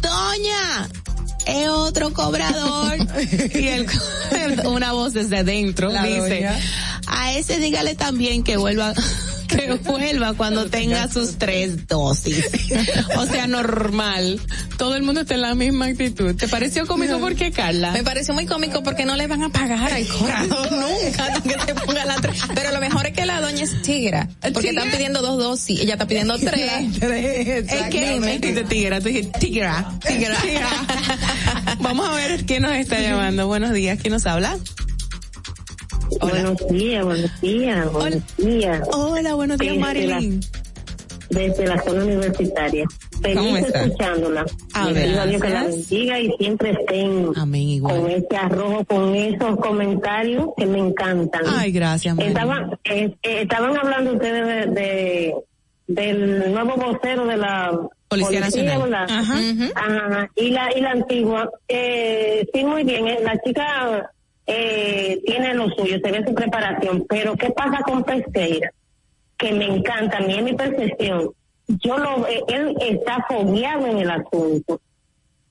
Doña, 0.02 0.88
es 1.46 1.68
otro 1.68 2.12
cobrador. 2.12 2.96
y 3.54 3.68
el, 3.68 3.86
una 4.66 4.92
voz 4.92 5.12
desde 5.12 5.44
dentro 5.44 5.90
La 5.90 6.04
dice, 6.04 6.20
doña. 6.36 6.58
a 7.06 7.32
ese 7.34 7.58
dígale 7.58 7.94
también 7.94 8.42
que 8.42 8.56
vuelva, 8.56 8.92
que 9.56 9.74
vuelva 9.84 10.34
cuando 10.34 10.68
tenga 10.68 11.08
sus 11.08 11.38
tres 11.38 11.86
dosis. 11.86 12.44
o 13.16 13.26
sea, 13.26 13.46
normal. 13.46 14.40
Todo 14.78 14.96
el 14.96 15.02
mundo 15.02 15.22
está 15.22 15.34
en 15.34 15.42
la 15.42 15.54
misma 15.54 15.86
actitud. 15.86 16.34
¿Te 16.34 16.48
pareció 16.48 16.86
cómico? 16.86 17.18
¿Por 17.18 17.34
qué, 17.34 17.50
Carla? 17.50 17.92
Me 17.92 18.02
pareció 18.02 18.34
muy 18.34 18.46
cómico 18.46 18.82
porque 18.82 19.04
no 19.04 19.16
le 19.16 19.26
van 19.26 19.42
a 19.42 19.48
pagar 19.50 19.92
al 19.92 20.06
cobrador 20.06 20.72
nunca 20.72 21.42
que 21.42 21.58
se 21.66 21.74
ponga 21.74 22.04
la 22.04 22.16
tres. 22.16 22.42
Pero 22.54 22.72
lo 22.72 22.80
mejor 22.80 23.06
es 23.06 23.12
que 23.12 23.26
la 23.26 23.40
doña 23.40 23.64
es 23.64 23.82
tigra. 23.82 24.28
Porque 24.52 24.70
están 24.70 24.90
pidiendo 24.90 25.22
dos 25.22 25.38
dosis, 25.38 25.80
ella 25.80 25.94
está 25.94 26.06
pidiendo 26.06 26.38
tres. 26.38 27.00
Es 27.02 27.88
que 27.90 28.20
me 28.20 28.38
dijiste 28.38 28.64
tigra, 28.64 29.00
tú 29.00 29.08
dijiste 29.08 29.38
tigra, 29.38 29.92
tigra. 30.06 30.38
Vamos 31.80 32.08
a 32.08 32.14
ver 32.14 32.44
quién 32.46 32.62
nos 32.62 32.72
está 32.72 33.00
llamando. 33.00 33.46
Buenos 33.46 33.72
días, 33.72 33.98
¿quién 34.00 34.12
nos 34.12 34.26
habla? 34.26 34.58
Buenos 36.20 36.66
días, 36.68 37.04
buenos 37.04 37.40
días, 37.40 37.92
buenos 37.92 38.36
días. 38.36 38.88
Hola, 38.92 39.34
buenos 39.34 39.58
días, 39.58 39.72
Desde 39.74 39.80
Marilyn. 39.80 40.40
la- 40.40 40.62
Desde 41.40 41.66
la 41.66 41.82
zona 41.82 42.04
universitaria. 42.04 42.84
¿Cómo 43.22 43.22
Feliz 43.54 43.66
está? 43.66 43.84
escuchándola. 43.84 44.44
A 44.74 44.86
Le 44.86 44.92
ver, 44.92 45.28
Dios 45.28 45.42
que 45.42 45.48
la 45.48 45.64
bendiga 45.64 46.20
y 46.20 46.30
siempre 46.38 46.70
estén 46.72 47.30
Amén, 47.36 47.62
igual. 47.62 48.00
con 48.00 48.10
ese 48.10 48.36
arrojo, 48.36 48.84
con 48.84 49.14
esos 49.14 49.56
comentarios 49.56 50.48
que 50.58 50.66
me 50.66 50.78
encantan. 50.78 51.42
Ay, 51.46 51.72
gracias, 51.72 52.14
Marilyn. 52.14 52.36
Estaban, 52.36 52.70
eh, 52.84 53.14
eh, 53.22 53.42
estaban 53.42 53.76
hablando 53.76 54.12
ustedes 54.12 54.74
de, 54.74 54.80
de- 54.80 55.34
del 55.86 56.52
nuevo 56.52 56.74
vocero 56.76 57.26
de 57.26 57.36
la 57.38 57.78
Policía 58.08 58.40
Nacional. 58.40 58.82
¿verdad? 58.82 59.06
Ajá. 59.08 59.38
Ajá. 59.74 60.30
Y 60.36 60.50
la 60.50 60.76
y 60.76 60.80
la 60.82 60.90
antigua, 60.90 61.50
eh, 61.68 62.46
sí, 62.52 62.62
muy 62.64 62.84
bien. 62.84 63.08
eh, 63.08 63.20
La 63.22 63.38
chica 63.40 64.10
eh, 64.46 65.20
tiene 65.24 65.54
lo 65.54 65.68
suyo, 65.70 65.98
se 66.02 66.10
ve 66.10 66.24
su 66.26 66.34
preparación, 66.34 67.04
pero 67.08 67.36
¿qué 67.36 67.50
pasa 67.50 67.82
con 67.82 68.02
Pesqueira? 68.04 68.72
Que 69.36 69.52
me 69.52 69.66
encanta, 69.66 70.18
a 70.18 70.20
mí 70.20 70.34
es 70.34 70.42
mi 70.42 70.52
percepción. 70.54 71.30
Yo 71.68 71.98
lo, 71.98 72.26
eh, 72.26 72.42
él 72.48 72.76
está 72.80 73.24
fogueado 73.28 73.86
en 73.86 73.98
el 73.98 74.10
asunto. 74.10 74.80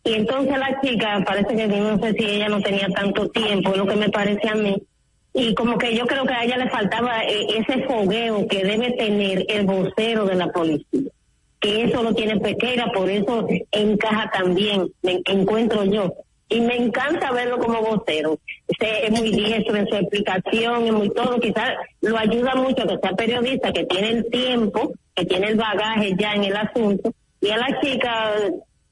Y 0.03 0.13
entonces 0.13 0.57
la 0.57 0.81
chica, 0.81 1.23
parece 1.25 1.55
que 1.55 1.67
no 1.67 1.99
sé 1.99 2.13
si 2.13 2.25
ella 2.25 2.49
no 2.49 2.61
tenía 2.61 2.87
tanto 2.89 3.29
tiempo, 3.29 3.71
es 3.71 3.77
lo 3.77 3.85
que 3.85 3.95
me 3.95 4.09
parece 4.09 4.49
a 4.49 4.55
mí. 4.55 4.81
Y 5.33 5.53
como 5.53 5.77
que 5.77 5.95
yo 5.95 6.05
creo 6.05 6.25
que 6.25 6.33
a 6.33 6.43
ella 6.43 6.57
le 6.57 6.69
faltaba 6.69 7.23
eh, 7.23 7.45
ese 7.57 7.83
fogueo 7.83 8.47
que 8.47 8.65
debe 8.65 8.91
tener 8.91 9.45
el 9.47 9.65
vocero 9.65 10.25
de 10.25 10.35
la 10.35 10.47
policía. 10.47 11.11
Que 11.59 11.83
eso 11.83 12.01
lo 12.03 12.13
tiene 12.13 12.39
Pequeira, 12.39 12.91
por 12.91 13.09
eso 13.09 13.47
encaja 13.71 14.31
también, 14.31 14.91
me 15.03 15.21
encuentro 15.25 15.85
yo. 15.85 16.11
Y 16.51 16.59
me 16.59 16.75
encanta 16.75 17.31
verlo 17.31 17.59
como 17.59 17.81
vocero. 17.81 18.37
Es 18.67 19.09
muy 19.09 19.31
diestro 19.31 19.77
en 19.77 19.87
su 19.87 19.95
explicación, 19.95 20.85
es 20.85 20.91
muy 20.91 21.09
todo. 21.11 21.39
Quizás 21.39 21.71
lo 22.01 22.17
ayuda 22.17 22.55
mucho 22.55 22.85
que 22.85 22.97
sea 23.01 23.15
periodista, 23.15 23.71
que 23.71 23.85
tiene 23.85 24.09
el 24.09 24.29
tiempo, 24.29 24.91
que 25.15 25.25
tiene 25.25 25.47
el 25.47 25.55
bagaje 25.55 26.13
ya 26.19 26.33
en 26.33 26.43
el 26.43 26.57
asunto. 26.57 27.13
Y 27.39 27.51
a 27.51 27.57
la 27.57 27.79
chica, 27.79 28.33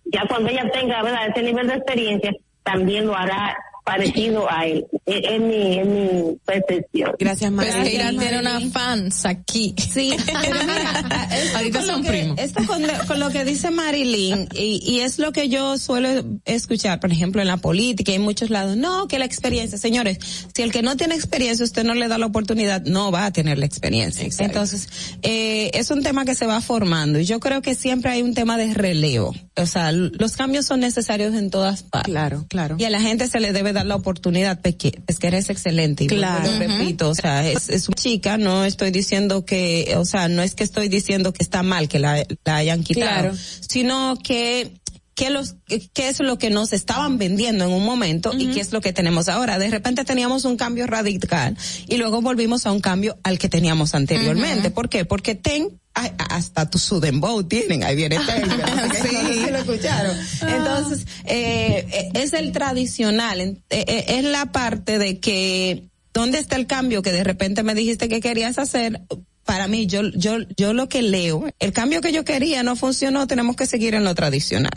ya 0.05 0.25
cuando 0.29 0.49
ella 0.49 0.71
tenga 0.71 1.03
¿verdad? 1.03 1.27
ese 1.27 1.43
nivel 1.43 1.67
de 1.67 1.73
experiencia, 1.73 2.31
también 2.63 3.05
lo 3.05 3.13
hará 3.13 3.57
parecido 3.89 4.45
a 4.51 4.65
él. 4.67 4.85
Es, 5.05 5.21
es 5.23 5.41
mi, 5.41 5.79
es 5.79 5.85
mi 5.87 6.37
percepción. 6.45 7.11
Gracias, 7.17 7.51
María. 7.51 7.83
que 7.83 7.93
Irán 7.95 8.17
tiene 8.17 8.39
una 8.39 8.59
fans 8.71 9.25
aquí. 9.25 9.73
Sí, 9.91 10.13
Ahorita 11.55 11.81
son 11.81 12.03
primos. 12.03 12.37
Esto 12.39 12.63
con, 12.65 12.81
lo- 12.81 13.05
con 13.07 13.19
lo 13.19 13.29
que 13.31 13.45
dice 13.45 13.71
Marilyn, 13.71 14.47
y, 14.55 14.81
y 14.85 14.99
es 15.01 15.19
lo 15.19 15.31
que 15.31 15.49
yo 15.49 15.77
suelo 15.77 16.09
escuchar, 16.45 16.99
por 16.99 17.11
ejemplo, 17.11 17.41
en 17.41 17.47
la 17.47 17.57
política 17.57 18.11
y 18.11 18.15
en 18.15 18.21
muchos 18.21 18.49
lados. 18.49 18.77
No, 18.77 19.07
que 19.07 19.19
la 19.19 19.25
experiencia, 19.25 19.77
señores, 19.77 20.19
si 20.53 20.61
el 20.61 20.71
que 20.71 20.81
no 20.81 20.95
tiene 20.97 21.15
experiencia, 21.15 21.63
usted 21.65 21.83
no 21.83 21.93
le 21.95 22.07
da 22.07 22.17
la 22.17 22.25
oportunidad, 22.27 22.83
no 22.83 23.11
va 23.11 23.25
a 23.25 23.31
tener 23.31 23.57
la 23.57 23.65
experiencia. 23.65 24.27
Entonces, 24.39 24.87
eh, 25.23 25.71
es 25.73 25.89
un 25.91 26.03
tema 26.03 26.25
que 26.25 26.35
se 26.35 26.45
va 26.45 26.61
formando. 26.61 27.19
Y 27.19 27.25
yo 27.25 27.39
creo 27.39 27.61
que 27.61 27.75
siempre 27.75 28.11
hay 28.11 28.21
un 28.21 28.33
tema 28.33 28.57
de 28.57 28.73
relevo. 28.73 29.33
O 29.55 29.65
sea, 29.65 29.91
los 29.91 30.35
cambios 30.37 30.65
son 30.65 30.79
necesarios 30.81 31.33
en 31.35 31.49
todas 31.49 31.83
partes. 31.83 32.11
Claro, 32.11 32.45
claro. 32.49 32.75
Y 32.79 32.85
a 32.85 32.89
la 32.89 33.01
gente 33.01 33.27
se 33.27 33.39
le 33.39 33.51
debe 33.53 33.73
dar 33.73 33.78
la 33.83 33.95
oportunidad, 33.95 34.61
Pesquera 34.61 35.37
es 35.37 35.49
excelente. 35.49 36.03
Y 36.03 36.07
vuelvo 36.07 36.23
y 36.25 36.27
Claro. 36.27 36.51
lo 36.51 36.59
repito, 36.59 37.09
o 37.09 37.15
sea, 37.15 37.47
es, 37.47 37.69
es 37.69 37.87
una 37.87 37.95
chica, 37.95 38.37
no 38.37 38.65
estoy 38.65 38.91
diciendo 38.91 39.45
que, 39.45 39.93
o 39.97 40.05
sea, 40.05 40.27
no 40.27 40.41
es 40.41 40.55
que 40.55 40.63
estoy 40.63 40.89
diciendo 40.89 41.33
que 41.33 41.43
está 41.43 41.63
mal 41.63 41.87
que 41.87 41.99
la, 41.99 42.23
la 42.45 42.55
hayan 42.55 42.83
quitado, 42.83 43.09
Claro. 43.31 43.35
sino 43.67 44.17
que 44.23 44.73
qué 45.15 45.29
los 45.29 45.55
qué 45.93 46.07
es 46.07 46.19
lo 46.21 46.37
que 46.37 46.49
nos 46.49 46.71
estaban 46.71 47.17
vendiendo 47.17 47.65
en 47.65 47.71
un 47.71 47.83
momento 47.83 48.31
y 48.37 48.51
qué 48.51 48.61
es 48.61 48.71
lo 48.71 48.79
que 48.79 48.93
tenemos 48.93 49.27
ahora. 49.27 49.59
De 49.59 49.69
repente 49.69 50.05
teníamos 50.05 50.45
un 50.45 50.55
cambio 50.55 50.87
radical 50.87 51.57
y 51.87 51.97
luego 51.97 52.21
volvimos 52.21 52.65
a 52.65 52.71
un 52.71 52.79
cambio 52.79 53.17
al 53.23 53.37
que 53.37 53.49
teníamos 53.49 53.95
anteriormente. 53.95 54.71
¿Por 54.71 54.87
qué? 54.87 55.03
Porque 55.03 55.35
ten 55.35 55.77
hasta 55.93 56.69
tu 56.69 56.79
Sudenbow 56.79 57.43
tienen, 57.43 57.83
ahí 57.83 57.97
viene 57.97 58.17
Ten, 58.25 58.43
que 58.47 59.28
escucharon. 59.73 60.15
Entonces, 60.47 61.05
eh, 61.25 61.85
eh, 61.91 62.09
es 62.15 62.33
el 62.33 62.51
tradicional, 62.51 63.39
eh, 63.41 63.57
eh, 63.69 64.05
es 64.07 64.23
la 64.23 64.51
parte 64.51 64.97
de 64.99 65.19
que 65.19 65.83
¿dónde 66.13 66.39
está 66.39 66.55
el 66.55 66.67
cambio 66.67 67.01
que 67.01 67.11
de 67.11 67.23
repente 67.23 67.63
me 67.63 67.75
dijiste 67.75 68.09
que 68.09 68.19
querías 68.21 68.57
hacer? 68.57 69.01
Para 69.45 69.67
mí, 69.67 69.87
yo, 69.87 70.03
yo, 70.11 70.37
yo 70.57 70.73
lo 70.73 70.87
que 70.89 71.01
leo, 71.01 71.49
el 71.57 71.73
cambio 71.73 72.01
que 72.01 72.11
yo 72.11 72.23
quería 72.23 72.61
no 72.61 72.75
funcionó, 72.75 73.25
tenemos 73.25 73.55
que 73.55 73.65
seguir 73.65 73.95
en 73.95 74.03
lo 74.03 74.13
tradicional. 74.13 74.69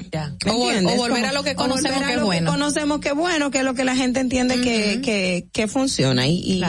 ¿Me 0.46 0.50
O 0.50 0.54
o 0.54 0.96
volver 0.96 1.26
a 1.26 1.32
lo 1.32 1.42
que 1.42 1.54
conocemos 1.54 2.02
que 2.04 2.12
es 2.14 2.18
lo 2.18 2.24
bueno. 2.24 2.50
conocemos 2.50 3.00
que 3.00 3.08
es 3.08 3.14
bueno, 3.14 3.50
que 3.50 3.58
es 3.58 3.64
lo 3.64 3.74
que 3.74 3.84
la 3.84 3.94
gente 3.94 4.20
entiende 4.20 4.62
que, 4.62 5.02
que, 5.02 5.46
que 5.52 5.68
funciona 5.68 6.26
y, 6.26 6.38
y, 6.38 6.62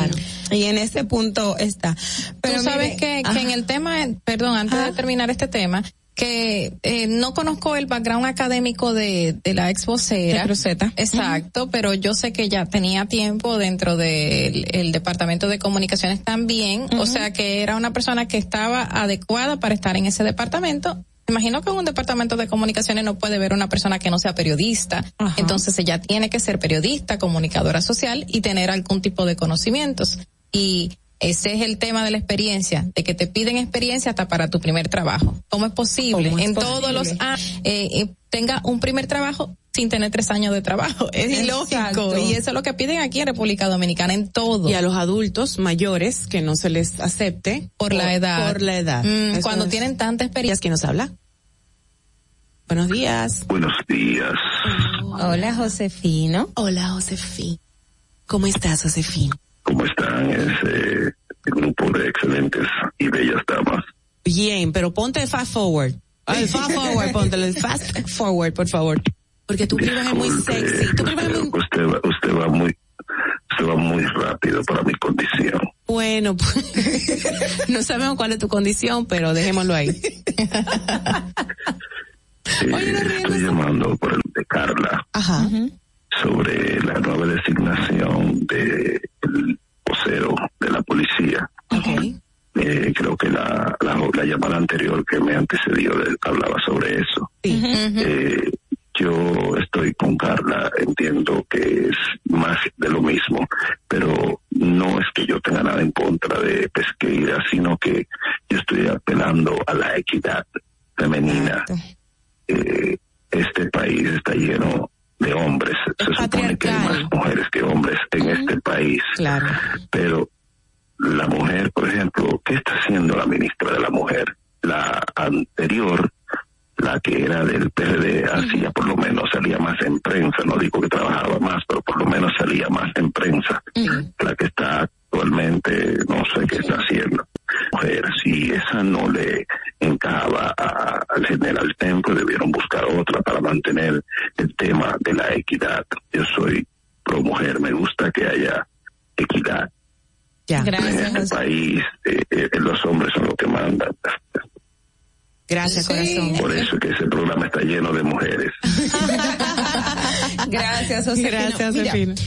y 0.51 0.63
en 0.65 0.79
ese 0.79 1.05
punto 1.05 1.57
está. 1.57 1.95
Pero 2.41 2.57
Tú 2.57 2.63
sabes 2.63 2.95
mire, 2.95 2.97
que, 2.97 3.23
que 3.23 3.29
ajá. 3.29 3.39
en 3.41 3.51
el 3.51 3.65
tema, 3.65 3.95
perdón, 4.25 4.57
antes 4.57 4.83
de 4.83 4.91
terminar 4.91 5.29
este 5.29 5.47
tema, 5.47 5.81
que 6.15 6.73
eh, 6.83 7.07
no 7.07 7.33
conozco 7.33 7.75
el 7.75 7.87
background 7.87 8.25
académico 8.25 8.93
de, 8.93 9.35
de 9.43 9.53
la 9.53 9.69
ex 9.69 9.85
vocera. 9.85 10.43
Exacto, 10.95 11.69
pero 11.69 11.93
yo 11.93 12.13
sé 12.13 12.33
que 12.33 12.49
ya 12.49 12.65
tenía 12.65 13.05
tiempo 13.05 13.57
dentro 13.57 13.97
del 13.97 14.65
el 14.71 14.91
departamento 14.91 15.47
de 15.47 15.59
comunicaciones 15.59 16.23
también, 16.23 16.87
o 16.97 17.05
sea 17.05 17.33
que 17.33 17.63
era 17.63 17.75
una 17.75 17.93
persona 17.93 18.27
que 18.27 18.37
estaba 18.37 18.83
adecuada 18.83 19.59
para 19.59 19.73
estar 19.73 19.97
en 19.97 20.05
ese 20.05 20.23
departamento. 20.23 21.03
Imagino 21.27 21.61
que 21.61 21.69
en 21.69 21.77
un 21.77 21.85
departamento 21.85 22.35
de 22.35 22.47
comunicaciones 22.47 23.03
no 23.05 23.17
puede 23.17 23.39
ver 23.39 23.53
una 23.53 23.69
persona 23.69 23.97
que 23.97 24.11
no 24.11 24.19
sea 24.19 24.35
periodista, 24.35 25.05
entonces 25.37 25.77
ella 25.79 25.99
tiene 26.01 26.29
que 26.29 26.39
ser 26.39 26.59
periodista, 26.59 27.17
comunicadora 27.17 27.81
social 27.81 28.25
y 28.27 28.41
tener 28.41 28.69
algún 28.69 29.01
tipo 29.01 29.25
de 29.25 29.35
conocimientos. 29.35 30.19
Y 30.51 30.91
ese 31.23 31.53
es 31.53 31.61
el 31.61 31.77
tema 31.77 32.03
de 32.05 32.11
la 32.11 32.17
experiencia, 32.17 32.85
de 32.93 33.03
que 33.03 33.13
te 33.13 33.27
piden 33.27 33.57
experiencia 33.57 34.09
hasta 34.11 34.27
para 34.27 34.49
tu 34.49 34.59
primer 34.59 34.87
trabajo. 34.89 35.35
¿Cómo 35.49 35.65
es 35.65 35.71
posible? 35.73 36.29
¿Cómo 36.29 36.39
es 36.39 36.45
en 36.45 36.53
posible? 36.53 36.75
todos 36.81 36.91
los 36.93 37.07
años 37.19 37.59
eh, 37.63 37.89
eh, 37.93 38.13
tenga 38.29 38.61
un 38.63 38.79
primer 38.79 39.07
trabajo 39.07 39.55
sin 39.73 39.89
tener 39.89 40.11
tres 40.11 40.29
años 40.29 40.53
de 40.53 40.61
trabajo. 40.61 41.09
Es 41.13 41.31
ilógico. 41.39 42.15
Y 42.17 42.33
eso 42.33 42.51
es 42.51 42.53
lo 42.53 42.61
que 42.61 42.73
piden 42.75 42.99
aquí 42.99 43.19
en 43.21 43.27
República 43.27 43.67
Dominicana, 43.67 44.13
en 44.13 44.31
todo. 44.31 44.69
Y 44.69 44.73
a 44.75 44.81
los 44.81 44.95
adultos 44.95 45.57
mayores 45.59 46.27
que 46.27 46.41
no 46.41 46.55
se 46.55 46.69
les 46.69 46.99
acepte 46.99 47.69
por 47.77 47.93
la 47.93 48.13
edad. 48.13 48.51
Por 48.51 48.61
la 48.61 48.77
edad. 48.77 49.03
Mm, 49.03 49.41
cuando 49.41 49.65
es- 49.65 49.71
tienen 49.71 49.97
tanta 49.97 50.25
experiencia. 50.25 50.61
¿Quién 50.61 50.71
nos 50.73 50.83
habla? 50.83 51.11
Buenos 52.67 52.89
días. 52.89 53.45
Buenos 53.47 53.73
días. 53.87 54.31
Hola, 55.19 55.53
Josefino. 55.55 56.49
Hola, 56.55 56.89
Josefina. 56.89 57.57
¿Cómo 58.25 58.47
estás, 58.47 58.83
Josefina? 58.83 59.35
¿Cómo 59.63 59.85
están 59.85 60.29
ese 60.29 61.13
grupo 61.45 61.89
de 61.97 62.07
excelentes 62.09 62.67
y 62.97 63.07
bellas 63.09 63.41
damas? 63.47 63.83
Bien, 64.23 64.71
pero 64.71 64.93
ponte 64.93 65.25
fast 65.27 65.53
forward. 65.53 65.93
El 66.27 66.47
fast 66.47 66.71
forward, 66.71 67.11
ponte 67.11 67.35
el 67.35 67.53
fast 67.55 68.07
forward, 68.09 68.53
por 68.53 68.67
favor. 68.67 69.01
Porque 69.45 69.67
tu 69.67 69.75
prima 69.75 70.01
es 70.01 70.13
muy 70.13 70.29
sexy. 70.29 70.95
Tu 70.95 71.03
prima 71.03 71.21
es 71.23 71.29
muy... 71.29 71.49
Usted 71.59 71.83
va, 71.85 71.99
usted 72.03 72.33
va 72.33 72.47
muy, 72.47 72.77
usted 73.51 73.65
va 73.67 73.75
muy 73.75 74.03
rápido 74.03 74.63
para 74.63 74.83
mi 74.83 74.93
condición. 74.93 75.59
Bueno, 75.85 76.37
pues, 76.37 77.23
no 77.69 77.83
sabemos 77.83 78.15
cuál 78.15 78.31
es 78.31 78.39
tu 78.39 78.47
condición, 78.47 79.05
pero 79.05 79.33
dejémoslo 79.33 79.73
ahí. 79.73 79.89
Eh, 82.61 83.17
estoy 83.17 83.41
llamando 83.41 83.95
por 83.97 84.13
el 84.13 84.21
de 84.35 84.45
Carla 84.45 85.07
Ajá. 85.13 85.49
sobre 85.49 85.71
que 95.53 95.71
antecedió 95.71 95.95
de- 95.97 96.15
hablaba 96.21 96.59
sobre 96.65 96.95
eso. 96.95 97.12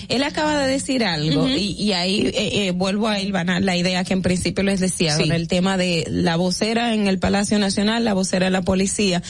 Él 0.09 0.23
acaba 0.23 0.59
de 0.59 0.71
decir 0.71 1.05
algo 1.05 1.49
y, 1.49 1.73
y 1.79 1.93
ahí 1.93 2.27
eh, 2.27 2.67
eh, 2.67 2.71
vuelvo 2.73 3.09
a 3.09 3.21
hilvanar 3.21 3.63
la 3.63 3.77
idea 3.77 4.05
que 4.05 4.13
en 4.13 4.23
principio 4.23 4.65
les 4.65 4.81
decía, 4.81 5.17
Sí. 5.17 5.29
el 5.31 5.49
tema 5.49 5.77
de 5.77 6.05
la 6.11 6.37
vocera 6.37 6.95
en 6.95 7.07
el 7.07 7.19
Palacio 7.19 7.59
Nacional, 7.59 8.05
la 8.05 8.15
vocera 8.15 8.47
de 8.47 8.51
la 8.51 8.63
policía. 8.63 9.23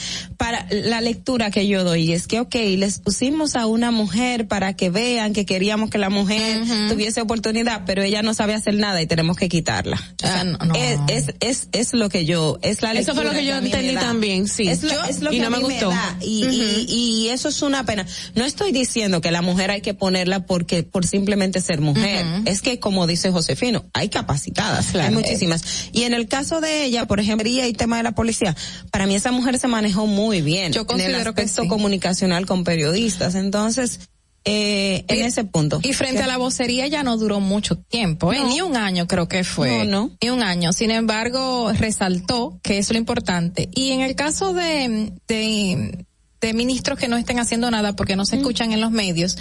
La 0.85 1.01
lectura 1.01 1.51
que 1.51 1.67
yo 1.67 1.83
doy 1.83 2.11
es 2.13 2.27
que, 2.27 2.39
ok, 2.39 2.55
les 2.77 2.99
pusimos 2.99 3.55
a 3.55 3.65
una 3.65 3.91
mujer 3.91 4.47
para 4.47 4.75
que 4.75 4.89
vean 4.89 5.33
que 5.33 5.45
queríamos 5.45 5.89
que 5.89 5.97
la 5.97 6.09
mujer 6.09 6.61
tuviese 6.89 7.21
oportunidad, 7.21 7.83
pero 7.85 8.03
ella 8.03 8.21
no 8.21 8.33
sabe 8.33 8.53
hacer 8.53 8.75
nada 8.75 9.01
y 9.01 9.07
tenemos 9.07 9.37
que 9.37 9.49
quitarla. 9.49 9.97
O 9.97 10.27
sea, 10.27 10.45
es, 10.75 10.99
es, 11.29 11.35
es, 11.39 11.67
es 11.71 11.93
lo 11.93 12.09
que 12.09 12.25
yo, 12.25 12.57
es 12.61 12.81
la 12.81 12.91
Eso 12.93 13.13
fue 13.13 13.23
lo 13.23 13.31
lectura 13.33 13.39
que 13.39 13.45
yo 13.45 13.55
entendí 13.65 13.95
también, 13.95 14.47
sí. 14.47 14.67
Es 14.67 14.83
lo, 14.83 14.91
Yo- 14.91 15.03
es 15.05 15.21
lo 15.21 15.31
y 15.31 15.37
que 15.37 15.41
no 15.41 15.47
a 15.47 15.49
me 15.51 15.59
gustó. 15.59 15.89
da. 15.89 16.17
Y, 16.21 16.45
y, 16.45 16.85
y 16.89 17.29
eso 17.29 17.49
es 17.49 17.61
una 17.61 17.85
pena. 17.85 18.05
No 18.35 18.45
estoy 18.45 18.71
diciendo 18.71 19.21
que 19.21 19.31
la 19.31 19.41
mujer 19.41 19.71
hay 19.71 19.81
que 19.81 19.93
ponerla 19.93 20.45
porque 20.45 20.83
por 20.83 21.05
simplemente 21.05 21.61
ser 21.61 21.81
mujer. 21.81 22.25
Es 22.45 22.61
que 22.61 22.79
como 22.79 23.07
dice 23.07 23.31
Josefino, 23.31 23.85
hay 23.93 24.09
capacitadas, 24.09 24.93
hay 24.95 25.13
muchísimas. 25.13 25.63
Y 25.91 26.03
en 26.03 26.13
el 26.13 26.27
caso 26.27 26.61
de 26.61 26.83
ella, 26.85 27.05
por 27.05 27.19
ejemplo, 27.19 27.47
y 27.49 27.59
el 27.59 27.75
tema 27.77 27.97
de 27.97 28.03
la 28.03 28.11
policía, 28.13 28.55
para 28.91 29.05
mí 29.07 29.15
esa 29.15 29.31
mujer 29.31 29.57
se 29.59 29.67
manejó 29.67 30.05
muy 30.07 30.41
bien. 30.41 30.66
Yo 30.71 30.81
en 30.81 30.85
el 30.85 30.87
considero 30.87 31.33
que 31.33 31.47
sí. 31.47 31.67
comunicacional 31.67 32.45
con 32.45 32.63
periodistas. 32.63 33.35
Entonces, 33.35 34.09
eh, 34.49 35.03
en 35.09 35.25
ese 35.25 35.43
punto. 35.43 35.81
Y 35.83 35.91
frente 35.91 36.23
a 36.23 36.27
la 36.27 36.37
vocería 36.37 36.87
ya 36.87 37.03
no 37.03 37.17
duró 37.17 37.41
mucho 37.41 37.77
tiempo, 37.77 38.31
¿eh? 38.31 38.39
No. 38.39 38.47
ni 38.47 38.61
un 38.61 38.77
año 38.77 39.05
creo 39.05 39.27
que 39.27 39.43
fue. 39.43 39.85
No, 39.85 40.07
no. 40.07 40.11
Ni 40.21 40.29
un 40.29 40.41
año. 40.41 40.71
Sin 40.71 40.89
embargo, 40.89 41.71
resaltó 41.73 42.57
que 42.63 42.77
es 42.77 42.89
lo 42.89 42.97
importante. 42.97 43.67
Y 43.75 43.91
en 43.91 44.01
el 44.01 44.15
caso 44.15 44.53
de, 44.53 45.11
de, 45.27 46.05
de 46.39 46.53
ministros 46.53 46.97
que 46.97 47.09
no 47.09 47.17
estén 47.17 47.39
haciendo 47.39 47.69
nada 47.71 47.93
porque 47.93 48.15
no 48.15 48.25
se 48.25 48.37
escuchan 48.37 48.71
en 48.71 48.79
los 48.79 48.91
medios, 48.91 49.37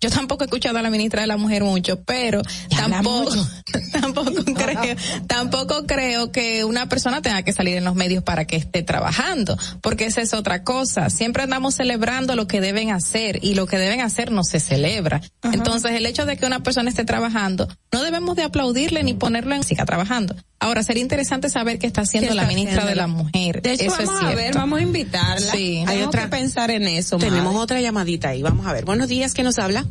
yo 0.00 0.10
tampoco 0.10 0.44
he 0.44 0.46
escuchado 0.46 0.78
a 0.78 0.82
la 0.82 0.90
ministra 0.90 1.20
de 1.20 1.26
la 1.26 1.36
Mujer 1.36 1.62
mucho, 1.62 2.02
pero 2.02 2.40
tampoco, 2.74 3.34
tampoco 3.92 4.44
creo, 4.44 4.96
tampoco 5.26 5.86
creo 5.86 6.32
que 6.32 6.64
una 6.64 6.88
persona 6.88 7.20
tenga 7.20 7.42
que 7.42 7.52
salir 7.52 7.76
en 7.76 7.84
los 7.84 7.94
medios 7.94 8.24
para 8.24 8.46
que 8.46 8.56
esté 8.56 8.82
trabajando, 8.82 9.58
porque 9.82 10.06
esa 10.06 10.22
es 10.22 10.32
otra 10.32 10.64
cosa. 10.64 11.10
Siempre 11.10 11.42
andamos 11.42 11.74
celebrando 11.74 12.34
lo 12.34 12.46
que 12.46 12.62
deben 12.62 12.90
hacer 12.90 13.40
y 13.42 13.54
lo 13.54 13.66
que 13.66 13.76
deben 13.76 14.00
hacer 14.00 14.30
no 14.30 14.42
se 14.42 14.58
celebra. 14.58 15.20
Entonces, 15.42 15.92
el 15.92 16.06
hecho 16.06 16.24
de 16.24 16.38
que 16.38 16.46
una 16.46 16.62
persona 16.62 16.88
esté 16.88 17.04
trabajando, 17.04 17.68
no 17.92 18.02
debemos 18.02 18.36
de 18.36 18.44
aplaudirle 18.44 19.02
ni 19.02 19.12
ponerlo 19.12 19.54
en 19.54 19.64
siga 19.64 19.84
trabajando. 19.84 20.34
Ahora, 20.62 20.82
sería 20.82 21.02
interesante 21.02 21.48
saber 21.48 21.78
qué 21.78 21.86
está 21.86 22.02
haciendo 22.02 22.34
la 22.34 22.46
ministra 22.46 22.84
de 22.84 22.94
la 22.94 23.06
Mujer. 23.06 23.62
De 23.62 23.72
hecho, 23.72 23.84
eso 23.84 23.96
vamos 23.96 24.14
es 24.14 24.16
a 24.16 24.20
cierto. 24.20 24.36
ver, 24.36 24.54
vamos 24.54 24.78
a 24.78 24.82
invitarla. 24.82 25.52
Sí. 25.52 25.84
Hay 25.86 26.02
otra 26.02 26.24
que 26.24 26.28
pensar 26.28 26.70
en 26.70 26.86
eso. 26.86 27.16
Tenemos 27.16 27.52
madre. 27.52 27.58
otra 27.58 27.80
llamadita 27.80 28.28
ahí, 28.28 28.42
vamos 28.42 28.66
a 28.66 28.72
ver. 28.74 28.84
Buenos 28.84 29.08
días, 29.08 29.32
¿quién 29.32 29.46
nos 29.46 29.58
habla? 29.58 29.86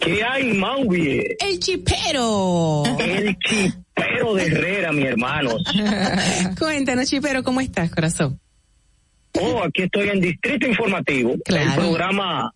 ¿Qué 0.00 0.22
hay, 0.24 0.52
Mauvie? 0.54 1.36
El 1.38 1.58
chipero. 1.60 2.82
El 2.98 3.36
chipero 3.38 4.34
de 4.34 4.46
Herrera, 4.46 4.92
mi 4.92 5.02
hermano. 5.04 5.50
Cuéntanos, 6.58 7.08
chipero, 7.08 7.42
¿cómo 7.42 7.60
estás, 7.60 7.90
corazón? 7.90 8.40
Oh, 9.40 9.62
aquí 9.62 9.82
estoy 9.82 10.08
en 10.08 10.20
Distrito 10.20 10.66
Informativo. 10.66 11.34
Claro. 11.44 11.70
El 11.70 11.78
programa, 11.78 12.52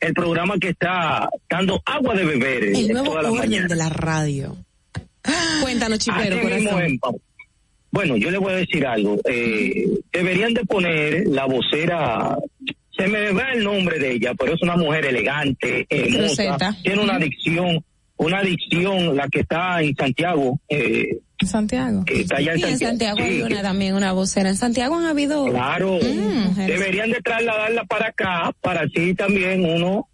el 0.00 0.12
programa 0.12 0.58
que 0.58 0.70
está 0.70 1.28
dando 1.48 1.80
agua 1.86 2.14
de 2.14 2.24
beber 2.24 2.64
El 2.64 2.90
eh, 2.90 2.92
nuevo 2.92 3.10
toda 3.10 3.22
la 3.22 3.30
orden 3.30 3.48
mañana. 3.48 3.68
de 3.68 3.76
la 3.76 3.88
radio. 3.88 4.56
Cuéntanos, 5.62 5.98
chipero, 5.98 6.40
corazón. 6.40 6.98
Bueno, 7.90 8.16
yo 8.16 8.30
le 8.30 8.38
voy 8.38 8.52
a 8.52 8.56
decir 8.56 8.86
algo. 8.86 9.18
Eh, 9.24 9.86
deberían 10.12 10.52
de 10.52 10.64
poner 10.64 11.26
la 11.26 11.46
vocera, 11.46 12.36
se 12.98 13.06
me 13.08 13.30
va 13.32 13.52
el 13.52 13.62
nombre 13.64 13.98
de 13.98 14.12
ella, 14.12 14.32
pero 14.34 14.54
es 14.54 14.62
una 14.62 14.76
mujer 14.76 15.06
elegante, 15.06 15.86
hermosa, 15.88 16.18
Rosetta. 16.22 16.76
tiene 16.82 17.02
una 17.02 17.14
adicción, 17.14 17.84
una 18.16 18.38
adicción, 18.38 19.16
la 19.16 19.28
que 19.28 19.40
está 19.40 19.80
en 19.80 19.94
Santiago, 19.94 20.58
eh, 20.68 21.18
Santiago. 21.46 22.04
que 22.04 22.22
está 22.22 22.38
allá 22.38 22.54
en 22.54 22.58
Sí, 22.58 22.64
en 22.64 22.78
Santiago. 22.78 22.88
Santiago 23.18 23.18
hay 23.20 23.36
Sí, 23.36 23.42
una 23.52 23.62
también, 23.62 23.94
una 23.94 24.12
vocera. 24.12 24.48
En 24.48 24.56
Santiago 24.56 24.96
han 24.98 25.06
habido. 25.06 25.46
Claro, 25.46 25.92
mujeres. 25.92 26.66
deberían 26.80 27.10
de 27.12 27.20
trasladarla 27.20 27.84
para 27.84 28.08
acá, 28.08 28.52
para 28.60 28.80
así 28.82 29.14
también 29.14 29.64
uno, 29.64 30.08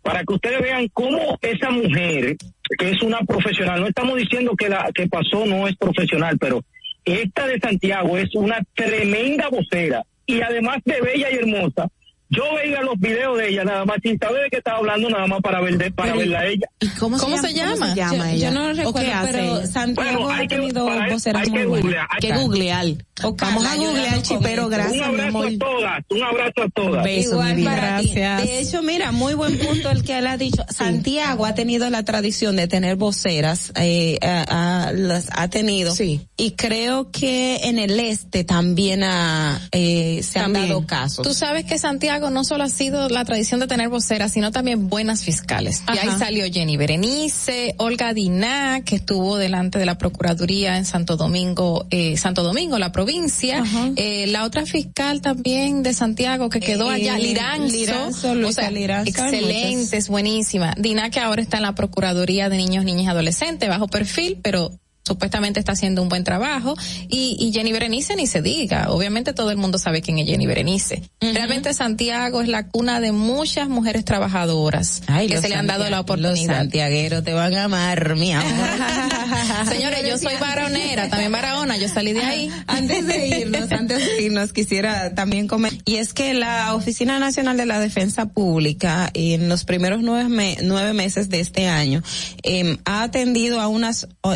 para 0.00 0.24
que 0.24 0.32
ustedes 0.32 0.62
vean 0.62 0.88
cómo 0.94 1.36
esa 1.42 1.68
mujer, 1.70 2.36
que 2.78 2.90
es 2.90 3.02
una 3.02 3.18
profesional, 3.20 3.80
no 3.80 3.88
estamos 3.88 4.16
diciendo 4.16 4.54
que 4.56 4.70
la 4.70 4.88
que 4.94 5.06
pasó 5.08 5.44
no 5.44 5.68
es 5.68 5.76
profesional, 5.76 6.38
pero 6.40 6.62
esta 7.04 7.46
de 7.46 7.58
Santiago 7.60 8.16
es 8.16 8.34
una 8.34 8.58
tremenda 8.74 9.48
vocera 9.50 10.02
y 10.24 10.40
además 10.40 10.78
de 10.86 11.00
bella 11.02 11.30
y 11.30 11.34
hermosa. 11.34 11.88
Yo 12.28 12.42
veía 12.56 12.80
los 12.82 12.98
videos 12.98 13.38
de 13.38 13.50
ella 13.50 13.64
nada 13.64 13.84
más 13.84 13.98
sin 14.02 14.18
saber 14.18 14.42
de 14.42 14.50
qué 14.50 14.56
estaba 14.58 14.78
hablando 14.78 15.08
nada 15.08 15.26
más 15.28 15.40
para 15.42 15.60
ver 15.60 15.76
para 15.94 16.08
Pero, 16.12 16.18
verla 16.18 16.40
a 16.40 16.46
ella. 16.46 16.66
¿Y 16.80 16.88
cómo, 16.98 17.18
¿Cómo 17.18 17.36
se, 17.38 17.54
llama? 17.54 17.76
llama? 17.76 17.78
¿Cómo 17.78 17.88
se 17.94 17.96
llama 17.96 18.16
Yo, 18.16 18.24
ella? 18.36 18.48
yo 18.48 18.54
no 18.54 18.72
lo 18.72 18.88
¿O 18.88 18.92
qué 18.94 19.00
recuerdo, 19.04 19.28
pero? 19.32 19.66
Santiago 19.66 20.10
Bueno, 20.12 20.30
hay 20.30 20.44
ha 20.44 20.48
que- 20.48 20.56
tenido 20.56 20.86
voceras 21.10 21.42
hay 21.44 21.50
muy 21.50 21.58
que 21.60 21.66
buenas. 21.66 21.82
googlear, 21.84 22.08
Que 22.20 22.32
acá. 22.32 22.40
googlear. 22.42 22.86
O 23.22 23.32
Vamos 23.32 23.64
a 23.64 23.76
googlear, 23.76 24.22
chipero. 24.22 24.64
Un 24.64 24.70
gracias, 24.70 24.94
mi 24.96 25.02
abrazo 25.04 25.28
amor. 25.38 25.46
a 25.46 25.58
todas, 25.58 26.04
un 26.10 26.22
abrazo 26.22 26.62
a 26.62 26.68
todas. 26.68 27.04
Beso, 27.04 27.30
Igual 27.30 27.54
mi 27.54 27.60
vida. 27.62 27.70
para 27.70 28.00
ti. 28.00 28.14
De 28.14 28.58
hecho, 28.60 28.82
mira, 28.82 29.12
muy 29.12 29.32
buen 29.34 29.58
punto 29.58 29.90
el 29.90 30.02
que 30.02 30.18
él 30.18 30.26
ha 30.26 30.36
dicho. 30.36 30.62
Santiago 30.68 31.46
ha 31.46 31.54
tenido 31.54 31.88
la 31.88 32.02
tradición 32.04 32.56
de 32.56 32.66
tener 32.68 32.96
voceras, 32.96 33.72
eh, 33.76 34.18
a- 34.20 34.88
a- 34.88 34.92
las 34.92 35.28
ha 35.32 35.48
tenido. 35.48 35.94
Sí. 35.94 36.26
Y 36.36 36.50
creo 36.52 37.10
que 37.10 37.60
en 37.62 37.78
el 37.78 37.98
este 38.00 38.44
también 38.44 39.02
ha, 39.02 39.60
eh, 39.72 40.20
se 40.22 40.40
También. 40.40 40.64
han 40.64 40.68
dado 40.70 40.86
casos. 40.86 41.26
Tú 41.26 41.32
sabes 41.32 41.64
que 41.64 41.78
Santiago 41.78 42.15
no 42.30 42.44
solo 42.44 42.64
ha 42.64 42.68
sido 42.68 43.08
la 43.08 43.24
tradición 43.24 43.60
de 43.60 43.66
tener 43.66 43.88
voceras, 43.88 44.32
sino 44.32 44.50
también 44.50 44.88
buenas 44.88 45.22
fiscales. 45.22 45.82
Y 45.94 45.98
ahí 45.98 46.10
salió 46.18 46.44
Jenny 46.50 46.76
Berenice, 46.76 47.74
Olga 47.78 48.14
Diná, 48.14 48.80
que 48.84 48.96
estuvo 48.96 49.36
delante 49.36 49.78
de 49.78 49.86
la 49.86 49.98
Procuraduría 49.98 50.76
en 50.78 50.84
Santo 50.84 51.16
Domingo, 51.16 51.86
eh, 51.90 52.16
Santo 52.16 52.42
Domingo, 52.42 52.78
la 52.78 52.92
provincia. 52.92 53.62
Eh, 53.96 54.26
la 54.28 54.44
otra 54.44 54.66
fiscal 54.66 55.20
también 55.20 55.82
de 55.82 55.94
Santiago 55.94 56.48
que 56.50 56.60
quedó 56.60 56.90
Eh, 56.90 56.94
allá, 56.96 57.18
Liranzo. 57.18 57.76
Liranzo, 57.76 58.30
o 58.30 58.34
Luisa 58.34 58.62
sea, 58.62 58.70
Liranzo, 58.70 59.10
excelente, 59.10 59.96
es 59.96 60.08
buenísima. 60.08 60.74
Diná 60.78 61.10
que 61.10 61.20
ahora 61.20 61.42
está 61.42 61.58
en 61.58 61.64
la 61.64 61.74
Procuraduría 61.74 62.48
de 62.48 62.56
Niños, 62.56 62.84
Niñas 62.84 63.04
y 63.04 63.08
Adolescentes, 63.08 63.68
bajo 63.68 63.88
perfil, 63.88 64.38
pero 64.42 64.72
supuestamente 65.06 65.60
está 65.60 65.72
haciendo 65.72 66.02
un 66.02 66.08
buen 66.08 66.24
trabajo 66.24 66.74
y, 67.08 67.36
y 67.38 67.52
Jenny 67.52 67.70
Berenice 67.72 68.16
ni 68.16 68.26
se 68.26 68.42
diga, 68.42 68.90
obviamente 68.90 69.32
todo 69.32 69.50
el 69.52 69.56
mundo 69.56 69.78
sabe 69.78 70.02
quién 70.02 70.18
es 70.18 70.26
Jenny 70.26 70.46
Berenice. 70.46 71.02
Realmente 71.20 71.72
Santiago 71.74 72.40
es 72.42 72.48
la 72.48 72.66
cuna 72.68 73.00
de 73.00 73.12
muchas 73.12 73.68
mujeres 73.68 74.04
trabajadoras 74.04 75.02
Ay, 75.06 75.28
que 75.28 75.40
se 75.40 75.48
le 75.48 75.54
han 75.54 75.66
dado 75.66 75.84
la 75.84 75.98
santia- 75.98 76.16
Los 76.16 76.30
oportunidad. 76.32 76.56
santiagueros 76.58 77.24
te 77.24 77.32
van 77.34 77.54
a 77.54 77.64
amar, 77.64 78.16
mi 78.16 78.32
amor. 78.32 78.46
Señores, 79.68 80.00
yo 80.08 80.18
soy 80.18 80.34
varonera, 80.40 81.08
también 81.08 81.30
barahona, 81.32 81.76
yo 81.76 81.88
salí 81.88 82.12
de 82.12 82.22
ahí. 82.22 82.50
Antes 82.66 83.06
de 83.06 83.28
irnos, 83.40 83.70
antes 83.72 83.98
de 84.04 84.22
irnos, 84.22 84.52
quisiera 84.52 85.14
también 85.14 85.46
comentar, 85.46 85.80
y 85.84 85.96
es 85.96 86.12
que 86.14 86.34
la 86.34 86.74
Oficina 86.74 87.18
Nacional 87.18 87.56
de 87.56 87.66
la 87.66 87.78
Defensa 87.80 88.26
Pública, 88.26 89.10
en 89.14 89.48
los 89.48 89.64
primeros 89.64 90.02
nueve, 90.02 90.28
me- 90.28 90.56
nueve 90.62 90.92
meses 90.92 91.28
de 91.28 91.40
este 91.40 91.68
año, 91.68 92.02
em, 92.42 92.78
ha 92.84 93.02
atendido 93.02 93.60
a 93.60 93.68
unas 93.68 94.08
oh, 94.22 94.34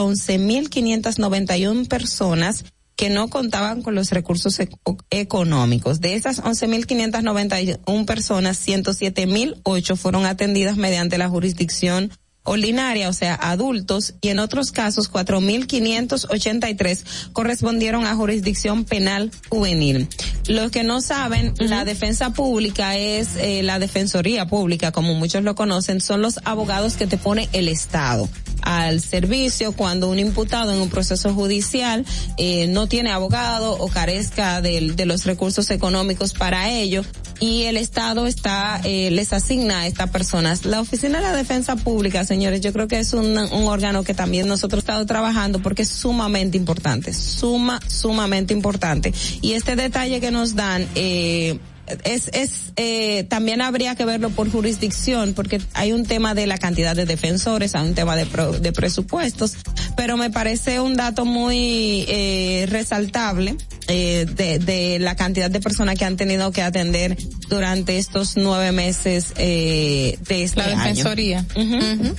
111.591 0.00 1.88
personas 1.88 2.64
que 2.96 3.08
no 3.08 3.28
contaban 3.28 3.80
con 3.82 3.94
los 3.94 4.10
recursos 4.10 4.58
eco- 4.60 4.98
económicos. 5.10 6.00
De 6.00 6.14
esas 6.14 6.42
11.591 6.42 8.04
personas, 8.04 8.58
107.008 8.66 9.96
fueron 9.96 10.26
atendidas 10.26 10.76
mediante 10.76 11.16
la 11.16 11.28
jurisdicción 11.28 12.10
ordinaria, 12.42 13.08
o 13.10 13.12
sea, 13.12 13.34
adultos, 13.34 14.14
y 14.22 14.28
en 14.28 14.38
otros 14.38 14.72
casos 14.72 15.10
4.583 15.12 17.04
correspondieron 17.32 18.06
a 18.06 18.14
jurisdicción 18.14 18.84
penal 18.84 19.30
juvenil. 19.50 20.08
Los 20.48 20.70
que 20.70 20.82
no 20.82 21.00
saben, 21.02 21.52
la 21.58 21.84
defensa 21.84 22.30
pública 22.30 22.96
es 22.96 23.36
eh, 23.36 23.62
la 23.62 23.78
defensoría 23.78 24.46
pública, 24.46 24.90
como 24.90 25.14
muchos 25.14 25.42
lo 25.44 25.54
conocen, 25.54 26.00
son 26.00 26.22
los 26.22 26.40
abogados 26.44 26.94
que 26.94 27.06
te 27.06 27.18
pone 27.18 27.48
el 27.52 27.68
Estado 27.68 28.28
al 28.62 29.00
servicio 29.00 29.72
cuando 29.72 30.08
un 30.08 30.18
imputado 30.18 30.72
en 30.72 30.80
un 30.80 30.88
proceso 30.88 31.34
judicial 31.34 32.04
eh, 32.36 32.66
no 32.68 32.86
tiene 32.86 33.10
abogado 33.10 33.72
o 33.78 33.88
carezca 33.88 34.60
del- 34.60 34.96
de, 34.96 35.06
los 35.06 35.24
recursos 35.24 35.70
económicos 35.70 36.32
para 36.32 36.70
ello 36.70 37.02
y 37.40 37.62
el 37.64 37.76
Estado 37.76 38.26
está 38.26 38.80
eh, 38.84 39.10
les 39.10 39.32
asigna 39.32 39.80
a 39.80 39.86
estas 39.86 40.10
personas. 40.10 40.64
La 40.66 40.80
Oficina 40.80 41.18
de 41.18 41.24
la 41.24 41.32
Defensa 41.34 41.74
Pública, 41.76 42.24
señores, 42.24 42.60
yo 42.60 42.72
creo 42.72 42.86
que 42.86 42.98
es 42.98 43.12
un, 43.14 43.36
un 43.38 43.64
órgano 43.66 44.02
que 44.04 44.14
también 44.14 44.46
nosotros 44.46 44.80
estamos 44.82 45.06
trabajando 45.06 45.60
porque 45.62 45.82
es 45.82 45.88
sumamente 45.88 46.56
importante, 46.58 47.12
suma, 47.14 47.80
sumamente 47.86 48.52
importante. 48.52 49.12
Y 49.40 49.52
este 49.54 49.74
detalle 49.76 50.20
que 50.20 50.30
nos 50.30 50.54
dan, 50.54 50.86
eh, 50.94 51.58
es, 52.04 52.28
es 52.32 52.50
eh, 52.76 53.24
también 53.28 53.60
habría 53.62 53.94
que 53.94 54.04
verlo 54.04 54.30
por 54.30 54.50
jurisdicción 54.50 55.34
porque 55.34 55.60
hay 55.74 55.92
un 55.92 56.04
tema 56.06 56.34
de 56.34 56.46
la 56.46 56.58
cantidad 56.58 56.94
de 56.96 57.06
defensores, 57.06 57.74
hay 57.74 57.88
un 57.88 57.94
tema 57.94 58.16
de, 58.16 58.26
pro- 58.26 58.52
de 58.52 58.72
presupuestos, 58.72 59.54
pero 59.96 60.16
me 60.16 60.30
parece 60.30 60.80
un 60.80 60.96
dato 60.96 61.24
muy 61.24 62.04
eh, 62.08 62.66
resaltable 62.68 63.56
eh, 63.90 64.26
de, 64.26 64.58
de 64.58 64.98
la 64.98 65.16
cantidad 65.16 65.50
de 65.50 65.60
personas 65.60 65.96
que 65.98 66.04
han 66.04 66.16
tenido 66.16 66.50
que 66.52 66.62
atender 66.62 67.16
durante 67.48 67.98
estos 67.98 68.36
nueve 68.36 68.70
meses 68.72 69.32
eh, 69.36 70.16
de 70.28 70.44
este 70.44 70.60
La 70.60 70.66
año. 70.66 70.78
defensoría. 70.78 71.44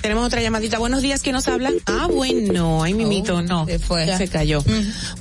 Tenemos 0.01 0.25
otra 0.27 0.41
llamadita. 0.41 0.77
Buenos 0.77 1.01
días, 1.01 1.21
¿quién 1.21 1.33
nos 1.35 1.47
habla? 1.47 1.71
Ah, 1.85 2.07
bueno, 2.13 2.83
ay, 2.83 2.93
mimito, 2.93 3.35
Oh, 3.37 3.41
no. 3.41 3.65
se 3.65 3.79
fue. 3.79 4.05
Ya 4.05 4.17
se 4.17 4.27
cayó. 4.27 4.63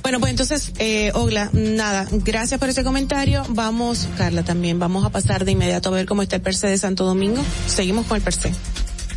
Bueno, 0.03 0.19
pues 0.19 0.31
entonces, 0.31 0.73
eh, 0.79 1.11
Ogla, 1.13 1.49
nada, 1.53 2.07
gracias 2.11 2.59
por 2.59 2.69
ese 2.69 2.83
comentario. 2.83 3.45
Vamos, 3.49 4.07
Carla, 4.17 4.43
también 4.43 4.77
vamos 4.79 5.05
a 5.05 5.09
pasar 5.09 5.45
de 5.45 5.51
inmediato 5.53 5.89
a 5.89 5.93
ver 5.93 6.05
cómo 6.05 6.21
está 6.21 6.35
el 6.35 6.41
perse 6.41 6.67
de 6.67 6.77
Santo 6.77 7.05
Domingo. 7.05 7.41
Seguimos 7.67 8.05
con 8.05 8.17
el 8.17 8.23
perse. 8.23 8.51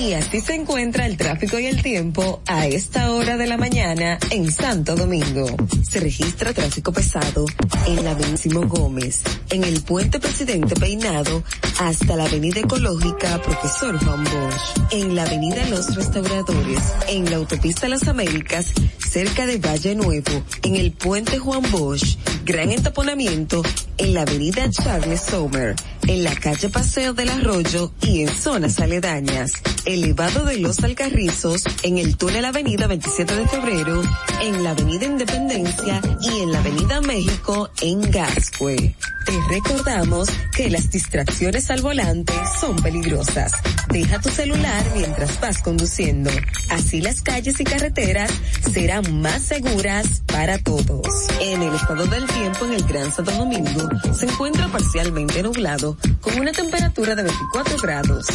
Y 0.00 0.12
así 0.12 0.40
se 0.40 0.54
encuentra 0.54 1.06
el 1.06 1.16
tráfico 1.16 1.58
y 1.58 1.66
el 1.66 1.80
tiempo 1.82 2.42
a 2.46 2.66
esta 2.66 3.12
hora 3.12 3.36
de 3.36 3.46
la 3.46 3.56
mañana 3.56 4.18
en 4.30 4.50
Santo 4.50 4.96
Domingo. 4.96 5.46
Se 5.88 6.00
registra 6.00 6.52
tráfico 6.52 6.92
pesado 6.92 7.46
en 7.86 8.04
la 8.04 8.10
avenida 8.10 8.24
Gómez, 8.66 9.22
en 9.50 9.62
el 9.62 9.82
puente 9.82 10.18
Presidente 10.18 10.74
Peinado 10.74 11.44
hasta 11.78 12.16
la 12.16 12.24
avenida 12.24 12.60
Ecológica 12.60 13.40
Profesor 13.40 13.96
Juan 14.04 14.24
Bosch, 14.24 14.92
en 14.92 15.14
la 15.14 15.22
avenida 15.22 15.64
Los 15.68 15.94
Restauradores, 15.94 16.82
en 17.08 17.30
la 17.30 17.36
autopista 17.36 17.88
Las 17.88 18.08
Américas, 18.08 18.72
cerca 19.08 19.46
de 19.46 19.58
Valle 19.58 19.94
Nuevo, 19.94 20.42
en 20.62 20.76
el 20.76 20.92
puente 20.92 21.38
Juan 21.38 21.62
Bosch, 21.70 22.16
gran 22.44 22.72
entaponamiento 22.72 23.62
en 23.98 24.14
la 24.14 24.22
avenida 24.22 24.68
Charles 24.70 25.20
Sommer, 25.20 25.76
en 26.06 26.24
la 26.24 26.34
calle 26.34 26.68
Paseo 26.68 27.14
del 27.14 27.30
Arroyo 27.30 27.92
y 28.02 28.22
en 28.22 28.28
zonas 28.28 28.78
aledañas. 28.80 29.52
elevado 29.84 30.44
de 30.44 30.58
los 30.58 30.82
Alcarrizos, 30.82 31.64
en 31.82 31.98
el 31.98 32.16
túnel 32.16 32.44
Avenida 32.44 32.86
27 32.86 33.36
de 33.36 33.48
Febrero, 33.48 34.02
en 34.40 34.64
la 34.64 34.70
Avenida 34.70 35.04
Independencia 35.04 36.00
y 36.20 36.40
en 36.40 36.52
la 36.52 36.58
Avenida 36.60 37.00
México 37.02 37.70
en 37.82 38.10
Gascue. 38.10 38.96
Te 39.24 39.40
recordamos 39.48 40.28
que 40.54 40.70
las 40.70 40.90
distracciones 40.90 41.70
al 41.70 41.80
volante 41.80 42.34
son 42.60 42.76
peligrosas. 42.76 43.52
Deja 43.88 44.20
tu 44.20 44.28
celular 44.28 44.84
mientras 44.94 45.40
vas 45.40 45.62
conduciendo. 45.62 46.30
Así 46.70 47.00
las 47.00 47.22
calles 47.22 47.58
y 47.58 47.64
carreteras 47.64 48.30
serán 48.72 49.22
más 49.22 49.42
seguras 49.42 50.22
para 50.26 50.58
todos. 50.58 51.06
En 51.40 51.62
el 51.62 51.74
estado 51.74 52.06
del 52.06 52.26
tiempo 52.26 52.66
en 52.66 52.72
el 52.74 52.84
Gran 52.84 53.12
Santo 53.12 53.30
Domingo 53.32 53.88
se 54.12 54.26
encuentra 54.26 54.68
parcialmente 54.68 55.42
nublado 55.42 55.93
con 56.20 56.38
una 56.38 56.52
temperatura 56.52 57.14
de 57.14 57.22
24 57.22 57.76
grados. 57.78 58.26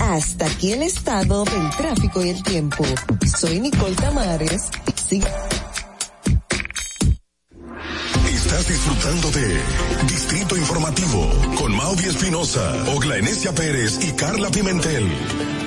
Hasta 0.00 0.46
aquí 0.46 0.72
el 0.72 0.82
estado 0.82 1.44
del 1.44 1.70
tráfico 1.70 2.24
y 2.24 2.30
el 2.30 2.42
tiempo. 2.42 2.84
Soy 3.38 3.60
Nicole 3.60 3.94
Tamares. 3.94 4.68
Sí. 5.08 5.22
Estás 8.32 8.68
disfrutando 8.68 9.30
de 9.30 9.60
Distrito 10.08 10.56
Informativo 10.56 11.30
con 11.58 11.74
Mauvi 11.74 12.04
Espinosa, 12.04 12.84
Ogla 12.94 13.16
Enesia 13.16 13.54
Pérez 13.54 13.98
y 14.02 14.12
Carla 14.12 14.50
Pimentel. 14.50 15.61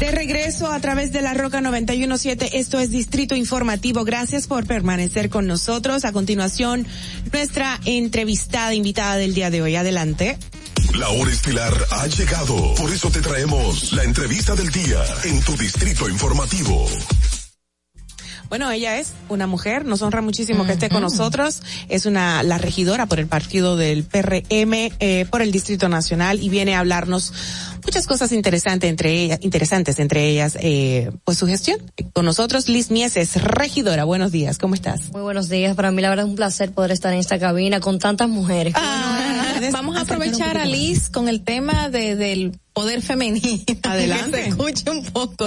De 0.00 0.10
regreso 0.10 0.72
a 0.72 0.80
través 0.80 1.12
de 1.12 1.20
la 1.20 1.34
Roca 1.34 1.60
917, 1.60 2.58
esto 2.58 2.78
es 2.78 2.90
Distrito 2.90 3.36
Informativo. 3.36 4.02
Gracias 4.02 4.46
por 4.46 4.66
permanecer 4.66 5.28
con 5.28 5.46
nosotros. 5.46 6.06
A 6.06 6.12
continuación, 6.12 6.86
nuestra 7.30 7.78
entrevistada 7.84 8.72
invitada 8.72 9.16
del 9.16 9.34
día 9.34 9.50
de 9.50 9.60
hoy. 9.60 9.76
Adelante. 9.76 10.38
La 10.94 11.10
hora 11.10 11.30
estelar 11.30 11.74
ha 11.90 12.06
llegado. 12.06 12.74
Por 12.76 12.90
eso 12.90 13.10
te 13.10 13.20
traemos 13.20 13.92
la 13.92 14.04
entrevista 14.04 14.54
del 14.54 14.70
día 14.70 15.04
en 15.24 15.38
tu 15.42 15.54
Distrito 15.58 16.08
Informativo. 16.08 16.86
Bueno, 18.50 18.68
ella 18.68 18.98
es 18.98 19.12
una 19.28 19.46
mujer, 19.46 19.84
nos 19.84 20.02
honra 20.02 20.22
muchísimo 20.22 20.66
que 20.66 20.72
esté 20.72 20.88
con 20.88 21.02
nosotros. 21.02 21.62
Es 21.88 22.04
una 22.04 22.42
la 22.42 22.58
regidora 22.58 23.06
por 23.06 23.20
el 23.20 23.28
partido 23.28 23.76
del 23.76 24.02
PRM 24.02 24.90
eh, 24.98 25.24
por 25.30 25.40
el 25.40 25.52
Distrito 25.52 25.88
Nacional 25.88 26.42
y 26.42 26.48
viene 26.48 26.74
a 26.74 26.80
hablarnos 26.80 27.32
muchas 27.84 28.08
cosas 28.08 28.32
interesantes 28.32 28.90
entre 28.90 29.12
ellas, 29.12 29.38
interesantes 29.42 30.00
entre 30.00 30.28
ellas, 30.28 30.58
eh, 30.60 31.12
pues 31.22 31.38
su 31.38 31.46
gestión. 31.46 31.78
Con 32.12 32.24
nosotros 32.24 32.68
Liz 32.68 32.90
Mieses, 32.90 33.40
regidora. 33.40 34.02
Buenos 34.02 34.32
días, 34.32 34.58
¿cómo 34.58 34.74
estás? 34.74 35.12
Muy 35.12 35.22
buenos 35.22 35.48
días. 35.48 35.76
Para 35.76 35.92
mí 35.92 36.02
la 36.02 36.08
verdad 36.08 36.24
es 36.24 36.30
un 36.30 36.36
placer 36.36 36.72
poder 36.72 36.90
estar 36.90 37.12
en 37.12 37.20
esta 37.20 37.38
cabina 37.38 37.78
con 37.78 38.00
tantas 38.00 38.28
mujeres. 38.28 38.74
Ah, 38.76 39.60
vamos 39.70 39.96
a 39.96 40.00
aprovechar 40.00 40.58
a 40.58 40.64
Liz 40.64 41.08
con 41.08 41.28
el 41.28 41.44
tema 41.44 41.88
de, 41.88 42.16
del 42.16 42.58
poder 42.72 43.00
femenino. 43.00 43.62
Adelante. 43.84 44.38
Que 44.38 44.42
se 44.42 44.48
escuche 44.48 44.90
un 44.90 45.04
poco, 45.04 45.46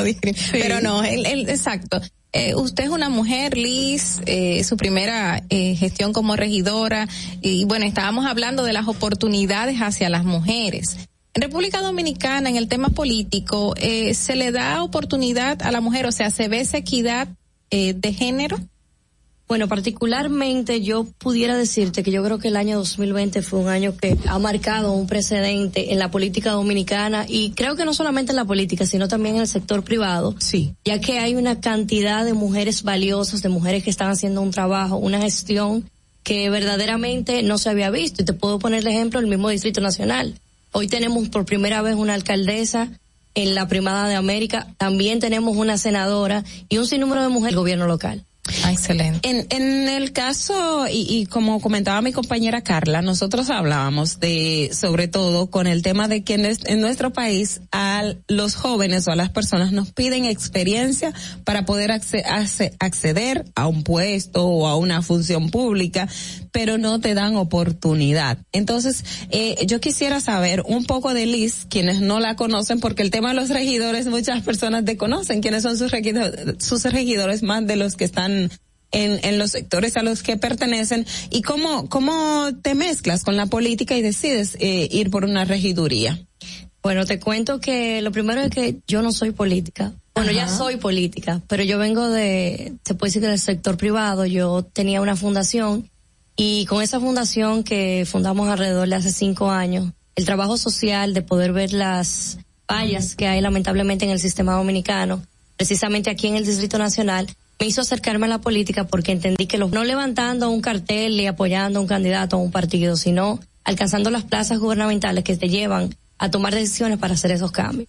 pero 0.54 0.80
no, 0.80 1.04
el, 1.04 1.26
el, 1.26 1.50
exacto. 1.50 2.02
Eh, 2.34 2.56
usted 2.56 2.86
es 2.86 2.90
una 2.90 3.10
mujer, 3.10 3.56
Liz, 3.58 4.20
eh, 4.26 4.64
su 4.64 4.76
primera 4.76 5.44
eh, 5.50 5.76
gestión 5.76 6.14
como 6.14 6.36
regidora, 6.36 7.08
y 7.42 7.66
bueno, 7.66 7.86
estábamos 7.86 8.26
hablando 8.26 8.64
de 8.64 8.74
las 8.74 8.88
oportunidades 8.88 9.78
hacia 9.80 10.10
las 10.10 10.26
mujeres. 10.26 10.98
En 11.36 11.42
República 11.42 11.82
Dominicana, 11.82 12.48
en 12.50 12.58
el 12.58 12.68
tema 12.68 12.90
político, 12.90 13.74
eh, 13.78 14.14
¿se 14.14 14.36
le 14.36 14.52
da 14.52 14.84
oportunidad 14.84 15.64
a 15.64 15.72
la 15.72 15.82
mujer? 15.82 16.06
O 16.06 16.12
sea, 16.12 16.30
¿se 16.30 16.48
ve 16.48 16.60
esa 16.60 16.78
equidad 16.78 17.28
eh, 17.72 17.94
de 17.94 18.14
género? 18.14 18.60
Bueno, 19.54 19.68
particularmente 19.68 20.82
yo 20.82 21.04
pudiera 21.04 21.56
decirte 21.56 22.02
que 22.02 22.10
yo 22.10 22.24
creo 22.24 22.40
que 22.40 22.48
el 22.48 22.56
año 22.56 22.80
2020 22.80 23.44
fue 23.44 23.60
un 23.60 23.68
año 23.70 23.96
que 23.96 24.18
ha 24.26 24.40
marcado 24.40 24.94
un 24.94 25.06
precedente 25.06 25.94
en 25.94 26.00
la 26.00 26.10
política 26.10 26.54
dominicana 26.54 27.28
y 27.30 27.52
creo 27.52 27.76
que 27.76 27.86
no 27.86 27.94
solamente 27.94 28.32
en 28.32 28.38
la 28.38 28.46
política, 28.46 28.88
sino 28.88 29.08
también 29.08 29.36
en 29.36 29.42
el 29.42 29.48
sector 29.48 29.84
privado. 29.84 30.34
Sí. 30.40 30.74
Ya 30.86 31.00
que 31.00 31.20
hay 31.20 31.36
una 31.36 31.62
cantidad 31.62 32.26
de 32.26 32.34
mujeres 32.34 32.82
valiosas, 32.82 33.44
de 33.44 33.50
mujeres 33.50 33.84
que 33.84 33.92
están 33.92 34.10
haciendo 34.10 34.42
un 34.42 34.50
trabajo, 34.50 34.98
una 34.98 35.22
gestión 35.22 35.88
que 36.24 36.50
verdaderamente 36.50 37.44
no 37.44 37.60
se 37.60 37.70
había 37.70 37.92
visto. 37.92 38.24
Y 38.24 38.26
te 38.26 38.34
puedo 38.34 38.58
poner 38.58 38.84
de 38.84 38.90
ejemplo 38.90 39.20
el 39.20 39.28
mismo 39.28 39.50
Distrito 39.50 39.82
Nacional. 39.82 40.34
Hoy 40.72 40.88
tenemos 40.88 41.30
por 41.30 41.46
primera 41.46 41.84
vez 41.84 41.94
una 41.94 42.16
alcaldesa 42.16 42.90
en 43.36 43.54
la 43.54 43.68
Primada 43.68 44.08
de 44.08 44.16
América, 44.16 44.74
también 44.78 45.20
tenemos 45.20 45.56
una 45.56 45.78
senadora 45.78 46.44
y 46.70 46.80
un 46.80 46.88
sinnúmero 46.88 47.22
de 47.22 47.30
mujeres 47.30 47.52
del 47.52 47.60
gobierno 47.60 47.86
local. 47.86 48.26
Ah, 48.66 48.74
excelente. 48.74 49.28
En, 49.30 49.48
en 49.52 49.88
el 49.88 50.12
caso, 50.12 50.86
y, 50.90 51.06
y 51.10 51.26
como 51.28 51.62
comentaba 51.62 52.02
mi 52.02 52.12
compañera 52.12 52.62
Carla, 52.62 53.02
nosotros 53.02 53.50
hablábamos 53.50 54.20
de, 54.20 54.70
sobre 54.74 55.08
todo, 55.08 55.50
con 55.50 55.66
el 55.66 55.82
tema 55.82 56.10
de 56.10 56.24
que 56.24 56.34
en, 56.34 56.82
nuestro 56.82 57.14
país 57.14 57.62
a 57.72 58.04
los 58.28 58.56
jóvenes 58.56 59.08
o 59.08 59.12
a 59.12 59.16
las 59.16 59.30
personas 59.30 59.72
nos 59.72 59.94
piden 59.94 60.26
experiencia 60.26 61.14
para 61.46 61.66
poder 61.66 61.94
acce 61.94 62.24
acceder 62.80 63.46
a 63.56 63.68
un 63.68 63.84
puesto 63.84 64.46
o 64.46 64.68
a 64.68 64.76
una 64.76 65.02
función 65.02 65.50
pública, 65.50 66.10
pero 66.54 66.78
no 66.78 67.02
te 67.02 67.16
dan 67.16 67.36
oportunidad. 67.36 68.38
Entonces, 68.54 69.04
eh, 69.32 69.66
yo 69.66 69.82
quisiera 69.82 70.22
saber 70.22 70.64
un 70.66 70.86
poco 70.86 71.14
de 71.14 71.26
Liz, 71.26 71.66
quienes 71.68 72.00
no 72.00 72.20
la 72.20 72.36
conocen, 72.36 72.80
porque 72.80 73.02
el 73.02 73.10
tema 73.10 73.30
de 73.30 73.36
los 73.36 73.50
regidores, 73.50 74.06
muchas 74.06 74.44
personas 74.44 74.86
desconocen 74.86 75.42
quiénes 75.42 75.64
son 75.64 75.78
sus 75.78 75.92
regidores, 75.92 76.64
sus 76.64 76.84
regidores 76.84 77.42
más 77.42 77.66
de 77.66 77.76
los 77.76 77.96
que 77.96 78.06
están 78.06 78.52
en, 78.92 79.20
en 79.24 79.40
los 79.40 79.52
sectores 79.52 79.98
a 79.98 80.04
los 80.04 80.22
que 80.22 80.38
pertenecen 80.38 81.08
y 81.32 81.42
cómo, 81.42 81.90
cómo 81.90 82.50
te 82.62 82.76
mezclas 82.76 83.24
con 83.24 83.36
la 83.36 83.48
política 83.48 83.98
y 83.98 84.04
decides 84.04 84.56
eh, 84.60 84.88
ir 84.92 85.10
por 85.10 85.26
una 85.26 85.46
regiduría. 85.46 86.20
Bueno, 86.84 87.06
te 87.06 87.20
cuento 87.20 87.60
que 87.60 88.02
lo 88.02 88.12
primero 88.12 88.42
es 88.42 88.52
que 88.52 88.78
yo 88.88 89.02
no 89.02 89.12
soy 89.12 89.32
política. 89.32 89.94
Bueno, 90.14 90.30
Ajá. 90.30 90.42
ya 90.42 90.48
soy 90.48 90.76
política, 90.76 91.42
pero 91.48 91.64
yo 91.64 91.80
vengo 91.80 92.08
de, 92.10 92.74
se 92.86 92.94
puede 92.94 93.10
decir 93.10 93.22
que 93.24 93.30
del 93.30 93.40
sector 93.40 93.78
privado. 93.78 94.28
Yo 94.28 94.64
tenía 94.64 95.02
una 95.02 95.16
fundación 95.16 95.90
y 96.36 96.66
con 96.66 96.82
esa 96.82 97.00
fundación 97.00 97.64
que 97.64 98.06
fundamos 98.10 98.50
alrededor 98.50 98.88
de 98.88 98.96
hace 98.96 99.12
cinco 99.12 99.52
años, 99.52 99.92
el 100.16 100.26
trabajo 100.26 100.58
social 100.58 101.14
de 101.14 101.22
poder 101.22 101.54
ver 101.54 101.74
las 101.74 102.38
fallas 102.68 103.16
que 103.16 103.28
hay 103.28 103.42
lamentablemente 103.42 104.06
en 104.06 104.12
el 104.12 104.20
sistema 104.20 104.54
dominicano, 104.54 105.22
precisamente 105.58 106.10
aquí 106.10 106.28
en 106.28 106.36
el 106.36 106.46
Distrito 106.46 106.78
Nacional, 106.78 107.28
me 107.60 107.68
hizo 107.68 107.82
acercarme 107.82 108.26
a 108.26 108.30
la 108.30 108.42
política 108.42 108.86
porque 108.86 109.12
entendí 109.12 109.46
que 109.46 109.58
los 109.58 109.72
no 109.72 109.84
levantando 109.84 110.50
un 110.50 110.62
cartel 110.62 111.20
y 111.20 111.28
apoyando 111.28 111.80
a 111.80 111.82
un 111.82 111.88
candidato 111.88 112.36
a 112.36 112.40
un 112.40 112.52
partido, 112.52 112.96
sino 112.96 113.40
alcanzando 113.64 114.10
las 114.10 114.24
plazas 114.24 114.60
gubernamentales 114.60 115.24
que 115.24 115.38
te 115.38 115.50
llevan 115.50 115.96
a 116.18 116.32
tomar 116.32 116.54
decisiones 116.54 116.98
para 116.98 117.14
hacer 117.14 117.32
esos 117.32 117.52
cambios. 117.52 117.88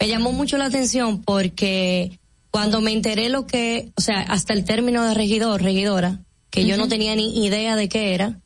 Me 0.00 0.08
llamó 0.08 0.32
mucho 0.32 0.58
la 0.58 0.66
atención 0.66 1.22
porque 1.22 2.18
cuando 2.50 2.80
me 2.80 2.92
enteré 2.92 3.28
lo 3.28 3.46
que, 3.46 3.92
o 3.96 4.00
sea, 4.00 4.20
hasta 4.20 4.52
el 4.52 4.64
término 4.64 5.04
de 5.04 5.14
regidor, 5.14 5.62
regidora, 5.62 6.20
que 6.54 6.60
uh 6.60 6.64
-huh. 6.64 6.68
yo 6.68 6.76
no 6.76 6.86
tenía 6.86 7.16
ni 7.16 7.44
idea 7.44 7.74
de 7.74 7.88
qué 7.88 8.14
era, 8.14 8.38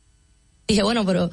dije, 0.67 0.81
bueno, 0.81 1.05
pero 1.05 1.29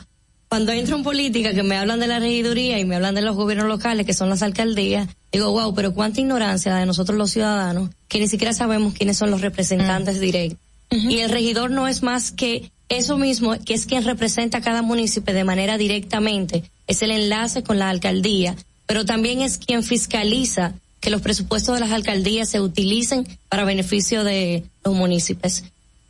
cuando 0.49 0.73
entro 0.73 0.97
en 0.97 1.05
política 1.05 1.55
que 1.55 1.63
me 1.63 1.75
hablan 1.75 2.01
de 2.01 2.07
la 2.07 2.19
regiduría 2.19 2.79
y 2.79 2.85
me 2.85 2.97
hablan 2.97 3.15
de 3.15 3.23
los 3.23 3.35
gobiernos 3.35 3.67
locales 3.67 4.05
que 4.05 4.13
son 4.13 4.29
las 4.29 4.43
alcaldías, 4.43 5.09
digo, 5.33 5.51
wow, 5.53 5.75
pero 5.75 5.95
cuánta 5.95 6.21
ignorancia 6.21 6.75
de 6.75 6.85
nosotros 6.85 7.17
los 7.17 7.31
ciudadanos 7.31 7.89
que 8.09 8.21
ni 8.21 8.29
siquiera 8.29 8.53
sabemos 8.53 8.93
quiénes 8.93 9.17
son 9.17 9.31
los 9.31 9.41
representantes 9.41 10.17
uh 10.17 10.19
-huh. 10.19 10.21
directos. 10.21 10.61
Uh 10.91 10.97
-huh. 10.97 11.13
Y 11.13 11.21
el 11.21 11.31
regidor 11.31 11.71
no 11.71 11.89
es 11.89 12.03
más 12.03 12.31
que 12.31 12.71
eso 12.91 13.17
mismo, 13.17 13.57
que 13.65 13.73
es 13.73 13.87
quien 13.87 14.05
representa 14.05 14.59
a 14.59 14.61
cada 14.61 14.83
municipio 14.83 15.33
de 15.33 15.45
manera 15.45 15.79
directamente, 15.79 16.63
es 16.87 17.01
el 17.01 17.11
enlace 17.11 17.63
con 17.63 17.79
la 17.79 17.89
alcaldía, 17.89 18.55
pero 18.87 19.07
también 19.07 19.41
es 19.41 19.57
quien 19.57 19.83
fiscaliza 19.83 20.75
que 21.01 21.09
los 21.09 21.23
presupuestos 21.23 21.75
de 21.75 21.81
las 21.81 21.91
alcaldías 21.91 22.51
se 22.51 22.61
utilicen 22.61 23.27
para 23.49 23.65
beneficio 23.65 24.25
de 24.25 24.65
los 24.85 24.95
municipios. 24.95 25.65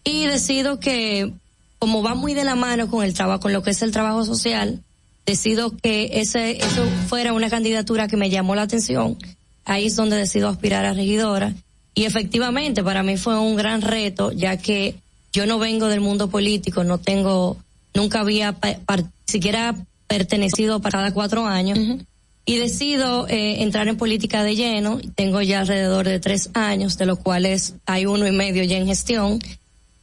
Y 0.06 0.26
decido 0.26 0.78
que 0.78 1.32
como 1.80 2.02
va 2.02 2.14
muy 2.14 2.32
de 2.32 2.44
la 2.44 2.54
mano 2.54 2.88
con 2.88 3.04
el 3.04 3.12
trabajo, 3.12 3.40
con 3.40 3.52
lo 3.52 3.62
que 3.62 3.70
es 3.70 3.82
el 3.82 3.90
trabajo 3.90 4.24
social, 4.24 4.82
decido 5.26 5.76
que 5.76 6.10
ese, 6.14 6.52
eso 6.52 6.86
fuera 7.08 7.32
una 7.32 7.50
candidatura 7.50 8.06
que 8.08 8.16
me 8.16 8.30
llamó 8.30 8.54
la 8.54 8.62
atención. 8.62 9.18
Ahí 9.64 9.86
es 9.86 9.96
donde 9.96 10.16
decido 10.16 10.48
aspirar 10.48 10.84
a 10.84 10.94
regidora. 10.94 11.54
Y 11.94 12.04
efectivamente, 12.04 12.84
para 12.84 13.02
mí 13.02 13.16
fue 13.16 13.38
un 13.38 13.56
gran 13.56 13.82
reto, 13.82 14.30
ya 14.30 14.56
que 14.56 14.94
yo 15.32 15.44
no 15.44 15.58
vengo 15.58 15.88
del 15.88 16.00
mundo 16.00 16.30
político, 16.30 16.84
no 16.84 16.98
tengo, 16.98 17.56
nunca 17.92 18.20
había 18.20 18.56
siquiera 19.26 19.74
pertenecido 20.06 20.80
para 20.80 20.98
cada 20.98 21.14
cuatro 21.14 21.46
años. 21.46 21.78
Uh 21.78 21.82
-huh. 21.82 22.06
Y 22.48 22.58
decido 22.58 23.26
eh, 23.26 23.64
entrar 23.64 23.88
en 23.88 23.96
política 23.96 24.44
de 24.44 24.54
lleno. 24.54 25.00
Tengo 25.16 25.42
ya 25.42 25.60
alrededor 25.60 26.06
de 26.06 26.20
tres 26.20 26.50
años, 26.54 26.96
de 26.96 27.06
los 27.06 27.18
cuales 27.18 27.74
hay 27.86 28.06
uno 28.06 28.24
y 28.24 28.30
medio 28.30 28.62
ya 28.62 28.76
en 28.76 28.86
gestión. 28.86 29.40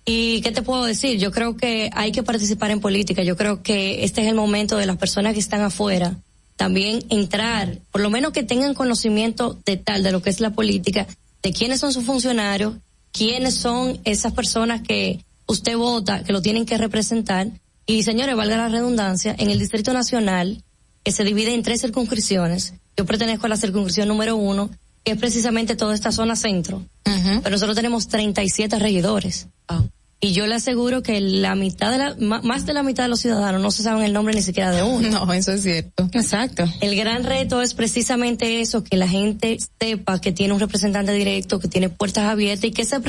¿Y 0.06 0.42
qué 0.42 0.52
te 0.52 0.62
puedo 0.62 0.84
decir? 0.84 1.18
Yo 1.18 1.32
creo 1.32 1.56
que 1.56 1.90
hay 1.94 2.12
que 2.12 2.24
participar 2.24 2.72
en 2.72 2.82
política. 2.82 3.24
Yo 3.24 3.38
creo 3.38 3.64
que 3.64 4.04
este 4.04 4.22
es 4.22 4.28
el 4.28 4.36
momento 4.36 4.78
de 4.78 4.86
las 4.86 4.98
personas 4.98 5.34
que 5.34 5.40
están 5.40 5.62
afuera 5.62 6.18
también 6.56 7.04
entrar, 7.10 7.80
por 7.92 8.02
lo 8.02 8.10
menos 8.10 8.32
que 8.32 8.44
tengan 8.44 8.74
conocimiento 8.74 9.60
de 9.66 9.78
tal, 9.78 10.04
de 10.04 10.12
lo 10.12 10.22
que 10.22 10.30
es 10.30 10.40
la 10.40 10.52
política, 10.52 11.08
de 11.42 11.52
quiénes 11.52 11.80
son 11.80 11.92
sus 11.92 12.06
funcionarios, 12.06 12.76
quiénes 13.12 13.56
son 13.56 14.00
esas 14.06 14.34
personas 14.34 14.82
que 14.82 15.26
usted 15.48 15.76
vota, 15.76 16.24
que 16.24 16.34
lo 16.34 16.42
tienen 16.42 16.66
que 16.66 16.78
representar. 16.78 17.48
Y 17.86 18.04
señores, 18.04 18.36
valga 18.36 18.58
la 18.58 18.70
redundancia, 18.70 19.36
en 19.38 19.50
el 19.50 19.60
Distrito 19.60 19.94
Nacional 19.94 20.64
que 21.04 21.12
se 21.12 21.26
divide 21.26 21.54
en 21.54 21.64
tres 21.64 21.82
circunscripciones. 21.82 22.76
Yo 22.96 23.06
pertenezco 23.06 23.48
a 23.48 23.50
la 23.50 23.58
circunscripción 23.58 24.08
número 24.08 24.38
uno, 24.38 24.70
que 25.04 25.12
es 25.12 25.18
precisamente 25.18 25.76
toda 25.76 25.94
esta 25.94 26.12
zona 26.12 26.36
centro. 26.36 26.84
Pero 27.04 27.50
nosotros 27.50 27.76
tenemos 27.76 28.08
37 28.08 28.80
regidores. 28.80 29.48
Ah. 29.68 29.84
Y 30.24 30.32
yo 30.32 30.48
le 30.48 30.56
aseguro 30.56 31.04
que 31.04 31.20
la 31.20 31.54
mitad 31.54 31.92
de 31.92 31.98
la, 31.98 32.42
más 32.42 32.66
de 32.66 32.74
la 32.74 32.82
mitad 32.82 33.04
de 33.04 33.10
los 33.10 33.20
ciudadanos 33.20 33.62
no 33.62 33.72
se 33.72 33.84
saben 33.84 34.04
el 34.04 34.14
nombre 34.14 34.34
ni 34.34 34.42
siquiera 34.42 34.72
de 34.72 34.82
uno. 34.82 35.26
No, 35.26 35.34
eso 35.34 35.52
es 35.52 35.64
cierto. 35.64 36.10
Exacto. 36.14 36.64
El 36.80 36.96
gran 36.96 37.26
reto 37.26 37.62
es 37.62 37.74
precisamente 37.74 38.62
eso, 38.62 38.86
que 38.86 38.96
la 38.96 39.10
gente 39.10 39.58
sepa 39.82 40.22
que 40.22 40.32
tiene 40.32 40.54
un 40.54 40.62
representante 40.62 41.12
directo, 41.12 41.60
que 41.60 41.68
tiene 41.68 41.90
puertas 41.90 42.24
abiertas 42.24 42.64
y 42.64 42.72
que 42.72 42.84
ese 42.84 43.00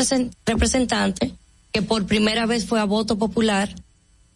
representante, 0.44 1.32
que 1.70 1.82
por 1.82 2.04
primera 2.06 2.46
vez 2.46 2.66
fue 2.66 2.80
a 2.80 2.84
voto 2.84 3.16
popular, 3.16 3.72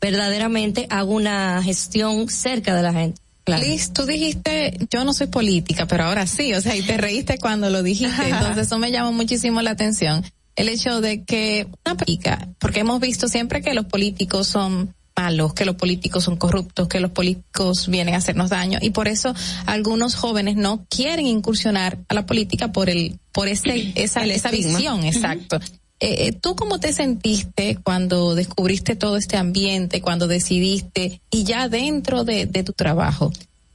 verdaderamente 0.00 0.86
haga 0.88 1.10
una 1.10 1.60
gestión 1.64 2.28
cerca 2.28 2.76
de 2.76 2.82
la 2.84 2.92
gente. 2.92 3.20
Liz, 3.48 3.92
tú 3.92 4.04
dijiste, 4.04 4.76
yo 4.90 5.04
no 5.04 5.14
soy 5.14 5.28
política, 5.28 5.86
pero 5.86 6.04
ahora 6.04 6.26
sí, 6.26 6.52
o 6.54 6.60
sea, 6.60 6.76
y 6.76 6.82
te 6.82 6.96
reíste 6.96 7.38
cuando 7.38 7.70
lo 7.70 7.82
dijiste, 7.82 8.22
entonces 8.28 8.66
eso 8.66 8.78
me 8.78 8.90
llamó 8.90 9.12
muchísimo 9.12 9.62
la 9.62 9.70
atención. 9.70 10.24
El 10.56 10.68
hecho 10.68 11.00
de 11.00 11.24
que 11.24 11.68
una 11.86 11.96
política, 11.96 12.48
porque 12.58 12.80
hemos 12.80 13.00
visto 13.00 13.28
siempre 13.28 13.62
que 13.62 13.74
los 13.74 13.86
políticos 13.86 14.48
son 14.48 14.94
malos, 15.16 15.54
que 15.54 15.64
los 15.64 15.74
políticos 15.74 16.24
son 16.24 16.36
corruptos, 16.36 16.88
que 16.88 17.00
los 17.00 17.10
políticos 17.10 17.88
vienen 17.88 18.14
a 18.14 18.18
hacernos 18.18 18.50
daño 18.50 18.78
y 18.80 18.90
por 18.90 19.08
eso 19.08 19.34
algunos 19.66 20.14
jóvenes 20.14 20.56
no 20.56 20.86
quieren 20.88 21.26
incursionar 21.26 21.98
a 22.08 22.14
la 22.14 22.24
política 22.24 22.72
por 22.72 22.88
el 22.88 23.18
por 23.32 23.48
ese 23.48 23.92
esa 23.96 24.24
esa 24.24 24.50
visión, 24.50 25.04
exacto. 25.04 25.60
Eh, 26.00 26.32
¿Tú 26.32 26.54
cómo 26.54 26.78
te 26.78 26.92
sentiste 26.92 27.76
cuando 27.82 28.36
descubriste 28.36 28.94
todo 28.94 29.16
este 29.16 29.36
ambiente, 29.36 30.00
cuando 30.00 30.28
decidiste 30.28 31.20
y 31.30 31.42
ya 31.42 31.68
dentro 31.68 32.24
de, 32.24 32.46
tu 32.46 32.72
trabajo? 32.72 33.32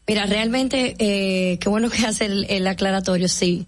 Mira, 0.08 0.26
realmente, 0.26 0.95
eh, 1.00 1.58
qué 1.60 1.70
bueno 1.70 1.90
que 1.90 2.06
hace 2.06 2.26
el, 2.26 2.68
aclaratorio, 2.68 3.28
sí. 3.28 3.68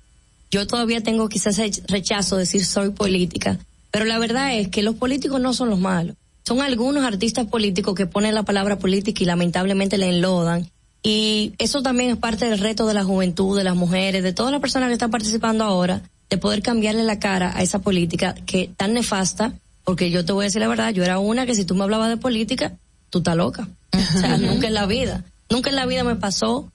Yo 0.52 0.68
todavía 0.68 1.02
tengo 1.02 1.28
quizás 1.28 1.60
el 1.60 1.74
rechazo 1.88 2.38
de 2.38 2.44
decir 2.44 2.66
soy 2.66 2.92
política, 2.92 3.60
pero 3.92 4.06
la 4.06 4.20
verdad 4.20 4.58
es 4.58 4.70
que 4.70 4.84
los 4.84 4.96
políticos 4.96 5.42
no 5.42 5.54
son 5.54 5.70
los 5.70 5.80
malos. 5.80 6.16
Son 6.44 6.62
algunos 6.62 7.04
artistas 7.04 7.48
políticos 7.48 7.96
que 7.96 8.06
ponen 8.06 8.36
la 8.36 8.44
palabra 8.44 8.78
política 8.78 9.24
y 9.24 9.26
lamentablemente 9.26 9.98
le 9.98 10.10
enlodan. 10.10 10.70
Y 11.04 11.54
eso 11.58 11.82
también 11.82 12.12
es 12.12 12.18
parte 12.18 12.50
del 12.50 12.60
reto 12.60 12.88
de 12.88 12.94
la 12.94 13.04
juventud, 13.04 13.58
de 13.58 13.64
las 13.64 13.76
mujeres, 13.76 14.24
de 14.24 14.34
todas 14.34 14.52
las 14.52 14.62
personas 14.62 14.88
que 14.88 14.94
están 14.94 15.12
participando 15.12 15.64
ahora, 15.64 16.02
de 16.30 16.38
poder 16.38 16.62
cambiarle 16.62 17.04
la 17.04 17.20
cara 17.20 17.56
a 17.56 17.62
esa 17.62 17.80
política 17.80 18.36
que 18.46 18.70
tan 18.76 18.94
nefasta, 18.94 19.54
porque 19.84 20.10
yo 20.10 20.26
te 20.26 20.34
voy 20.34 20.44
a 20.44 20.48
decir 20.48 20.62
la 20.62 20.68
verdad, 20.68 20.94
yo 20.94 21.04
era 21.04 21.20
una 21.20 21.46
que 21.46 21.56
si 21.56 21.66
tú 21.66 21.76
me 21.76 21.84
hablabas 21.84 22.10
de 22.10 22.18
política, 22.18 22.74
tú 23.10 23.20
estás 23.20 23.36
loca. 23.36 23.68
O 23.94 24.20
sea, 24.20 24.38
nunca 24.38 24.68
en 24.68 24.74
la 24.74 24.86
vida, 24.86 25.24
nunca 25.50 25.70
en 25.70 25.76
la 25.76 25.86
vida 25.86 26.04
me 26.04 26.16
pasó 26.16 26.72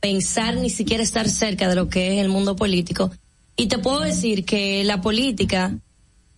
pensar 0.00 0.56
ni 0.56 0.70
siquiera 0.70 1.02
estar 1.02 1.28
cerca 1.28 1.68
de 1.68 1.74
lo 1.74 1.88
que 1.88 2.14
es 2.14 2.20
el 2.20 2.28
mundo 2.28 2.56
político. 2.56 3.10
Y 3.56 3.66
te 3.66 3.78
puedo 3.78 4.00
decir 4.00 4.44
que 4.44 4.82
la 4.84 5.00
política 5.00 5.78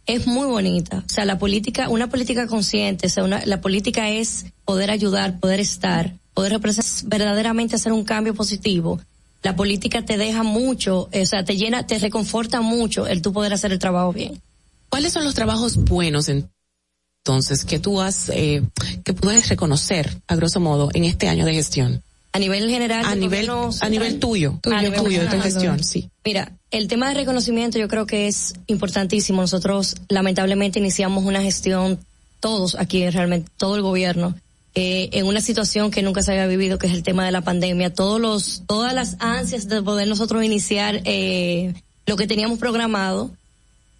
es 0.06 0.26
muy 0.26 0.46
bonita. 0.46 1.02
O 1.04 1.08
sea, 1.08 1.24
la 1.24 1.38
política, 1.38 1.88
una 1.88 2.08
política 2.08 2.46
consciente, 2.46 3.06
o 3.06 3.10
sea, 3.10 3.24
una, 3.24 3.44
la 3.44 3.60
política 3.60 4.08
es 4.08 4.46
poder 4.64 4.90
ayudar, 4.90 5.40
poder 5.40 5.60
estar, 5.60 6.14
poder 6.34 6.60
verdaderamente 7.04 7.76
hacer 7.76 7.92
un 7.92 8.04
cambio 8.04 8.34
positivo 8.34 9.00
la 9.42 9.54
política 9.54 10.04
te 10.04 10.16
deja 10.16 10.42
mucho, 10.42 11.08
o 11.12 11.26
sea, 11.26 11.44
te 11.44 11.56
llena, 11.56 11.86
te 11.86 11.98
reconforta 11.98 12.60
mucho 12.60 13.06
el 13.06 13.22
tú 13.22 13.32
poder 13.32 13.52
hacer 13.52 13.72
el 13.72 13.78
trabajo 13.78 14.12
bien. 14.12 14.40
¿Cuáles 14.88 15.12
son 15.12 15.24
los 15.24 15.34
trabajos 15.34 15.76
buenos 15.76 16.28
entonces 16.28 17.64
que 17.64 17.78
tú 17.78 18.00
has, 18.00 18.28
eh, 18.30 18.62
que 19.04 19.12
puedes 19.12 19.48
reconocer, 19.48 20.20
a 20.26 20.36
grosso 20.36 20.60
modo, 20.60 20.90
en 20.94 21.04
este 21.04 21.28
año 21.28 21.44
de 21.44 21.54
gestión? 21.54 22.02
A 22.32 22.38
nivel 22.38 22.68
general. 22.68 23.04
A 23.06 23.14
nivel, 23.14 23.48
a 23.80 23.88
nivel 23.88 24.18
tuyo, 24.18 24.58
tuyo, 24.62 24.92
tuyo 24.92 25.22
de 25.22 25.28
tu 25.28 25.40
gestión, 25.40 25.82
sí. 25.82 26.10
Mira, 26.24 26.52
el 26.70 26.86
tema 26.86 27.08
de 27.08 27.14
reconocimiento 27.14 27.78
yo 27.78 27.88
creo 27.88 28.06
que 28.06 28.26
es 28.28 28.54
importantísimo. 28.66 29.40
Nosotros 29.40 29.96
lamentablemente 30.08 30.78
iniciamos 30.78 31.24
una 31.24 31.40
gestión, 31.40 31.98
todos 32.40 32.74
aquí 32.74 33.08
realmente, 33.08 33.50
todo 33.56 33.76
el 33.76 33.82
gobierno, 33.82 34.34
eh, 34.78 35.08
en 35.18 35.26
una 35.26 35.40
situación 35.40 35.90
que 35.90 36.02
nunca 36.02 36.20
se 36.20 36.32
había 36.32 36.46
vivido, 36.46 36.76
que 36.76 36.86
es 36.86 36.92
el 36.92 37.02
tema 37.02 37.24
de 37.24 37.32
la 37.32 37.40
pandemia. 37.40 37.94
Todos 37.94 38.20
los, 38.20 38.62
todas 38.66 38.92
las 38.92 39.16
ansias 39.20 39.68
de 39.68 39.80
poder 39.80 40.06
nosotros 40.06 40.44
iniciar 40.44 41.00
eh, 41.06 41.72
lo 42.04 42.18
que 42.18 42.26
teníamos 42.26 42.58
programado, 42.58 43.30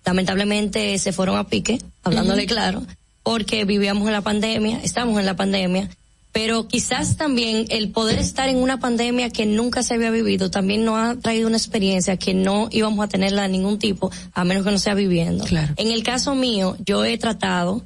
lamentablemente 0.05 0.99
se 0.99 1.15
fueron 1.15 1.39
a 1.39 1.49
pique, 1.49 1.81
hablándole 2.03 2.45
claro, 2.45 2.83
porque 3.23 3.65
vivíamos 3.65 4.07
en 4.07 4.13
la 4.13 4.21
pandemia, 4.21 4.81
estamos 4.83 5.19
en 5.19 5.25
la 5.25 5.35
pandemia, 5.35 5.89
pero 6.33 6.69
quizás 6.69 7.17
también 7.17 7.65
el 7.71 7.89
poder 7.89 8.19
estar 8.19 8.51
en 8.51 8.59
una 8.59 8.79
pandemia 8.79 9.31
que 9.31 9.47
nunca 9.47 9.83
se 9.83 9.95
había 9.95 10.11
vivido 10.11 10.51
también 10.51 10.85
nos 10.85 10.99
ha 10.99 11.19
traído 11.19 11.49
una 11.49 11.57
experiencia 11.57 12.19
que 12.19 12.35
no 12.35 12.69
íbamos 12.71 13.03
a 13.03 13.09
tenerla 13.09 13.45
de 13.45 13.49
ningún 13.49 13.79
tipo, 13.79 14.11
a 14.35 14.45
menos 14.45 14.63
que 14.63 14.73
no 14.73 14.79
sea 14.79 14.93
viviendo. 14.93 15.47
En 15.79 15.91
el 15.91 16.03
caso 16.03 16.35
mío, 16.35 16.77
yo 16.85 17.03
he 17.07 17.17
tratado 17.17 17.83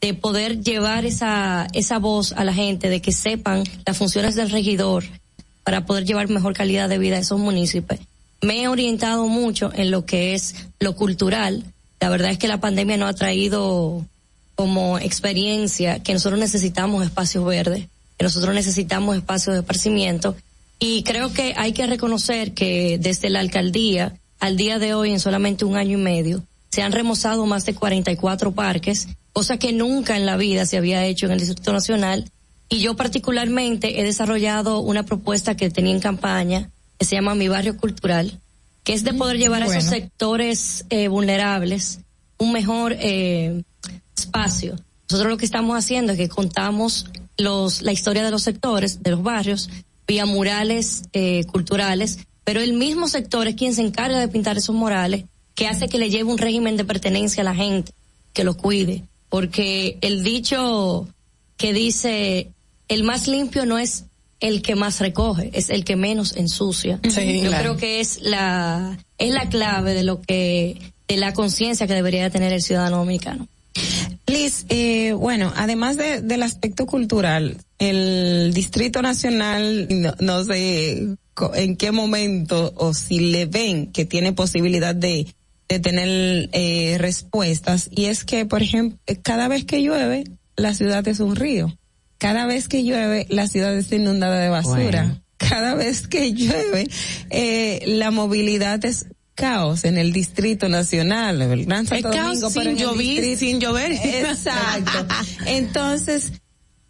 de 0.00 0.14
poder 0.14 0.62
llevar 0.62 1.04
esa, 1.04 1.66
esa 1.72 1.98
voz 1.98 2.32
a 2.32 2.44
la 2.44 2.54
gente, 2.54 2.88
de 2.88 3.02
que 3.02 3.12
sepan 3.12 3.64
las 3.84 3.96
funciones 3.96 4.34
del 4.34 4.50
regidor 4.50 5.04
para 5.64 5.84
poder 5.84 6.04
llevar 6.04 6.28
mejor 6.28 6.54
calidad 6.54 6.88
de 6.88 6.98
vida 6.98 7.16
a 7.16 7.20
esos 7.20 7.38
municipios. 7.38 8.00
Me 8.40 8.62
he 8.62 8.68
orientado 8.68 9.26
mucho 9.26 9.72
en 9.74 9.90
lo 9.90 10.06
que 10.06 10.34
es 10.34 10.54
lo 10.78 10.94
cultural. 10.94 11.64
La 12.00 12.08
verdad 12.08 12.30
es 12.30 12.38
que 12.38 12.48
la 12.48 12.60
pandemia 12.60 12.96
nos 12.96 13.10
ha 13.10 13.14
traído 13.14 14.06
como 14.54 14.98
experiencia 14.98 16.02
que 16.02 16.12
nosotros 16.12 16.38
necesitamos 16.38 17.04
espacios 17.04 17.44
verdes, 17.44 17.88
que 18.16 18.24
nosotros 18.24 18.54
necesitamos 18.54 19.16
espacios 19.16 19.54
de 19.54 19.60
esparcimiento. 19.60 20.36
Y 20.78 21.02
creo 21.02 21.32
que 21.32 21.54
hay 21.56 21.72
que 21.72 21.86
reconocer 21.86 22.54
que 22.54 22.98
desde 22.98 23.30
la 23.30 23.40
alcaldía 23.40 24.14
al 24.38 24.56
día 24.56 24.78
de 24.78 24.94
hoy, 24.94 25.10
en 25.10 25.20
solamente 25.20 25.64
un 25.64 25.76
año 25.76 25.98
y 25.98 26.02
medio, 26.02 26.42
se 26.70 26.82
han 26.82 26.92
remozado 26.92 27.46
más 27.46 27.64
de 27.64 27.74
44 27.74 28.52
parques 28.52 29.08
cosa 29.38 29.56
que 29.56 29.72
nunca 29.72 30.16
en 30.16 30.26
la 30.26 30.36
vida 30.36 30.66
se 30.66 30.76
había 30.76 31.04
hecho 31.04 31.26
en 31.26 31.32
el 31.32 31.38
Distrito 31.38 31.72
Nacional. 31.72 32.28
Y 32.68 32.80
yo 32.80 32.96
particularmente 32.96 34.00
he 34.00 34.02
desarrollado 34.02 34.80
una 34.80 35.04
propuesta 35.04 35.56
que 35.56 35.70
tenía 35.70 35.94
en 35.94 36.00
campaña, 36.00 36.70
que 36.98 37.06
se 37.06 37.14
llama 37.14 37.36
Mi 37.36 37.46
Barrio 37.46 37.76
Cultural, 37.76 38.40
que 38.82 38.94
es 38.94 39.04
de 39.04 39.14
poder 39.14 39.36
mm, 39.36 39.40
llevar 39.40 39.62
a 39.62 39.66
esos 39.66 39.84
sectores 39.84 40.84
eh, 40.90 41.06
vulnerables 41.06 42.00
un 42.38 42.52
mejor 42.52 42.96
eh, 42.98 43.62
espacio. 44.16 44.74
Nosotros 45.08 45.30
lo 45.30 45.38
que 45.38 45.44
estamos 45.44 45.78
haciendo 45.78 46.12
es 46.12 46.18
que 46.18 46.28
contamos 46.28 47.06
los, 47.36 47.82
la 47.82 47.92
historia 47.92 48.24
de 48.24 48.32
los 48.32 48.42
sectores, 48.42 49.04
de 49.04 49.12
los 49.12 49.22
barrios, 49.22 49.70
vía 50.06 50.26
murales 50.26 51.04
eh, 51.12 51.44
culturales, 51.44 52.18
pero 52.42 52.60
el 52.60 52.72
mismo 52.72 53.06
sector 53.06 53.46
es 53.46 53.54
quien 53.54 53.74
se 53.74 53.82
encarga 53.82 54.18
de 54.18 54.26
pintar 54.26 54.58
esos 54.58 54.74
murales, 54.74 55.26
que 55.58 55.66
hace 55.66 55.88
que 55.88 55.98
le 55.98 56.08
lleve 56.08 56.30
un 56.30 56.38
régimen 56.38 56.76
de 56.76 56.84
pertenencia 56.84 57.40
a 57.40 57.44
la 57.44 57.54
gente, 57.54 57.92
que 58.32 58.44
lo 58.44 58.56
cuide 58.56 59.02
porque 59.28 59.98
el 60.00 60.24
dicho 60.24 61.08
que 61.56 61.72
dice 61.72 62.50
el 62.88 63.04
más 63.04 63.28
limpio 63.28 63.66
no 63.66 63.78
es 63.78 64.04
el 64.40 64.62
que 64.62 64.76
más 64.76 65.00
recoge, 65.00 65.50
es 65.52 65.68
el 65.68 65.84
que 65.84 65.96
menos 65.96 66.36
ensucia. 66.36 67.00
Yo 67.02 67.50
creo 67.50 67.76
que 67.76 68.00
es 68.00 68.20
la 68.22 68.98
es 69.18 69.32
la 69.32 69.48
clave 69.48 69.94
de 69.94 70.04
lo 70.04 70.22
que 70.22 70.78
de 71.08 71.16
la 71.16 71.32
conciencia 71.32 71.86
que 71.86 71.94
debería 71.94 72.30
tener 72.30 72.52
el 72.52 72.62
ciudadano 72.62 72.98
dominicano. 72.98 73.48
Liz, 74.26 74.66
eh, 74.68 75.12
bueno, 75.12 75.52
además 75.56 75.96
de, 75.96 76.20
del 76.20 76.42
aspecto 76.42 76.86
cultural, 76.86 77.56
el 77.78 78.52
Distrito 78.52 79.02
Nacional, 79.02 79.86
no, 79.90 80.14
no 80.20 80.44
sé 80.44 81.16
en 81.54 81.76
qué 81.76 81.92
momento 81.92 82.72
o 82.76 82.92
si 82.94 83.20
le 83.20 83.46
ven 83.46 83.90
que 83.92 84.04
tiene 84.04 84.32
posibilidad 84.32 84.94
de 84.94 85.26
de 85.68 85.80
tener 85.80 86.48
eh, 86.52 86.96
respuestas 86.98 87.88
y 87.90 88.06
es 88.06 88.24
que, 88.24 88.46
por 88.46 88.62
ejemplo, 88.62 88.98
cada 89.22 89.48
vez 89.48 89.64
que 89.64 89.82
llueve, 89.82 90.24
la 90.56 90.74
ciudad 90.74 91.06
es 91.06 91.20
un 91.20 91.36
río. 91.36 91.76
Cada 92.18 92.46
vez 92.46 92.68
que 92.68 92.82
llueve, 92.82 93.26
la 93.28 93.46
ciudad 93.46 93.76
está 93.76 93.96
inundada 93.96 94.40
de 94.40 94.48
basura. 94.48 95.22
Cada 95.36 95.76
vez 95.76 96.08
que 96.08 96.32
llueve, 96.32 96.88
eh, 97.30 97.84
la 97.86 98.10
movilidad 98.10 98.84
es 98.84 99.06
caos 99.36 99.84
en 99.84 99.96
el 99.96 100.12
Distrito 100.12 100.68
Nacional, 100.68 101.40
el 101.40 101.64
Gran 101.64 101.86
Santo 101.86 102.10
Domingo, 102.10 102.50
sin 102.50 102.76
llover, 102.76 103.36
sin 103.36 103.60
llover. 103.60 103.92
Exacto. 103.92 105.06
Entonces, 105.46 106.32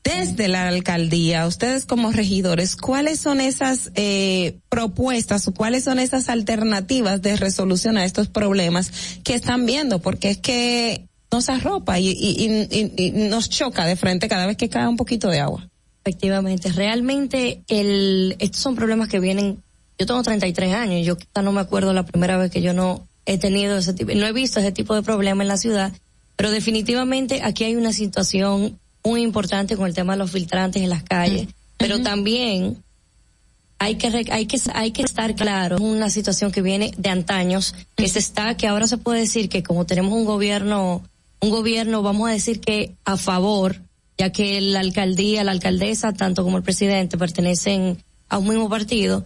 desde 0.05 0.49
la 0.49 0.69
alcaldía, 0.69 1.47
ustedes 1.47 1.85
como 1.85 2.13
regidores, 2.13 2.77
¿cuáles 2.77 3.19
son 3.19 3.41
esas 3.41 3.91
eh, 3.95 4.59
propuestas 4.69 5.47
o 5.49 5.53
cuáles 5.53 5.85
son 5.85 5.99
esas 5.99 6.29
alternativas 6.29 7.21
de 7.23 7.37
resolución 7.37 7.99
a 7.99 8.05
estos 8.05 8.29
problemas 8.29 8.91
que 9.25 9.35
están 9.35 9.67
viendo? 9.67 10.01
Porque 10.01 10.31
es 10.31 10.39
que 10.39 11.09
nos 11.31 11.49
arropa 11.49 11.99
y, 11.99 12.09
y, 12.11 13.11
nos 13.29 13.51
choca 13.51 13.85
de 13.85 13.97
frente 13.97 14.29
cada 14.29 14.47
vez 14.47 14.57
que 14.57 14.69
cae 14.69 14.89
un 14.89 14.97
poquito 14.97 15.29
de 15.29 15.41
agua. 15.41 15.69
Efectivamente, 16.05 16.73
realmente 16.73 17.63
el, 17.69 18.37
estos 18.39 18.63
son 18.63 18.77
problemas 18.77 19.09
que 19.09 19.21
vienen, 19.21 19.63
yo 19.99 20.07
tengo 20.07 20.23
33 20.23 20.75
años, 20.75 21.05
yo 21.07 21.19
no 21.43 21.53
me 21.53 21.61
acuerdo 21.61 21.93
la 21.93 22.07
primera 22.07 22.39
vez 22.39 22.51
que 22.51 22.63
yo 22.63 22.73
no 22.73 23.07
he 23.27 23.37
tenido 23.37 23.77
ese 23.77 23.93
tipo, 23.93 24.13
no 24.15 24.27
he 24.27 24.33
visto 24.33 24.59
ese 24.61 24.73
tipo 24.73 24.95
de 24.95 25.03
problema 25.03 25.43
en 25.43 25.49
la 25.49 25.59
ciudad, 25.59 25.93
pero 26.37 26.51
definitivamente 26.51 27.43
aquí 27.43 27.65
hay 27.65 27.77
una 27.77 27.93
situación 27.93 28.79
muy 29.09 29.23
importante 29.23 29.75
con 29.77 29.87
el 29.87 29.95
tema 29.95 30.13
de 30.13 30.19
los 30.19 30.31
filtrantes 30.31 30.83
en 30.83 30.91
las 30.91 31.03
calles, 31.03 31.49
pero 31.79 32.01
también 32.03 32.83
hay 33.79 33.95
que 33.95 34.09
hay 34.31 34.47
que 34.47 34.61
hay 34.75 34.91
que 34.91 35.03
estar 35.03 35.35
claro 35.35 35.77
es 35.77 35.81
una 35.81 36.11
situación 36.11 36.51
que 36.51 36.63
viene 36.63 36.93
de 36.97 37.09
antaños 37.09 37.75
que 37.95 38.09
se 38.09 38.19
está 38.19 38.57
que 38.57 38.67
ahora 38.67 38.87
se 38.87 38.99
puede 38.99 39.21
decir 39.21 39.49
que 39.49 39.63
como 39.63 39.87
tenemos 39.87 40.13
un 40.13 40.25
gobierno 40.25 41.03
un 41.41 41.51
gobierno 41.51 42.03
vamos 42.03 42.29
a 42.29 42.33
decir 42.33 42.61
que 42.61 42.97
a 43.05 43.17
favor 43.17 43.77
ya 44.19 44.33
que 44.33 44.61
la 44.61 44.81
alcaldía 44.81 45.45
la 45.45 45.53
alcaldesa 45.53 46.13
tanto 46.13 46.43
como 46.43 46.57
el 46.57 46.65
presidente 46.65 47.17
pertenecen 47.17 48.03
a 48.29 48.39
un 48.39 48.49
mismo 48.49 48.69
partido 48.69 49.25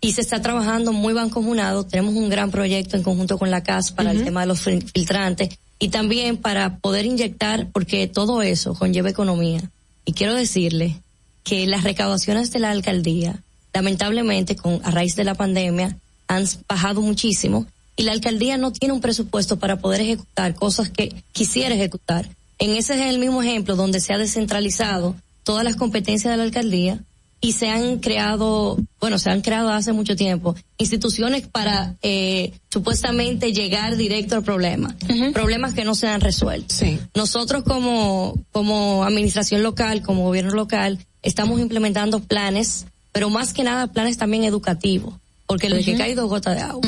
y 0.00 0.12
se 0.12 0.20
está 0.20 0.42
trabajando 0.42 0.92
muy 0.92 1.14
bancomunado 1.14 1.86
tenemos 1.86 2.14
un 2.14 2.28
gran 2.28 2.50
proyecto 2.50 2.96
en 2.96 3.04
conjunto 3.04 3.38
con 3.38 3.52
la 3.52 3.62
CAS 3.62 3.92
para 3.92 4.10
el 4.10 4.24
tema 4.24 4.40
de 4.40 4.46
los 4.48 4.62
filtrantes 4.62 5.60
y 5.78 5.88
también 5.88 6.36
para 6.36 6.78
poder 6.78 7.06
inyectar 7.06 7.68
porque 7.72 8.06
todo 8.06 8.42
eso 8.42 8.74
conlleva 8.74 9.10
economía 9.10 9.70
y 10.04 10.12
quiero 10.12 10.34
decirle 10.34 11.00
que 11.44 11.66
las 11.66 11.84
recaudaciones 11.84 12.50
de 12.50 12.60
la 12.60 12.70
alcaldía 12.70 13.42
lamentablemente 13.76 14.56
con 14.56 14.80
a 14.84 14.90
raíz 14.90 15.16
de 15.16 15.24
la 15.24 15.34
pandemia 15.34 15.98
han 16.28 16.44
bajado 16.68 17.02
muchísimo 17.02 17.66
y 17.96 18.02
la 18.04 18.12
alcaldía 18.12 18.56
no 18.56 18.72
tiene 18.72 18.94
un 18.94 19.00
presupuesto 19.00 19.58
para 19.58 19.78
poder 19.78 20.00
ejecutar 20.00 20.54
cosas 20.54 20.90
que 20.90 21.14
quisiera 21.32 21.74
ejecutar. 21.74 22.28
En 22.58 22.70
ese 22.70 22.94
es 22.94 23.00
el 23.02 23.18
mismo 23.18 23.42
ejemplo 23.42 23.76
donde 23.76 24.00
se 24.00 24.12
ha 24.12 24.18
descentralizado 24.18 25.14
todas 25.44 25.64
las 25.64 25.76
competencias 25.76 26.32
de 26.32 26.36
la 26.36 26.42
alcaldía 26.44 27.00
y 27.46 27.52
se 27.52 27.68
han 27.68 28.00
creado, 28.00 28.76
bueno, 28.98 29.20
se 29.20 29.30
han 29.30 29.40
creado 29.40 29.70
hace 29.70 29.92
mucho 29.92 30.16
tiempo 30.16 30.56
instituciones 30.78 31.46
para 31.46 31.94
eh, 32.02 32.58
supuestamente 32.72 33.52
llegar 33.52 33.96
directo 33.96 34.34
al 34.34 34.42
problema, 34.42 34.96
problemas 35.32 35.72
que 35.72 35.84
no 35.84 35.94
se 35.94 36.08
han 36.08 36.20
resuelto. 36.20 36.74
Nosotros 37.14 37.62
como 37.62 38.34
como 38.50 39.04
administración 39.04 39.62
local, 39.62 40.02
como 40.02 40.24
gobierno 40.24 40.54
local, 40.54 40.98
estamos 41.22 41.60
implementando 41.60 42.18
planes 42.18 42.86
pero 43.12 43.30
más 43.30 43.52
que 43.52 43.62
nada 43.62 43.86
planes 43.86 44.18
también 44.18 44.42
educativos, 44.42 45.14
porque 45.46 45.70
lo 45.70 45.76
de 45.76 45.84
que 45.84 45.96
cae 45.96 46.16
dos 46.16 46.28
gotas 46.28 46.56
de 46.56 46.62
agua. 46.62 46.82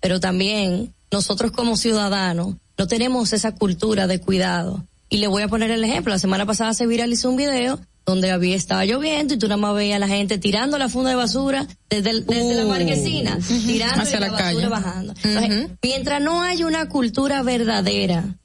Pero 0.00 0.18
también 0.18 0.92
nosotros 1.12 1.52
como 1.52 1.76
ciudadanos 1.76 2.56
no 2.76 2.88
tenemos 2.88 3.32
esa 3.32 3.54
cultura 3.54 4.08
de 4.08 4.20
cuidado. 4.20 4.84
Y 5.08 5.18
le 5.18 5.28
voy 5.28 5.42
a 5.44 5.48
poner 5.48 5.70
el 5.70 5.84
ejemplo, 5.84 6.12
la 6.12 6.18
semana 6.18 6.46
pasada 6.46 6.74
se 6.74 6.88
viralizó 6.88 7.30
un 7.30 7.36
video 7.36 7.78
donde 8.06 8.30
había 8.30 8.56
estaba 8.56 8.84
lloviendo 8.84 9.34
y 9.34 9.38
tú 9.38 9.48
nada 9.48 9.56
más 9.56 9.74
veías 9.74 9.96
a 9.96 9.98
la 9.98 10.08
gente 10.08 10.38
tirando 10.38 10.76
la 10.78 10.88
funda 10.88 11.10
de 11.10 11.16
basura 11.16 11.66
desde, 11.88 12.12
la 12.12 12.64
uh. 12.64 12.68
marquesina, 12.68 13.38
tirando 13.66 14.02
Hacia 14.02 14.20
la, 14.20 14.30
basura 14.30 14.68
bajando. 14.68 15.14
mientras 15.82 16.20
no 16.20 16.42
haya 16.42 16.66
una 16.66 16.88
cultura 16.88 17.42
verdadera 17.42 18.36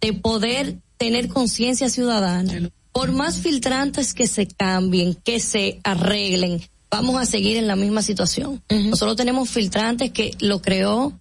de 0.00 0.12
poder 0.14 0.78
tener 0.96 1.28
conciencia 1.28 1.88
ciudadana, 1.90 2.70
por 2.92 3.12
más 3.12 3.38
filtrantes 3.38 4.14
que 4.14 4.26
se 4.26 4.46
cambien, 4.46 5.14
que 5.14 5.38
se 5.38 5.80
arreglen, 5.84 6.60
vamos 6.90 7.20
a 7.20 7.26
seguir 7.26 7.56
en 7.56 7.66
la 7.66 7.76
misma 7.76 8.02
situación. 8.02 8.62
Nosotros 8.68 9.16
tenemos 9.16 9.50
filtrantes 9.50 10.10
que 10.10 10.32
lo 10.40 10.60
creó 10.62 11.12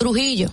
Trujillo. 0.00 0.50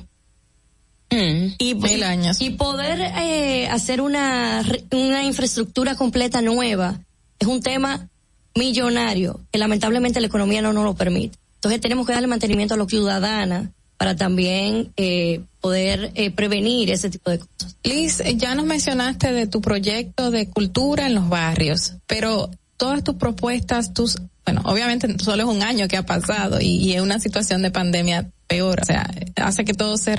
Mm, 1.09 1.53
y, 1.57 1.75
mil 1.75 2.03
años. 2.03 2.41
y 2.41 2.49
poder 2.51 2.99
eh, 2.99 3.67
hacer 3.67 4.01
una, 4.01 4.63
una 4.91 5.23
infraestructura 5.23 5.95
completa 5.95 6.41
nueva 6.41 6.99
es 7.39 7.47
un 7.47 7.61
tema 7.61 8.09
millonario 8.55 9.39
que 9.51 9.59
lamentablemente 9.59 10.19
la 10.19 10.27
economía 10.27 10.61
no 10.61 10.73
nos 10.73 10.83
lo 10.83 10.95
permite. 10.95 11.37
Entonces 11.55 11.79
tenemos 11.81 12.05
que 12.05 12.13
darle 12.13 12.27
mantenimiento 12.27 12.73
a 12.73 12.77
los 12.77 12.87
ciudadanos 12.87 13.67
para 13.97 14.15
también 14.15 14.93
eh, 14.95 15.41
poder 15.59 16.11
eh, 16.15 16.31
prevenir 16.31 16.91
ese 16.91 17.09
tipo 17.09 17.31
de 17.31 17.39
cosas. 17.39 17.75
Liz, 17.83 18.21
ya 18.35 18.53
nos 18.53 18.65
mencionaste 18.65 19.31
de 19.31 19.47
tu 19.47 19.59
proyecto 19.61 20.29
de 20.29 20.49
cultura 20.49 21.07
en 21.07 21.15
los 21.15 21.29
barrios, 21.29 21.93
pero 22.05 22.51
todas 22.77 23.03
tus 23.03 23.15
propuestas, 23.15 23.93
tus, 23.93 24.17
bueno, 24.45 24.61
obviamente 24.65 25.07
solo 25.19 25.43
es 25.43 25.49
un 25.49 25.63
año 25.63 25.87
que 25.87 25.97
ha 25.97 26.05
pasado 26.05 26.61
y, 26.61 26.77
y 26.77 26.93
es 26.93 27.01
una 27.01 27.19
situación 27.19 27.61
de 27.61 27.71
pandemia 27.71 28.29
peor, 28.47 28.79
o 28.81 28.85
sea, 28.85 29.09
hace 29.35 29.65
que 29.65 29.73
todo 29.73 29.97
se, 29.97 30.15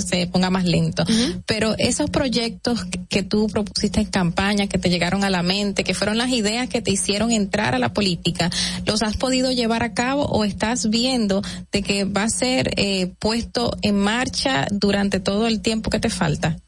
se 0.00 0.26
ponga 0.26 0.50
más 0.50 0.64
lento. 0.64 1.04
Pero 1.46 1.74
esos 1.78 2.10
proyectos 2.10 2.84
que, 3.08 3.22
tú 3.22 3.46
propusiste 3.46 4.00
en 4.00 4.06
campaña, 4.06 4.66
que 4.66 4.78
te 4.78 4.90
llegaron 4.90 5.24
a 5.24 5.30
la 5.30 5.42
mente, 5.42 5.84
que 5.84 5.94
fueron 5.94 6.18
las 6.18 6.30
ideas 6.30 6.68
que 6.68 6.82
te 6.82 6.90
hicieron 6.90 7.30
entrar 7.30 7.74
a 7.74 7.78
la 7.78 7.92
política, 7.92 8.50
¿los 8.84 9.02
has 9.02 9.16
podido 9.16 9.52
llevar 9.52 9.82
a 9.82 9.94
cabo 9.94 10.24
o 10.24 10.44
estás 10.44 10.90
viendo 10.90 11.42
de 11.72 11.82
que 11.82 12.04
va 12.04 12.24
a 12.24 12.30
ser 12.30 12.72
eh, 12.76 13.12
puesto 13.18 13.76
en 13.82 13.96
marcha 13.96 14.66
durante 14.70 15.20
todo 15.20 15.46
el 15.46 15.60
tiempo 15.60 15.90
que 15.90 16.00
te 16.00 16.10
falta? 16.10 16.58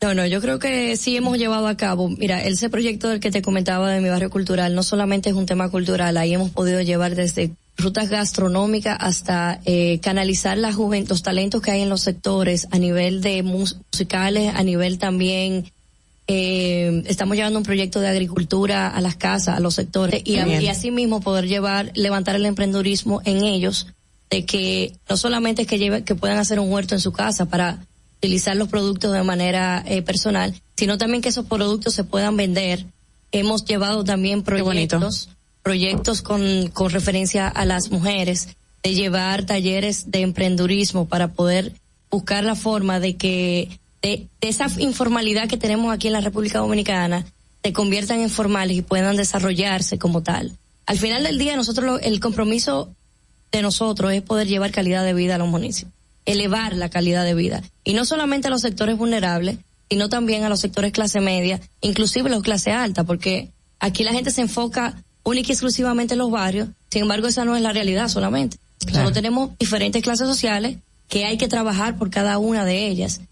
No, 0.00 0.14
no, 0.14 0.26
yo 0.26 0.40
creo 0.40 0.58
que 0.58 0.96
sí 0.96 1.16
hemos 1.16 1.38
llevado 1.38 1.66
a 1.66 1.76
cabo. 1.76 2.08
Mira, 2.08 2.42
ese 2.42 2.70
proyecto 2.70 3.08
del 3.08 3.18
que 3.18 3.32
te 3.32 3.42
comentaba 3.42 3.90
de 3.90 4.00
mi 4.00 4.08
barrio 4.08 4.30
cultural 4.30 4.74
no 4.74 4.82
solamente 4.82 5.30
es 5.30 5.34
un 5.34 5.46
tema 5.46 5.70
cultural, 5.70 6.16
ahí 6.16 6.34
hemos 6.34 6.50
podido 6.50 6.80
llevar 6.82 7.16
desde 7.16 7.50
rutas 7.76 8.08
gastronómicas 8.08 8.96
hasta 9.00 9.60
eh, 9.64 9.98
canalizar 10.00 10.58
la 10.58 10.72
juventud, 10.72 11.10
los 11.10 11.22
talentos 11.22 11.62
que 11.62 11.70
hay 11.70 11.82
en 11.82 11.88
los 11.88 12.00
sectores 12.00 12.68
a 12.70 12.78
nivel 12.78 13.22
de 13.22 13.42
musicales, 13.42 14.52
a 14.54 14.62
nivel 14.62 14.98
también 14.98 15.70
eh, 16.26 17.02
estamos 17.06 17.36
llevando 17.36 17.58
un 17.58 17.64
proyecto 17.64 18.00
de 18.00 18.08
agricultura 18.08 18.88
a 18.88 19.00
las 19.00 19.16
casas, 19.16 19.56
a 19.56 19.60
los 19.60 19.74
sectores 19.74 20.22
y, 20.24 20.34
y 20.34 20.68
así 20.68 20.90
mismo 20.90 21.20
poder 21.20 21.46
llevar, 21.46 21.90
levantar 21.94 22.36
el 22.36 22.46
emprendurismo 22.46 23.22
en 23.24 23.44
ellos, 23.44 23.86
de 24.28 24.44
que 24.44 24.92
no 25.08 25.16
solamente 25.16 25.62
es 25.62 25.68
que 25.68 25.78
lleve, 25.78 26.04
que 26.04 26.14
puedan 26.14 26.38
hacer 26.38 26.60
un 26.60 26.70
huerto 26.70 26.94
en 26.94 27.00
su 27.00 27.12
casa 27.12 27.46
para 27.46 27.78
utilizar 28.18 28.56
los 28.56 28.68
productos 28.68 29.12
de 29.12 29.22
manera 29.22 29.82
eh, 29.86 30.02
personal, 30.02 30.54
sino 30.76 30.98
también 30.98 31.22
que 31.22 31.30
esos 31.30 31.46
productos 31.46 31.94
se 31.94 32.04
puedan 32.04 32.36
vender. 32.36 32.84
Hemos 33.32 33.64
llevado 33.64 34.04
también 34.04 34.42
proyectos 34.42 35.28
proyectos 35.68 36.22
con, 36.22 36.68
con 36.68 36.88
referencia 36.90 37.46
a 37.46 37.66
las 37.66 37.90
mujeres, 37.90 38.48
de 38.82 38.94
llevar 38.94 39.44
talleres 39.44 40.10
de 40.10 40.22
emprendurismo 40.22 41.06
para 41.06 41.32
poder 41.32 41.74
buscar 42.10 42.42
la 42.42 42.54
forma 42.54 43.00
de 43.00 43.16
que 43.16 43.78
de, 44.00 44.28
esa 44.40 44.68
informalidad 44.78 45.48
que 45.48 45.58
tenemos 45.58 45.92
aquí 45.92 46.06
en 46.06 46.14
la 46.14 46.20
República 46.20 46.60
Dominicana 46.60 47.26
se 47.62 47.72
conviertan 47.72 48.20
en 48.20 48.30
formales 48.30 48.78
y 48.78 48.82
puedan 48.82 49.16
desarrollarse 49.16 49.98
como 49.98 50.22
tal. 50.22 50.56
Al 50.86 50.98
final 50.98 51.24
del 51.24 51.38
día, 51.38 51.54
nosotros 51.54 52.00
el 52.02 52.18
compromiso 52.18 52.94
de 53.52 53.60
nosotros 53.60 54.12
es 54.12 54.22
poder 54.22 54.46
llevar 54.46 54.70
calidad 54.70 55.04
de 55.04 55.12
vida 55.12 55.34
a 55.34 55.38
los 55.38 55.48
municipios, 55.48 55.92
elevar 56.28 56.76
la 56.76 56.90
calidad 56.90 57.24
de 57.24 57.34
vida 57.34 57.62
y 57.84 57.94
no 57.94 58.04
solamente 58.04 58.48
a 58.48 58.50
los 58.50 58.60
sectores 58.60 58.98
vulnerables, 58.98 59.58
sino 59.90 60.10
también 60.10 60.44
a 60.44 60.50
los 60.50 60.60
sectores 60.60 60.92
clase 60.92 61.20
media, 61.20 61.60
inclusive 61.80 62.28
los 62.28 62.42
clase 62.42 62.70
alta, 62.70 63.04
porque 63.04 63.50
aquí 63.80 64.04
la 64.04 64.12
gente 64.12 64.30
se 64.30 64.42
enfoca 64.42 65.02
única 65.24 65.48
y 65.48 65.52
exclusivamente 65.52 66.14
en 66.14 66.18
los 66.18 66.30
barrios. 66.30 66.68
Sin 66.90 67.02
embargo, 67.02 67.28
esa 67.28 67.44
no 67.46 67.56
es 67.56 67.62
la 67.62 67.72
realidad 67.72 68.08
solamente. 68.08 68.58
Solo 68.92 69.10
tenemos 69.10 69.56
diferentes 69.58 70.02
clases 70.02 70.28
sociales 70.28 70.76
que 71.08 71.24
hay 71.24 71.38
que 71.38 71.48
trabajar 71.48 71.96
por 71.96 72.10
cada 72.10 72.38
una 72.38 72.64
de 72.64 72.86
ellas. 72.88 73.22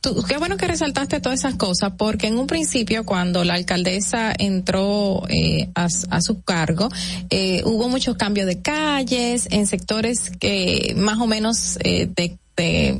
Tú, 0.00 0.22
qué 0.26 0.38
bueno 0.38 0.56
que 0.56 0.66
resaltaste 0.66 1.20
todas 1.20 1.40
esas 1.40 1.56
cosas, 1.56 1.92
porque 1.98 2.26
en 2.26 2.38
un 2.38 2.46
principio, 2.46 3.04
cuando 3.04 3.44
la 3.44 3.54
alcaldesa 3.54 4.32
entró 4.38 5.24
eh, 5.28 5.68
a, 5.74 5.88
su 6.20 6.42
cargo, 6.42 6.88
eh, 7.28 7.62
hubo 7.66 7.88
muchos 7.88 8.16
cambios 8.16 8.46
de 8.46 8.62
calles 8.62 9.48
en 9.50 9.66
sectores 9.66 10.30
que 10.30 10.94
más 10.96 11.18
o 11.18 11.26
menos 11.26 11.78
eh, 11.84 12.08
de 12.14 12.38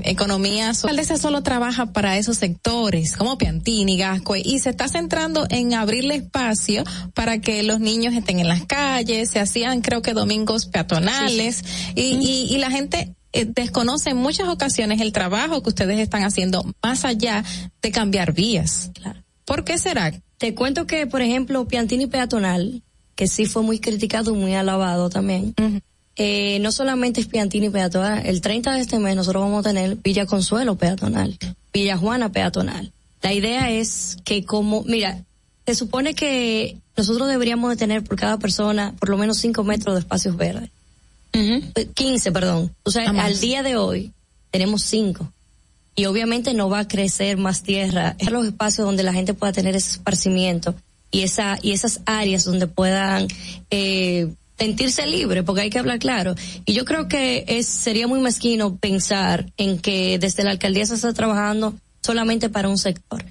economía. 0.05 0.67
La 0.67 0.71
alcaldesa 0.71 1.17
solo 1.17 1.43
trabaja 1.43 1.93
para 1.93 2.17
esos 2.19 2.39
sectores, 2.39 3.17
como 3.17 3.39
Piantini, 3.39 3.97
Gascue, 3.97 4.43
y 4.45 4.59
se 4.59 4.71
está 4.71 4.89
centrando 4.89 5.47
en 5.51 5.75
abrirle 5.75 6.17
espacio 6.17 6.85
para 7.15 7.41
que 7.41 7.63
los 7.63 7.81
niños 7.81 8.15
estén 8.15 8.41
en 8.41 8.49
las 8.49 8.65
calles, 8.65 9.31
se 9.31 9.41
hacían 9.41 9.81
creo 9.81 10.03
que 10.03 10.13
domingos 10.13 10.67
peatonales, 10.67 11.65
y, 11.95 12.49
y, 12.51 12.59
la 12.59 12.71
gente 12.71 13.15
eh, 13.33 13.45
desconoce 13.47 14.11
en 14.11 14.17
muchas 14.17 14.49
ocasiones 14.49 15.01
el 15.01 15.13
trabajo 15.13 15.63
que 15.63 15.69
ustedes 15.69 15.99
están 15.99 16.25
haciendo 16.25 16.65
más 16.83 17.05
allá 17.05 17.45
de 17.81 17.91
cambiar 17.91 18.33
vías. 18.33 18.91
Claro. 18.95 19.21
¿Por 19.45 19.65
qué 19.65 19.79
será? 19.79 20.13
Te 20.39 20.55
cuento 20.55 20.87
que, 20.87 21.07
por 21.07 21.23
ejemplo, 21.23 21.67
Piantini 21.67 22.07
peatonal, 22.07 22.83
que 23.15 23.29
sí 23.29 23.47
fue 23.47 23.63
muy 23.63 23.79
criticado 23.79 24.35
y 24.35 24.39
muy 24.39 24.55
alabado 24.55 25.11
también, 25.11 25.55
eh, 26.17 26.59
no 26.61 26.73
solamente 26.73 27.21
es 27.21 27.27
Piantini 27.27 27.69
peatonal, 27.69 28.25
el 28.27 28.41
30 28.41 28.75
de 28.75 28.81
este 28.81 28.99
mes 28.99 29.17
nosotros 29.17 29.43
vamos 29.43 29.61
a 29.67 29.69
tener 29.69 29.97
Villa 29.97 30.27
Consuelo 30.27 30.77
peatonal, 30.77 31.39
Villa 31.73 31.97
Juana 31.97 32.33
peatonal. 32.33 32.93
La 33.23 33.33
idea 33.33 33.71
es 33.71 34.17
que 34.25 34.45
como, 34.45 34.83
mira, 34.85 35.25
se 35.67 35.75
supone 35.75 36.15
que 36.15 36.79
nosotros 36.97 37.29
deberíamos 37.29 37.71
de 37.71 37.77
tener 37.77 38.03
por 38.03 38.19
cada 38.19 38.39
persona 38.39 38.95
por 38.99 39.11
lo 39.11 39.19
menos 39.19 39.39
5 39.39 39.63
metros 39.65 39.95
de 39.95 40.01
espacios 40.01 40.37
verdes. 40.37 40.71
15, 41.33 42.29
eh, 42.29 42.33
perdón. 42.33 42.75
O 42.83 42.91
sea, 42.91 43.11
al 43.11 43.41
día 43.41 43.63
de 43.63 43.77
hoy 43.77 44.13
tenemos 44.51 44.83
5. 44.83 45.33
Y 45.97 46.07
obviamente 46.07 46.55
no 46.55 46.69
va 46.69 46.81
a 46.81 46.89
crecer 46.89 47.37
más 47.37 47.63
tierra. 47.63 48.17
Es 48.19 48.31
los 48.31 48.47
espacios 48.47 48.87
donde 48.87 49.03
la 49.03 49.13
gente 49.13 49.35
pueda 49.35 49.53
tener 49.53 49.77
ese 49.77 49.93
esparcimiento 49.93 50.75
y 51.11 51.23
esa 51.23 51.59
y 51.61 51.73
esas 51.73 52.01
áreas 52.07 52.45
donde 52.45 52.67
puedan 52.67 53.27
eh, 53.71 54.33
sentirse 54.59 55.07
libre, 55.07 55.43
porque 55.43 55.63
hay 55.63 55.71
que 55.71 55.79
hablar 55.79 55.99
claro. 55.99 56.35
Y 56.65 56.73
yo 56.75 56.85
creo 56.85 57.09
que 57.09 57.45
es 57.49 57.67
sería 57.67 58.07
muy 58.07 58.21
mezquino 58.21 58.77
pensar 58.77 59.47
en 59.57 59.79
que 59.79 60.19
desde 60.19 60.45
la 60.45 60.51
alcaldía 60.51 60.87
se 60.87 60.95
está 60.95 61.13
trabajando 61.13 61.75
solamente 62.03 62.49
para 62.49 62.69
un 62.69 62.79
sector. 62.79 63.25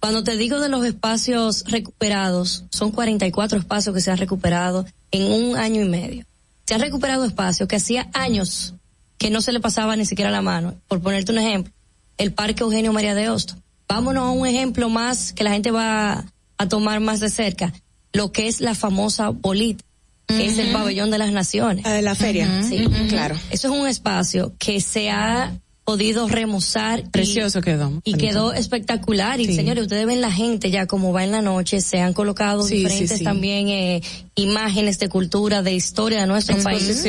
Cuando 0.00 0.22
te 0.22 0.36
digo 0.36 0.60
de 0.60 0.68
los 0.68 0.84
espacios 0.84 1.64
recuperados, 1.66 2.64
son 2.70 2.90
44 2.90 3.58
espacios 3.58 3.94
que 3.94 4.02
se 4.02 4.10
han 4.10 4.18
recuperado 4.18 4.84
en 5.10 5.32
un 5.32 5.56
año 5.56 5.80
y 5.80 5.88
medio. 5.88 6.26
Se 6.66 6.74
han 6.74 6.80
recuperado 6.80 7.24
espacios 7.24 7.68
que 7.68 7.76
hacía 7.76 8.08
años 8.14 8.74
que 9.18 9.30
no 9.30 9.40
se 9.40 9.52
le 9.52 9.60
pasaba 9.60 9.96
ni 9.96 10.06
siquiera 10.06 10.30
la 10.30 10.42
mano. 10.42 10.74
Por 10.88 11.00
ponerte 11.00 11.32
un 11.32 11.38
ejemplo, 11.38 11.72
el 12.18 12.32
Parque 12.32 12.62
Eugenio 12.62 12.92
María 12.92 13.14
de 13.14 13.28
Hosto. 13.28 13.54
Vámonos 13.88 14.24
a 14.24 14.30
un 14.30 14.46
ejemplo 14.46 14.88
más 14.88 15.32
que 15.32 15.44
la 15.44 15.52
gente 15.52 15.70
va 15.70 16.24
a 16.58 16.68
tomar 16.68 17.00
más 17.00 17.20
de 17.20 17.30
cerca, 17.30 17.72
lo 18.12 18.32
que 18.32 18.48
es 18.48 18.60
la 18.60 18.74
famosa 18.74 19.28
bolita, 19.30 19.84
que 20.26 20.46
es 20.46 20.58
el 20.58 20.72
pabellón 20.72 21.10
de 21.10 21.18
las 21.18 21.32
naciones. 21.32 21.84
De 21.84 22.02
la 22.02 22.14
feria. 22.14 22.62
Sí, 22.62 22.86
claro. 23.08 23.36
Eso 23.50 23.72
es 23.72 23.80
un 23.80 23.86
espacio 23.86 24.54
que 24.58 24.80
se 24.80 25.10
ha 25.10 25.52
podido 25.84 26.28
remozar. 26.28 27.10
Precioso 27.10 27.60
quedó. 27.60 28.00
Y 28.04 28.14
quedó 28.14 28.52
espectacular. 28.52 29.40
Y 29.40 29.54
señores, 29.54 29.84
ustedes 29.84 30.06
ven 30.06 30.20
la 30.20 30.32
gente 30.32 30.70
ya 30.70 30.86
como 30.86 31.12
va 31.12 31.24
en 31.24 31.30
la 31.30 31.42
noche, 31.42 31.80
se 31.80 32.00
han 32.00 32.12
colocado 32.12 32.66
diferentes 32.66 33.22
también 33.22 33.68
eh, 33.68 34.02
imágenes 34.34 34.98
de 34.98 35.08
cultura, 35.08 35.62
de 35.62 35.74
historia 35.74 36.22
de 36.22 36.26
nuestro 36.26 36.56
país. 36.62 37.06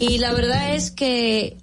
Y 0.00 0.18
la 0.18 0.32
verdad 0.32 0.74
es 0.74 0.90
que 0.90 1.56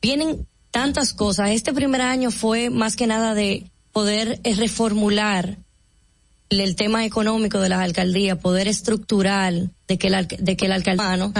vienen 0.00 0.46
tantas 0.70 1.12
cosas. 1.12 1.50
Este 1.50 1.72
primer 1.72 2.00
año 2.00 2.30
fue 2.30 2.70
más 2.70 2.96
que 2.96 3.06
nada 3.06 3.34
de 3.34 3.64
poder 3.92 4.40
eh, 4.44 4.54
reformular 4.54 5.58
el 6.50 6.76
tema 6.76 7.04
económico 7.04 7.60
de 7.60 7.68
las 7.68 7.80
alcaldías, 7.80 8.38
poder 8.38 8.68
estructural 8.68 9.70
de 9.86 9.98
que 9.98 10.06
el, 10.06 10.26
de 10.26 10.56
que 10.56 10.66
el 10.66 10.72
alcaldano 10.72 11.32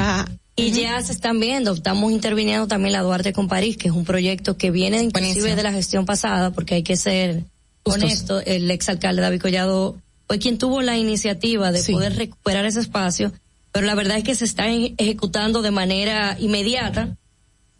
y 0.58 0.72
ya 0.72 1.00
se 1.02 1.12
están 1.12 1.38
viendo, 1.38 1.72
estamos 1.72 2.10
interviniendo 2.10 2.66
también 2.66 2.92
la 2.92 3.02
Duarte 3.02 3.32
con 3.32 3.46
París, 3.46 3.76
que 3.76 3.88
es 3.88 3.94
un 3.94 4.04
proyecto 4.04 4.56
que 4.56 4.72
viene 4.72 5.00
inclusive 5.02 5.54
de 5.54 5.62
la 5.62 5.72
gestión 5.72 6.04
pasada, 6.04 6.50
porque 6.50 6.74
hay 6.74 6.82
que 6.82 6.96
ser 6.96 7.44
honesto, 7.84 8.40
el 8.40 8.70
exalcalde 8.70 9.22
David 9.22 9.40
Collado 9.40 9.96
fue 10.26 10.38
quien 10.38 10.58
tuvo 10.58 10.82
la 10.82 10.98
iniciativa 10.98 11.70
de 11.70 11.82
poder 11.84 12.16
recuperar 12.16 12.66
ese 12.66 12.80
espacio, 12.80 13.32
pero 13.70 13.86
la 13.86 13.94
verdad 13.94 14.18
es 14.18 14.24
que 14.24 14.34
se 14.34 14.44
está 14.44 14.66
ejecutando 14.68 15.62
de 15.62 15.70
manera 15.70 16.36
inmediata. 16.40 17.16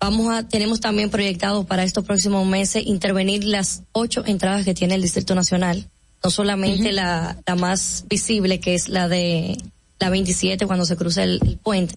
Vamos 0.01 0.33
a, 0.33 0.47
tenemos 0.47 0.81
también 0.81 1.11
proyectado 1.11 1.65
para 1.65 1.83
estos 1.83 2.05
próximos 2.05 2.47
meses 2.47 2.87
intervenir 2.87 3.43
las 3.43 3.83
ocho 3.91 4.23
entradas 4.25 4.65
que 4.65 4.75
tiene 4.75 4.95
el 4.95 5.03
Distrito 5.03 5.35
Nacional, 5.35 5.89
no 6.23 6.31
solamente 6.31 6.93
la, 6.93 7.37
la 7.45 7.57
más 7.57 8.05
visible, 8.09 8.61
que 8.61 8.75
es 8.75 8.89
la 8.89 9.09
de 9.09 9.59
la 9.99 10.11
27 10.11 10.67
cuando 10.67 10.85
se 10.85 10.97
cruza 10.97 11.25
el, 11.25 11.59
puente, 11.63 11.95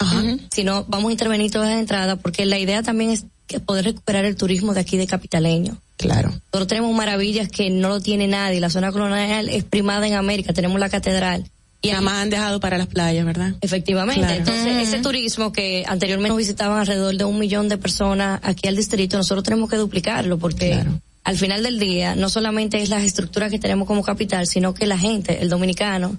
sino 0.51 0.85
vamos 0.87 1.09
a 1.09 1.11
intervenir 1.11 1.51
todas 1.51 1.69
las 1.69 1.79
entradas 1.79 2.17
porque 2.21 2.45
la 2.45 2.57
idea 2.57 2.81
también 2.81 3.11
es 3.11 3.25
poder 3.59 3.85
recuperar 3.85 4.25
el 4.25 4.35
turismo 4.35 4.73
de 4.73 4.79
aquí 4.79 4.97
de 4.97 5.07
Capitaleño. 5.07 5.77
Claro. 5.97 6.29
Nosotros 6.29 6.67
tenemos 6.67 6.95
maravillas 6.95 7.49
que 7.49 7.69
no 7.69 7.89
lo 7.89 7.99
tiene 7.99 8.27
nadie. 8.27 8.59
La 8.59 8.69
zona 8.69 8.91
colonial 8.91 9.49
es 9.49 9.63
primada 9.63 10.07
en 10.07 10.13
América. 10.15 10.53
Tenemos 10.53 10.79
la 10.79 10.89
catedral. 10.89 11.49
Y 11.83 11.89
además 11.89 12.13
han 12.15 12.29
dejado 12.29 12.59
para 12.59 12.77
las 12.77 12.87
playas, 12.87 13.25
¿verdad? 13.25 13.55
Efectivamente. 13.61 14.35
Entonces, 14.35 14.87
ese 14.87 14.99
turismo 14.99 15.51
que 15.51 15.83
anteriormente 15.87 16.29
nos 16.29 16.37
visitaban 16.37 16.79
alrededor 16.79 17.17
de 17.17 17.25
un 17.25 17.39
millón 17.39 17.69
de 17.69 17.77
personas 17.77 18.39
aquí 18.43 18.67
al 18.67 18.75
distrito, 18.75 19.17
nosotros 19.17 19.43
tenemos 19.43 19.67
que 19.69 19.77
duplicarlo 19.77 20.37
porque 20.37 20.83
al 21.23 21.37
final 21.37 21.63
del 21.63 21.79
día 21.79 22.15
no 22.15 22.29
solamente 22.29 22.81
es 22.81 22.89
las 22.89 23.03
estructuras 23.03 23.49
que 23.49 23.57
tenemos 23.57 23.87
como 23.87 24.03
capital, 24.03 24.45
sino 24.45 24.75
que 24.75 24.85
la 24.85 24.97
gente, 24.97 25.41
el 25.41 25.49
dominicano, 25.49 26.17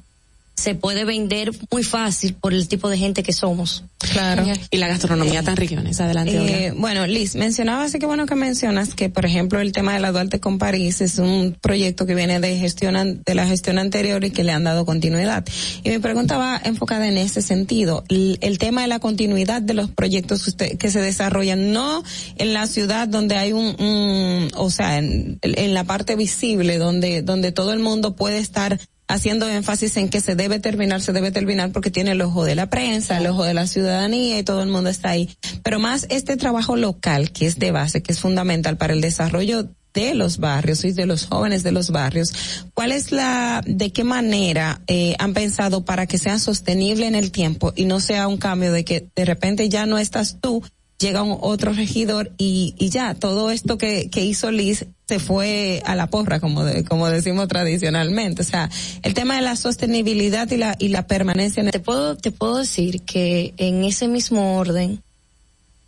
se 0.63 0.77
puede 0.77 1.05
vender 1.05 1.51
muy 1.73 1.83
fácil 1.83 2.35
por 2.35 2.55
el 2.55 2.69
tipo 2.69 2.89
de 2.89 2.97
gente 2.97 3.25
que 3.25 3.33
somos. 3.33 3.83
Claro. 3.99 4.45
Y 4.71 4.77
la 4.77 4.87
gastronomía 4.87 5.43
tan 5.43 5.57
rica, 5.57 5.83
Adelante. 5.99 6.67
Eh, 6.67 6.73
bueno, 6.77 7.05
Liz, 7.05 7.35
mencionaba, 7.35 7.83
así 7.83 7.99
que 7.99 8.07
bueno 8.07 8.27
que 8.27 8.37
mencionas 8.37 8.95
que, 8.95 9.09
por 9.09 9.27
ejemplo, 9.27 9.59
el 9.59 9.73
tema 9.73 9.93
de 9.95 9.99
la 9.99 10.13
Duarte 10.13 10.39
con 10.39 10.59
París 10.59 11.01
es 11.01 11.19
un 11.19 11.57
proyecto 11.61 12.07
que 12.07 12.15
viene 12.15 12.39
de 12.39 12.57
gestión, 12.59 13.23
de 13.25 13.35
la 13.35 13.47
gestión 13.49 13.79
anterior 13.79 14.23
y 14.25 14.31
que 14.31 14.45
le 14.45 14.53
han 14.53 14.63
dado 14.63 14.87
continuidad. 14.87 15.45
Y 15.83 15.91
mi 15.91 15.99
pregunta 15.99 16.39
va 16.39 16.61
enfocada 16.63 17.09
en 17.09 17.19
ese 17.19 17.43
sentido. 17.43 18.05
El, 18.09 18.59
tema 18.59 18.83
de 18.83 18.89
la 18.89 19.01
continuidad 19.01 19.63
de 19.63 19.75
los 19.75 19.91
proyectos 19.91 20.55
que, 20.79 20.91
se 20.91 21.01
desarrollan, 21.01 21.73
no 21.73 22.05
en 22.37 22.55
la 22.55 22.69
ciudad 22.69 23.09
donde 23.09 23.35
hay 23.35 23.53
un, 23.53 23.75
un 23.81 24.49
o 24.55 24.71
sea, 24.71 24.99
en, 24.99 25.41
en 25.43 25.75
la 25.75 25.83
parte 25.83 26.15
visible, 26.15 26.79
donde, 26.79 27.23
donde 27.23 27.51
todo 27.51 27.73
el 27.73 27.81
mundo 27.81 28.15
puede 28.15 28.39
estar 28.39 28.79
haciendo 29.13 29.49
énfasis 29.49 29.97
en 29.99 30.09
que 30.09 30.21
se 30.21 30.35
debe 30.35 30.59
terminar, 30.59 31.01
se 31.03 31.13
debe 31.13 31.31
terminar 31.31 31.71
porque 31.71 31.91
tiene 31.91 32.13
el 32.13 32.23
ojo 32.23 32.45
de 32.45 32.55
la 32.55 32.71
prensa, 32.71 33.19
el 33.19 33.27
ojo 33.27 33.45
de 33.45 33.55
la 33.55 33.67
ciudadanía 33.67 34.39
y 34.39 34.43
todo 34.43 34.63
el 34.63 34.71
mundo 34.71 34.89
está 34.89 35.11
ahí. 35.11 35.37
Pero 35.63 35.79
más 35.79 36.07
este 36.09 36.37
trabajo 36.37 36.77
local 36.77 37.31
que 37.31 37.47
es 37.47 37.59
de 37.59 37.71
base, 37.71 38.03
que 38.03 38.13
es 38.13 38.21
fundamental 38.21 38.77
para 38.77 38.95
el 38.95 39.01
desarrollo 39.01 39.69
de 39.93 40.15
los 40.15 40.39
barrios 40.39 40.85
y 40.85 40.93
de 40.93 41.05
los 41.05 41.27
jóvenes 41.27 41.63
de 41.63 41.73
los 41.73 41.91
barrios. 41.91 42.33
¿Cuál 42.73 42.93
es 42.93 43.13
la, 43.13 43.63
de 43.67 43.93
qué 43.93 44.05
manera 44.05 44.81
eh, 44.87 45.15
han 45.19 45.35
pensado 45.35 45.85
para 45.85 46.07
que 46.07 46.17
sea 46.17 46.39
sostenible 46.39 47.07
en 47.07 47.15
el 47.15 47.31
tiempo 47.31 47.75
y 47.77 47.85
no 47.85 48.01
sea 48.01 48.29
un 48.29 48.39
cambio 48.39 48.73
de 48.73 48.85
que 48.85 49.07
de 49.15 49.25
repente 49.27 49.69
ya 49.69 49.85
no 49.85 49.99
estás 49.99 50.39
tú 50.41 50.63
llega 51.03 51.23
un 51.23 51.37
otro 51.41 51.73
regidor 51.73 52.33
y, 52.39 52.75
y 52.79 52.89
ya, 52.89 53.15
todo 53.15 53.51
esto 53.51 53.77
que, 53.77 54.09
que 54.09 54.25
hizo 54.25 54.51
Liz 54.51 54.87
se 55.07 55.19
fue 55.19 55.83
a 55.85 55.95
la 55.95 56.07
porra, 56.07 56.41
como, 56.41 56.65
de, 56.65 56.85
como 56.85 57.11
decimos 57.11 57.49
tradicionalmente. 57.49 58.41
O 58.41 58.45
sea, 58.45 58.71
el 59.03 59.13
tema 59.13 59.37
de 59.37 59.43
la 59.43 59.57
sostenibilidad 59.57 60.51
y 60.51 60.57
la, 60.57 60.77
y 60.79 60.89
la 60.89 61.07
permanencia. 61.07 61.69
Te 61.71 61.81
puedo, 61.81 62.17
te 62.17 62.31
puedo 62.31 62.59
decir 62.59 63.03
que 63.03 63.53
en 63.59 63.85
ese 63.85 64.09
mismo 64.09 64.57
orden, 64.57 65.03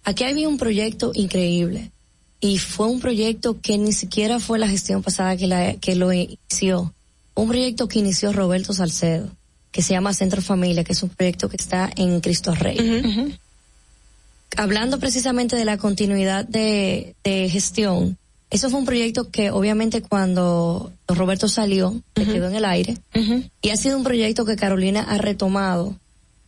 aquí 0.03 0.25
había 0.25 0.49
un 0.49 0.59
proyecto 0.59 1.13
increíble 1.15 1.91
y 2.41 2.59
fue 2.59 2.89
un 2.89 3.01
proyecto 3.01 3.61
que 3.63 3.79
ni 3.79 3.93
siquiera 3.93 4.41
fue 4.41 4.59
la 4.59 4.69
gestión 4.69 5.03
pasada 5.03 5.37
que, 5.37 5.47
la, 5.47 5.75
que 5.77 5.95
lo 5.95 6.13
inició. 6.13 6.93
Un 7.35 7.49
proyecto 7.49 7.89
que 7.89 8.01
inició 8.01 8.33
Roberto 8.33 8.75
Salcedo, 8.75 9.31
que 9.73 9.81
se 9.81 9.95
llama 9.95 10.13
Centro 10.13 10.43
Familia, 10.43 10.85
que 10.85 10.93
es 10.93 11.03
un 11.03 11.09
proyecto 11.09 11.49
que 11.49 11.57
está 11.57 11.91
en 11.97 12.21
Cristo 12.21 12.55
Rey 12.55 13.39
hablando 14.57 14.99
precisamente 14.99 15.57
de 15.57 15.65
la 15.65 15.79
continuidad 15.79 16.47
de, 16.47 17.15
gestión, 17.51 18.19
eso 18.51 18.71
fue 18.71 18.79
un 18.79 18.87
proyecto 18.87 19.31
que 19.31 19.51
obviamente 19.51 20.03
cuando 20.03 20.93
Roberto 21.09 21.49
salió, 21.49 22.01
se 22.15 22.25
quedó 22.25 22.49
en 22.49 22.55
el 22.55 22.65
aire, 22.65 22.99
y 23.63 23.71
ha 23.71 23.77
sido 23.77 23.97
un 23.97 24.05
proyecto 24.05 24.45
que 24.45 24.57
Carolina 24.57 25.03
ha 25.03 25.19
retomado, 25.19 25.97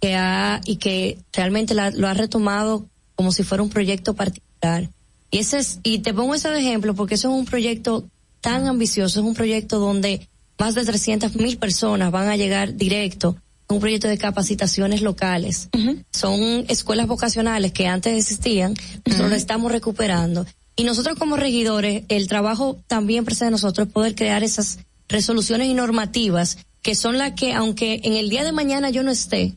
que 0.01 0.15
ha, 0.15 0.61
y 0.65 0.77
que 0.77 1.19
realmente 1.33 1.75
lo 1.75 2.09
ha 2.09 2.15
retomado 2.15 2.87
como 3.15 3.33
si 3.33 3.43
fuera 3.43 3.63
un 3.63 3.71
proyecto 3.71 4.15
particular. 4.15 4.89
Y 5.31 5.39
ese 5.39 5.59
es, 5.59 5.81
y 5.83 5.99
te 5.99 6.15
pongo 6.15 6.35
ese 6.35 6.49
de 6.51 6.61
ejemplo 6.61 6.95
porque 6.95 7.15
eso 7.15 7.29
es 7.29 7.35
un 7.35 7.47
proyecto 7.47 8.05
tan 8.41 8.69
ambicioso, 8.69 9.21
es 9.21 9.27
un 9.27 9.35
proyecto 9.35 9.79
donde 9.79 10.29
más 10.59 10.75
de 10.75 10.85
300 10.85 11.35
mil 11.37 11.59
personas 11.59 12.11
van 12.13 12.29
a 12.29 12.37
llegar 12.37 12.77
directo 12.77 13.37
un 13.69 13.81
proyecto 13.81 14.09
de 14.09 14.19
capacitaciones 14.19 15.03
locales. 15.03 15.69
Son 16.13 16.65
escuelas 16.69 17.07
vocacionales 17.07 17.73
que 17.73 17.87
antes 17.87 18.17
existían, 18.17 18.75
nosotros 19.05 19.31
lo 19.31 19.37
estamos 19.37 19.73
recuperando. 19.73 20.47
Y 20.77 20.85
nosotros 20.85 21.19
como 21.19 21.37
regidores, 21.37 22.05
el 22.09 22.29
trabajo 22.29 22.79
también 22.87 23.25
presenta 23.25 23.47
de 23.47 23.51
nosotros 23.53 23.89
poder 23.89 24.15
crear 24.15 24.45
esas 24.45 24.79
resoluciones 25.09 25.69
y 25.69 25.75
normativas 25.75 26.59
que 26.83 26.95
son 26.95 27.19
las 27.19 27.33
que, 27.33 27.53
aunque 27.53 28.01
en 28.05 28.13
el 28.13 28.29
día 28.29 28.45
de 28.45 28.53
mañana 28.53 28.91
yo 28.91 29.03
no 29.03 29.11
esté, 29.11 29.57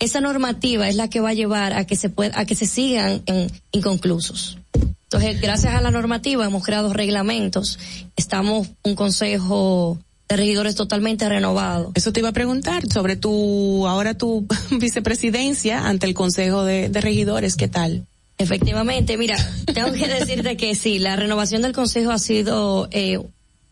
esa 0.00 0.20
normativa 0.20 0.88
es 0.88 0.96
la 0.96 1.08
que 1.08 1.20
va 1.20 1.30
a 1.30 1.34
llevar 1.34 1.72
a 1.72 1.86
que 1.86 1.94
se 1.94 2.08
pueda, 2.08 2.38
a 2.38 2.46
que 2.46 2.56
se 2.56 2.66
sigan 2.66 3.22
en, 3.26 3.48
inconclusos. 3.70 4.58
Entonces, 5.04 5.40
gracias 5.40 5.74
a 5.74 5.80
la 5.80 5.90
normativa 5.90 6.44
hemos 6.44 6.64
creado 6.64 6.92
reglamentos, 6.92 7.78
estamos 8.16 8.68
un 8.82 8.96
consejo 8.96 9.98
de 10.28 10.36
regidores 10.36 10.74
totalmente 10.74 11.28
renovado. 11.28 11.92
Eso 11.94 12.12
te 12.12 12.20
iba 12.20 12.28
a 12.28 12.32
preguntar 12.32 12.82
sobre 12.92 13.16
tu, 13.16 13.86
ahora 13.86 14.14
tu 14.14 14.46
vicepresidencia 14.70 15.86
ante 15.86 16.06
el 16.06 16.14
Consejo 16.14 16.64
de, 16.64 16.90
Regidores, 16.98 17.56
¿qué 17.56 17.68
tal? 17.68 18.06
Efectivamente, 18.36 19.16
mira, 19.16 19.36
tengo 19.74 19.92
que 19.92 20.06
decirte 20.06 20.56
que 20.56 20.74
sí, 20.74 20.98
la 20.98 21.16
renovación 21.16 21.62
del 21.62 21.72
Consejo 21.72 22.10
ha 22.10 22.18
sido 22.18 22.88
eh, 22.90 23.18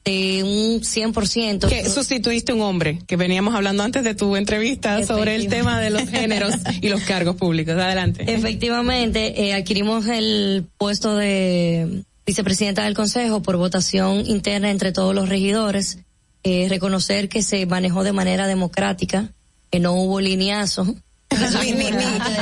de 0.05 0.43
un 0.45 0.81
100%. 0.81 1.69
Que 1.69 1.91
sustituiste 1.91 2.53
un 2.53 2.63
hombre, 2.63 3.01
que 3.07 3.17
veníamos 3.17 3.55
hablando 3.55 3.83
antes 3.83 4.03
de 4.03 4.15
tu 4.15 4.37
entrevista 4.37 5.05
sobre 5.05 5.35
el 5.35 5.49
tema 5.49 5.81
de 5.81 5.91
los 5.91 6.09
géneros 6.09 6.55
y 6.81 6.89
los 6.89 7.03
cargos 7.03 7.37
públicos. 7.37 7.75
Adelante. 7.75 8.25
Efectivamente, 8.33 9.49
eh, 9.49 9.55
adquirimos 9.55 10.07
el 10.07 10.65
puesto 10.79 11.17
de 11.17 12.05
vicepresidenta 12.25 12.85
del 12.85 12.95
Consejo 12.95 13.43
por 13.43 13.57
votación 13.57 14.27
interna 14.27 14.71
entre 14.71 14.93
todos 14.93 15.15
los 15.15 15.29
regidores 15.29 15.99
eh, 16.49 16.69
reconocer 16.69 17.29
que 17.29 17.43
se 17.43 17.67
manejó 17.67 18.05
de 18.05 18.13
manera 18.13 18.47
democrática, 18.47 19.33
que 19.69 19.81
no 19.81 19.95
hubo 19.95 20.21
lineazo. 20.21 20.85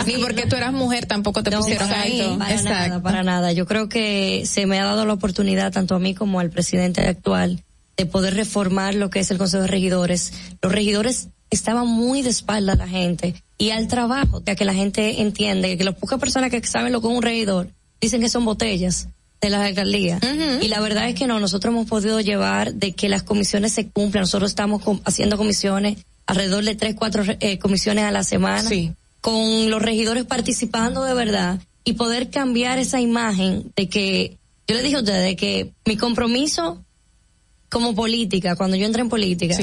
ni, 0.06 0.18
porque 0.18 0.44
tú 0.44 0.56
eras 0.56 0.74
mujer 0.74 1.06
tampoco 1.06 1.42
te 1.42 1.50
pusieron 1.56 1.90
ahí. 1.90 2.36
Para 2.38 2.62
nada, 2.62 3.02
para 3.02 3.22
nada. 3.22 3.52
Yo 3.52 3.64
creo 3.64 3.88
que 3.88 4.42
se 4.44 4.66
me 4.66 4.78
ha 4.78 4.84
dado 4.84 5.06
la 5.06 5.14
oportunidad, 5.14 5.72
tanto 5.72 5.94
a 5.94 5.98
mí 6.00 6.14
como 6.14 6.38
al 6.38 6.50
presidente 6.50 7.00
actual, 7.00 7.64
de 7.96 8.04
poder 8.04 8.34
reformar 8.34 8.94
lo 8.94 9.08
que 9.08 9.20
es 9.20 9.30
el 9.30 9.38
Consejo 9.38 9.62
de 9.62 9.68
Regidores. 9.68 10.34
Los 10.60 10.70
regidores 10.70 11.28
estaban 11.48 11.88
muy 11.88 12.20
de 12.20 12.28
espalda 12.28 12.74
a 12.74 12.76
la 12.76 12.88
gente 12.88 13.42
y 13.56 13.70
al 13.70 13.88
trabajo, 13.88 14.42
ya 14.44 14.54
que 14.54 14.66
la 14.66 14.74
gente 14.74 15.22
entiende 15.22 15.78
que 15.78 15.84
las 15.84 15.94
pocas 15.94 16.20
personas 16.20 16.50
que 16.50 16.62
saben 16.66 16.92
lo 16.92 17.00
que 17.00 17.08
es 17.08 17.14
un 17.14 17.22
regidor 17.22 17.70
dicen 18.02 18.20
que 18.20 18.28
son 18.28 18.44
botellas 18.44 19.08
de 19.40 19.50
la 19.50 19.64
alcaldía. 19.64 20.18
Y 20.60 20.68
la 20.68 20.80
verdad 20.80 21.08
es 21.08 21.14
que 21.14 21.26
no, 21.26 21.38
nosotros 21.40 21.72
hemos 21.72 21.86
podido 21.86 22.20
llevar 22.20 22.74
de 22.74 22.92
que 22.92 23.08
las 23.08 23.22
comisiones 23.22 23.72
se 23.72 23.88
cumplan. 23.88 24.22
Nosotros 24.22 24.50
estamos 24.50 24.82
haciendo 25.04 25.36
comisiones, 25.36 25.98
alrededor 26.26 26.64
de 26.64 26.74
tres, 26.74 26.94
cuatro 26.98 27.24
eh, 27.40 27.58
comisiones 27.58 28.04
a 28.04 28.10
la 28.10 28.24
semana. 28.24 28.68
con 29.20 29.70
los 29.70 29.80
regidores 29.82 30.24
participando 30.24 31.04
de 31.04 31.14
verdad 31.14 31.60
y 31.84 31.94
poder 31.94 32.30
cambiar 32.30 32.78
esa 32.78 33.00
imagen 33.00 33.72
de 33.76 33.88
que, 33.88 34.38
yo 34.66 34.74
le 34.74 34.82
dije 34.82 34.96
a 34.96 35.00
ustedes 35.00 35.36
que 35.36 35.72
mi 35.84 35.96
compromiso 35.96 36.82
como 37.68 37.94
política, 37.94 38.56
cuando 38.56 38.76
yo 38.76 38.86
entré 38.86 39.02
en 39.02 39.08
política, 39.08 39.56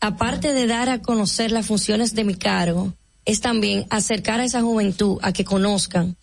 aparte 0.00 0.52
de 0.52 0.66
dar 0.66 0.88
a 0.88 1.02
conocer 1.02 1.50
las 1.52 1.66
funciones 1.66 2.14
de 2.14 2.24
mi 2.24 2.34
cargo, 2.34 2.94
es 3.24 3.40
también 3.40 3.86
acercar 3.90 4.40
a 4.40 4.44
esa 4.44 4.62
juventud 4.62 5.18
a 5.20 5.32
que 5.32 5.44
conozcan, 5.44 6.16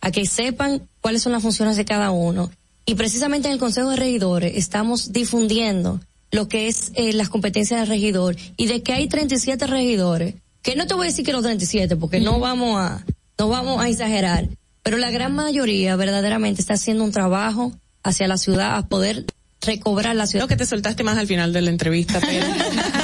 a 0.00 0.10
que 0.10 0.26
sepan 0.26 0.88
cuáles 1.00 1.22
son 1.22 1.32
las 1.32 1.42
funciones 1.42 1.76
de 1.76 1.84
cada 1.84 2.10
uno. 2.10 2.50
Y 2.86 2.94
precisamente 2.94 3.48
en 3.48 3.54
el 3.54 3.60
Consejo 3.60 3.90
de 3.90 3.96
Regidores 3.96 4.56
estamos 4.56 5.12
difundiendo 5.12 6.00
lo 6.30 6.48
que 6.48 6.68
es 6.68 6.92
eh, 6.94 7.12
las 7.12 7.28
competencias 7.28 7.80
del 7.80 7.88
regidor 7.88 8.36
y 8.56 8.66
de 8.66 8.82
que 8.82 8.92
hay 8.92 9.08
37 9.08 9.66
regidores, 9.66 10.34
que 10.62 10.76
no 10.76 10.86
te 10.86 10.94
voy 10.94 11.06
a 11.06 11.10
decir 11.10 11.24
que 11.24 11.32
los 11.32 11.42
37 11.42 11.96
porque 11.96 12.20
no 12.20 12.38
vamos 12.38 12.78
a 12.78 13.04
no 13.38 13.48
vamos 13.48 13.80
a 13.82 13.88
exagerar, 13.88 14.48
pero 14.82 14.98
la 14.98 15.10
gran 15.10 15.34
mayoría 15.34 15.96
verdaderamente 15.96 16.60
está 16.60 16.74
haciendo 16.74 17.04
un 17.04 17.12
trabajo 17.12 17.72
hacia 18.02 18.26
la 18.26 18.36
ciudad 18.36 18.76
a 18.76 18.88
poder 18.88 19.26
recobrar 19.60 20.16
la 20.16 20.26
ciudad. 20.26 20.46
Creo 20.46 20.56
que 20.56 20.64
te 20.64 20.68
soltaste 20.68 21.04
más 21.04 21.18
al 21.18 21.26
final 21.26 21.52
de 21.52 21.62
la 21.62 21.70
entrevista, 21.70 22.20
pero 22.20 22.46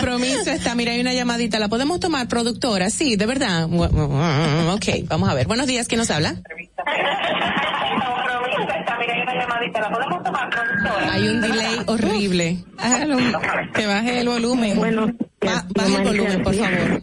compromiso 0.00 0.50
está, 0.50 0.74
mira, 0.74 0.92
hay 0.92 1.00
una 1.00 1.12
llamadita, 1.12 1.58
¿la 1.58 1.68
podemos 1.68 2.00
tomar, 2.00 2.26
productora? 2.28 2.90
Sí, 2.90 3.16
de 3.16 3.26
verdad. 3.26 3.64
Ok, 3.64 5.06
vamos 5.06 5.28
a 5.28 5.34
ver. 5.34 5.46
Buenos 5.46 5.66
días, 5.66 5.88
¿quién 5.88 5.98
nos 5.98 6.10
habla? 6.10 6.36
Hay 11.10 11.28
un 11.28 11.40
delay 11.40 11.78
horrible. 11.86 12.58
que 13.74 13.86
baje 13.86 14.20
el 14.20 14.28
volumen. 14.28 14.76
Bueno, 14.76 15.12
baje 15.40 15.96
el 15.96 16.02
volumen, 16.02 16.42
por 16.42 16.54
favor. 16.54 17.02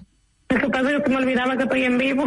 Eso 0.50 0.70
pasa 0.70 0.90
que 1.04 1.10
me 1.10 1.18
olvidaba 1.18 1.58
que 1.58 1.64
estoy 1.64 1.84
en 1.84 1.98
vivo. 1.98 2.26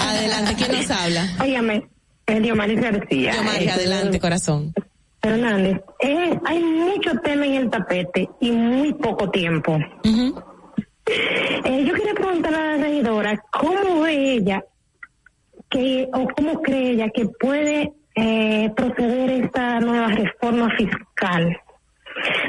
adelante, 0.00 0.54
¿quién 0.56 0.72
nos 0.72 0.90
habla? 0.90 1.28
Óyame, 1.40 1.88
es 2.26 2.42
Diomaris 2.42 2.80
García. 2.80 3.32
Diomaris, 3.32 3.70
adelante, 3.70 4.20
corazón. 4.20 4.74
Hernández, 5.22 5.80
eh, 6.00 6.36
hay 6.44 6.60
mucho 6.60 7.12
tema 7.20 7.46
en 7.46 7.54
el 7.54 7.70
tapete 7.70 8.28
y 8.40 8.50
muy 8.50 8.92
poco 8.94 9.30
tiempo. 9.30 9.78
eh, 10.04 11.84
yo 11.84 11.94
quería 11.94 12.14
preguntar 12.14 12.54
a 12.54 12.76
la 12.76 12.82
regidora, 12.82 13.40
¿cómo 13.52 14.00
ve 14.02 14.34
ella 14.34 14.64
que, 15.70 16.08
o 16.12 16.26
cómo 16.36 16.60
cree 16.60 16.90
ella 16.90 17.08
que 17.10 17.26
puede 17.38 17.92
eh, 18.16 18.70
proceder 18.74 19.44
esta 19.44 19.78
nueva 19.78 20.08
reforma 20.08 20.68
fiscal? 20.76 21.56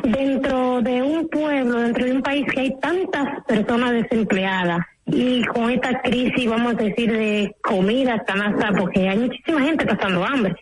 Dentro 0.04 0.82
de 0.82 1.02
un 1.02 1.30
pueblo, 1.30 1.80
dentro 1.80 2.06
de 2.06 2.12
un 2.12 2.22
país 2.24 2.46
que 2.52 2.60
hay 2.60 2.80
tantas 2.80 3.46
personas 3.46 3.92
desempleadas 3.92 4.80
y 5.06 5.44
con 5.46 5.70
esta 5.70 6.02
crisis, 6.02 6.50
vamos 6.50 6.74
a 6.74 6.84
decir, 6.84 7.12
de 7.12 7.56
comida, 7.62 8.24
canasta, 8.26 8.72
porque 8.78 9.08
hay 9.08 9.18
muchísima 9.20 9.62
gente 9.62 9.86
pasando 9.86 10.26
hambre. 10.26 10.56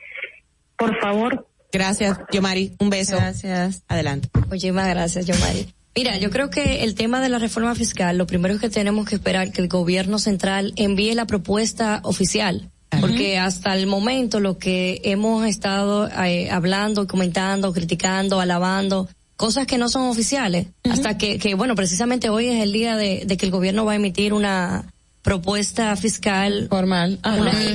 Por 0.78 0.96
favor, 1.00 1.48
Gracias, 1.72 2.20
Yomari. 2.32 2.76
Un 2.80 2.90
beso. 2.90 3.16
Gracias. 3.16 3.84
Adelante. 3.88 4.30
Muchísimas 4.50 4.88
gracias, 4.90 5.26
Yomari. 5.26 5.74
Mira, 5.96 6.18
yo 6.18 6.30
creo 6.30 6.50
que 6.50 6.84
el 6.84 6.96
tema 6.96 7.22
de 7.22 7.30
la 7.30 7.38
reforma 7.38 7.76
fiscal, 7.76 8.18
lo 8.18 8.26
primero 8.26 8.54
es 8.54 8.62
que 8.62 8.70
tenemos 8.70 9.08
que 9.08 9.16
esperar 9.16 9.52
que 9.52 9.62
el 9.62 9.68
gobierno 9.68 10.20
central 10.20 10.74
envíe 10.78 11.14
la 11.14 11.26
propuesta 11.26 12.00
oficial. 12.04 12.70
Porque 13.00 13.38
hasta 13.38 13.74
el 13.74 13.88
momento 13.88 14.42
lo 14.42 14.58
que 14.58 15.00
hemos 15.06 15.46
estado 15.48 16.10
eh, 16.10 16.50
hablando, 16.52 17.08
comentando, 17.08 17.72
criticando, 17.72 18.42
alabando, 18.42 19.08
cosas 19.38 19.66
que 19.66 19.78
no 19.78 19.88
son 19.88 20.04
oficiales, 20.04 20.68
hasta 20.90 21.18
que, 21.18 21.40
que, 21.40 21.56
bueno, 21.56 21.74
precisamente 21.76 22.30
hoy 22.30 22.48
es 22.48 22.62
el 22.62 22.74
día 22.74 22.98
de, 22.98 23.24
de, 23.26 23.38
que 23.38 23.46
el 23.46 23.52
gobierno 23.52 23.86
va 23.86 23.94
a 23.94 23.96
emitir 23.96 24.34
una 24.34 24.92
propuesta 25.22 25.96
fiscal 25.96 26.68
formal. 26.70 27.20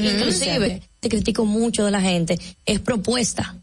inclusive, 0.04 0.82
te 1.00 1.08
critico 1.08 1.46
mucho 1.46 1.86
de 1.86 1.90
la 1.90 2.02
gente, 2.02 2.38
es 2.66 2.80
propuesta 2.80 3.56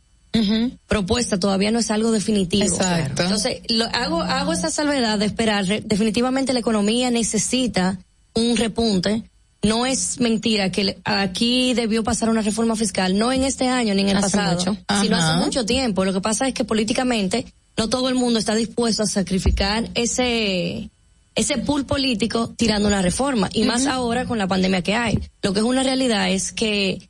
propuesta 0.87 1.39
todavía 1.39 1.71
no 1.71 1.79
es 1.79 1.91
algo 1.91 2.11
definitivo. 2.11 2.63
Exacto. 2.63 3.23
Entonces, 3.23 3.61
lo, 3.69 3.85
hago, 3.85 4.21
hago 4.21 4.53
esa 4.53 4.69
salvedad 4.69 5.19
de 5.19 5.25
esperar. 5.25 5.65
Definitivamente 5.83 6.53
la 6.53 6.59
economía 6.59 7.11
necesita 7.11 7.99
un 8.33 8.57
repunte. 8.57 9.23
No 9.61 9.85
es 9.85 10.19
mentira 10.19 10.71
que 10.71 10.97
aquí 11.05 11.73
debió 11.73 12.03
pasar 12.03 12.29
una 12.29 12.41
reforma 12.41 12.75
fiscal, 12.75 13.17
no 13.17 13.31
en 13.31 13.43
este 13.43 13.69
año 13.69 13.93
ni 13.93 14.01
en 14.01 14.09
el 14.09 14.19
pasado, 14.19 14.59
sino 15.01 15.15
hace 15.15 15.37
mucho 15.37 15.65
tiempo. 15.65 16.03
Lo 16.03 16.11
que 16.11 16.19
pasa 16.19 16.47
es 16.47 16.53
que 16.53 16.65
políticamente 16.65 17.45
no 17.77 17.87
todo 17.87 18.09
el 18.09 18.15
mundo 18.15 18.39
está 18.39 18.55
dispuesto 18.55 19.03
a 19.03 19.05
sacrificar 19.05 19.89
ese 19.95 20.89
ese 21.35 21.57
pool 21.59 21.85
político 21.85 22.53
tirando 22.55 22.87
una 22.87 23.01
reforma 23.01 23.49
y 23.53 23.63
más 23.63 23.87
ahora 23.87 24.25
con 24.25 24.37
la 24.37 24.47
pandemia 24.47 24.81
que 24.81 24.95
hay. 24.95 25.19
Lo 25.41 25.53
que 25.53 25.59
es 25.59 25.65
una 25.65 25.81
realidad 25.81 26.29
es 26.29 26.51
que 26.51 27.09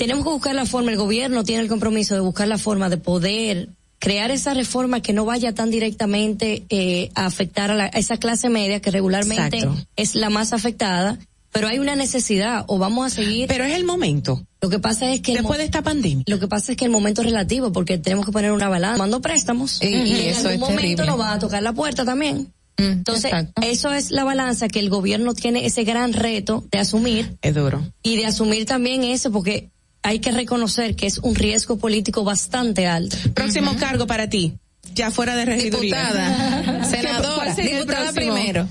tenemos 0.00 0.24
que 0.24 0.30
buscar 0.30 0.54
la 0.54 0.64
forma, 0.64 0.92
el 0.92 0.96
gobierno 0.96 1.44
tiene 1.44 1.60
el 1.62 1.68
compromiso 1.68 2.14
de 2.14 2.20
buscar 2.20 2.48
la 2.48 2.56
forma 2.56 2.88
de 2.88 2.96
poder 2.96 3.68
crear 3.98 4.30
esa 4.30 4.54
reforma 4.54 5.02
que 5.02 5.12
no 5.12 5.26
vaya 5.26 5.52
tan 5.52 5.70
directamente 5.70 6.64
eh, 6.70 7.10
a 7.14 7.26
afectar 7.26 7.70
a, 7.70 7.86
esa 7.88 8.16
clase 8.16 8.48
media 8.48 8.80
que 8.80 8.90
regularmente 8.90 9.68
es 9.96 10.14
la 10.14 10.30
más 10.30 10.54
afectada, 10.54 11.18
pero 11.52 11.68
hay 11.68 11.80
una 11.80 11.96
necesidad 11.96 12.64
o 12.66 12.78
vamos 12.78 13.12
a 13.12 13.14
seguir. 13.14 13.46
Pero 13.46 13.64
es 13.64 13.74
el 13.74 13.84
momento. 13.84 14.42
Lo 14.62 14.70
que 14.70 14.78
pasa 14.78 15.12
es 15.12 15.20
que 15.20 15.34
después 15.34 15.58
de 15.58 15.66
esta 15.66 15.82
pandemia, 15.82 16.24
lo 16.26 16.40
que 16.40 16.48
pasa 16.48 16.72
es 16.72 16.78
que 16.78 16.86
el 16.86 16.90
momento 16.90 17.20
es 17.20 17.26
relativo 17.26 17.70
porque 17.70 17.98
tenemos 17.98 18.24
que 18.24 18.32
poner 18.32 18.52
una 18.52 18.70
balanza, 18.70 18.96
tomando 18.96 19.20
préstamos 19.20 19.82
y, 19.82 20.28
en 20.28 20.46
algún 20.46 20.60
momento 20.60 21.04
nos 21.04 21.20
va 21.20 21.34
a 21.34 21.38
tocar 21.38 21.62
la 21.62 21.74
puerta 21.74 22.06
también. 22.06 22.50
Mm, 22.78 22.84
Entonces, 22.84 23.32
eso 23.60 23.92
es 23.92 24.10
la 24.10 24.24
balanza 24.24 24.68
que 24.68 24.80
el 24.80 24.88
gobierno 24.88 25.34
tiene 25.34 25.66
ese 25.66 25.84
gran 25.84 26.14
reto 26.14 26.64
de 26.70 26.78
asumir. 26.78 27.36
Es 27.42 27.54
duro. 27.54 27.82
Y 28.02 28.16
de 28.16 28.24
asumir 28.24 28.64
también 28.64 29.04
eso 29.04 29.30
porque 29.30 29.68
hay 30.02 30.18
que 30.18 30.32
reconocer 30.32 30.96
que 30.96 31.06
es 31.06 31.18
un 31.18 31.34
riesgo 31.34 31.78
político 31.78 32.24
bastante 32.24 32.86
alto. 32.86 33.16
Próximo 33.34 33.76
cargo 33.76 34.06
para 34.06 34.28
ti, 34.28 34.54
ya 34.94 35.10
fuera 35.10 35.36
de 35.36 35.44
regiduría. 35.44 36.02
Diputada, 36.02 36.84
senadora, 36.90 37.54
diputada 37.54 38.12
primero. 38.12 38.68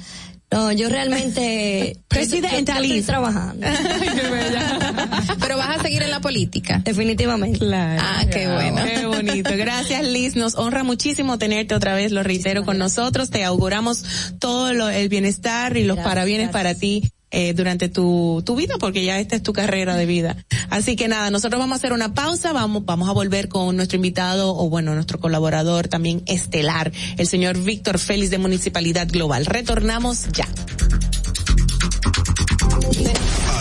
No, 0.52 0.72
yo 0.72 0.90
realmente 0.90 1.98
presidenta 2.08 2.80
estoy 2.80 3.02
trabajando. 3.04 3.68
Pero 5.40 5.58
vas 5.58 5.80
a 5.80 5.82
seguir 5.84 6.02
en 6.02 6.10
la 6.10 6.22
política. 6.22 6.82
Definitivamente. 6.84 7.60
Claro. 7.60 8.02
Ah, 8.04 8.26
qué 8.32 8.48
bueno. 8.48 8.82
Qué 8.84 9.06
bonito. 9.06 9.52
Gracias, 9.56 10.04
Liz. 10.04 10.36
Nos 10.36 10.56
honra 10.56 10.84
muchísimo 10.84 11.38
tenerte 11.38 11.76
otra 11.76 11.94
vez, 11.94 12.12
lo 12.12 12.24
reitero, 12.24 12.66
con 12.66 12.80
nosotros. 12.80 13.30
Te 13.30 13.44
auguramos 13.44 14.04
todo 14.40 14.74
lo, 14.74 14.90
el 14.90 15.08
bienestar 15.08 15.78
y 15.78 15.84
los 15.84 16.00
parabienes 16.00 16.50
para 16.50 16.74
ti 16.74 17.12
eh, 17.32 17.54
durante 17.54 17.90
tu, 17.90 18.42
tu 18.46 18.56
vida, 18.56 18.76
porque 18.80 19.06
ya 19.06 19.20
esta 19.20 19.36
es 19.36 19.44
tu 19.44 19.54
carrera 19.54 19.96
de 19.96 20.06
vida. 20.06 20.38
Así 20.70 20.96
que 20.96 21.08
nada, 21.08 21.30
nosotros 21.30 21.60
vamos 21.60 21.76
a 21.76 21.78
hacer 21.78 21.94
una 21.94 22.14
pausa, 22.14 22.54
vamos, 22.54 22.86
vamos 22.86 23.10
a 23.10 23.12
volver 23.12 23.50
con 23.50 23.76
nuestro 23.76 23.98
invitado, 23.98 24.56
o 24.56 24.70
bueno, 24.70 24.94
nuestro 24.96 25.20
colaborador 25.20 25.88
también 25.88 26.24
estelar, 26.26 26.92
el 27.18 27.28
señor 27.28 27.58
Víctor 27.58 28.00
Félix 28.00 28.32
de 28.32 28.38
Municipalidad 28.38 29.08
Global. 29.08 29.46
Retornamos 29.46 30.28
ya. 30.34 30.48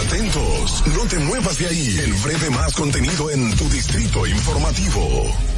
Atentos, 0.09 0.85
no 0.87 1.05
te 1.09 1.19
muevas 1.19 1.59
de 1.59 1.67
ahí. 1.67 1.99
El 2.05 2.13
breve 2.15 2.51
más 2.51 2.73
contenido 2.75 3.31
en 3.31 3.55
tu 3.57 3.69
distrito 3.69 4.27
informativo. 4.27 5.58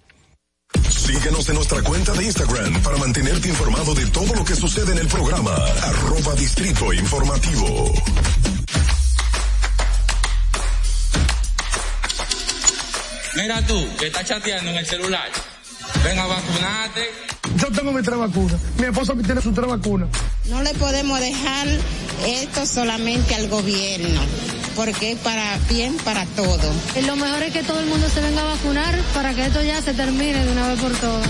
Síguenos 0.89 1.47
en 1.49 1.55
nuestra 1.55 1.81
cuenta 1.81 2.13
de 2.13 2.23
Instagram 2.25 2.81
para 2.81 2.97
mantenerte 2.97 3.49
informado 3.49 3.93
de 3.93 4.05
todo 4.07 4.33
lo 4.33 4.45
que 4.45 4.55
sucede 4.55 4.91
en 4.93 4.99
el 4.99 5.07
programa. 5.07 5.51
Arroba 5.55 6.35
Distrito 6.35 6.93
Informativo. 6.93 7.93
Mira 13.35 13.65
tú, 13.65 13.87
que 13.97 14.07
estás 14.07 14.25
chateando 14.25 14.71
en 14.71 14.77
el 14.77 14.85
celular. 14.85 15.29
Ven 16.03 16.19
a 16.19 16.25
vacunarte. 16.25 17.09
Yo 17.55 17.67
tengo 17.71 17.91
mi 17.91 18.01
tres 18.01 18.17
vacunas. 18.17 18.59
Mi 18.77 18.85
esposa 18.85 19.13
tiene 19.25 19.41
su 19.41 19.51
tres 19.51 19.67
vacunas. 19.67 20.09
No 20.45 20.61
le 20.61 20.73
podemos 20.75 21.19
dejar 21.19 21.67
esto 22.25 22.65
solamente 22.65 23.35
al 23.35 23.47
gobierno 23.49 24.21
porque 24.75 25.11
es 25.11 25.19
para 25.19 25.57
bien 25.69 25.95
para 26.03 26.25
todo. 26.25 26.71
Lo 27.05 27.15
mejor 27.15 27.43
es 27.43 27.53
que 27.53 27.63
todo 27.63 27.79
el 27.79 27.87
mundo 27.87 28.07
se 28.09 28.21
venga 28.21 28.41
a 28.41 28.45
vacunar 28.45 28.97
para 29.13 29.33
que 29.33 29.45
esto 29.45 29.61
ya 29.63 29.81
se 29.81 29.93
termine 29.93 30.45
de 30.45 30.51
una 30.51 30.67
vez 30.69 30.79
por 30.79 30.91
todas. 30.93 31.27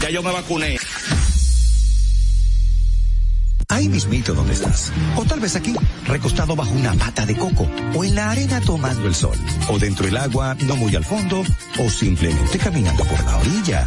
Ya 0.00 0.10
yo 0.10 0.22
me 0.22 0.32
vacuné. 0.32 0.78
ahí 3.68 3.88
mismito 3.88 4.34
donde 4.34 4.54
estás. 4.54 4.92
O 5.16 5.24
tal 5.24 5.40
vez 5.40 5.54
aquí, 5.54 5.74
recostado 6.06 6.56
bajo 6.56 6.72
una 6.72 6.94
pata 6.94 7.24
de 7.26 7.36
coco, 7.36 7.68
o 7.94 8.04
en 8.04 8.14
la 8.14 8.30
arena 8.30 8.60
tomando 8.60 9.06
el 9.06 9.14
sol, 9.14 9.36
o 9.68 9.78
dentro 9.78 10.06
del 10.06 10.16
agua, 10.16 10.56
no 10.66 10.74
muy 10.76 10.94
al 10.96 11.04
fondo, 11.04 11.44
o 11.78 11.90
simplemente 11.90 12.58
caminando 12.58 13.04
por 13.04 13.22
la 13.24 13.36
orilla. 13.36 13.86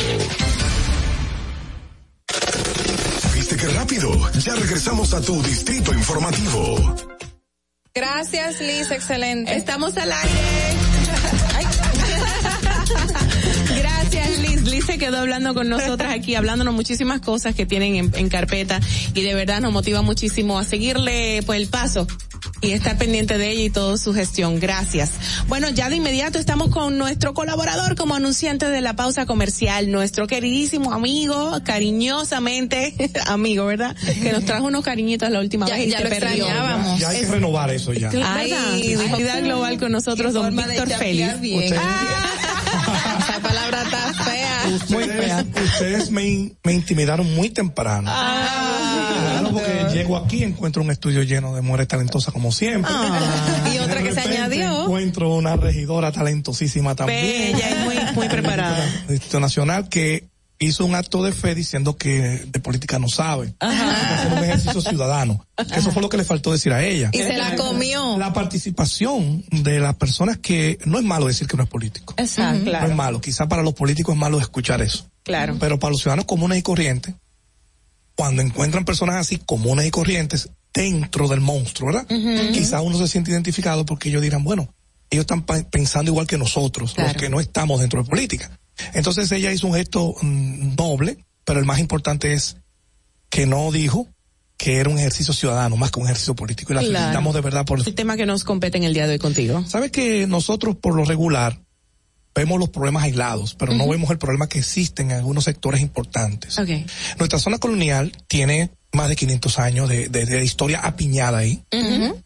¿Viste 3.33 3.55
qué 3.55 3.69
rápido? 3.69 4.11
Ya 4.39 4.55
regresamos 4.55 5.13
a 5.13 5.21
tu 5.21 5.41
Distrito 5.41 5.93
Informativo. 5.93 6.97
Gracias, 7.97 8.61
Liz, 8.61 8.91
excelente. 8.91 9.55
Estamos 9.55 9.97
al 9.97 10.11
aire. 10.11 10.35
Gracias, 13.79 14.37
Liz. 14.37 14.66
Liz 14.77 14.85
se 14.85 14.99
quedó 14.99 15.17
hablando 15.17 15.55
con 15.55 15.69
nosotras 15.69 16.13
aquí, 16.13 16.35
hablándonos 16.35 16.71
muchísimas 16.71 17.19
cosas 17.19 17.55
que 17.55 17.65
tienen 17.65 17.95
en, 17.95 18.11
en, 18.13 18.29
carpeta 18.29 18.79
y 19.15 19.21
de 19.21 19.33
verdad 19.33 19.59
nos 19.59 19.73
motiva 19.73 20.03
muchísimo 20.03 20.59
a 20.59 20.63
seguirle 20.63 21.41
pues 21.47 21.59
el 21.59 21.67
paso 21.67 22.05
y 22.61 22.73
estar 22.73 22.95
pendiente 22.95 23.39
de 23.39 23.49
ella 23.49 23.63
y 23.63 23.69
toda 23.71 23.97
su 23.97 24.13
gestión. 24.13 24.59
Gracias. 24.59 25.11
Bueno, 25.47 25.69
ya 25.69 25.89
de 25.89 25.95
inmediato 25.95 26.37
estamos 26.37 26.69
con 26.69 26.99
nuestro 26.99 27.33
colaborador 27.33 27.95
como 27.95 28.13
anunciante 28.13 28.69
de 28.69 28.81
la 28.81 28.95
pausa 28.95 29.25
comercial, 29.25 29.91
nuestro 29.91 30.27
queridísimo 30.27 30.93
amigo, 30.93 31.59
cariñosamente 31.63 32.93
amigo, 33.25 33.65
¿verdad? 33.65 33.95
Que 34.21 34.31
nos 34.31 34.45
trajo 34.45 34.67
unos 34.67 34.83
cariñitos 34.83 35.31
la 35.31 35.39
última 35.39 35.67
ya, 35.67 35.75
vez 35.75 35.87
y 35.87 35.89
ya 35.89 35.97
se 35.97 36.03
lo 36.03 36.09
perdió. 36.11 36.45
extrañábamos. 36.45 36.99
Ya 36.99 37.09
hay 37.09 37.21
que 37.21 37.27
renovar 37.27 37.71
eso 37.71 37.93
ya. 37.93 38.11
Ay, 38.23 38.95
Unidad 38.95 39.41
Global 39.41 39.79
con 39.79 39.91
nosotros, 39.91 40.33
don 40.33 40.55
Víctor 40.55 40.89
Félix. 40.89 41.33
Esa 43.27 43.39
palabra 43.41 43.83
está 43.83 44.13
Ustedes 44.75 46.11
me, 46.11 46.51
me 46.63 46.73
intimidaron 46.73 47.33
muy 47.35 47.49
temprano. 47.49 48.09
Ah, 48.13 49.41
claro, 49.41 49.51
porque 49.51 49.85
llego 49.93 50.17
aquí, 50.17 50.43
encuentro 50.43 50.81
un 50.81 50.91
estudio 50.91 51.23
lleno 51.23 51.55
de 51.55 51.61
mujeres 51.61 51.87
talentosas 51.87 52.33
como 52.33 52.51
siempre. 52.51 52.91
Ah, 52.93 53.69
y 53.73 53.77
otra 53.79 54.01
que 54.01 54.13
se 54.13 54.21
añadió. 54.21 54.83
Encuentro 54.83 55.33
una 55.33 55.55
regidora 55.55 56.11
talentosísima 56.11 56.95
también. 56.95 57.53
Bella 57.53 57.69
y 57.71 57.83
muy, 57.85 57.95
muy 58.15 58.29
preparada. 58.29 58.85
Nacional 59.39 59.89
que 59.89 60.27
hizo 60.59 60.85
un 60.85 60.95
acto 60.95 61.23
de 61.23 61.31
fe 61.31 61.53
diciendo 61.55 61.97
que 61.97 62.45
de 62.47 62.59
política 62.59 62.99
no 62.99 63.07
sabe. 63.09 63.53
Hacer 63.59 64.33
un 64.33 64.43
ejercicio 64.43 64.81
ciudadano. 64.81 65.45
Que 65.55 65.79
eso 65.79 65.91
fue 65.91 66.01
lo 66.01 66.09
que 66.09 66.17
le 66.17 66.23
faltó 66.23 66.51
decir 66.51 66.73
a 66.73 66.83
ella. 66.83 67.09
Y 67.13 67.19
se 67.19 67.33
la 67.37 67.55
comió. 67.55 68.17
La 68.17 68.33
participación 68.33 69.43
de 69.51 69.79
las 69.79 69.95
personas 69.95 70.37
que 70.37 70.79
no 70.85 70.97
es 70.97 71.05
malo 71.05 71.27
decir 71.27 71.47
que 71.47 71.57
no 71.57 71.63
es 71.63 71.69
político. 71.69 72.13
Exacto, 72.17 72.63
claro. 72.65 72.85
No 72.85 72.91
es 72.91 72.97
malo. 72.97 73.21
Quizá 73.21 73.47
para 73.47 73.61
los 73.63 73.73
políticos 73.73 74.13
es 74.15 74.19
malo 74.19 74.39
escuchar 74.39 74.81
eso. 74.81 75.07
Claro. 75.23 75.57
Pero 75.59 75.77
para 75.79 75.91
los 75.91 76.01
ciudadanos 76.01 76.25
comunes 76.25 76.57
y 76.59 76.61
corrientes, 76.61 77.13
cuando 78.15 78.41
encuentran 78.41 78.83
personas 78.85 79.15
así 79.17 79.37
comunes 79.37 79.85
y 79.85 79.91
corrientes 79.91 80.49
dentro 80.73 81.27
del 81.27 81.39
monstruo, 81.41 81.91
¿verdad? 81.91 82.07
Quizá 82.51 82.81
uno 82.81 82.97
se 82.97 83.07
siente 83.07 83.31
identificado 83.31 83.85
porque 83.85 84.09
ellos 84.09 84.21
dirán, 84.21 84.43
bueno, 84.43 84.67
ellos 85.09 85.23
están 85.23 85.43
pensando 85.43 86.11
igual 86.11 86.27
que 86.27 86.37
nosotros, 86.37 86.93
Claro. 86.93 87.13
los 87.13 87.21
que 87.21 87.29
no 87.29 87.39
estamos 87.39 87.79
dentro 87.79 88.03
de 88.03 88.09
política. 88.09 88.51
Entonces 88.93 89.31
ella 89.31 89.51
hizo 89.51 89.67
un 89.67 89.73
gesto 89.75 90.15
mm, 90.21 90.75
noble, 90.75 91.17
pero 91.45 91.59
el 91.59 91.65
más 91.65 91.79
importante 91.79 92.33
es 92.33 92.57
que 93.29 93.45
no 93.45 93.71
dijo 93.71 94.07
que 94.57 94.77
era 94.77 94.89
un 94.89 94.97
ejercicio 94.97 95.33
ciudadano 95.33 95.77
más 95.77 95.91
que 95.91 95.99
un 95.99 96.05
ejercicio 96.05 96.35
político. 96.35 96.73
Y 96.73 96.75
la 96.75 96.81
Claro. 96.81 96.95
felicitamos 96.97 97.35
de 97.35 97.41
verdad 97.41 97.65
por 97.65 97.79
El 97.79 97.93
tema 97.95 98.17
que 98.17 98.25
nos 98.25 98.43
compete 98.43 98.77
en 98.77 98.83
el 98.85 98.93
día 98.93 99.05
de 99.05 99.13
hoy 99.13 99.19
contigo. 99.19 99.63
Sabes 99.67 99.91
que 99.91 100.25
nosotros 100.27 100.75
por 100.77 100.95
lo 100.95 101.05
regular 101.05 101.59
vemos 102.33 102.59
los 102.59 102.69
problemas 102.69 103.03
aislados, 103.03 103.55
pero 103.55 103.73
no 103.73 103.87
vemos 103.87 104.09
el 104.11 104.17
problema 104.19 104.47
que 104.47 104.59
existe 104.59 105.01
en 105.03 105.11
algunos 105.11 105.43
sectores 105.43 105.81
importantes. 105.81 106.57
Ok. 106.59 106.69
Nuestra 107.17 107.39
zona 107.39 107.57
colonial 107.59 108.11
tiene 108.27 108.69
más 108.93 109.09
de 109.09 109.15
500 109.15 109.59
años 109.59 109.89
de, 109.89 110.07
de- 110.09 110.25
de 110.25 110.43
historia 110.43 110.79
apiñada 110.81 111.39
ahí. 111.39 111.61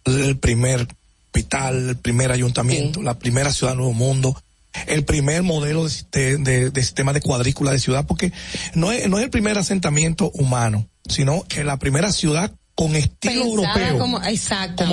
El 0.06 0.38
primer 0.38 0.88
hospital, 1.28 1.90
el 1.90 1.98
primer 1.98 2.32
ayuntamiento, 2.32 3.02
la 3.02 3.18
primera 3.20 3.52
ciudad 3.54 3.72
del 3.72 3.80
Nuevo 3.80 3.94
Mundo, 3.94 4.42
el 4.88 5.04
primer 5.06 5.44
modelo 5.44 5.88
de, 6.12 6.38
de- 6.38 6.70
de 6.72 6.82
sistema 6.82 7.14
de 7.14 7.22
cuadrícula 7.22 7.72
de 7.72 7.80
ciudad, 7.80 8.06
porque 8.06 8.32
no 8.74 8.92
es, 8.92 9.08
no 9.10 9.18
es 9.18 9.24
el 9.26 9.30
primer 9.30 9.58
asentamiento 9.58 10.32
humano, 10.34 10.88
sino 11.08 11.44
que 11.44 11.64
la 11.64 11.78
primera 11.78 12.12
ciudad 12.12 12.52
con 12.74 12.96
estilo 12.96 13.34
Pensada 13.34 13.50
europeo 13.50 13.98
como, 14.00 14.20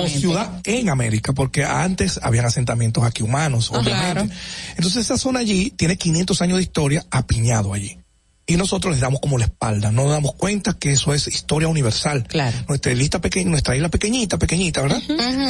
ciudad 0.09 0.61
en 0.65 0.89
América, 0.89 1.33
porque 1.33 1.63
antes 1.63 2.19
habían 2.21 2.45
asentamientos 2.45 3.03
aquí 3.05 3.23
humanos, 3.23 3.71
obviamente. 3.71 3.95
claro. 4.13 4.29
Entonces 4.75 5.05
esa 5.05 5.17
zona 5.17 5.39
allí 5.39 5.71
tiene 5.71 5.97
500 5.97 6.41
años 6.41 6.57
de 6.57 6.63
historia 6.63 7.05
apiñado 7.09 7.73
allí. 7.73 7.97
Y 8.45 8.57
nosotros 8.57 8.93
les 8.93 9.01
damos 9.01 9.19
como 9.21 9.37
la 9.37 9.45
espalda, 9.45 9.91
no 9.91 10.03
nos 10.03 10.11
damos 10.11 10.33
cuenta 10.33 10.73
que 10.73 10.91
eso 10.91 11.13
es 11.13 11.27
historia 11.27 11.67
universal. 11.67 12.25
Claro. 12.27 12.57
Nuestra 12.67 12.91
isla 12.91 13.21
pequeña, 13.21 13.49
nuestra 13.49 13.75
isla 13.75 13.89
pequeñita, 13.89 14.37
pequeñita, 14.37 14.81
¿verdad? 14.81 15.01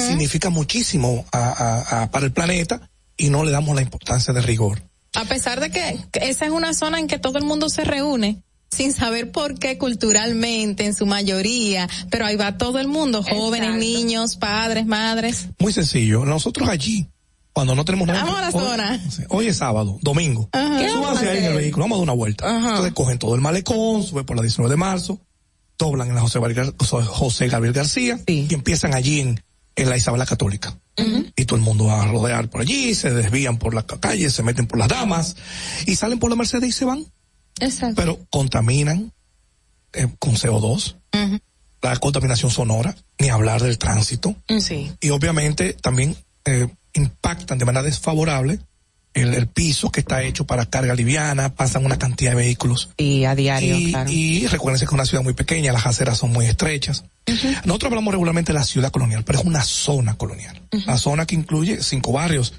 Significa 0.06 0.50
muchísimo 0.50 1.26
a- 1.32 1.40
a- 1.90 2.04
a- 2.04 2.12
para 2.12 2.26
el 2.26 2.32
planeta 2.34 2.90
y 3.20 3.30
no 3.30 3.44
le 3.44 3.52
damos 3.52 3.76
la 3.76 3.82
importancia 3.84 4.34
de 4.34 4.42
rigor. 4.42 4.82
A 5.14 5.26
pesar 5.26 5.60
de 5.60 5.70
que 5.70 6.00
esa 6.14 6.46
es 6.46 6.52
una 6.52 6.74
zona 6.74 7.00
en 7.00 7.08
que 7.08 7.20
todo 7.20 7.38
el 7.38 7.44
mundo 7.44 7.70
se 7.70 7.84
reúne 7.84 8.42
sin 8.72 8.94
saber 8.94 9.32
por 9.32 9.58
qué 9.60 9.78
culturalmente 9.80 10.86
en 10.86 10.94
su 10.94 11.06
mayoría, 11.06 11.90
pero 12.12 12.26
ahí 12.26 12.36
va 12.36 12.58
todo 12.58 12.80
el 12.80 12.88
mundo, 12.88 13.24
jóvenes, 13.24 13.70
Exacto. 13.70 13.86
niños, 13.86 14.36
padres, 14.38 14.86
madres. 14.86 15.48
Muy 15.60 15.74
sencillo. 15.74 16.24
Nosotros 16.26 16.70
allí, 16.70 17.08
cuando 17.52 17.74
no 17.76 17.84
tenemos 17.86 18.08
nada. 18.08 18.24
Vamos 18.24 18.38
a 18.40 18.42
la 18.42 18.48
hoy- 18.50 18.54
zona. 18.64 19.02
Hoy 19.30 19.48
es 19.48 19.58
sábado, 19.58 19.98
domingo. 20.02 20.48
Ajá. 20.52 20.78
¿Qué 20.80 20.88
vamos 20.88 21.06
a 21.06 21.10
Súbanse 21.10 21.30
ahí 21.30 21.38
en 21.40 21.46
el 21.46 21.54
vehículo, 21.56 21.84
vamos 21.86 21.96
a 21.96 22.00
dar 22.00 22.04
una 22.04 22.14
vuelta. 22.14 22.58
Entonces 22.58 22.94
cogen 22.94 23.18
todo 23.18 23.34
el 23.36 23.42
malecón, 23.42 24.04
suben 24.04 24.26
por 24.26 24.36
la 24.36 24.44
19 24.44 24.70
de 24.72 24.78
marzo, 24.78 25.20
doblan 25.78 26.10
en 26.10 26.16
la 26.16 26.22
José, 26.22 26.40
Gabriel, 26.40 26.76
José 26.80 27.48
Gabriel 27.48 27.74
García 27.74 28.20
Sí. 28.28 28.48
y 28.50 28.54
empiezan 28.54 28.94
allí 28.94 29.22
en, 29.22 29.42
en 29.76 29.90
la 29.90 29.98
Isabela 29.98 30.26
Católica. 30.26 30.78
Y 31.38 31.46
todo 31.46 31.56
el 31.56 31.62
mundo 31.64 31.86
va 31.86 32.04
a 32.04 32.08
rodear 32.08 32.50
por 32.50 32.60
allí, 32.60 32.94
se 32.94 33.12
desvían 33.12 33.58
por 33.58 33.74
la 33.74 33.84
calle, 33.84 34.30
se 34.30 34.44
meten 34.44 34.68
por 34.68 34.78
las 34.78 34.90
damas 34.90 35.38
y 35.86 35.96
salen 35.96 36.20
por 36.20 36.30
la 36.30 36.36
Mercedes 36.36 36.68
y 36.70 36.72
se 36.74 36.84
van. 36.84 37.06
Exacto. 37.62 37.96
Pero 37.96 38.20
contaminan 38.30 39.14
eh, 39.94 40.08
con 40.20 40.36
CO2, 40.36 40.98
la 41.82 41.96
contaminación 41.98 42.52
sonora, 42.52 42.96
ni 43.18 43.30
hablar 43.30 43.62
del 43.62 43.78
tránsito 43.78 44.36
Sí. 44.60 44.92
y 45.00 45.10
obviamente 45.12 45.72
también 45.74 46.18
eh, 46.44 46.68
impactan 46.94 47.58
de 47.58 47.66
manera 47.66 47.84
desfavorable 47.84 48.60
el, 49.14 49.48
piso 49.48 49.92
que 49.92 50.02
está 50.02 50.24
hecho 50.24 50.46
para 50.46 50.66
carga 50.66 50.94
liviana, 50.94 51.56
pasan 51.56 51.86
una 51.86 51.98
cantidad 51.98 52.32
de 52.32 52.38
vehículos. 52.38 52.90
Y 52.98 53.26
a 53.26 53.36
diario, 53.36 53.78
y, 53.78 53.92
claro. 53.92 54.10
Y 54.12 54.48
recuérdense 54.48 54.86
que 54.86 54.90
es 54.90 54.94
una 54.94 55.06
ciudad 55.06 55.24
muy 55.24 55.34
pequeña, 55.34 55.74
las 55.74 55.86
aceras 55.86 56.18
son 56.18 56.32
muy 56.32 56.46
estrechas. 56.46 57.04
Nosotros 57.66 57.92
hablamos 57.92 58.12
regularmente 58.14 58.54
de 58.54 58.60
la 58.60 58.66
ciudad 58.66 58.92
colonial, 58.92 59.24
pero 59.24 59.40
es 59.40 59.46
una 59.46 59.64
zona 59.64 60.16
colonial. 60.16 60.62
La 60.86 60.98
zona 60.98 61.26
que 61.26 61.36
incluye 61.36 61.82
cinco 61.84 62.12
barrios, 62.12 62.54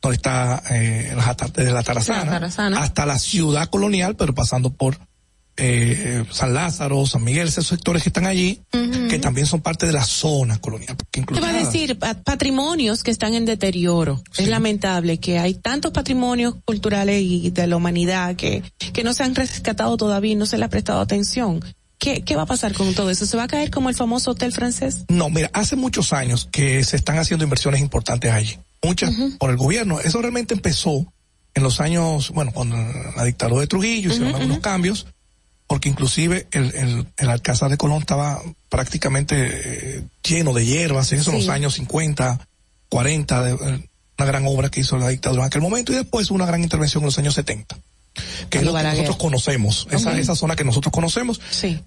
donde 0.00 0.16
está 0.16 0.62
eh, 0.70 1.14
desde 1.54 1.72
la 1.72 1.82
Tarazana, 1.82 2.50
hasta 2.78 3.06
la 3.06 3.18
ciudad 3.18 3.68
colonial, 3.68 4.16
pero 4.16 4.34
pasando 4.34 4.70
por 4.70 4.98
eh, 5.56 6.24
San 6.30 6.52
Lázaro, 6.52 7.06
San 7.06 7.22
Miguel, 7.22 7.48
esos 7.48 7.66
sectores 7.66 8.02
que 8.02 8.08
están 8.08 8.26
allí, 8.26 8.60
que 9.08 9.18
también 9.18 9.46
son 9.46 9.60
parte 9.60 9.86
de 9.86 9.92
la 9.92 10.04
zona 10.04 10.58
colonial. 10.58 10.96
¿Qué 11.10 11.22
va 11.40 11.50
a 11.50 11.52
decir? 11.52 11.98
Patrimonios 11.98 13.02
que 13.02 13.10
están 13.10 13.34
en 13.34 13.44
deterioro. 13.44 14.22
Es 14.36 14.48
lamentable 14.48 15.18
que 15.18 15.38
hay 15.38 15.54
tantos 15.54 15.92
patrimonios 15.92 16.56
culturales 16.64 17.22
y 17.22 17.50
de 17.50 17.66
la 17.66 17.76
humanidad 17.76 18.36
que, 18.36 18.62
que 18.92 19.04
no 19.04 19.14
se 19.14 19.22
han 19.22 19.34
rescatado 19.34 19.96
todavía 19.96 20.32
y 20.32 20.36
no 20.36 20.46
se 20.46 20.58
le 20.58 20.64
ha 20.64 20.68
prestado 20.68 21.00
atención. 21.00 21.64
¿Qué, 21.98 22.22
¿Qué 22.22 22.36
va 22.36 22.42
a 22.42 22.46
pasar 22.46 22.74
con 22.74 22.92
todo 22.94 23.08
eso? 23.10 23.24
¿Se 23.24 23.36
va 23.36 23.44
a 23.44 23.48
caer 23.48 23.70
como 23.70 23.88
el 23.88 23.94
famoso 23.94 24.32
hotel 24.32 24.52
francés? 24.52 25.04
No, 25.08 25.30
mira, 25.30 25.50
hace 25.52 25.76
muchos 25.76 26.12
años 26.12 26.48
que 26.50 26.82
se 26.84 26.96
están 26.96 27.18
haciendo 27.18 27.44
inversiones 27.44 27.80
importantes 27.80 28.32
allí. 28.32 28.58
Muchas 28.82 29.14
por 29.38 29.50
el 29.50 29.56
gobierno. 29.56 30.00
Eso 30.00 30.20
realmente 30.20 30.52
empezó 30.52 31.06
en 31.54 31.62
los 31.62 31.80
años, 31.80 32.30
bueno, 32.30 32.50
cuando 32.52 32.76
la 33.16 33.24
dictadura 33.24 33.60
de 33.60 33.68
Trujillo 33.68 34.10
hicieron 34.10 34.34
algunos 34.34 34.58
cambios 34.58 35.06
porque 35.66 35.88
inclusive 35.88 36.46
el, 36.52 36.74
el, 36.74 37.06
el 37.16 37.28
Alcázar 37.28 37.70
de 37.70 37.76
Colón 37.76 38.00
estaba 38.00 38.40
prácticamente 38.68 39.36
eh, 39.38 40.04
lleno 40.22 40.52
de 40.52 40.66
hierbas, 40.66 41.12
en 41.12 41.20
esos 41.20 41.34
los 41.34 41.48
años 41.48 41.74
50, 41.74 42.46
40, 42.88 43.42
de, 43.42 43.54
una 43.54 44.26
gran 44.26 44.46
obra 44.46 44.70
que 44.70 44.80
hizo 44.80 44.98
la 44.98 45.08
dictadura 45.08 45.42
en 45.42 45.46
aquel 45.46 45.62
momento 45.62 45.92
y 45.92 45.96
después 45.96 46.30
una 46.30 46.46
gran 46.46 46.62
intervención 46.62 47.02
en 47.02 47.06
los 47.06 47.18
años 47.18 47.34
70 47.34 47.76
que 48.48 48.58
es 48.58 48.64
lo 48.64 48.72
que 48.72 48.82
nosotros 48.84 49.16
conocemos, 49.16 49.88
esa, 49.90 50.16
esa 50.16 50.36
zona 50.36 50.54
que 50.54 50.62
nosotros 50.62 50.92
conocemos, 50.92 51.40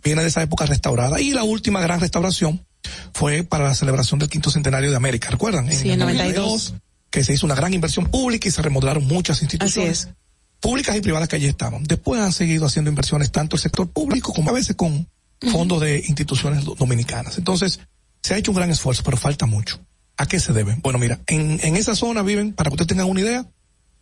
viene 0.04 0.24
de 0.24 0.28
esa 0.28 0.42
época 0.42 0.66
restaurada. 0.66 1.22
Y 1.22 1.32
la 1.32 1.44
última 1.44 1.80
gran 1.80 2.02
restauración 2.02 2.66
fue 3.14 3.44
para 3.44 3.64
la 3.64 3.76
celebración 3.76 4.20
del 4.20 4.28
quinto 4.28 4.50
centenario 4.50 4.90
de 4.90 4.98
América, 4.98 5.30
¿recuerdan? 5.30 5.72
Sí, 5.72 5.90
en, 5.90 6.00
92. 6.00 6.74
Que 7.10 7.24
se 7.24 7.34
hizo 7.34 7.46
una 7.46 7.56
gran 7.56 7.74
inversión 7.74 8.08
pública 8.08 8.50
y 8.50 8.52
se 8.52 8.62
remodelaron 8.62 9.08
muchas 9.08 9.42
instituciones. 9.42 10.02
Así 10.02 10.10
es 10.10 10.16
públicas 10.60 10.95
y 10.95 11.02
privadas 11.02 11.27
que 11.27 11.36
allí 11.36 11.48
estaban. 11.48 11.84
Después 11.84 12.22
han 12.22 12.32
seguido 12.32 12.66
haciendo 12.66 12.90
inversiones 12.90 13.32
tanto 13.32 13.56
el 13.56 13.61
sector 13.61 13.88
público 13.90 14.34
como 14.34 14.50
a 14.50 14.53
veces 14.53 14.76
con 14.76 15.08
fondos 15.52 15.82
de 15.82 16.00
instituciones 16.08 16.66
dominicanas. 16.66 17.38
Entonces, 17.38 17.80
se 18.24 18.34
ha 18.34 18.38
hecho 18.38 18.52
un 18.52 18.58
gran 18.58 18.69
esfuerzo, 18.72 19.03
pero 19.03 19.18
falta 19.18 19.45
mucho. 19.45 19.80
¿A 20.18 20.26
qué 20.26 20.40
se 20.40 20.52
debe? 20.52 20.77
Bueno, 20.82 20.98
mira, 20.98 21.19
en, 21.27 21.60
en 21.61 21.76
esa 21.76 21.95
zona 21.95 22.24
viven, 22.24 22.53
para 22.53 22.69
que 22.69 22.74
ustedes 22.74 22.88
tengan 22.88 23.08
una 23.08 23.22
idea, 23.22 23.45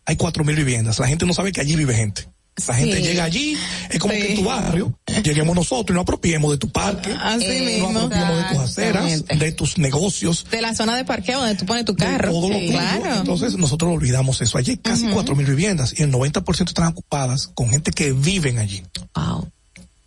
hay 0.05 0.15
cuatro 0.15 0.43
mil 0.43 0.55
viviendas. 0.55 0.99
La 0.99 1.07
gente 1.07 1.25
no 1.25 1.33
sabe 1.33 1.51
que 1.51 1.61
allí 1.61 1.75
vive 1.75 1.93
gente. 1.93 2.29
La 2.67 2.73
gente 2.73 3.01
llega 3.01 3.25
allí, 3.25 3.57
es 3.89 3.99
como 3.99 4.13
que 4.13 4.31
en 4.31 4.35
tu 4.37 4.45
barrio, 4.45 4.97
lleguemos 5.23 5.55
nosotros 5.55 5.93
y 5.93 5.93
nos 5.93 6.03
apropiemos 6.03 6.51
de 6.51 6.57
tu 6.57 6.71
parque, 6.71 7.13
Así 7.21 7.79
nos 7.79 7.95
apropiemos 7.95 8.37
de 8.37 8.43
tus 8.49 8.59
aceras, 8.59 9.25
de 9.25 9.51
tus 9.51 9.77
negocios. 9.77 10.45
De 10.49 10.61
la 10.61 10.73
zona 10.73 10.95
de 10.95 11.03
parqueo 11.03 11.39
donde 11.39 11.55
tú 11.55 11.65
pones 11.65 11.83
tu 11.83 11.95
carro. 11.97 12.31
todo 12.31 12.49
lo 12.49 12.59
claro. 12.59 13.15
Entonces 13.17 13.57
nosotros 13.57 13.91
olvidamos 13.91 14.41
eso. 14.41 14.57
Allí 14.57 14.71
hay 14.71 14.77
casi 14.77 15.05
cuatro 15.07 15.35
mil 15.35 15.45
viviendas 15.45 15.93
y 15.99 16.03
el 16.03 16.11
90% 16.13 16.67
están 16.67 16.87
ocupadas 16.87 17.49
con 17.53 17.69
gente 17.69 17.91
que 17.91 18.13
viven 18.13 18.57
allí. 18.57 18.83
Wow. 19.15 19.51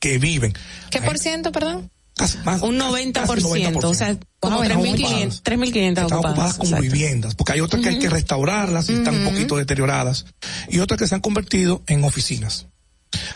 Que 0.00 0.16
viven. 0.18 0.54
¿Qué 0.90 1.02
por 1.02 1.18
ciento, 1.18 1.52
perdón? 1.52 1.90
Casi 2.18 2.36
más, 2.38 2.62
un 2.62 2.78
90%, 2.78 3.12
90%. 3.14 3.84
o 3.84 3.94
sea, 3.94 4.18
como 4.40 4.62
3.500 4.64 5.42
3.500 5.42 6.02
ocupadas. 6.02 6.12
ocupadas 6.12 6.54
como 6.54 6.70
Exacto. 6.70 6.82
viviendas, 6.82 7.34
porque 7.36 7.52
hay 7.52 7.60
otras 7.60 7.80
que 7.80 7.88
hay 7.90 7.98
que 8.00 8.10
restaurarlas 8.10 8.90
y 8.90 8.94
están 8.94 9.14
un 9.14 9.32
poquito 9.32 9.56
deterioradas, 9.56 10.26
y 10.68 10.80
otras 10.80 10.98
que 10.98 11.06
se 11.06 11.14
han 11.14 11.20
convertido 11.20 11.82
en 11.86 12.02
oficinas. 12.02 12.66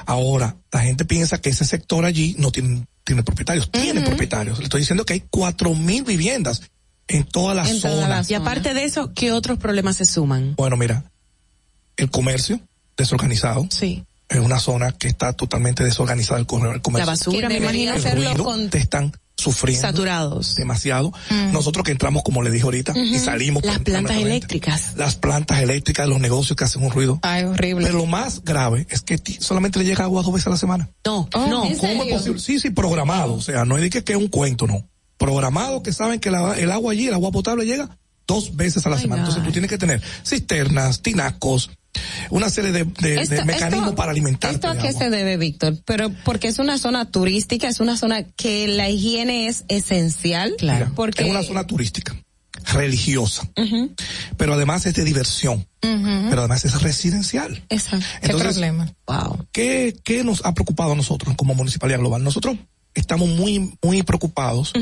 Ahora, 0.05 0.57
la 0.73 0.81
gente 0.81 1.05
piensa 1.05 1.41
que 1.41 1.51
ese 1.51 1.65
sector 1.65 2.05
allí 2.05 2.35
no 2.39 2.51
tiene, 2.51 2.85
tiene 3.05 3.23
propietarios, 3.23 3.71
tiene 3.71 4.01
propietarios. 4.01 4.59
Le 4.59 4.65
estoy 4.65 4.81
diciendo 4.81 5.05
que 5.05 5.15
hay 5.15 5.21
4.000 5.31 6.05
viviendas 6.05 6.63
en 7.07 7.25
toda 7.25 7.55
la 7.55 7.63
en 7.69 7.81
zona. 7.81 7.95
Toda 7.95 8.09
la 8.09 8.25
zona. 8.25 8.37
Y 8.37 8.43
aparte 8.43 8.75
de 8.75 8.85
eso, 8.85 9.13
¿qué 9.15 9.31
otros 9.31 9.59
problemas 9.59 9.97
se 9.97 10.05
suman? 10.05 10.57
Bueno, 10.57 10.77
mira, 10.77 11.05
el 11.97 12.11
comercio 12.11 12.61
desorganizado. 12.97 13.67
Sí 13.71 14.05
es 14.33 14.41
una 14.41 14.59
zona 14.59 14.93
que 14.93 15.09
está 15.09 15.33
totalmente 15.33 15.85
desorganizada 15.85 16.41
el, 16.41 16.47
comercio. 16.47 16.93
La 16.93 17.05
basura, 17.05 17.49
me 17.49 17.57
imagino 17.59 17.95
ruido, 18.15 18.45
con... 18.45 18.71
te 18.71 18.79
están 18.79 19.13
sufriendo 19.37 19.83
saturados 19.83 20.55
demasiado. 20.57 21.13
Mm. 21.31 21.53
Nosotros 21.53 21.85
que 21.85 21.93
entramos, 21.93 22.23
como 22.23 22.43
le 22.43 22.51
dije 22.51 22.65
ahorita, 22.65 22.93
uh 22.93 22.97
-huh. 22.97 23.15
y 23.15 23.19
salimos. 23.19 23.65
Las 23.65 23.81
plantas 23.81 24.17
eléctricas. 24.17 24.95
Las 24.97 25.17
plantas 25.17 25.61
eléctricas, 25.61 26.09
los 26.09 26.21
negocios 26.21 26.57
que 26.57 26.65
hacen 26.65 26.85
un 26.85 26.91
ruido. 26.91 27.19
Ay, 27.23 27.45
horrible. 27.45 27.87
Pero 27.87 27.99
lo 27.99 28.07
más 28.07 28.45
grave 28.45 28.87
es 28.91 29.03
que 29.03 29.21
solamente 29.41 29.79
le 29.79 29.85
llega 29.85 30.05
agua 30.05 30.23
dos 30.23 30.33
veces 30.33 30.47
a 30.47 30.51
la 30.51 30.57
semana. 30.57 30.89
No, 31.05 31.29
oh, 31.35 31.47
no. 31.47 31.63
¿Cómo 31.79 32.05
es 32.05 32.13
posible? 32.13 32.41
Sí, 32.41 32.61
sí, 32.61 32.71
programado. 32.71 33.35
O 33.35 33.43
sea, 33.43 33.65
no 33.65 33.77
es 33.77 33.83
de 33.83 33.91
que, 33.91 34.05
que 34.05 34.13
es 34.13 34.19
un 34.19 34.29
cuento, 34.29 34.67
no. 34.67 34.89
Programado 35.19 35.83
que 35.83 35.93
saben 35.93 36.21
que 36.21 36.31
la, 36.31 36.59
el 36.59 36.71
agua 36.71 36.93
allí, 36.93 37.09
el 37.09 37.15
agua 37.15 37.31
potable 37.31 37.65
llega 37.65 37.99
dos 38.27 38.57
veces 38.57 38.85
a 38.87 38.91
la 38.91 38.99
semana. 38.99 39.23
Entonces 39.23 39.43
tú 39.45 39.53
tienes 39.53 39.71
que 39.71 39.79
tener 39.79 40.01
cisternas, 40.27 41.03
tinacos, 41.03 41.71
una 42.31 42.49
serie 42.49 42.73
de, 42.73 42.85
de, 42.85 43.21
Esto- 43.21 43.35
de 43.35 43.45
mecanismos 43.45 43.89
esto- 43.89 43.97
para 43.97 44.13
alimentar. 44.13 44.55
¿Esto 44.55 44.69
a 44.69 44.77
qué 44.79 44.93
se 44.93 45.11
debe, 45.11 45.37
Víctor? 45.37 45.77
Pero 45.85 46.11
porque 46.25 46.49
es 46.49 46.59
una 46.59 46.79
zona 46.79 47.11
turística, 47.11 47.69
es 47.69 47.81
una 47.81 47.97
zona 47.97 48.23
que 48.25 48.67
la 48.69 48.89
higiene 48.89 49.49
es 49.49 49.65
esencial. 49.69 50.55
Mira, 50.61 50.91
Porque 50.95 51.25
es 51.25 51.31
una 51.31 51.43
zona 51.43 51.67
turística, 51.67 52.17
religiosa, 52.73 53.49
pero 54.37 54.55
además 54.55 54.87
es 54.87 54.95
de 54.95 55.05
diversión, 55.05 55.67
pero 55.81 56.39
además 56.41 56.65
es 56.65 56.81
residencial. 56.81 57.63
Exacto. 57.69 58.07
¿Qué 58.23 58.29
problema? 58.35 58.93
Wow. 59.07 59.47
¿Qué, 59.53 59.95
¿Qué 60.05 60.25
nos 60.25 60.45
ha 60.45 60.55
preocupado 60.55 60.93
a 60.93 60.97
nosotros 60.97 61.35
como 61.37 61.55
Municipalidad 61.55 61.99
Global? 61.99 62.23
Nosotros 62.25 62.57
estamos 62.95 63.29
muy, 63.29 63.75
muy 63.83 64.03
preocupados 64.03 64.73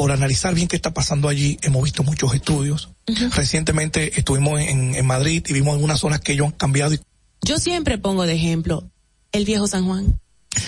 por 0.00 0.12
analizar 0.12 0.54
bien 0.54 0.66
qué 0.66 0.76
está 0.76 0.94
pasando 0.94 1.28
allí. 1.28 1.58
Hemos 1.60 1.84
visto 1.84 2.02
muchos 2.02 2.34
estudios. 2.34 2.88
Recientemente 3.36 4.18
estuvimos 4.18 4.58
en, 4.58 4.94
en 4.94 5.06
Madrid 5.06 5.44
y 5.46 5.52
vimos 5.52 5.74
algunas 5.74 6.00
zonas 6.00 6.20
que 6.20 6.32
ellos 6.32 6.46
han 6.46 6.52
cambiado. 6.52 6.94
Y, 6.94 7.00
Yo 7.42 7.58
siempre 7.58 7.98
pongo 7.98 8.24
de 8.24 8.32
ejemplo 8.32 8.90
el 9.32 9.44
viejo 9.44 9.66
San 9.68 9.84
Juan. 9.84 10.18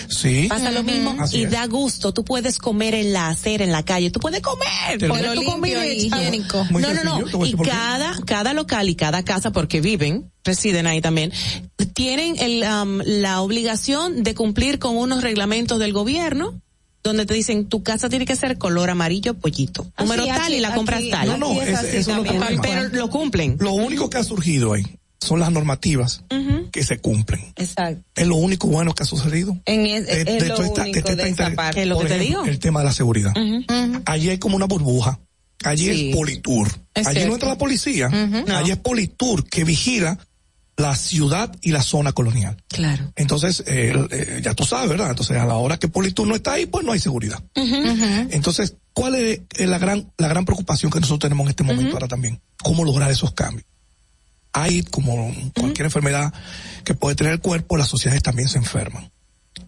sí. 0.07 0.45
Pasa 0.47 0.69
lo 0.69 0.83
mismo 0.83 1.15
Así 1.19 1.39
y 1.39 1.43
es. 1.45 1.51
da 1.51 1.65
gusto. 1.65 2.13
Tú 2.13 2.23
puedes 2.23 2.59
comer 2.59 2.93
en 2.93 3.11
la 3.11 3.29
acera, 3.29 3.63
en 3.63 3.71
la 3.71 3.83
calle. 3.83 4.11
Tú 4.11 4.19
puedes 4.19 4.41
comer. 4.41 4.99
Pero 4.99 5.33
tu 5.33 5.43
comida 5.45 5.83
y 5.83 6.05
higiénico. 6.05 6.63
Muy 6.65 6.83
No, 6.83 6.93
no, 6.93 7.03
no. 7.03 7.45
Y 7.47 7.55
qué. 7.55 7.63
cada, 7.63 8.15
cada 8.27 8.53
local 8.53 8.87
y 8.87 8.93
cada 8.93 9.23
casa, 9.23 9.51
porque 9.51 9.81
viven, 9.81 10.31
residen 10.43 10.85
ahí 10.85 11.01
también, 11.01 11.31
tienen 11.95 12.35
el, 12.37 12.61
am, 12.61 13.01
la 13.03 13.41
obligación 13.41 14.21
de 14.21 14.35
cumplir 14.35 14.77
con 14.77 14.95
unos 14.95 15.23
reglamentos 15.23 15.79
del 15.79 15.91
gobierno 15.91 16.61
donde 17.03 17.25
te 17.25 17.33
dicen 17.33 17.67
tu 17.67 17.83
casa 17.83 18.09
tiene 18.09 18.25
que 18.25 18.35
ser 18.35 18.57
color 18.57 18.89
amarillo 18.89 19.33
pollito. 19.33 19.91
Ah, 19.95 20.03
Número 20.03 20.23
sí, 20.23 20.29
tal 20.29 20.41
aquí- 20.43 20.53
y 20.55 20.59
la 20.61 20.73
compras 20.75 20.99
aquí- 20.99 21.09
tal. 21.11 21.27
No, 21.27 21.37
no, 21.37 21.61
es 21.61 21.69
es- 21.69 21.83
eso 21.95 22.11
es 22.11 22.17
lo 22.17 22.23
que. 22.23 22.39
Pero 22.61 22.89
lo 22.89 23.09
cumplen. 23.09 23.57
Lo 23.59 23.73
único 23.73 24.09
que 24.09 24.17
ha 24.17 24.23
surgido 24.23 24.73
ahí 24.73 24.83
son 25.19 25.39
las 25.39 25.51
normativas 25.51 26.23
que 26.71 26.83
se 26.83 26.97
cumplen. 26.99 27.53
Exacto. 27.55 28.03
Es 28.15 28.27
lo 28.27 28.35
único 28.35 28.67
bueno 28.67 28.93
que 28.93 29.03
ha 29.03 29.05
sucedido. 29.05 29.57
En 29.65 29.85
es, 29.85 30.05
De- 30.07 30.21
es 30.21 30.25
de 30.25 30.47
lo 30.47 30.55
esta- 30.55 30.61
único 30.63 30.75
de 30.83 30.91
de, 30.91 30.99
esta 30.99 31.13
esa 31.13 31.27
inter- 31.29 31.55
parte. 31.55 31.81
Es 31.81 31.87
lo 31.87 31.95
Por 31.95 32.03
que 32.05 32.09
te 32.09 32.15
ejemplo, 32.15 32.41
digo. 32.41 32.51
El 32.51 32.59
tema 32.59 32.79
de 32.81 32.85
la 32.85 32.93
seguridad. 32.93 33.33
Allí 34.05 34.29
hay 34.29 34.37
como 34.37 34.55
una 34.55 34.65
burbuja. 34.65 35.19
Allí 35.65 35.85
Sí. 35.93 36.09
es 36.09 36.15
Politur. 36.15 36.67
Es 36.93 37.07
Allí 37.07 37.15
cierto. 37.19 37.27
no 37.29 37.33
entra 37.35 37.49
la 37.49 37.57
policía. 37.57 38.09
No. 38.09 38.57
Allí 38.57 38.71
es 38.71 38.77
Politur 38.77 39.47
que 39.47 39.63
vigila 39.63 40.17
la 40.77 40.95
ciudad 40.95 41.55
y 41.61 41.71
la 41.71 41.81
zona 41.81 42.13
colonial. 42.13 42.57
Claro. 42.67 43.11
Entonces, 43.15 43.63
eh, 43.67 43.93
eh, 44.11 44.41
ya 44.43 44.53
tú 44.53 44.63
sabes, 44.65 44.89
¿verdad? 44.89 45.11
Entonces, 45.11 45.37
a 45.37 45.45
la 45.45 45.55
hora 45.55 45.77
que 45.77 45.87
Politur 45.87 46.27
no 46.27 46.35
está 46.35 46.53
ahí, 46.53 46.65
pues 46.65 46.85
no 46.85 46.91
hay 46.91 46.99
seguridad. 46.99 47.41
Entonces, 47.55 48.75
¿cuál 48.93 49.15
es 49.15 49.41
la 49.57 49.77
gran, 49.77 50.11
la 50.17 50.27
gran 50.27 50.45
preocupación 50.45 50.91
que 50.91 50.99
nosotros 50.99 51.29
tenemos 51.29 51.45
en 51.45 51.49
este 51.51 51.63
momento 51.63 51.93
ahora 51.93 52.07
también? 52.07 52.41
¿Cómo 52.63 52.83
lograr 52.83 53.11
esos 53.11 53.33
cambios? 53.33 53.65
Hay, 54.51 54.83
como 54.83 55.33
cualquier 55.55 55.85
enfermedad 55.85 56.31
que 56.83 56.93
puede 56.93 57.15
tener 57.15 57.33
el 57.33 57.39
cuerpo, 57.39 57.77
las 57.77 57.87
sociedades 57.87 58.21
también 58.21 58.49
se 58.49 58.59
enferman. 58.59 59.12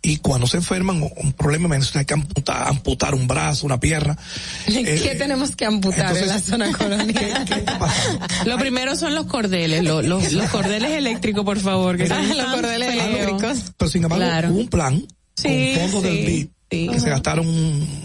Y 0.02 0.18
cuando 0.18 0.46
se 0.48 0.58
enferman, 0.58 1.02
o- 1.02 1.12
un 1.18 1.34
problema 1.34 1.68
menos 1.68 1.96
hay 1.96 2.06
que 2.06 2.14
amputar, 2.14 2.68
amputar 2.68 3.16
un 3.16 3.28
brazo, 3.28 3.66
una 3.66 3.80
pierna. 3.80 4.18
Eh, 4.68 5.00
¿Qué 5.02 5.16
tenemos 5.16 5.56
que 5.56 5.66
amputar 5.66 6.16
en 6.16 6.28
la 6.28 6.36
entonces, 6.38 6.44
zona 6.44 6.72
colonial? 6.72 7.46
¿Qué 7.48 7.56
pasando? 7.80 8.26
Lo 8.46 8.58
primero 8.58 8.96
son 8.96 9.16
los 9.16 9.26
cordeles, 9.26 9.84
lo- 9.84 10.02
los, 10.02 10.32
los 10.32 10.50
cordeles 10.50 10.92
eléctricos, 10.92 11.44
por 11.46 11.60
favor. 11.60 11.98
Que 11.98 12.08
son 12.08 12.38
Los 12.38 12.46
cordeles 12.54 12.90
eléctricos. 12.94 13.58
Pero 13.78 13.90
sin 13.92 14.04
embargo, 14.04 14.26
Claro. 14.26 14.50
hubo 14.52 14.60
un 14.60 14.68
plan 14.68 15.06
Sí, 15.38 15.74
con 15.76 15.90
fondos 15.90 16.04
sí, 16.12 16.18
del 16.18 16.26
BID 16.26 16.48
sí. 16.70 16.88
que 16.92 17.00
se 17.00 17.10
gastaron 17.10 17.46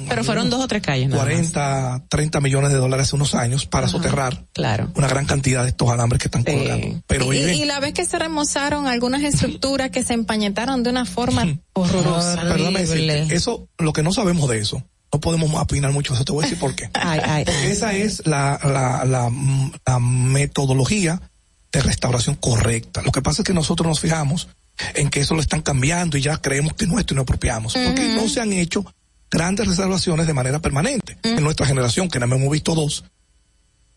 Pero 0.08 0.24
fueron 0.24 0.50
dos 0.50 0.60
o 0.62 0.68
tres 0.68 0.82
calles. 0.82 1.08
nada 1.08 1.22
más. 1.24 1.32
40, 1.32 2.04
30 2.08 2.40
millones 2.40 2.70
de 2.72 2.78
dólares 2.78 3.06
hace 3.06 3.16
unos 3.16 3.34
años 3.34 3.66
para 3.66 3.88
soterrar 3.88 4.44
Claro. 4.52 4.90
una 4.94 5.08
gran 5.08 5.26
cantidad 5.26 5.62
de 5.62 5.70
estos 5.70 5.88
alambres 5.90 6.20
que 6.20 6.28
están 6.28 6.44
Sí. 6.44 6.52
colgando. 6.52 7.02
Pero 7.06 7.32
Y, 7.32 7.64
la 7.64 7.80
vez 7.80 7.92
que 7.94 8.04
se 8.04 8.18
remozaron 8.18 8.86
algunas 8.86 9.22
estructuras 9.22 9.90
que 9.90 10.02
se 10.04 10.14
empañetaron 10.14 10.82
de 10.82 10.90
una 10.90 11.04
forma 11.04 11.46
horrorosa. 11.72 12.36
perdóname 12.42 12.80
horrible. 12.84 13.14
decirte, 13.14 13.34
eso, 13.36 13.68
lo 13.78 13.92
que 13.92 14.02
no 14.02 14.12
sabemos 14.12 14.48
de 14.48 14.58
eso, 14.58 14.82
no 15.12 15.20
podemos 15.20 15.52
opinar 15.60 15.92
mucho 15.92 16.12
de 16.12 16.18
eso, 16.18 16.24
te 16.24 16.32
voy 16.32 16.44
a 16.44 16.46
decir 16.46 16.58
por 16.58 16.74
qué. 16.74 16.88
Ay, 16.94 17.20
ay. 17.24 17.44
Esa 17.64 17.92
es 17.94 18.24
la, 18.26 18.60
la, 18.62 19.04
la, 19.04 19.30
la 19.86 19.98
metodología 20.44 21.20
de 21.72 21.80
restauración 21.82 22.34
correcta. 22.36 23.02
Lo 23.02 23.12
que 23.12 23.22
pasa 23.22 23.42
es 23.42 23.46
que 23.46 23.54
nosotros 23.54 23.86
nos 23.86 24.00
fijamos 24.00 24.48
en 24.94 25.10
que 25.10 25.20
eso 25.20 25.34
lo 25.34 25.40
están 25.40 25.62
cambiando 25.62 26.16
y 26.16 26.22
ya 26.22 26.36
creemos 26.38 26.74
que 26.74 26.86
nuestro 26.86 27.14
y 27.14 27.16
no 27.16 27.22
apropiamos, 27.22 27.74
porque 27.74 28.14
no 28.14 28.28
se 28.28 28.40
han 28.40 28.52
hecho 28.52 28.84
grandes 29.30 29.68
restauraciones 29.68 30.26
de 30.26 30.34
manera 30.34 30.60
permanente. 30.60 31.18
En 31.22 31.42
nuestra 31.42 31.66
generación, 31.66 32.08
que 32.08 32.18
no 32.18 32.26
hemos 32.26 32.50
visto 32.50 32.74
dos, 32.74 33.04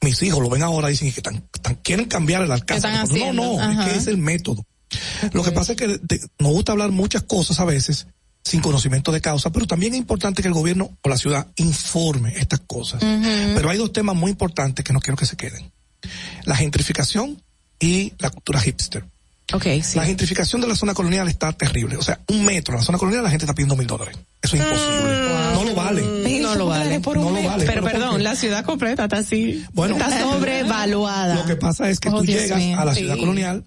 mis 0.02 0.22
hijos 0.22 0.42
lo 0.42 0.50
ven 0.50 0.64
ahora 0.64 0.90
y 0.90 0.92
dicen 0.92 1.12
que 1.12 1.22
tan, 1.22 1.44
quieren 1.82 2.06
cambiar 2.06 2.44
el 2.44 2.52
alcázar. 2.52 3.08
No, 3.10 3.34
no, 3.34 3.72
es 3.72 3.90
que 3.90 3.98
es 3.98 4.08
el 4.08 4.18
método. 4.18 4.66
Lo 5.32 5.44
que 5.44 5.52
pasa 5.52 5.74
es 5.74 5.78
que 5.78 6.00
nos 6.40 6.52
gusta 6.52 6.74
hablar 6.74 6.92
muchas 6.92 7.24
cosas 7.24 7.60
a 7.60 7.66
veces 7.66 8.08
sin 8.44 8.62
conocimiento 8.62 9.12
de 9.12 9.22
causa, 9.22 9.52
pero 9.52 9.66
también 9.66 9.94
es 9.94 10.00
importante 10.00 10.42
que 10.42 10.50
el 10.50 10.54
gobierno 10.54 10.98
o 11.02 11.10
la 11.10 11.18
ciudad 11.18 11.48
informe 11.56 12.34
estas 12.38 12.60
cosas. 12.62 13.02
Pero 13.02 13.70
hay 13.70 13.78
dos 13.78 13.94
temas 13.94 14.16
muy 14.16 14.32
importantes 14.32 14.84
que 14.84 14.94
no 14.94 15.00
quiero 15.00 15.18
que 15.18 15.26
se 15.26 15.38
queden. 15.38 15.72
La 16.44 16.56
gentrificación 16.56 17.42
y 17.80 18.14
la 18.20 18.30
cultura 18.30 18.60
hipster. 18.60 19.06
Okay, 19.52 19.84
sí. 19.84 19.98
La 19.98 20.06
gentrificación 20.06 20.62
de 20.62 20.68
la 20.68 20.76
zona 20.76 20.94
colonial 20.94 21.28
está 21.28 21.52
terrible. 21.52 21.98
O 21.98 22.02
sea, 22.02 22.20
un 22.30 22.46
metro 22.46 22.74
en 22.74 22.80
la 22.80 22.86
zona 22.86 22.98
colonial 22.98 23.24
la 23.24 23.30
gente 23.30 23.46
está 23.46 23.54
pidiendo 23.54 23.76
mil 23.76 23.88
dólares. 23.88 24.18
Eso 24.42 24.56
es 24.56 24.62
imposible. 24.62 25.14
No 25.54 25.64
lo 25.64 25.76
vale. 25.76 26.02
No 26.42 26.56
lo 26.56 26.66
vale. 26.68 27.00
no 27.00 27.32
lo 27.32 27.44
vale. 27.44 27.66
Pero, 27.66 27.84
perdón, 27.84 28.24
la 28.24 28.36
ciudad 28.36 28.66
completa 28.66 29.04
está 29.04 29.18
así. 29.18 29.64
Bueno, 29.74 29.96
está 29.96 30.20
sobrevaluada. 30.22 31.36
Lo 31.36 31.46
que 31.46 31.56
pasa 31.56 31.90
es 31.90 32.00
que 32.00 32.10
tú 32.10 32.24
llegas 32.26 32.62
a 32.78 32.86
la 32.86 32.96
ciudad 32.96 33.18
colonial 33.18 33.64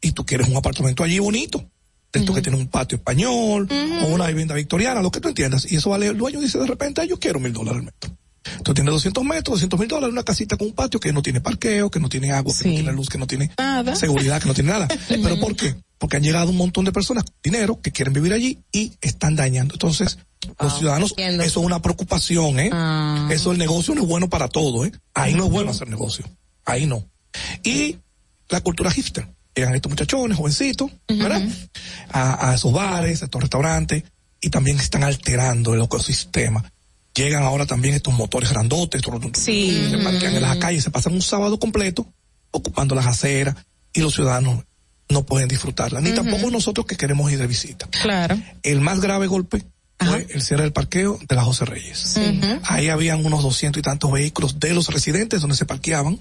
y 0.00 0.12
tú 0.12 0.24
quieres 0.24 0.48
un 0.48 0.56
apartamento 0.56 1.02
allí 1.02 1.18
bonito. 1.18 1.64
De 2.12 2.20
esto 2.20 2.32
que 2.32 2.42
tiene 2.42 2.56
un 2.56 2.68
patio 2.68 2.96
español 2.96 3.68
o 4.04 4.06
una 4.06 4.28
vivienda 4.28 4.54
victoriana, 4.54 5.02
lo 5.02 5.10
que 5.10 5.20
tú 5.20 5.28
entiendas. 5.28 5.70
Y 5.70 5.76
eso 5.76 5.90
vale, 5.90 6.06
el 6.06 6.16
dueño 6.16 6.40
dice 6.40 6.58
de 6.58 6.66
repente, 6.66 7.04
yo 7.08 7.18
quiero 7.18 7.40
mil 7.40 7.52
dólares 7.52 7.80
al 7.80 7.84
metro. 7.86 8.16
Entonces 8.44 8.74
tiene 8.74 8.90
200 8.90 9.24
metros, 9.24 9.54
200 9.54 9.80
mil 9.80 9.88
dólares, 9.88 10.12
una 10.12 10.22
casita 10.22 10.56
con 10.56 10.68
un 10.68 10.74
patio 10.74 11.00
que 11.00 11.12
no 11.12 11.22
tiene 11.22 11.40
parqueo, 11.40 11.90
que 11.90 12.00
no 12.00 12.08
tiene 12.08 12.32
agua, 12.32 12.52
que 12.58 12.68
no 12.68 12.74
tiene 12.74 12.92
luz, 12.92 13.08
que 13.08 13.18
no 13.18 13.26
tiene 13.26 13.50
seguridad, 13.94 14.40
que 14.40 14.48
no 14.48 14.54
tiene 14.54 14.70
nada. 14.70 14.88
¿Pero 15.08 15.40
por 15.40 15.56
qué? 15.56 15.74
Porque 15.98 16.16
han 16.16 16.22
llegado 16.22 16.50
un 16.50 16.56
montón 16.56 16.84
de 16.84 16.92
personas 16.92 17.24
con 17.24 17.34
dinero 17.42 17.80
que 17.80 17.90
quieren 17.90 18.12
vivir 18.12 18.32
allí 18.32 18.58
y 18.72 18.92
están 19.00 19.36
dañando. 19.36 19.74
Entonces, 19.74 20.18
los 20.60 20.74
ah, 20.74 20.78
ciudadanos, 20.78 21.14
eso 21.16 21.42
es 21.42 21.56
una 21.56 21.80
preocupación, 21.80 22.58
¿eh? 22.60 22.70
Ah. 22.72 23.28
Eso 23.30 23.52
el 23.52 23.58
negocio 23.58 23.94
no 23.94 24.02
es 24.02 24.08
bueno 24.08 24.28
para 24.28 24.48
todo, 24.48 24.84
¿eh? 24.84 24.92
Ahí 25.14 25.34
no 25.34 25.46
es 25.46 25.50
bueno 25.50 25.70
hacer 25.70 25.88
negocio. 25.88 26.24
Ahí 26.64 26.86
no. 26.86 27.08
Y 27.62 27.98
la 28.48 28.60
cultura 28.60 28.90
hipster. 28.90 29.26
Llegan 29.54 29.74
estos 29.74 29.88
muchachones, 29.88 30.36
jovencitos, 30.36 30.90
¿verdad? 31.06 31.40
a, 32.10 32.50
a 32.50 32.54
esos 32.56 32.72
bares, 32.72 33.22
a 33.22 33.26
estos 33.26 33.40
restaurantes, 33.40 34.02
y 34.40 34.50
también 34.50 34.80
están 34.80 35.04
alterando 35.04 35.74
el 35.74 35.82
ecosistema 35.82 36.64
llegan 37.14 37.42
ahora 37.42 37.66
también 37.66 37.94
estos 37.94 38.14
motores 38.14 38.50
grandotes, 38.50 39.02
sí. 39.34 39.88
se 39.90 39.98
parquean 39.98 40.34
en 40.34 40.42
las 40.42 40.56
calles, 40.56 40.84
se 40.84 40.90
pasan 40.90 41.14
un 41.14 41.22
sábado 41.22 41.58
completo 41.58 42.06
ocupando 42.50 42.94
las 42.94 43.06
aceras 43.06 43.56
y 43.92 44.00
los 44.00 44.14
ciudadanos 44.14 44.64
no 45.08 45.24
pueden 45.24 45.48
disfrutarla, 45.48 46.00
ni 46.00 46.12
tampoco 46.12 46.50
nosotros 46.50 46.86
que 46.86 46.96
queremos 46.96 47.30
ir 47.30 47.38
de 47.38 47.46
visita. 47.46 47.86
Claro. 47.88 48.36
El 48.62 48.80
más 48.80 49.00
grave 49.00 49.26
golpe 49.26 49.64
fue 49.98 50.26
el 50.30 50.42
cierre 50.42 50.62
del 50.62 50.72
parqueo 50.72 51.18
de 51.28 51.34
la 51.36 51.44
José 51.44 51.64
Reyes. 51.64 52.18
Ahí 52.64 52.88
habían 52.88 53.24
unos 53.24 53.42
doscientos 53.42 53.80
y 53.80 53.82
tantos 53.82 54.10
vehículos 54.10 54.58
de 54.58 54.74
los 54.74 54.88
residentes 54.88 55.40
donde 55.40 55.56
se 55.56 55.66
parqueaban 55.66 56.18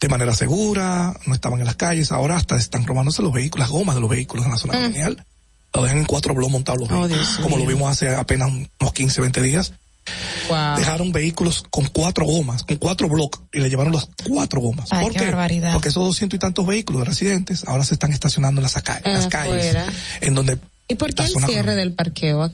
de 0.00 0.08
manera 0.08 0.34
segura, 0.34 1.14
no 1.26 1.34
estaban 1.34 1.60
en 1.60 1.66
las 1.66 1.76
calles, 1.76 2.10
ahora 2.10 2.36
hasta 2.36 2.56
están 2.56 2.84
robándose 2.84 3.22
los 3.22 3.32
vehículos, 3.32 3.68
las 3.68 3.70
gomas 3.70 3.94
de 3.94 4.00
los 4.00 4.10
vehículos 4.10 4.44
en 4.44 4.50
la 4.50 4.58
zona 4.58 4.74
colonial. 4.74 5.24
Lo 5.72 5.82
dejan 5.82 5.98
en 5.98 6.04
cuatro 6.04 6.34
bloques 6.34 6.52
montados 6.52 6.80
los 6.80 6.90
oh, 6.90 7.02
vehículos, 7.02 7.38
como 7.40 7.56
lo 7.56 7.64
vimos 7.66 7.90
hace 7.90 8.14
apenas 8.14 8.50
unos 8.50 8.92
15, 8.92 9.20
20 9.20 9.42
días. 9.42 9.72
Dejaron 10.76 11.12
vehículos 11.12 11.64
con 11.70 11.86
cuatro 11.86 12.24
gomas, 12.24 12.64
con 12.64 12.76
cuatro 12.76 13.08
bloques, 13.08 13.40
y 13.52 13.60
le 13.60 13.70
llevaron 13.70 13.92
las 13.92 14.08
cuatro 14.28 14.60
gomas. 14.60 14.88
¿Por 14.90 15.12
qué? 15.12 15.32
Porque 15.72 15.88
esos 15.88 16.04
doscientos 16.04 16.36
y 16.36 16.40
tantos 16.40 16.66
vehículos 16.66 17.02
de 17.02 17.06
residentes 17.06 17.64
ahora 17.66 17.84
se 17.84 17.94
están 17.94 18.12
estacionando 18.12 18.60
en 18.60 18.64
las, 18.64 18.74
las 18.74 19.28
calles, 19.28 19.76
en 20.20 20.34
donde 20.34 20.58
¿Y 20.92 20.94
por 20.96 21.14
qué 21.14 21.24
el 21.24 21.44
cierre 21.46 21.74
del 21.74 21.92
parqueo? 21.92 22.50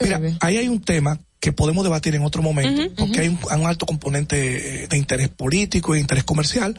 Mira, 0.00 0.20
ahí 0.40 0.56
hay 0.56 0.68
un 0.68 0.80
tema 0.80 1.18
que 1.40 1.52
podemos 1.52 1.84
debatir 1.84 2.14
en 2.14 2.22
otro 2.22 2.42
momento, 2.42 2.92
porque 2.96 3.20
hay 3.20 3.28
un, 3.28 3.66
alto 3.66 3.86
componente 3.86 4.86
de 4.88 4.96
interés 4.96 5.28
político 5.28 5.94
e 5.94 6.00
interés 6.00 6.24
comercial. 6.24 6.76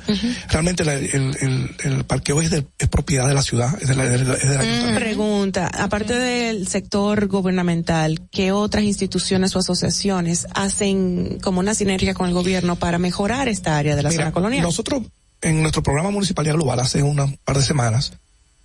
Realmente 0.50 0.84
el, 0.84 2.04
parqueo 2.06 2.42
es, 2.42 2.52
de, 2.52 2.64
propiedad 2.90 3.28
de 3.28 3.34
la 3.34 3.42
ciudad, 3.42 3.78
es 3.82 3.88
de 3.88 3.96
la, 3.96 4.04
mm, 4.04 4.96
Pregunta, 4.96 5.68
aparte 5.68 6.14
del 6.14 6.68
sector 6.68 7.28
gubernamental, 7.28 8.28
¿qué 8.32 8.52
otras 8.52 8.84
instituciones 8.84 9.56
o 9.56 9.60
asociaciones 9.60 10.48
hacen 10.54 11.40
como 11.42 11.62
una 11.62 11.74
sinergia 11.74 12.14
con 12.14 12.28
el 12.28 12.34
gobierno 12.34 12.76
para 12.76 13.00
mejorar 13.00 13.48
esta 13.48 13.78
área 13.78 13.96
de 13.96 14.04
la 14.04 14.12
zona 14.12 14.34
colonial? 14.34 14.64
Nosotros, 14.64 15.04
en 15.42 15.62
nuestro 15.62 15.84
programa 15.84 16.10
Municipalidad 16.10 16.56
Global, 16.56 16.80
hace 16.82 17.02
un 17.02 17.38
par 17.46 17.58
de 17.58 17.64
semanas, 17.64 18.12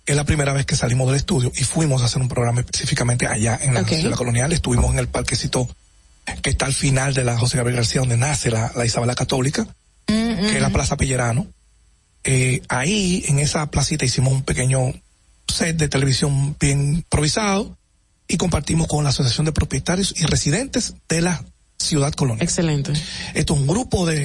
es 0.05 0.15
la 0.15 0.23
primera 0.23 0.53
vez 0.53 0.65
que 0.65 0.75
salimos 0.75 1.07
del 1.07 1.15
estudio 1.15 1.51
y 1.55 1.63
fuimos 1.63 2.01
a 2.01 2.05
hacer 2.05 2.21
un 2.21 2.27
programa 2.27 2.61
específicamente 2.61 3.27
allá 3.27 3.59
en 3.61 3.73
la 3.73 3.83
ciudad 3.83 4.15
colonial. 4.15 4.53
Estuvimos 4.53 4.91
en 4.91 4.99
el 4.99 5.07
parquecito 5.07 5.67
que 6.41 6.49
está 6.51 6.65
al 6.65 6.73
final 6.73 7.13
de 7.13 7.23
la 7.23 7.37
José 7.37 7.57
Gabriel 7.57 7.77
García, 7.77 8.01
donde 8.01 8.17
nace 8.17 8.51
la, 8.51 8.71
la 8.75 8.85
Isabela 8.85 9.15
Católica, 9.15 9.67
que 10.05 10.55
es 10.55 10.61
la 10.61 10.69
Plaza 10.69 10.97
Pellerano. 10.97 11.47
Eh, 12.23 12.61
ahí, 12.69 13.23
en 13.27 13.39
esa 13.39 13.69
placita, 13.69 14.05
hicimos 14.05 14.33
un 14.33 14.43
pequeño 14.43 14.93
set 15.47 15.77
de 15.77 15.87
televisión 15.87 16.55
bien 16.59 16.95
improvisado 16.95 17.77
y 18.27 18.37
compartimos 18.37 18.87
con 18.87 19.03
la 19.03 19.11
Asociación 19.11 19.45
de 19.45 19.51
Propietarios 19.51 20.13
y 20.17 20.25
Residentes 20.25 20.95
de 21.07 21.21
la 21.21 21.43
Ciudad 21.77 22.13
Colonial. 22.13 22.43
Excelente. 22.43 22.93
Esto 23.33 23.53
es 23.53 23.59
un 23.59 23.67
grupo 23.67 24.05
de, 24.05 24.23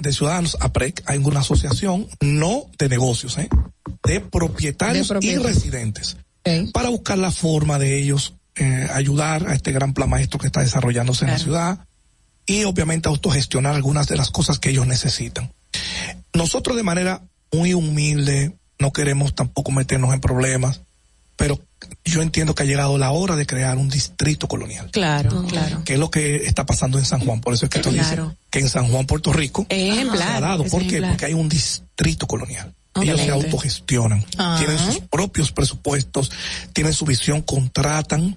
de, 0.00 0.12
ciudadanos, 0.12 0.56
APREC, 0.60 1.02
hay 1.06 1.18
una 1.18 1.40
asociación 1.40 2.08
no 2.20 2.66
de 2.78 2.88
negocios, 2.88 3.38
¿eh? 3.38 3.48
de 4.04 4.20
propietarios 4.20 5.12
y 5.20 5.36
residentes, 5.36 6.16
para 6.72 6.88
buscar 6.88 7.18
la 7.18 7.30
forma 7.30 7.78
de 7.78 7.98
ellos 7.98 8.34
eh, 8.56 8.88
ayudar 8.92 9.48
a 9.48 9.54
este 9.54 9.72
gran 9.72 9.94
plan 9.94 10.08
maestro 10.08 10.38
que 10.38 10.46
está 10.46 10.60
desarrollándose 10.60 11.24
en 11.24 11.30
la 11.30 11.38
ciudad 11.38 11.86
y 12.46 12.64
obviamente 12.64 13.08
autogestionar 13.08 13.74
algunas 13.74 14.08
de 14.08 14.16
las 14.16 14.30
cosas 14.30 14.58
que 14.58 14.70
ellos 14.70 14.86
necesitan. 14.86 15.52
Nosotros 16.34 16.76
de 16.76 16.82
manera 16.82 17.22
muy 17.52 17.74
humilde 17.74 18.56
no 18.78 18.92
queremos 18.92 19.34
tampoco 19.34 19.72
meternos 19.72 20.12
en 20.14 20.20
problemas, 20.20 20.82
pero 21.36 21.60
yo 22.10 22.22
entiendo 22.22 22.54
que 22.54 22.62
ha 22.62 22.66
llegado 22.66 22.98
la 22.98 23.10
hora 23.10 23.36
de 23.36 23.46
crear 23.46 23.78
un 23.78 23.88
distrito 23.88 24.48
colonial. 24.48 24.90
Claro, 24.90 25.44
claro. 25.48 25.82
Que 25.84 25.94
es 25.94 25.98
lo 25.98 26.10
que 26.10 26.46
está 26.46 26.66
pasando 26.66 26.98
en 26.98 27.04
San 27.04 27.20
Juan. 27.20 27.40
Por 27.40 27.54
eso 27.54 27.66
es 27.66 27.70
que 27.70 27.78
tú 27.80 27.90
dices 27.90 28.18
que 28.50 28.58
en 28.58 28.68
San 28.68 28.88
Juan, 28.88 29.06
Puerto 29.06 29.32
Rico, 29.32 29.66
ejemplar, 29.68 30.36
ha 30.36 30.40
dado. 30.40 30.64
¿Por 30.64 30.86
qué? 30.86 31.00
Porque 31.00 31.26
hay 31.26 31.34
un 31.34 31.48
distrito 31.48 32.26
colonial. 32.26 32.74
Ellos 33.00 33.20
se 33.20 33.30
autogestionan, 33.30 34.24
tienen 34.58 34.78
sus 34.78 35.00
propios 35.00 35.52
presupuestos, 35.52 36.30
tienen 36.72 36.92
su 36.92 37.04
visión, 37.04 37.40
contratan 37.42 38.36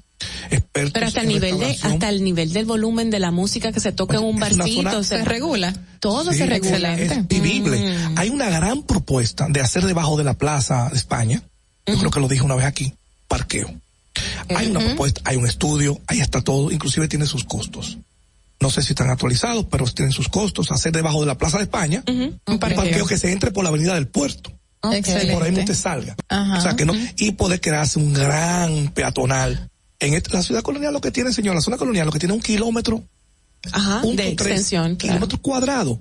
pero 0.71 0.89
hasta 1.05 1.21
el 1.21 1.27
nivel 1.27 1.59
de, 1.59 1.77
hasta 1.81 2.09
el 2.09 2.23
nivel 2.23 2.53
del 2.53 2.65
volumen 2.65 3.09
de 3.09 3.19
la 3.19 3.31
música 3.31 3.71
que 3.71 3.79
se 3.79 3.91
toca 3.91 4.17
en 4.17 4.23
un 4.23 4.39
barcito 4.39 5.03
se 5.03 5.23
regula. 5.23 5.73
Todo 5.99 6.31
se 6.31 6.45
regula. 6.45 6.95
Es 6.97 7.27
vivible. 7.27 7.79
Mm. 7.79 8.17
Hay 8.17 8.29
una 8.29 8.49
gran 8.49 8.83
propuesta 8.83 9.47
de 9.49 9.61
hacer 9.61 9.83
debajo 9.85 10.17
de 10.17 10.23
la 10.23 10.35
Plaza 10.35 10.89
de 10.89 10.97
España. 10.97 11.41
Yo 11.85 11.97
creo 11.97 12.11
que 12.11 12.19
lo 12.19 12.27
dije 12.27 12.43
una 12.43 12.55
vez 12.55 12.65
aquí. 12.65 12.93
Parqueo. 13.33 13.73
Hay 14.55 14.67
una 14.67 14.79
propuesta, 14.79 15.21
hay 15.25 15.37
un 15.37 15.47
estudio, 15.47 15.99
ahí 16.05 16.19
está 16.19 16.41
todo, 16.41 16.69
inclusive 16.69 17.07
tiene 17.07 17.25
sus 17.25 17.45
costos. 17.45 17.97
No 18.59 18.69
sé 18.69 18.83
si 18.83 18.89
están 18.91 19.09
actualizados, 19.09 19.65
pero 19.71 19.85
tienen 19.85 20.11
sus 20.11 20.29
costos. 20.29 20.71
Hacer 20.71 20.91
debajo 20.91 21.21
de 21.21 21.25
la 21.25 21.35
Plaza 21.35 21.57
de 21.57 21.63
España 21.63 22.03
un, 22.07 22.59
parqueo. 22.59 23.07
que 23.07 23.17
se 23.17 23.31
entre 23.31 23.49
por 23.49 23.63
la 23.63 23.71
Avenida 23.71 23.95
del 23.95 24.07
Puerto. 24.07 24.51
Excelente. 24.91 25.33
Por 25.33 25.41
ahí 25.41 25.51
no 25.51 25.65
te 25.65 25.73
salga. 25.73 26.15
O 26.29 26.61
sea 26.61 26.75
que 26.75 26.85
no, 26.85 26.93
y 27.17 27.31
poder 27.31 27.59
crearse 27.59 27.97
un 27.97 28.13
gran 28.13 28.89
peatonal 28.89 29.67
en 29.99 30.21
la 30.31 30.43
ciudad 30.43 30.61
colonial 30.61 30.93
lo 30.93 31.01
que 31.01 31.09
tiene, 31.09 31.33
señor, 31.33 31.55
la 31.55 31.61
zona 31.61 31.77
colonial 31.77 32.05
lo 32.05 32.11
que 32.11 32.19
tiene 32.19 32.35
un 32.35 32.41
kilómetro 32.41 33.03
Ajá, 33.71 34.01
de 34.01 34.29
extensión. 34.29 34.97
Kilómetros 34.97 35.39
cuadrados. 35.41 35.99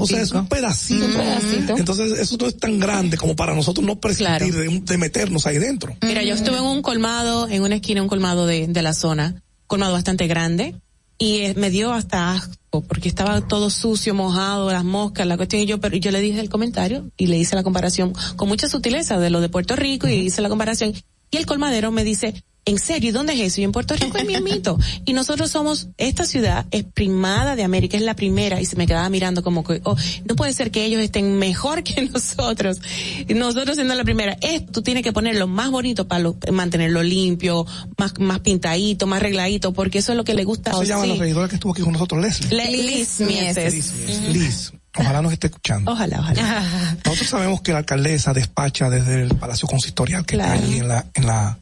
O 0.00 0.06
sea, 0.06 0.20
es 0.22 0.32
un 0.32 0.46
pedacito. 0.46 1.76
Entonces, 1.76 2.18
eso 2.18 2.36
no 2.40 2.46
es 2.46 2.56
tan 2.56 2.78
grande 2.78 3.16
como 3.16 3.34
para 3.34 3.54
nosotros 3.54 3.84
no 3.84 3.98
prescindir 4.00 4.82
de, 4.82 4.98
meternos 4.98 5.46
ahí 5.46 5.58
dentro. 5.58 5.96
Mira, 6.02 6.22
yo 6.22 6.34
estuve 6.34 6.58
en 6.58 6.64
un 6.64 6.82
colmado, 6.82 7.48
en 7.48 7.62
una 7.62 7.76
esquina, 7.76 8.02
un 8.02 8.08
colmado 8.08 8.46
de, 8.46 8.66
de 8.66 8.82
la 8.82 8.92
zona, 8.92 9.42
colmado 9.66 9.92
bastante 9.92 10.26
grande, 10.26 10.76
y 11.18 11.38
eh, 11.38 11.54
me 11.56 11.70
dio 11.70 11.92
hasta 11.92 12.32
asco, 12.32 12.82
porque 12.82 13.08
estaba 13.08 13.40
todo 13.46 13.70
sucio, 13.70 14.14
mojado, 14.14 14.70
las 14.70 14.84
moscas, 14.84 15.26
la 15.26 15.36
cuestión, 15.36 15.62
y 15.62 15.66
yo, 15.66 15.80
pero 15.80 15.96
yo 15.96 16.10
le 16.10 16.20
dije 16.20 16.40
el 16.40 16.48
comentario, 16.48 17.10
y 17.16 17.26
le 17.26 17.38
hice 17.38 17.54
la 17.54 17.62
comparación 17.62 18.12
con 18.36 18.48
mucha 18.48 18.68
sutileza 18.68 19.18
de 19.18 19.30
lo 19.30 19.40
de 19.40 19.48
Puerto 19.48 19.76
Rico, 19.76 20.08
y 20.08 20.14
hice 20.14 20.42
la 20.42 20.48
comparación, 20.48 20.92
y 21.30 21.36
el 21.36 21.46
colmadero 21.46 21.90
me 21.92 22.04
dice, 22.04 22.44
¿En 22.66 22.78
serio? 22.78 23.10
¿Y 23.10 23.12
dónde 23.12 23.34
es 23.34 23.40
eso? 23.40 23.60
Y 23.60 23.64
en 23.64 23.72
Puerto 23.72 23.94
Rico 23.94 24.18
es 24.18 24.26
Miamito. 24.26 24.78
Y 25.04 25.12
nosotros 25.12 25.50
somos, 25.50 25.88
esta 25.98 26.24
ciudad 26.24 26.66
es 26.70 26.84
primada 26.84 27.56
de 27.56 27.62
América, 27.62 27.96
es 27.96 28.02
la 28.02 28.14
primera, 28.14 28.60
y 28.60 28.66
se 28.66 28.76
me 28.76 28.86
quedaba 28.86 29.08
mirando 29.10 29.42
como 29.42 29.64
que, 29.64 29.80
oh, 29.84 29.96
no 30.24 30.36
puede 30.36 30.52
ser 30.52 30.70
que 30.70 30.84
ellos 30.84 31.00
estén 31.00 31.38
mejor 31.38 31.82
que 31.82 32.02
nosotros. 32.12 32.80
Y 33.28 33.34
nosotros 33.34 33.76
siendo 33.76 33.94
la 33.94 34.04
primera. 34.04 34.36
Esto 34.40 34.72
tú 34.72 34.82
tienes 34.82 35.02
que 35.02 35.12
ponerlo 35.12 35.46
más 35.46 35.70
bonito 35.70 36.08
para 36.08 36.24
mantenerlo 36.52 37.02
limpio, 37.02 37.66
más, 37.96 38.18
más 38.18 38.40
pintadito, 38.40 39.06
más 39.06 39.20
arregladito, 39.20 39.72
porque 39.72 39.98
eso 39.98 40.12
es 40.12 40.16
lo 40.16 40.24
que 40.24 40.34
le 40.34 40.44
gusta. 40.44 40.72
¿Cómo 40.72 40.82
se 40.82 40.88
llama 40.88 41.06
la 41.06 41.14
regidora 41.14 41.48
que 41.48 41.54
estuvo 41.54 41.72
aquí 41.72 41.82
con 41.82 41.92
nosotros, 41.92 42.20
Leslie? 42.20 42.66
Liz 42.66 43.20
Mieses. 43.20 43.92
Liz. 44.32 44.72
Ojalá 44.96 45.22
nos 45.22 45.32
esté 45.32 45.48
escuchando. 45.48 45.90
Ojalá, 45.90 46.20
ojalá. 46.20 46.96
Nosotros 47.04 47.28
sabemos 47.28 47.60
que 47.62 47.72
la 47.72 47.78
alcaldesa 47.78 48.32
despacha 48.32 48.88
desde 48.90 49.22
el 49.22 49.34
Palacio 49.34 49.66
Consistorial 49.66 50.24
que 50.24 50.36
está 50.36 50.52
ahí 50.52 50.78
en 50.78 50.88
la, 50.88 51.06
en 51.14 51.26
la, 51.26 51.58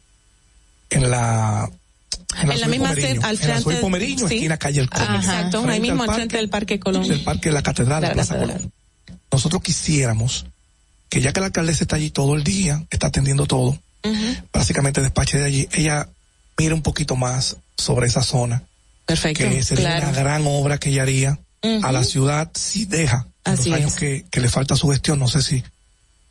en 0.93 1.09
la 1.09 1.69
en 2.41 2.59
la, 2.59 2.67
misma 2.67 2.89
al 2.89 2.95
frente. 2.95 3.27
En 3.43 3.75
la 3.75 3.81
Pomeriño, 3.81 4.27
sí. 4.27 4.35
esquina 4.35 4.57
calle 4.57 4.81
El 4.81 4.89
Colón. 4.89 5.15
Exacto, 5.15 5.65
ahí 5.67 5.79
mismo 5.79 6.03
al 6.03 6.13
frente 6.13 6.37
del 6.37 6.49
Parque 6.49 6.79
Colón. 6.79 7.03
El 7.03 7.23
parque 7.23 7.49
de 7.49 7.53
la 7.53 7.61
Catedral 7.61 8.01
de 8.01 8.09
Plaza 8.09 8.37
Colón. 8.37 8.71
Nosotros 9.31 9.61
quisiéramos 9.61 10.45
que 11.09 11.21
ya 11.21 11.31
que 11.31 11.39
la 11.39 11.47
alcaldesa 11.47 11.83
está 11.83 11.95
allí 11.95 12.09
todo 12.09 12.35
el 12.35 12.43
día, 12.43 12.83
está 12.89 13.07
atendiendo 13.07 13.45
todo, 13.45 13.77
básicamente 14.51 15.01
despache 15.01 15.37
de 15.37 15.45
allí, 15.45 15.69
ella 15.73 16.09
mire 16.57 16.73
un 16.73 16.81
poquito 16.81 17.15
más 17.15 17.57
sobre 17.77 18.07
esa 18.07 18.23
zona. 18.23 18.63
Perfecto. 19.05 19.43
Que 19.43 19.63
sería 19.63 19.97
una 19.97 20.11
gran 20.11 20.43
obra 20.47 20.79
que 20.79 20.89
ella 20.89 21.03
haría 21.03 21.39
a 21.83 21.91
la 21.91 22.03
ciudad 22.03 22.49
si 22.55 22.85
deja 22.85 23.27
los 23.45 23.67
años 23.67 23.95
que, 23.95 24.25
que 24.31 24.41
le 24.41 24.49
falta 24.49 24.75
su 24.75 24.89
gestión, 24.89 25.19
no 25.19 25.27
sé 25.27 25.41
si 25.41 25.63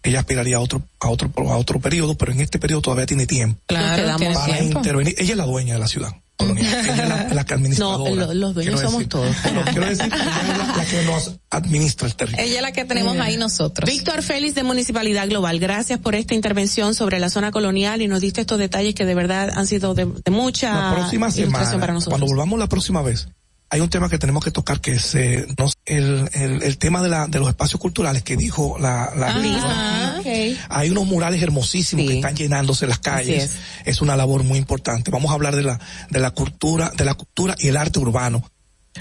ella 0.03 0.21
aspiraría 0.21 0.57
a 0.57 0.61
otro 0.61 0.83
a 1.01 1.09
otro 1.09 1.31
a 1.37 1.57
otro 1.57 1.81
periodo, 1.81 2.15
pero 2.17 2.33
en 2.33 2.41
este 2.41 2.59
periodo 2.59 2.83
todavía 2.83 3.07
tiene 3.07 3.27
tiempo 3.27 3.61
claro, 3.67 4.17
para 4.19 4.61
intervenir. 4.61 5.15
Ella 5.19 5.33
es 5.33 5.37
la 5.37 5.47
dueña 5.47 5.75
de 5.75 5.81
la 5.81 5.89
ciudad. 5.89 6.13
Ella 6.57 7.27
es 7.29 7.35
la, 7.35 7.45
que 7.45 7.55
administradora. 7.55 8.27
No, 8.27 8.35
los 8.35 8.55
dueños 8.55 8.81
somos 8.81 9.09
todos. 9.09 9.35
quiero 9.71 9.87
decir 9.87 10.09
que 10.11 10.17
ella 10.17 10.71
es 10.71 10.77
la, 10.77 10.85
que 10.85 11.03
nos 11.05 11.39
administra 11.51 12.09
el 12.09 12.17
territorio. 12.17 12.47
Ella 12.47 12.57
es 12.57 12.63
la 12.63 12.73
que 12.73 12.85
tenemos 12.85 13.17
ahí 13.19 13.37
nosotros. 13.37 13.89
Víctor 13.89 14.23
Félix 14.23 14.55
de 14.55 14.65
Municipalidad 14.65 15.29
Global, 15.29 15.61
gracias 15.61 16.01
por 16.01 16.15
esta 16.15 16.35
intervención 16.35 16.95
sobre 16.95 17.21
la 17.21 17.31
zona 17.31 17.53
colonial 17.53 18.03
y 18.03 18.09
nos 18.09 18.21
diste 18.21 18.41
estos 18.41 18.59
detalles 18.59 18.95
que 18.95 19.05
de 19.05 19.15
verdad 19.15 19.51
han 19.55 19.67
sido 19.67 19.95
de, 19.95 20.07
mucha 20.31 20.91
la 20.91 20.95
próxima 20.97 21.31
semana, 21.31 21.79
para 21.79 21.93
nosotros. 21.93 22.19
Cuando 22.19 22.27
volvamos 22.27 22.59
la 22.59 22.67
próxima 22.67 23.03
vez, 23.03 23.29
hay 23.73 23.81
un 23.81 23.89
tema 23.89 24.11
que 24.11 24.19
tenemos 24.19 24.45
que 24.45 24.51
tocar 24.51 24.83
que 24.83 24.93
es 24.93 25.15
eh, 25.15 25.47
el, 25.87 26.29
el, 26.35 26.63
el, 26.63 26.77
tema 26.77 27.03
de, 27.03 27.09
la, 27.09 27.27
de 27.27 27.39
los 27.39 27.49
espacios 27.49 27.81
culturales 27.81 28.23
que 28.23 28.37
dijo 28.37 28.77
la, 28.79 29.11
la 29.17 29.29
ah, 29.31 30.17
okay. 30.21 30.59
Hay 30.69 30.91
unos 30.91 31.07
murales 31.07 31.43
hermosísimos 31.43 32.07
que 32.07 32.17
están 32.17 32.37
llenándose 32.37 32.87
las 32.87 32.99
calles. 32.99 33.45
Es. 33.45 33.61
es. 33.87 34.03
una 34.03 34.15
labor 34.15 34.43
muy 34.43 34.59
importante. 34.59 35.11
Vamos 35.11 35.31
a 35.31 35.35
hablar 35.35 35.57
de 35.57 35.63
la, 35.63 35.81
de 36.11 36.21
la 36.21 36.33
cultura, 36.33 36.93
de 36.95 37.07
la 37.07 37.15
cultura 37.15 37.57
y 37.59 37.69
el 37.69 37.79
arte 37.79 37.99
urbano. 37.99 38.45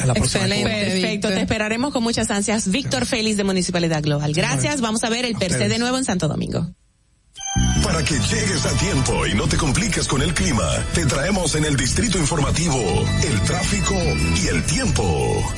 la 0.06 0.14
Excelente, 0.14 0.69
perfecto. 0.69 1.27
Te 1.27 1.41
esperaremos 1.41 1.91
con 1.91 2.01
muchas 2.01 2.32
ansias. 2.32 2.72
Víctor 2.72 3.06
Félix 3.06 3.35
de 3.35 3.43
Municipalidad 3.43 4.01
Global. 4.01 4.32
Gracias. 4.32 4.80
Vamos 4.80 5.03
a 5.03 5.09
ver 5.09 5.25
el 5.25 5.35
per 5.35 5.51
de 5.51 5.80
nuevo 5.80 5.98
en 5.98 6.06
Santo 6.06 6.30
Domingo. 6.30 6.72
Para 7.92 8.06
que 8.06 8.18
llegues 8.18 8.66
a 8.66 8.72
tiempo 8.78 9.28
y 9.28 9.34
no 9.34 9.50
te 9.50 9.58
compliques 9.58 10.08
con 10.08 10.22
el 10.22 10.34
clima, 10.34 10.66
te 10.94 11.06
traemos 11.06 11.56
en 11.56 11.66
el 11.66 11.76
distrito 11.76 12.18
informativo 12.18 12.78
el 13.22 13.42
tráfico 13.42 13.94
y 14.42 14.48
el 14.48 14.64
tiempo. 14.64 15.53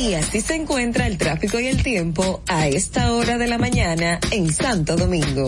Y 0.00 0.14
así 0.14 0.40
se 0.40 0.56
encuentra 0.56 1.06
el 1.06 1.18
tráfico 1.18 1.60
y 1.60 1.68
el 1.68 1.80
tiempo 1.80 2.42
a 2.48 2.66
esta 2.66 3.12
hora 3.12 3.38
de 3.38 3.46
la 3.46 3.56
mañana 3.56 4.18
en 4.32 4.52
Santo 4.52 4.96
Domingo. 4.96 5.46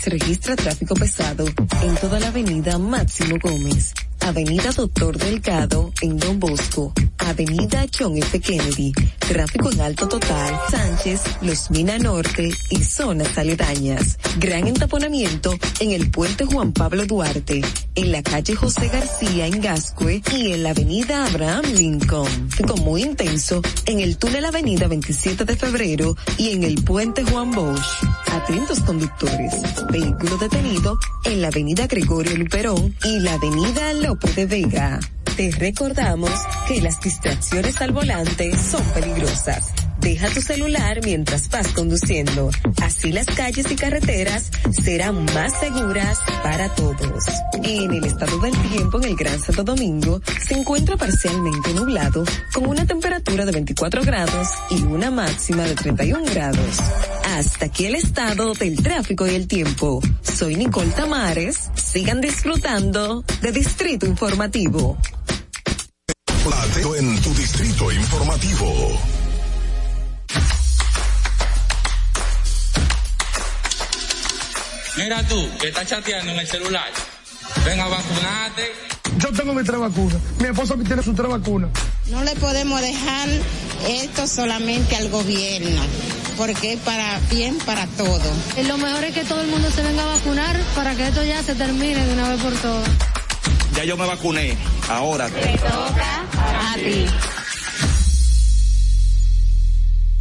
Se 0.00 0.08
registra 0.08 0.56
tráfico 0.56 0.94
pesado 0.94 1.44
en 1.82 1.94
toda 1.96 2.18
la 2.18 2.28
avenida 2.28 2.78
Máximo 2.78 3.36
Gómez 3.42 3.92
Avenida 4.20 4.70
Doctor 4.70 5.18
Delgado 5.18 5.92
en 6.02 6.18
Don 6.18 6.38
Bosco, 6.38 6.92
Avenida 7.18 7.86
John 7.96 8.16
F. 8.16 8.40
Kennedy, 8.40 8.92
tráfico 9.18 9.70
en 9.72 9.80
alto 9.80 10.08
total, 10.08 10.60
Sánchez, 10.70 11.20
Los 11.42 11.70
Mina 11.70 11.98
Norte 11.98 12.50
y 12.70 12.82
zonas 12.82 13.36
aledañas. 13.38 14.18
Gran 14.38 14.68
entaponamiento 14.68 15.58
en 15.80 15.92
el 15.92 16.10
puente 16.10 16.44
Juan 16.44 16.72
Pablo 16.72 17.06
Duarte, 17.06 17.62
en 17.94 18.12
la 18.12 18.22
calle 18.22 18.54
José 18.54 18.88
García 18.88 19.46
en 19.46 19.60
Gascue 19.60 20.22
y 20.36 20.52
en 20.52 20.62
la 20.62 20.70
avenida 20.70 21.26
Abraham 21.26 21.64
Lincoln. 21.74 22.48
Tráfico 22.48 22.76
muy 22.76 23.02
intenso 23.02 23.62
en 23.86 24.00
el 24.00 24.16
túnel 24.18 24.44
Avenida 24.44 24.86
27 24.86 25.44
de 25.44 25.56
Febrero 25.56 26.16
y 26.36 26.50
en 26.50 26.62
el 26.62 26.82
puente 26.84 27.24
Juan 27.24 27.50
Bosch. 27.50 28.04
Atentos 28.32 28.80
conductores. 28.80 29.54
Vehículo 29.90 30.36
detenido 30.36 30.98
en 31.24 31.42
la 31.42 31.48
avenida 31.48 31.86
Gregorio 31.86 32.36
Luperón 32.36 32.94
y 33.04 33.20
la 33.20 33.34
avenida 33.34 33.92
de 34.18 34.46
Vega. 34.46 34.98
Te 35.36 35.50
recordamos 35.52 36.30
que 36.66 36.80
las 36.80 37.00
distracciones 37.00 37.80
al 37.80 37.92
volante 37.92 38.56
son 38.56 38.82
peligrosas. 38.92 39.72
Deja 40.00 40.28
tu 40.30 40.40
celular 40.40 41.00
mientras 41.04 41.48
vas 41.50 41.68
conduciendo. 41.68 42.50
Así 42.82 43.12
las 43.12 43.26
calles 43.26 43.70
y 43.70 43.76
carreteras 43.76 44.50
serán 44.82 45.24
más 45.26 45.58
seguras 45.60 46.18
para 46.42 46.74
todos. 46.74 47.24
En 47.62 47.92
el 47.92 48.04
estado 48.04 48.38
del 48.38 48.56
tiempo 48.70 48.98
en 48.98 49.04
el 49.04 49.16
Gran 49.16 49.38
Santo 49.40 49.62
Domingo 49.62 50.20
se 50.46 50.54
encuentra 50.54 50.96
parcialmente 50.96 51.74
nublado 51.74 52.24
con 52.54 52.66
una 52.66 52.86
temperatura 52.86 53.44
de 53.44 53.52
24 53.52 54.02
grados 54.02 54.48
y 54.70 54.82
una 54.82 55.10
máxima 55.10 55.64
de 55.64 55.74
31 55.74 56.24
grados. 56.32 56.78
Hasta 57.36 57.66
aquí 57.66 57.86
el 57.86 57.94
estado 57.94 58.54
del 58.54 58.82
tráfico 58.82 59.26
y 59.26 59.34
el 59.34 59.46
tiempo. 59.46 60.00
Soy 60.22 60.56
Nicole 60.56 60.90
Tamares. 60.90 61.70
Sigan 61.74 62.20
disfrutando 62.20 63.22
de 63.42 63.52
Distrito 63.52 64.06
Informativo. 64.06 64.96
En 66.98 67.22
tu 67.22 67.34
Distrito 67.34 67.92
Informativo. 67.92 69.19
Mira 74.96 75.22
tú, 75.26 75.48
que 75.58 75.68
estás 75.68 75.86
chateando 75.86 76.32
en 76.32 76.38
el 76.40 76.46
celular. 76.46 76.90
Venga, 77.64 77.86
vacunate. 77.86 78.72
Yo 79.18 79.32
tengo 79.32 79.54
mi 79.54 79.64
tres 79.64 79.78
vacunas. 79.78 80.18
Mi 80.38 80.48
esposa 80.48 80.74
tiene 80.86 81.02
su 81.02 81.14
tres 81.14 81.28
vacunas. 81.28 81.70
No 82.06 82.22
le 82.24 82.34
podemos 82.36 82.80
dejar 82.80 83.28
esto 83.88 84.26
solamente 84.26 84.96
al 84.96 85.08
gobierno, 85.08 85.82
porque 86.36 86.74
es 86.74 86.80
para 86.80 87.18
bien 87.30 87.58
para 87.58 87.86
todo. 87.86 88.32
Lo 88.66 88.78
mejor 88.78 89.04
es 89.04 89.14
que 89.14 89.24
todo 89.24 89.40
el 89.40 89.48
mundo 89.48 89.70
se 89.70 89.82
venga 89.82 90.02
a 90.02 90.06
vacunar 90.06 90.58
para 90.74 90.94
que 90.94 91.08
esto 91.08 91.24
ya 91.24 91.42
se 91.42 91.54
termine 91.54 92.04
de 92.06 92.12
una 92.12 92.28
vez 92.28 92.42
por 92.42 92.52
todas. 92.54 92.88
Ya 93.74 93.84
yo 93.84 93.96
me 93.96 94.06
vacuné. 94.06 94.56
Ahora 94.88 95.28
te 95.28 95.58
toca 95.58 96.24
a 96.72 96.74
ti. 96.74 97.06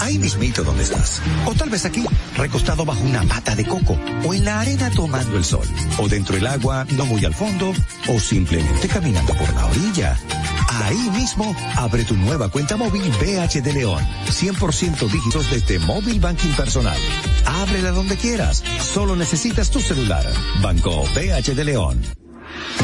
Ahí 0.00 0.18
mismito 0.18 0.62
donde 0.62 0.82
estás. 0.82 1.22
O 1.46 1.54
tal 1.54 1.70
vez 1.70 1.84
aquí, 1.84 2.04
recostado 2.36 2.84
bajo 2.84 3.02
una 3.04 3.22
mata 3.22 3.54
de 3.54 3.64
coco. 3.64 3.98
O 4.26 4.34
en 4.34 4.44
la 4.44 4.60
arena 4.60 4.90
tomando 4.90 5.36
el 5.36 5.44
sol. 5.44 5.66
O 5.98 6.08
dentro 6.08 6.34
del 6.34 6.46
agua, 6.46 6.86
no 6.90 7.06
muy 7.06 7.24
al 7.24 7.34
fondo. 7.34 7.72
O 8.08 8.20
simplemente 8.20 8.88
caminando 8.88 9.34
por 9.34 9.52
la 9.54 9.66
orilla. 9.66 10.18
Ahí 10.82 11.10
mismo, 11.10 11.54
abre 11.76 12.04
tu 12.04 12.16
nueva 12.16 12.48
cuenta 12.48 12.76
móvil 12.76 13.02
BH 13.20 13.62
de 13.62 13.72
León. 13.72 14.04
100% 14.26 15.08
dígitos 15.10 15.50
desde 15.50 15.78
móvil 15.78 16.20
banking 16.20 16.52
personal. 16.52 16.98
Ábrela 17.46 17.90
donde 17.92 18.16
quieras. 18.16 18.62
Solo 18.80 19.16
necesitas 19.16 19.70
tu 19.70 19.80
celular. 19.80 20.26
Banco 20.60 21.04
BH 21.14 21.54
de 21.54 21.64
León. 21.64 22.23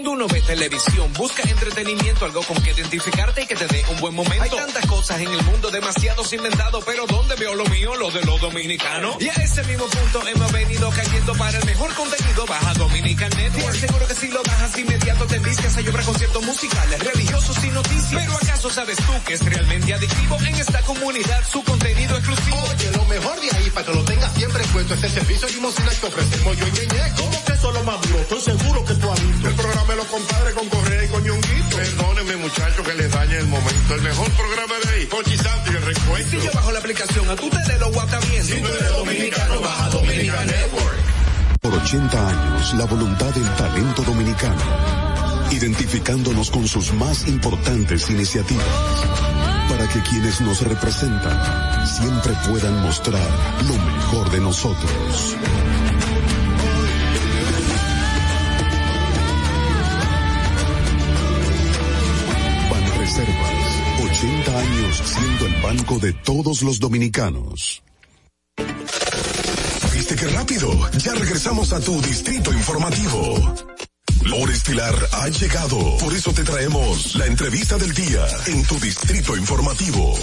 Cuando 0.00 0.12
uno 0.12 0.28
ve 0.28 0.40
televisión, 0.40 1.12
busca 1.12 1.42
entretenimiento, 1.42 2.24
algo 2.24 2.42
con 2.44 2.56
que 2.62 2.70
identificarte 2.70 3.42
y 3.42 3.46
que 3.46 3.54
te 3.54 3.66
dé 3.66 3.84
un 3.90 4.00
buen 4.00 4.14
momento. 4.14 4.42
Hay 4.42 4.48
tantas 4.48 4.86
cosas 4.86 5.20
en 5.20 5.28
el 5.28 5.42
mundo, 5.42 5.70
demasiados 5.70 6.32
inventados, 6.32 6.82
pero 6.86 7.04
¿dónde 7.06 7.34
veo 7.34 7.54
lo 7.54 7.66
mío? 7.66 7.94
Lo 7.96 8.10
de 8.10 8.22
los 8.22 8.40
dominicanos. 8.40 9.16
Y 9.20 9.28
a 9.28 9.32
ese 9.34 9.62
mismo 9.64 9.84
punto 9.84 10.26
hemos 10.26 10.52
venido 10.52 10.88
cayendo 10.88 11.34
para 11.34 11.58
el 11.58 11.66
mejor 11.66 11.92
contenido. 11.92 12.46
Baja 12.46 12.72
Dominican 12.74 13.30
Network. 13.36 13.74
Seguro 13.74 14.06
que 14.06 14.14
si 14.14 14.28
lo 14.28 14.42
bajas 14.42 14.78
inmediato 14.78 15.26
te 15.26 15.38
vistes 15.40 15.76
a 15.76 15.80
llorar 15.82 16.02
conciertos 16.02 16.42
musicales, 16.44 16.98
religiosos 17.00 17.62
y 17.62 17.68
noticias. 17.68 18.22
Pero 18.24 18.32
¿acaso 18.36 18.70
sabes 18.70 18.96
tú 18.96 19.12
que 19.26 19.34
es 19.34 19.44
realmente 19.44 19.92
adictivo 19.92 20.38
en 20.40 20.54
esta 20.54 20.80
comunidad 20.80 21.44
su 21.46 21.62
contenido 21.62 22.16
exclusivo? 22.16 22.56
Oye, 22.74 22.90
lo 22.92 23.04
mejor 23.04 23.38
de 23.38 23.50
ahí 23.54 23.68
para 23.68 23.84
que 23.84 23.92
lo 23.92 24.04
tengas 24.04 24.32
siempre 24.32 24.62
en 24.64 24.68
cuenta 24.70 24.94
este 24.94 25.10
servicio 25.10 25.48
limosina 25.48 25.90
que 25.90 26.06
ofrecemos 26.06 26.56
yo 26.56 26.66
y 26.68 26.70
Ñeñe. 26.70 27.14
¿Cómo 27.18 27.44
que 27.44 27.52
eso 27.52 27.68
es 27.68 27.74
lo 27.74 27.84
más 27.84 28.00
duro? 28.00 28.18
Estoy 28.20 28.40
seguro 28.40 28.84
que 28.86 28.94
tú 28.94 29.12
has 29.12 29.26
visto. 29.26 29.48
El 29.48 29.54
programa 29.54 29.89
los 29.96 30.06
compadres 30.06 30.54
con 30.54 30.68
Correa 30.68 31.04
y 31.04 31.08
con 31.08 31.24
Ñonguito. 31.24 31.76
Perdónenme 31.76 32.36
muchachos 32.36 32.86
que 32.86 32.94
les 32.94 33.10
dañe 33.10 33.38
el 33.38 33.46
momento. 33.46 33.94
El 33.94 34.02
mejor 34.02 34.30
programa 34.32 34.74
de 34.84 34.90
ahí, 34.90 35.06
Conchi 35.06 35.36
Santo 35.36 35.72
y 35.72 35.76
el 35.76 35.82
recuento. 35.82 36.30
Si 36.30 36.46
yo 36.46 36.52
bajo 36.52 36.72
la 36.72 36.78
aplicación, 36.78 37.28
a 37.30 37.36
tú 37.36 37.50
te 37.50 37.72
de 37.72 37.78
lo 37.78 37.90
guata 37.92 38.18
bien. 38.20 38.44
Si 38.44 38.60
tú 38.60 38.68
eres 38.68 38.88
dominicano, 38.92 39.60
baja 39.60 39.88
Dominica 39.90 40.44
Network. 40.44 40.98
Por 41.60 41.74
80 41.74 42.28
años, 42.28 42.74
la 42.74 42.84
voluntad 42.86 43.34
del 43.34 43.54
talento 43.56 44.02
dominicano, 44.02 44.62
identificándonos 45.50 46.50
con 46.50 46.66
sus 46.66 46.92
más 46.94 47.28
importantes 47.28 48.08
iniciativas, 48.08 48.64
para 49.68 49.86
que 49.88 50.00
quienes 50.02 50.40
nos 50.40 50.62
representan 50.62 51.86
siempre 51.86 52.32
puedan 52.48 52.80
mostrar 52.82 53.28
lo 53.68 53.74
mejor 53.74 54.30
de 54.30 54.40
nosotros. 54.40 55.36
80 64.20 64.58
años 64.58 65.02
siendo 65.02 65.46
el 65.46 65.62
banco 65.62 65.98
de 65.98 66.12
todos 66.12 66.60
los 66.60 66.78
dominicanos. 66.78 67.82
¿Viste 69.94 70.14
qué 70.14 70.26
rápido? 70.26 70.90
Ya 70.98 71.14
regresamos 71.14 71.72
a 71.72 71.80
tu 71.80 71.98
distrito 72.02 72.52
informativo. 72.52 73.54
La 74.26 74.36
hora 74.36 74.52
estilar 74.52 74.94
ha 75.12 75.28
llegado, 75.30 75.96
por 75.96 76.12
eso 76.12 76.34
te 76.34 76.44
traemos 76.44 77.16
la 77.16 77.24
entrevista 77.24 77.78
del 77.78 77.94
día 77.94 78.26
en 78.48 78.62
tu 78.66 78.78
distrito 78.78 79.34
informativo. 79.38 80.14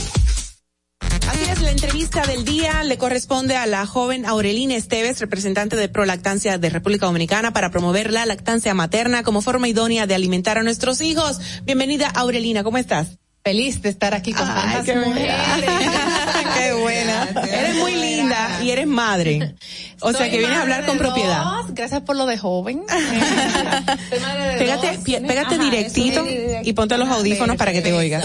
Así 1.28 1.50
es, 1.50 1.62
la 1.62 1.72
entrevista 1.72 2.24
del 2.28 2.46
día 2.46 2.84
le 2.84 3.00
corresponde 3.00 3.56
a 3.56 3.66
la 3.66 3.88
joven 3.88 4.28
Aurelina 4.28 4.76
Esteves, 4.76 5.20
representante 5.20 5.76
de 5.76 5.90
Prolactancia 5.90 6.60
de 6.60 6.70
República 6.70 7.08
Dominicana, 7.08 7.52
para 7.52 7.72
promover 7.72 8.14
la 8.14 8.28
lactancia 8.28 8.76
materna 8.76 9.24
como 9.24 9.42
forma 9.42 9.70
idónea 9.70 10.06
de 10.06 10.14
alimentar 10.14 10.60
a 10.60 10.64
nuestros 10.64 11.02
hijos. 11.02 11.40
Bienvenida, 11.64 12.10
Aurelina, 12.10 12.64
¿cómo 12.64 12.78
estás? 12.78 13.18
Feliz 13.48 13.82
de 13.82 13.88
estar 13.88 14.14
aquí 14.14 14.34
con 14.34 14.46
tantas 14.46 14.84
qué 14.84 14.94
mujeres. 14.94 15.34
Qué 16.58 16.74
buena. 16.74 17.30
Eres 17.50 17.76
muy 17.78 17.96
linda 17.96 18.17
y 18.64 18.72
eres 18.72 18.88
madre. 18.88 19.56
O 20.00 20.14
sea 20.14 20.30
que 20.30 20.38
vienes 20.38 20.56
a 20.56 20.62
hablar 20.62 20.86
con 20.86 21.00
propiedad. 21.00 21.44
dos, 21.44 21.74
Gracias 21.74 22.02
por 22.04 22.16
lo 22.16 22.28
de 22.28 22.38
joven. 22.38 22.84
Soy 22.88 24.20
madre 24.20 24.44
de 24.54 24.58
Pégate, 24.60 24.92
dos. 24.96 25.04
pégate 25.28 25.56
Ajá, 25.56 25.64
directito 25.64 26.24
y 26.64 26.74
ponte 26.74 26.98
los 27.00 27.10
audífonos 27.10 27.56
para 27.58 27.74
que 27.74 27.82
te 27.82 27.92
oigas. 27.94 28.24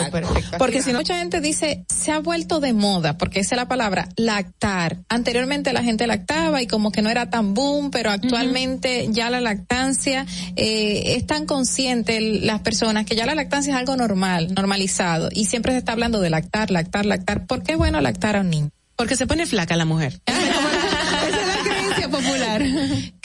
Porque 0.59 0.83
si 0.83 0.93
no, 0.93 0.99
mucha 0.99 1.17
gente 1.19 1.41
dice, 1.41 1.87
se 1.89 2.13
ha 2.13 2.19
vuelto 2.19 2.61
de 2.61 2.75
moda, 2.75 3.17
porque 3.17 3.41
esa 3.41 3.55
es 3.55 3.57
la 3.57 3.69
palabra, 3.69 4.09
lactar. 4.17 4.99
Anteriormente 5.09 5.73
la 5.73 5.83
gente 5.83 6.07
lactaba 6.07 6.61
y 6.61 6.67
como 6.67 6.93
que 6.93 7.01
no 7.01 7.09
era 7.09 7.31
tan 7.31 7.55
boom, 7.55 7.91
pero 7.91 8.11
actualmente 8.11 9.07
ya 9.11 9.31
la 9.31 9.41
lactancia, 9.41 10.27
eh, 10.57 11.15
es 11.17 11.27
tan 11.27 11.47
consciente 11.47 12.19
el- 12.19 12.47
las 12.47 12.61
personas 12.61 13.07
que 13.07 13.17
ya 13.17 13.25
la 13.25 13.35
lactancia 13.35 13.73
es 13.73 13.79
algo 13.79 13.97
normal, 13.97 14.53
normalizado. 14.55 15.31
Y 15.33 15.47
siempre 15.47 15.73
se 15.73 15.79
está 15.79 15.93
hablando 15.93 16.21
de 16.21 16.29
lactar, 16.29 16.71
lactar, 16.71 17.07
lactar. 17.07 17.47
¿Por 17.47 17.63
qué 17.63 17.73
es 17.73 17.79
bueno 17.79 17.99
lactar 18.03 18.37
a 18.37 18.41
un 18.41 18.51
niño? 18.51 18.71
Porque 19.03 19.17
se 19.17 19.27
pone 19.27 19.47
flaca 19.47 19.75
la 19.75 19.85
mujer. 19.85 20.21
creencia 21.65 22.09
popular. 22.09 22.63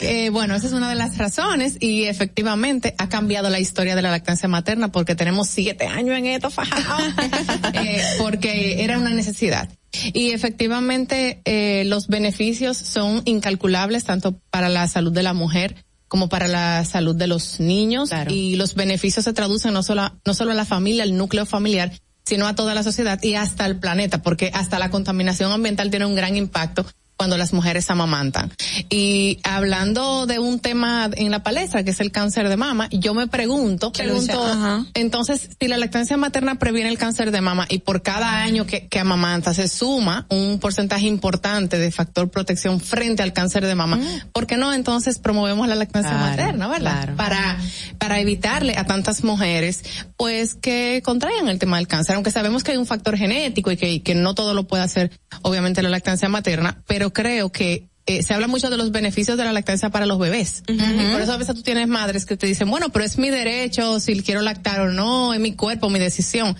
Eh, 0.00 0.28
bueno, 0.30 0.56
esa 0.56 0.66
es 0.66 0.72
una 0.72 0.88
de 0.88 0.96
las 0.96 1.16
razones 1.18 1.76
y 1.78 2.06
efectivamente 2.06 2.96
ha 2.98 3.08
cambiado 3.08 3.48
la 3.48 3.60
historia 3.60 3.94
de 3.94 4.02
la 4.02 4.10
lactancia 4.10 4.48
materna 4.48 4.90
porque 4.90 5.14
tenemos 5.14 5.46
siete 5.46 5.86
años 5.86 6.18
en 6.18 6.26
esto 6.26 6.50
fajado, 6.50 7.04
eh, 7.74 8.02
porque 8.18 8.82
era 8.82 8.98
una 8.98 9.10
necesidad. 9.10 9.68
Y 10.12 10.32
efectivamente 10.32 11.42
eh, 11.44 11.84
los 11.86 12.08
beneficios 12.08 12.76
son 12.76 13.22
incalculables 13.24 14.02
tanto 14.02 14.36
para 14.50 14.68
la 14.68 14.88
salud 14.88 15.12
de 15.12 15.22
la 15.22 15.32
mujer 15.32 15.84
como 16.08 16.28
para 16.28 16.48
la 16.48 16.84
salud 16.86 17.14
de 17.14 17.28
los 17.28 17.60
niños 17.60 18.10
y 18.28 18.56
los 18.56 18.74
beneficios 18.74 19.26
se 19.26 19.32
traducen 19.32 19.74
no 19.74 19.84
solo 19.84 20.02
a, 20.02 20.18
no 20.24 20.34
solo 20.34 20.50
a 20.50 20.54
la 20.54 20.64
familia, 20.64 21.04
al 21.04 21.16
núcleo 21.16 21.46
familiar, 21.46 21.92
sino 22.28 22.46
a 22.46 22.54
toda 22.54 22.74
la 22.74 22.82
sociedad 22.82 23.18
y 23.22 23.36
hasta 23.36 23.64
el 23.64 23.78
planeta, 23.78 24.20
porque 24.20 24.50
hasta 24.52 24.78
la 24.78 24.90
contaminación 24.90 25.50
ambiental 25.50 25.88
tiene 25.88 26.04
un 26.04 26.14
gran 26.14 26.36
impacto 26.36 26.84
cuando 27.18 27.36
las 27.36 27.52
mujeres 27.52 27.90
amamantan. 27.90 28.50
Y 28.88 29.40
hablando 29.42 30.26
de 30.26 30.38
un 30.38 30.60
tema 30.60 31.10
en 31.14 31.30
la 31.32 31.42
palestra, 31.42 31.82
que 31.82 31.90
es 31.90 31.98
el 32.00 32.12
cáncer 32.12 32.48
de 32.48 32.56
mama, 32.56 32.88
yo 32.92 33.12
me 33.12 33.26
pregunto, 33.26 33.92
pregunto, 33.92 34.46
Ajá. 34.46 34.86
entonces, 34.94 35.50
si 35.60 35.66
la 35.68 35.76
lactancia 35.76 36.16
materna 36.16 36.60
previene 36.60 36.88
el 36.90 36.96
cáncer 36.96 37.32
de 37.32 37.40
mama 37.40 37.66
y 37.68 37.78
por 37.80 38.02
cada 38.02 38.40
año 38.42 38.66
que, 38.66 38.86
que 38.86 39.00
amamanta 39.00 39.52
se 39.52 39.66
suma 39.68 40.26
un 40.30 40.60
porcentaje 40.60 41.06
importante 41.06 41.76
de 41.76 41.90
factor 41.90 42.30
protección 42.30 42.80
frente 42.80 43.22
al 43.24 43.32
cáncer 43.32 43.66
de 43.66 43.74
mama, 43.74 43.98
¿por 44.32 44.46
qué 44.46 44.56
no 44.56 44.72
entonces 44.72 45.18
promovemos 45.18 45.66
la 45.66 45.74
lactancia 45.74 46.12
Claro, 46.12 46.30
materna, 46.30 46.68
verdad? 46.68 46.92
claro. 47.02 47.16
Para, 47.16 47.58
para 47.98 48.20
evitarle 48.20 48.76
a 48.76 48.84
tantas 48.84 49.24
mujeres, 49.24 49.82
pues, 50.16 50.54
que 50.54 51.02
contraigan 51.04 51.48
el 51.48 51.58
tema 51.58 51.78
del 51.78 51.88
cáncer, 51.88 52.14
aunque 52.14 52.30
sabemos 52.30 52.62
que 52.62 52.70
hay 52.72 52.76
un 52.78 52.86
factor 52.86 53.16
genético 53.16 53.72
y 53.72 53.76
que, 53.76 54.02
que 54.02 54.14
no 54.14 54.34
todo 54.34 54.54
lo 54.54 54.68
puede 54.68 54.84
hacer, 54.84 55.10
obviamente, 55.42 55.82
la 55.82 55.88
lactancia 55.88 56.28
materna, 56.28 56.80
pero 56.86 57.07
creo 57.12 57.50
que 57.50 57.88
eh, 58.06 58.22
se 58.22 58.32
habla 58.32 58.48
mucho 58.48 58.70
de 58.70 58.78
los 58.78 58.90
beneficios 58.90 59.36
de 59.36 59.44
la 59.44 59.52
lactancia 59.52 59.90
para 59.90 60.06
los 60.06 60.18
bebés. 60.18 60.62
Y 60.66 61.12
por 61.12 61.20
eso 61.20 61.32
a 61.32 61.36
veces 61.36 61.54
tú 61.54 61.62
tienes 61.62 61.88
madres 61.88 62.24
que 62.24 62.38
te 62.38 62.46
dicen, 62.46 62.70
bueno, 62.70 62.88
pero 62.88 63.04
es 63.04 63.18
mi 63.18 63.28
derecho 63.28 64.00
si 64.00 64.22
quiero 64.22 64.40
lactar 64.40 64.80
o 64.80 64.90
no, 64.90 65.34
es 65.34 65.40
mi 65.40 65.54
cuerpo, 65.54 65.90
mi 65.90 65.98
decisión. 65.98 66.56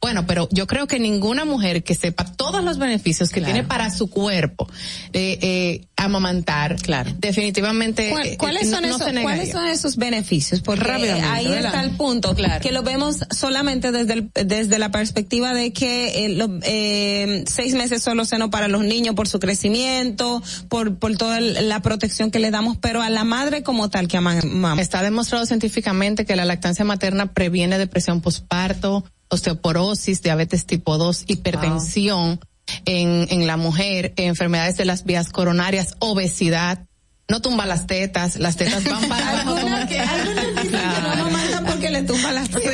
Bueno, 0.00 0.26
pero 0.26 0.48
yo 0.50 0.66
creo 0.66 0.86
que 0.86 0.98
ninguna 0.98 1.44
mujer 1.44 1.84
que 1.84 1.94
sepa 1.94 2.24
todos 2.24 2.64
los 2.64 2.78
beneficios 2.78 3.28
que 3.30 3.42
tiene 3.42 3.64
para 3.64 3.90
su 3.90 4.08
cuerpo 4.08 4.66
de 5.12 5.38
eh, 5.42 5.86
amamantar, 5.96 6.76
claro. 6.76 7.10
definitivamente 7.18 8.08
¿Cuál- 8.08 8.26
eh, 8.28 8.36
¿Cuáles 8.38 8.68
no- 8.68 8.76
son, 8.78 8.88
no 8.88 8.96
esos. 8.96 9.22
¿Cuáles 9.22 9.50
son 9.52 9.66
esos 9.66 9.96
beneficios? 9.96 10.62
Porque 10.62 10.84
Rápidamente, 10.84 11.28
ahí 11.28 11.48
¿verdad? 11.48 11.66
está 11.66 11.82
el 11.82 11.90
punto, 11.90 12.34
que 12.62 12.72
lo 12.72 12.82
vemos 12.82 13.18
solamente 13.30 13.92
desde 13.92 14.14
el- 14.14 14.30
desde 14.32 14.78
la 14.78 14.90
perspectiva 14.90 15.52
de 15.52 15.72
que 15.74 16.24
eh, 16.24 16.28
lo- 16.30 16.58
eh, 16.62 17.44
seis 17.46 17.74
meses 17.74 18.02
solo 18.02 18.24
seno 18.24 18.48
para 18.48 18.68
los 18.68 18.82
niños 18.82 19.14
por 19.14 19.28
su 19.28 19.38
crecimiento, 19.38 20.42
por 20.70 20.98
por 20.98 21.14
toda 21.18 21.36
el- 21.38 21.68
la 21.68 21.82
protección 21.82 22.30
que 22.30 22.38
le 22.38 22.50
damos, 22.50 22.78
pero 22.78 23.02
a 23.02 23.10
la 23.10 23.24
madre 23.24 23.62
como 23.62 23.90
tal 23.90 24.08
que 24.08 24.16
amamos. 24.16 24.78
Está 24.78 25.02
demostrado 25.02 25.44
científicamente 25.44 26.24
que 26.24 26.36
la 26.36 26.46
lactancia 26.46 26.84
materna 26.86 27.34
previene 27.34 27.76
depresión 27.78 28.20
postparto, 28.22 29.04
osteoporosis, 29.30 30.22
diabetes 30.22 30.66
tipo 30.66 30.98
2, 30.98 31.24
hipertensión 31.28 32.40
en, 32.84 33.26
en 33.30 33.46
la 33.46 33.56
mujer, 33.56 34.12
enfermedades 34.16 34.76
de 34.76 34.84
las 34.84 35.04
vías 35.04 35.30
coronarias, 35.30 35.96
obesidad. 35.98 36.86
No 37.28 37.40
tumba 37.40 37.64
las 37.64 37.86
tetas, 37.86 38.36
las 38.36 38.56
tetas 38.56 38.84
van 38.84 39.08
para 39.08 39.30
abajo 39.42 39.60
como 39.60 39.86
que 39.86 40.02
no 41.16 41.30
mandan 41.30 41.64
porque 41.64 41.90
le 41.90 42.02
tumba 42.02 42.32
las 42.32 42.50
tetas. 42.50 42.64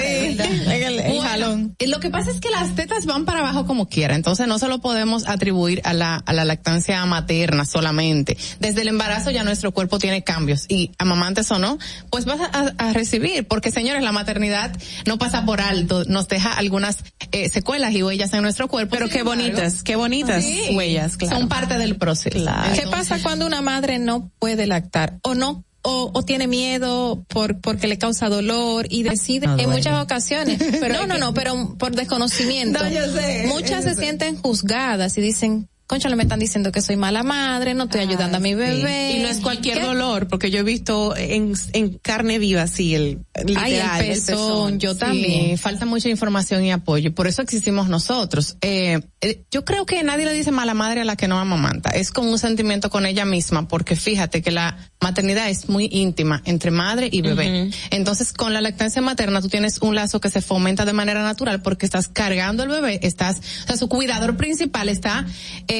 Lo 1.78 2.00
que 2.00 2.10
pasa 2.10 2.30
es 2.30 2.40
que 2.40 2.50
las 2.50 2.74
tetas 2.74 3.05
van 3.06 3.24
para 3.26 3.40
abajo 3.40 3.66
como 3.66 3.88
quiera, 3.88 4.14
entonces 4.14 4.46
no 4.48 4.58
se 4.58 4.66
lo 4.68 4.80
podemos 4.80 5.28
atribuir 5.28 5.82
a 5.84 5.92
la, 5.92 6.16
a 6.16 6.32
la 6.32 6.44
lactancia 6.44 7.05
materna 7.05 7.66
solamente. 7.66 8.36
Desde 8.60 8.80
el 8.82 8.88
embarazo 8.88 9.30
ya 9.30 9.44
nuestro 9.44 9.72
cuerpo 9.72 9.98
tiene 9.98 10.24
cambios 10.24 10.64
y 10.68 10.92
amamantes 10.98 11.50
o 11.50 11.58
no, 11.58 11.78
pues 12.10 12.24
vas 12.24 12.40
a, 12.40 12.72
a 12.78 12.92
recibir, 12.92 13.46
porque 13.46 13.70
señores, 13.70 14.02
la 14.02 14.12
maternidad 14.12 14.76
no 15.06 15.18
pasa 15.18 15.44
por 15.44 15.60
alto, 15.60 16.05
nos 16.05 16.28
deja 16.28 16.52
algunas 16.52 17.05
eh, 17.32 17.48
secuelas 17.50 17.92
y 17.92 18.02
huellas 18.02 18.32
en 18.32 18.42
nuestro 18.42 18.68
cuerpo. 18.68 18.92
Pero 18.96 19.08
qué 19.08 19.18
embargo, 19.20 19.42
bonitas, 19.42 19.82
qué 19.82 19.96
bonitas 19.96 20.44
Sí. 20.44 20.74
huellas, 20.74 21.16
claro. 21.16 21.36
Son 21.38 21.48
parte 21.48 21.76
del 21.78 21.96
proceso. 21.96 22.50
¿Qué 22.74 22.86
pasa 22.88 23.18
cuando 23.22 23.46
una 23.46 23.60
madre 23.60 23.98
no 23.98 24.30
puede 24.38 24.66
lactar 24.66 25.18
o 25.22 25.34
no 25.34 25.64
o, 25.89 26.10
o 26.12 26.23
tiene 26.24 26.48
miedo 26.48 27.24
por 27.28 27.60
porque 27.60 27.86
le 27.86 27.97
causa 27.97 28.28
dolor 28.28 28.86
y 28.90 29.05
decide 29.05 29.47
No 29.47 29.56
en 29.58 29.70
muchas 29.70 30.02
ocasiones. 30.02 30.58
Pero 30.81 30.94
no 30.94 31.06
no 31.06 31.18
no 31.18 31.34
pero 31.34 31.76
por 31.78 31.94
desconocimiento. 31.94 32.82
No, 32.82 32.90
yo 32.90 33.06
sé, 33.12 33.44
muchas 33.47 33.84
yo 33.84 33.90
se 33.90 33.94
sé. 33.94 34.00
sienten 34.02 34.36
juzgadas 34.36 35.16
y 35.16 35.20
dicen 35.20 35.68
concha, 35.86 36.08
me 36.16 36.23
están 36.24 36.40
diciendo 36.40 36.73
que 36.73 36.82
soy 36.82 36.97
mala 36.97 37.23
madre, 37.23 37.74
no 37.74 37.84
estoy 37.84 38.00
ayudando 38.00 38.39
a 38.39 38.40
mi 38.40 38.55
bebé. 38.55 39.12
Y 39.12 39.23
no 39.23 39.28
es 39.28 39.39
cualquier 39.39 39.82
dolor, 39.82 40.26
porque 40.28 40.50
yo 40.50 40.60
he 40.60 40.62
visto 40.62 41.16
en, 41.16 41.52
en 41.74 41.98
carne 41.98 42.39
viva 42.39 42.62
así 42.62 42.94
el, 42.94 43.20
literal, 43.44 44.00
el 44.00 44.08
pezón, 44.08 44.81
yo 44.81 44.97
también. 44.97 45.58
Falta 45.58 45.86
mucha 45.86 46.08
información 46.08 46.65
y 46.65 46.73
apoyo, 46.73 47.15
por 47.15 47.26
eso 47.26 47.42
existimos 47.42 47.89
nosotros. 47.89 48.56
Eh, 48.62 49.00
eh, 49.20 49.44
yo 49.50 49.65
creo 49.65 49.86
que 49.86 50.02
nadie 50.02 50.24
le 50.24 50.32
dice 50.32 50.50
mala 50.50 50.74
madre 50.74 51.02
a 51.02 51.05
la 51.05 51.16
que 51.16 51.28
no 51.28 51.39
amamanta, 51.39 51.90
es 51.90 52.10
como 52.10 52.31
un 52.31 52.39
sentimiento 52.39 52.90
con 52.90 53.06
ella 53.06 53.24
misma, 53.24 53.68
porque 53.68 53.94
fíjate 53.94 54.42
que 54.42 54.50
la 54.50 54.76
maternidad 55.00 55.48
es 55.50 55.68
muy 55.68 55.89
íntima 55.92 56.42
entre 56.47 56.70
madre 56.70 57.08
y 57.12 57.20
bebé. 57.20 57.70
Entonces, 57.90 58.32
con 58.32 58.52
la 58.52 58.60
lactancia 58.60 59.02
materna 59.02 59.40
tú 59.40 59.48
tienes 59.48 59.78
un 59.78 59.94
lazo 59.94 60.20
que 60.20 60.31
se 60.31 60.40
fomenta 60.40 60.84
de 60.84 60.92
manera 60.92 61.23
natural 61.23 61.62
porque 61.62 61.86
estás 61.86 62.08
cargando 62.08 62.65
al 62.65 62.70
bebé, 62.70 62.98
estás, 63.02 63.39
o 63.65 63.66
sea, 63.68 63.76
su 63.76 63.89
cuidador 63.89 64.36
principal 64.36 64.89
está 64.89 65.26
eh, 65.68 65.75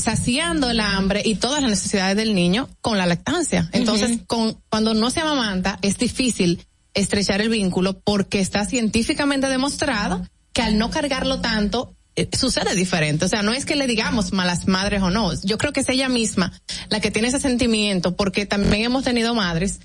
saciando 0.00 0.70
el 0.70 0.80
hambre 0.80 1.22
y 1.24 1.36
todas 1.36 1.60
las 1.62 1.70
necesidades 1.70 2.16
del 2.16 2.34
niño 2.34 2.68
con 2.80 2.98
la 2.98 3.06
lactancia. 3.06 3.68
Entonces, 3.72 4.20
con, 4.26 4.60
cuando 4.68 4.94
no 4.94 5.10
se 5.10 5.20
amamanta, 5.20 5.78
es 5.82 5.98
difícil 5.98 6.66
estrechar 6.94 7.40
el 7.40 7.48
vínculo 7.48 8.00
porque 8.00 8.40
está 8.40 8.64
científicamente 8.64 9.48
demostrado 9.48 10.26
que 10.52 10.62
al 10.62 10.78
no 10.78 10.90
cargarlo 10.90 11.40
tanto, 11.40 11.94
eh, 12.16 12.28
sucede 12.36 12.74
diferente. 12.74 13.24
O 13.24 13.28
sea, 13.28 13.42
no 13.42 13.52
es 13.52 13.64
que 13.64 13.76
le 13.76 13.86
digamos 13.86 14.32
malas 14.32 14.66
madres 14.66 15.02
o 15.02 15.10
no. 15.10 15.32
Yo 15.42 15.58
creo 15.58 15.72
que 15.72 15.80
es 15.80 15.88
ella 15.88 16.08
misma 16.08 16.52
la 16.88 17.00
que 17.00 17.10
tiene 17.10 17.28
ese 17.28 17.40
sentimiento 17.40 18.16
porque 18.16 18.46
también 18.46 18.82
hemos 18.84 19.04
tenido 19.04 19.34
madres 19.34 19.80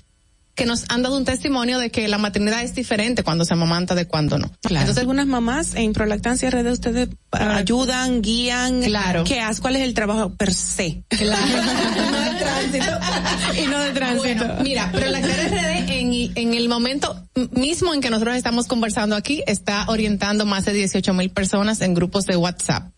que 0.56 0.64
nos 0.64 0.86
han 0.88 1.02
dado 1.02 1.16
un 1.18 1.26
testimonio 1.26 1.78
de 1.78 1.90
que 1.90 2.08
la 2.08 2.16
maternidad 2.16 2.62
es 2.62 2.74
diferente 2.74 3.22
cuando 3.22 3.44
se 3.44 3.52
amamanta 3.52 3.94
de 3.94 4.06
cuando 4.06 4.38
no. 4.38 4.50
Entonces, 4.68 4.96
algunas 4.96 5.26
mamás 5.26 5.74
en 5.74 5.92
Prolactancia 5.92 6.50
RD 6.50 6.72
ustedes 6.72 7.08
ayudan, 7.30 8.22
guían. 8.22 8.82
Claro. 8.82 9.24
¿Qué 9.24 9.38
haces? 9.40 9.60
¿Cuál 9.60 9.76
es 9.76 9.82
el 9.82 9.92
trabajo 9.92 10.30
per 10.34 10.52
se? 10.54 11.02
Claro. 11.08 11.46
no 12.10 12.20
de 12.20 12.38
tránsito. 12.38 13.62
y 13.62 13.66
no 13.66 13.78
de 13.80 13.90
tránsito. 13.90 14.46
mira, 14.62 14.90
Prolactancia 14.90 15.48
RD 15.48 15.90
en, 15.92 16.32
en 16.34 16.54
el 16.54 16.68
momento 16.70 17.22
mismo 17.52 17.92
en 17.92 18.00
que 18.00 18.08
nosotros 18.08 18.34
estamos 18.34 18.66
conversando 18.66 19.14
aquí 19.14 19.44
está 19.46 19.84
orientando 19.88 20.46
más 20.46 20.64
de 20.64 20.72
18 20.72 21.12
mil 21.12 21.30
personas 21.30 21.82
en 21.82 21.92
grupos 21.92 22.24
de 22.24 22.36
WhatsApp. 22.36 22.90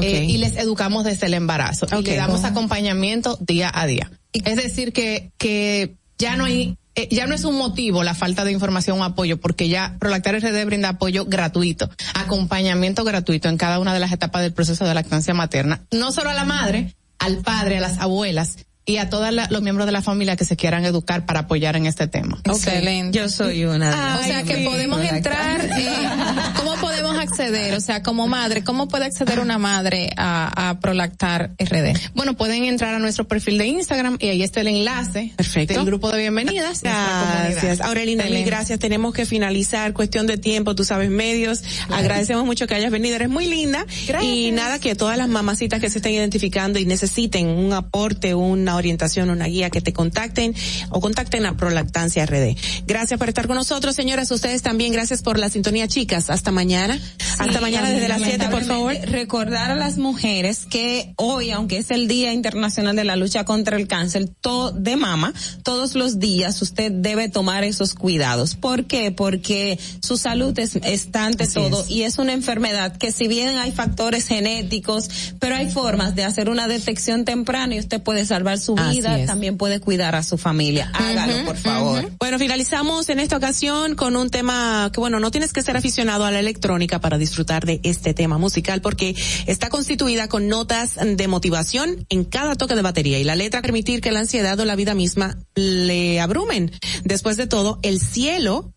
Eh, 0.00 0.26
y 0.28 0.36
les 0.36 0.56
educamos 0.56 1.04
desde 1.04 1.26
el 1.26 1.34
embarazo. 1.34 1.86
Y 1.98 2.02
le 2.02 2.16
damos 2.16 2.44
acompañamiento 2.44 3.38
día 3.40 3.70
a 3.74 3.86
día. 3.86 4.10
Es 4.32 4.56
decir, 4.56 4.92
que, 4.92 5.32
que 5.38 5.96
ya 6.18 6.36
no 6.36 6.44
hay 6.44 6.76
eh, 6.98 7.08
ya 7.12 7.26
no 7.28 7.34
es 7.34 7.44
un 7.44 7.56
motivo 7.56 8.02
la 8.02 8.14
falta 8.14 8.44
de 8.44 8.50
información 8.50 9.00
o 9.00 9.04
apoyo, 9.04 9.40
porque 9.40 9.68
ya 9.68 9.96
Prolactar 10.00 10.34
RD 10.34 10.64
brinda 10.64 10.88
apoyo 10.88 11.26
gratuito, 11.26 11.88
acompañamiento 12.14 13.04
gratuito 13.04 13.48
en 13.48 13.56
cada 13.56 13.78
una 13.78 13.94
de 13.94 14.00
las 14.00 14.10
etapas 14.10 14.42
del 14.42 14.52
proceso 14.52 14.84
de 14.84 14.94
lactancia 14.94 15.32
materna, 15.32 15.82
no 15.92 16.10
solo 16.10 16.30
a 16.30 16.34
la 16.34 16.44
madre, 16.44 16.96
al 17.20 17.38
padre, 17.38 17.78
a 17.78 17.80
las 17.80 17.98
abuelas 17.98 18.56
y 18.88 18.96
a 18.96 19.10
todos 19.10 19.28
los 19.50 19.60
miembros 19.60 19.84
de 19.84 19.92
la 19.92 20.00
familia 20.00 20.34
que 20.34 20.46
se 20.46 20.56
quieran 20.56 20.86
educar 20.86 21.26
para 21.26 21.40
apoyar 21.40 21.76
en 21.76 21.84
este 21.84 22.06
tema. 22.06 22.38
Excelente. 22.42 23.18
Yo 23.18 23.28
soy 23.28 23.66
una. 23.66 24.14
De 24.16 24.20
o 24.20 24.24
sea 24.24 24.42
que 24.44 24.64
podemos 24.64 25.02
entrar. 25.02 25.60
Eh, 25.78 26.08
¿Cómo 26.56 26.74
podemos 26.76 27.18
acceder? 27.18 27.74
O 27.74 27.82
sea, 27.82 28.02
como 28.02 28.26
madre, 28.26 28.64
¿cómo 28.64 28.88
puede 28.88 29.04
acceder 29.04 29.40
una 29.40 29.58
madre 29.58 30.08
a, 30.16 30.70
a, 30.70 30.80
Prolactar 30.80 31.50
RD? 31.58 31.98
Bueno, 32.14 32.34
pueden 32.34 32.64
entrar 32.64 32.94
a 32.94 32.98
nuestro 32.98 33.28
perfil 33.28 33.58
de 33.58 33.66
Instagram 33.66 34.16
y 34.20 34.28
ahí 34.28 34.42
está 34.42 34.62
el 34.62 34.68
enlace 34.68 35.34
Perfecto. 35.36 35.74
del 35.74 35.84
grupo 35.84 36.10
de 36.10 36.20
bienvenidas. 36.20 36.80
Gracias. 36.80 37.82
Aurelina, 37.82 38.24
mil 38.24 38.46
gracias. 38.46 38.78
Tenemos 38.78 39.12
que 39.12 39.26
finalizar. 39.26 39.92
Cuestión 39.92 40.26
de 40.26 40.38
tiempo, 40.38 40.74
tú 40.74 40.84
sabes, 40.84 41.10
medios. 41.10 41.62
Agradecemos 41.90 42.46
mucho 42.46 42.66
que 42.66 42.74
hayas 42.74 42.90
venido. 42.90 43.16
Eres 43.16 43.28
muy 43.28 43.48
linda. 43.48 43.84
Gracias. 44.06 44.32
Y 44.32 44.50
nada, 44.50 44.78
que 44.78 44.94
todas 44.94 45.18
las 45.18 45.28
mamacitas 45.28 45.78
que 45.78 45.90
se 45.90 45.98
estén 45.98 46.14
identificando 46.14 46.78
y 46.78 46.86
necesiten 46.86 47.48
un 47.48 47.74
aporte, 47.74 48.34
una 48.34 48.77
orientación, 48.78 49.30
una 49.30 49.46
guía, 49.46 49.70
que 49.70 49.80
te 49.80 49.92
contacten 49.92 50.54
o 50.90 51.00
contacten 51.00 51.46
a 51.46 51.56
Prolactancia 51.56 52.24
RD. 52.26 52.56
Gracias 52.86 53.18
por 53.18 53.28
estar 53.28 53.46
con 53.46 53.56
nosotros, 53.56 53.94
señoras. 53.94 54.30
Ustedes 54.30 54.62
también, 54.62 54.92
gracias 54.92 55.22
por 55.22 55.38
la 55.38 55.48
sintonía, 55.48 55.88
chicas. 55.88 56.30
Hasta 56.30 56.50
mañana. 56.50 56.98
Sí, 56.98 57.34
Hasta 57.38 57.60
mañana 57.60 57.90
desde 57.90 58.08
las 58.08 58.22
7, 58.22 58.48
por 58.50 58.64
favor. 58.64 58.94
Recordar 59.04 59.70
a 59.70 59.74
las 59.76 59.98
mujeres 59.98 60.66
que 60.66 61.12
hoy, 61.16 61.50
aunque 61.50 61.78
es 61.78 61.90
el 61.90 62.08
Día 62.08 62.32
Internacional 62.32 62.96
de 62.96 63.04
la 63.04 63.16
Lucha 63.16 63.44
contra 63.44 63.76
el 63.76 63.86
Cáncer 63.86 64.30
de 64.74 64.96
Mama, 64.96 65.32
todos 65.62 65.94
los 65.94 66.18
días 66.18 66.60
usted 66.62 66.90
debe 66.90 67.28
tomar 67.28 67.64
esos 67.64 67.94
cuidados. 67.94 68.54
¿Por 68.54 68.86
qué? 68.86 69.10
Porque 69.12 69.78
su 70.02 70.16
salud 70.16 70.58
es, 70.58 70.76
está 70.76 71.26
ante 71.26 71.44
Así 71.44 71.54
todo 71.54 71.82
es. 71.82 71.90
y 71.90 72.04
es 72.04 72.18
una 72.18 72.32
enfermedad 72.32 72.96
que 72.96 73.12
si 73.12 73.28
bien 73.28 73.56
hay 73.56 73.72
factores 73.72 74.26
genéticos, 74.26 75.10
pero 75.38 75.56
hay 75.56 75.70
formas 75.70 76.14
de 76.14 76.24
hacer 76.24 76.48
una 76.48 76.68
detección 76.68 77.24
temprana 77.24 77.74
y 77.74 77.78
usted 77.78 78.02
puede 78.02 78.24
salvar 78.24 78.58
su 78.58 78.67
vida 78.74 79.24
también 79.26 79.56
puede 79.56 79.80
cuidar 79.80 80.14
a 80.14 80.22
su 80.22 80.38
familia. 80.38 80.90
Hágalo, 80.94 81.34
uh 81.34 81.38
-huh, 81.38 81.44
por 81.44 81.56
favor. 81.56 82.04
Uh 82.04 82.08
-huh. 82.08 82.16
Bueno, 82.18 82.38
finalizamos 82.38 83.08
en 83.08 83.20
esta 83.20 83.36
ocasión 83.36 83.94
con 83.94 84.16
un 84.16 84.30
tema 84.30 84.90
que, 84.92 85.00
bueno, 85.00 85.20
no 85.20 85.30
tienes 85.30 85.52
que 85.52 85.62
ser 85.62 85.76
aficionado 85.76 86.24
a 86.24 86.30
la 86.30 86.40
electrónica 86.40 87.00
para 87.00 87.18
disfrutar 87.18 87.64
de 87.64 87.80
este 87.82 88.14
tema 88.14 88.38
musical 88.38 88.80
porque 88.80 89.14
está 89.46 89.68
constituida 89.68 90.28
con 90.28 90.48
notas 90.48 90.96
de 90.96 91.28
motivación 91.28 92.06
en 92.08 92.24
cada 92.24 92.54
toque 92.54 92.74
de 92.74 92.82
batería 92.82 93.18
y 93.18 93.24
la 93.24 93.36
letra 93.36 93.62
permitir 93.62 94.00
que 94.00 94.12
la 94.12 94.20
ansiedad 94.20 94.58
o 94.60 94.64
la 94.64 94.76
vida 94.76 94.94
misma 94.94 95.38
le 95.54 96.20
abrumen. 96.20 96.72
Después 97.04 97.36
de 97.36 97.46
todo, 97.46 97.78
el 97.82 98.00
cielo 98.00 98.72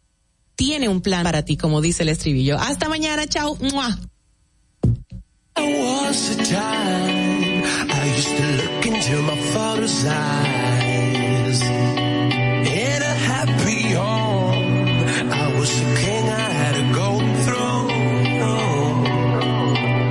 tiene 0.55 0.89
un 0.89 1.01
plan 1.01 1.23
para 1.23 1.43
ti, 1.43 1.57
como 1.57 1.81
dice 1.81 2.03
el 2.03 2.09
estribillo. 2.09 2.57
Hasta 2.59 2.87
mañana, 2.89 3.25
chao. 3.27 3.57
¡Mua! 3.61 3.97
Was 5.57 6.29
a 6.29 6.43
time 6.43 7.63
I 7.91 8.13
used 8.15 8.35
to 8.37 8.45
look 8.59 8.85
into 8.85 9.21
my 9.23 9.37
father's 9.53 10.05
eyes. 10.05 11.61
In 11.61 13.01
a 13.01 13.15
happy 13.31 13.93
home, 13.93 15.31
I 15.31 15.59
was 15.59 15.71
a 15.81 15.95
king, 16.01 16.29
I 16.29 16.49
had 16.61 16.75
a 16.83 16.93
golden 16.93 17.35
throne. 17.45 17.89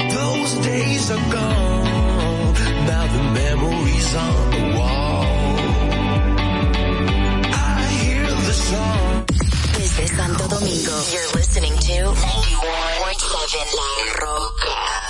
Those 0.08 0.52
days 0.66 1.10
are 1.10 1.32
gone, 1.32 2.54
now 2.86 3.06
the 3.16 3.22
memories 3.40 4.14
on 4.14 4.50
the 4.50 4.62
wall. 4.78 5.24
I 7.52 7.86
hear 8.02 8.26
the 8.26 8.52
song. 8.52 9.24
Desde 9.76 10.06
Santo 10.16 10.48
Domingo, 10.48 10.96
you're 11.12 11.32
listening 11.34 11.72
to 11.72 12.12
91.7 12.12 13.74
La 13.78 13.90
Roca. 14.26 15.09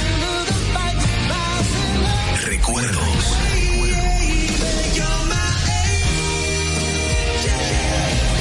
Recuerdos. 2.61 3.37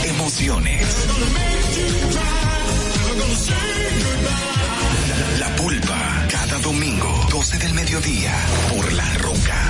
Emociones. 0.05 1.07
La 5.39 5.57
pulpa, 5.57 6.27
cada 6.31 6.59
domingo, 6.59 7.27
12 7.31 7.59
del 7.59 7.73
mediodía, 7.73 8.35
por 8.71 8.93
La 8.93 9.15
Roca 9.19 9.70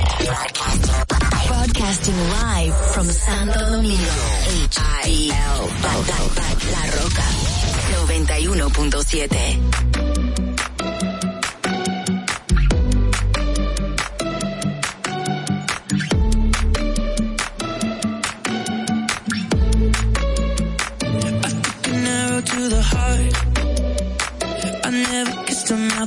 Broadcasting 1.49 2.15
live 2.31 2.75
from 2.93 3.07
Santo 3.07 3.59
Domingo, 3.71 3.97
H-I-L, 4.67 5.69
La 6.73 6.83
Roca, 6.91 7.25
91.7. 8.07 10.28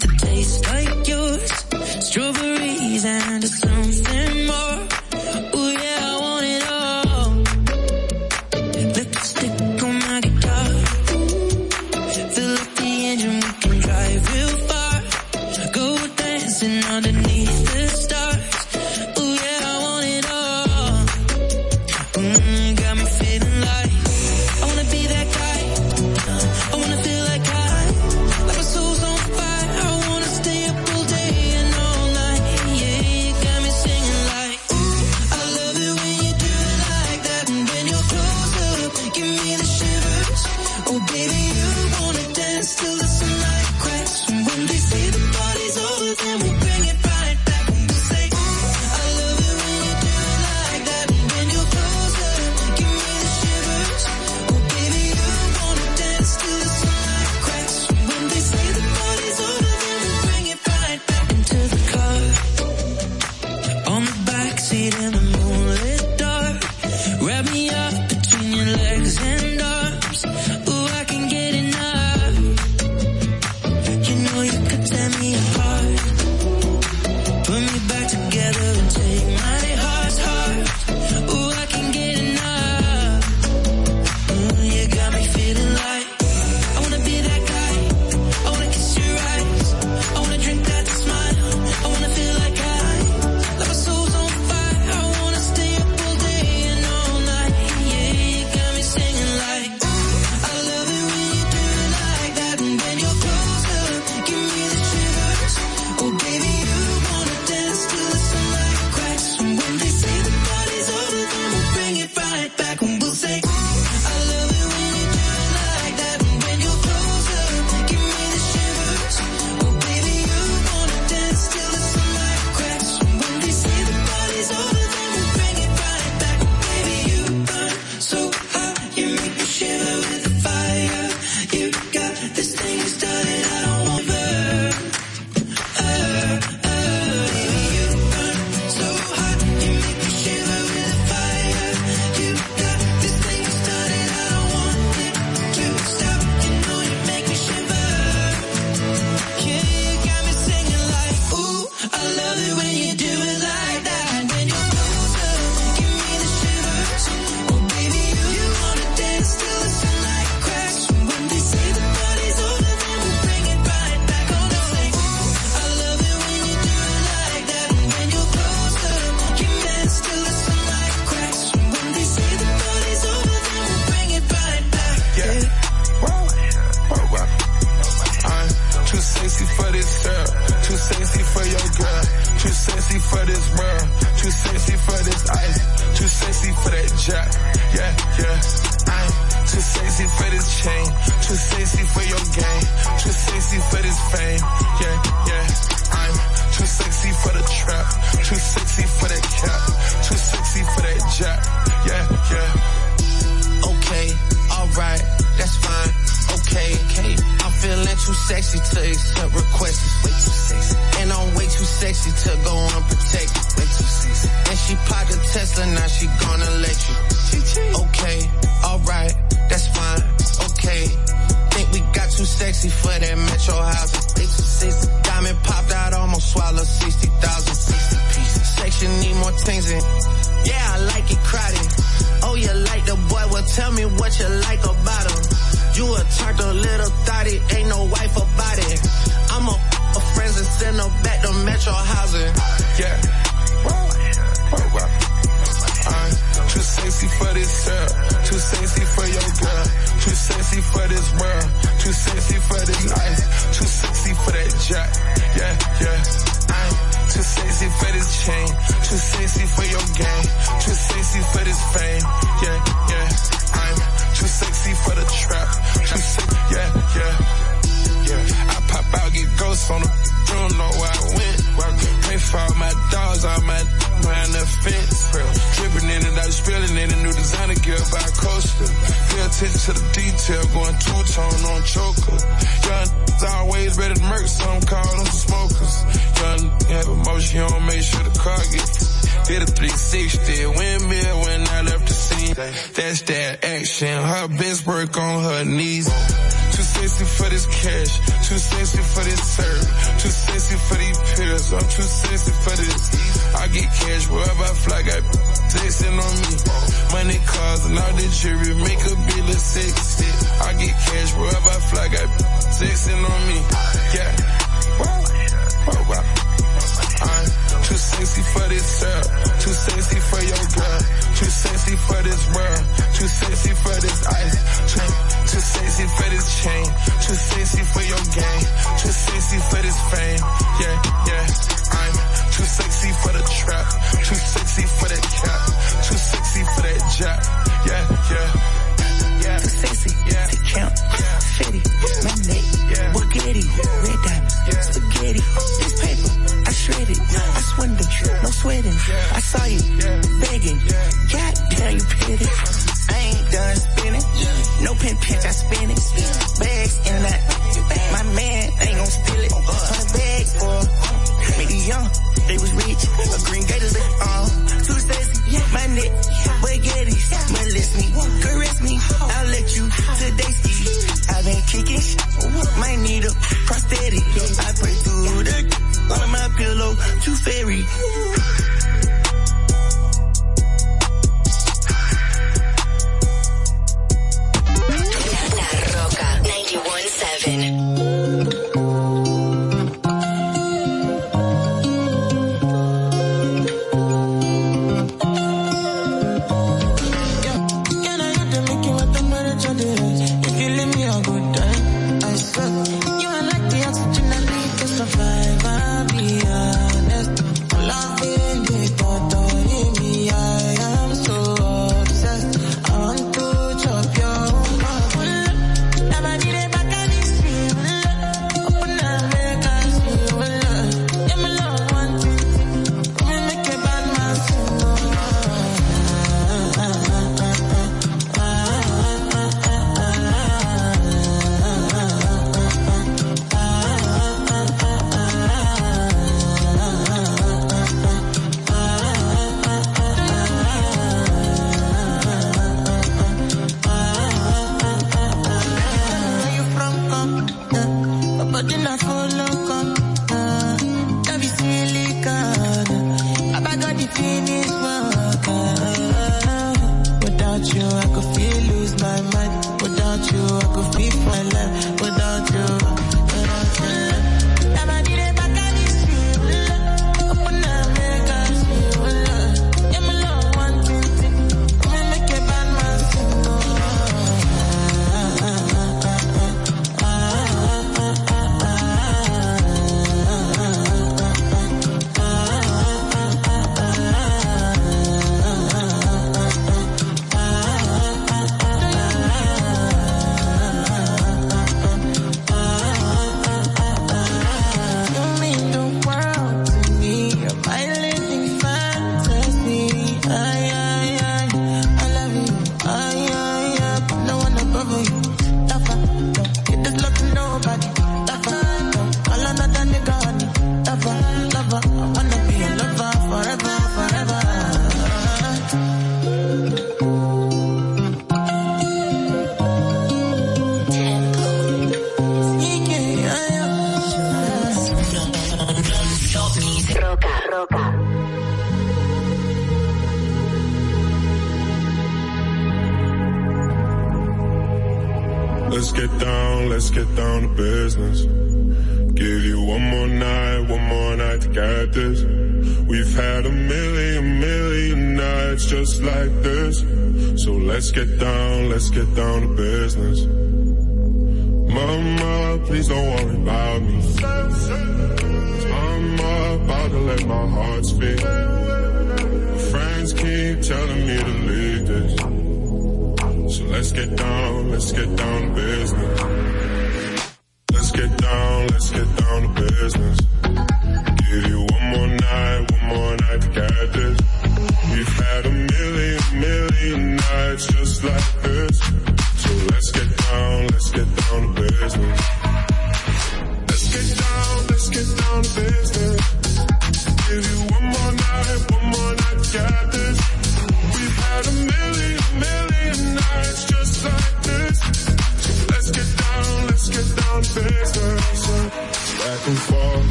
to 0.00 0.08
taste 0.18 0.66
like 0.68 1.08
yours. 1.08 1.50
Strawberries 2.06 3.04
and 3.04 3.44
a 3.44 3.46
summer 3.46 3.77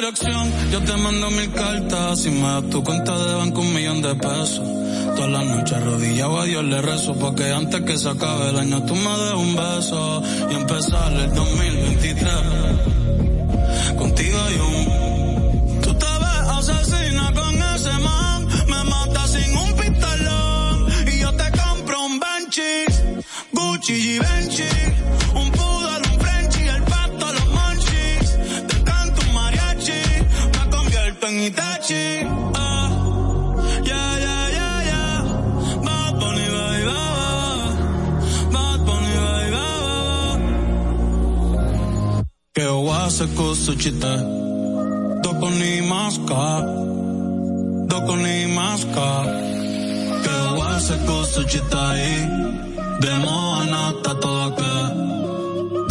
dirección. 0.00 0.52
Yo 0.70 0.80
te 0.80 0.96
mando 0.96 1.30
mil 1.30 1.50
cartas 1.52 2.24
y 2.26 2.30
me 2.30 2.42
das 2.42 2.70
tu 2.70 2.84
cuenta 2.84 3.18
de 3.18 3.34
banco 3.34 3.60
un 3.60 3.74
millón 3.74 4.00
de 4.00 4.14
pesos. 4.14 4.60
Todas 5.16 5.30
las 5.30 5.44
noches 5.44 5.72
arrodillado 5.72 6.40
a 6.40 6.44
Dios 6.44 6.64
le 6.64 6.80
rezo 6.80 7.14
porque 7.14 7.50
antes 7.52 7.80
que 7.82 7.98
se 7.98 8.08
acabe 8.08 8.50
el 8.50 8.58
año 8.58 8.84
tú 8.84 8.94
me 8.94 9.10
des 9.10 9.34
un 9.34 9.56
beso 9.56 10.22
y 10.50 10.54
empezar 10.54 11.12
el 11.12 11.34
2023 11.34 12.34
contigo 13.96 14.38
yo. 14.56 14.66
Un... 14.68 15.80
Tú 15.80 15.94
te 15.94 16.06
ves 16.06 16.48
asesina 16.58 17.32
con 17.34 17.54
ese 17.74 17.98
man, 17.98 18.46
me 18.68 18.84
mata 18.84 19.26
sin 19.26 19.56
un 19.56 19.72
pistolón 19.74 20.86
y 21.12 21.18
yo 21.18 21.32
te 21.32 21.50
compro 21.58 22.04
un 22.06 22.20
Benchis, 22.20 23.02
Gucci 23.52 23.94
y 23.94 24.18
Benchis, 24.20 24.92
un 25.34 25.50
en 31.38 31.44
Itachi. 31.44 32.04
Ah, 32.54 32.88
yeah, 33.84 34.12
yeah, 34.24 34.44
yeah, 34.58 34.78
yeah. 34.90 35.18
Bad 35.86 36.12
Bunny, 36.20 36.46
bye, 36.54 36.84
bye, 36.88 37.10
bye. 37.18 37.72
Bad 38.54 38.78
Bunny, 38.86 39.12
bye, 39.22 39.50
bye, 39.54 39.80
bye. 39.84 41.64
Que 42.54 42.64
oase 42.66 43.26
cosa 43.36 43.72
chita. 43.82 44.14
Doko 45.22 45.48
ni 45.60 45.72
maska. 45.92 46.44
Doko 47.90 48.14
ni 48.24 48.46
maska. 48.58 49.08
Que 50.24 50.34
oase 50.56 50.96
cosa 51.06 51.40
chita 51.50 51.80
ahí. 51.90 52.16
De 53.00 53.12
moana 53.24 53.80
está 53.90 54.12
toda 54.22 54.46
acá. 54.50 54.74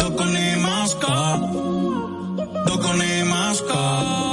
Doko 0.00 0.24
ni 0.34 0.46
maska. 0.66 1.16
Doko 2.66 2.90
ni 3.00 3.10
maska. 3.32 4.27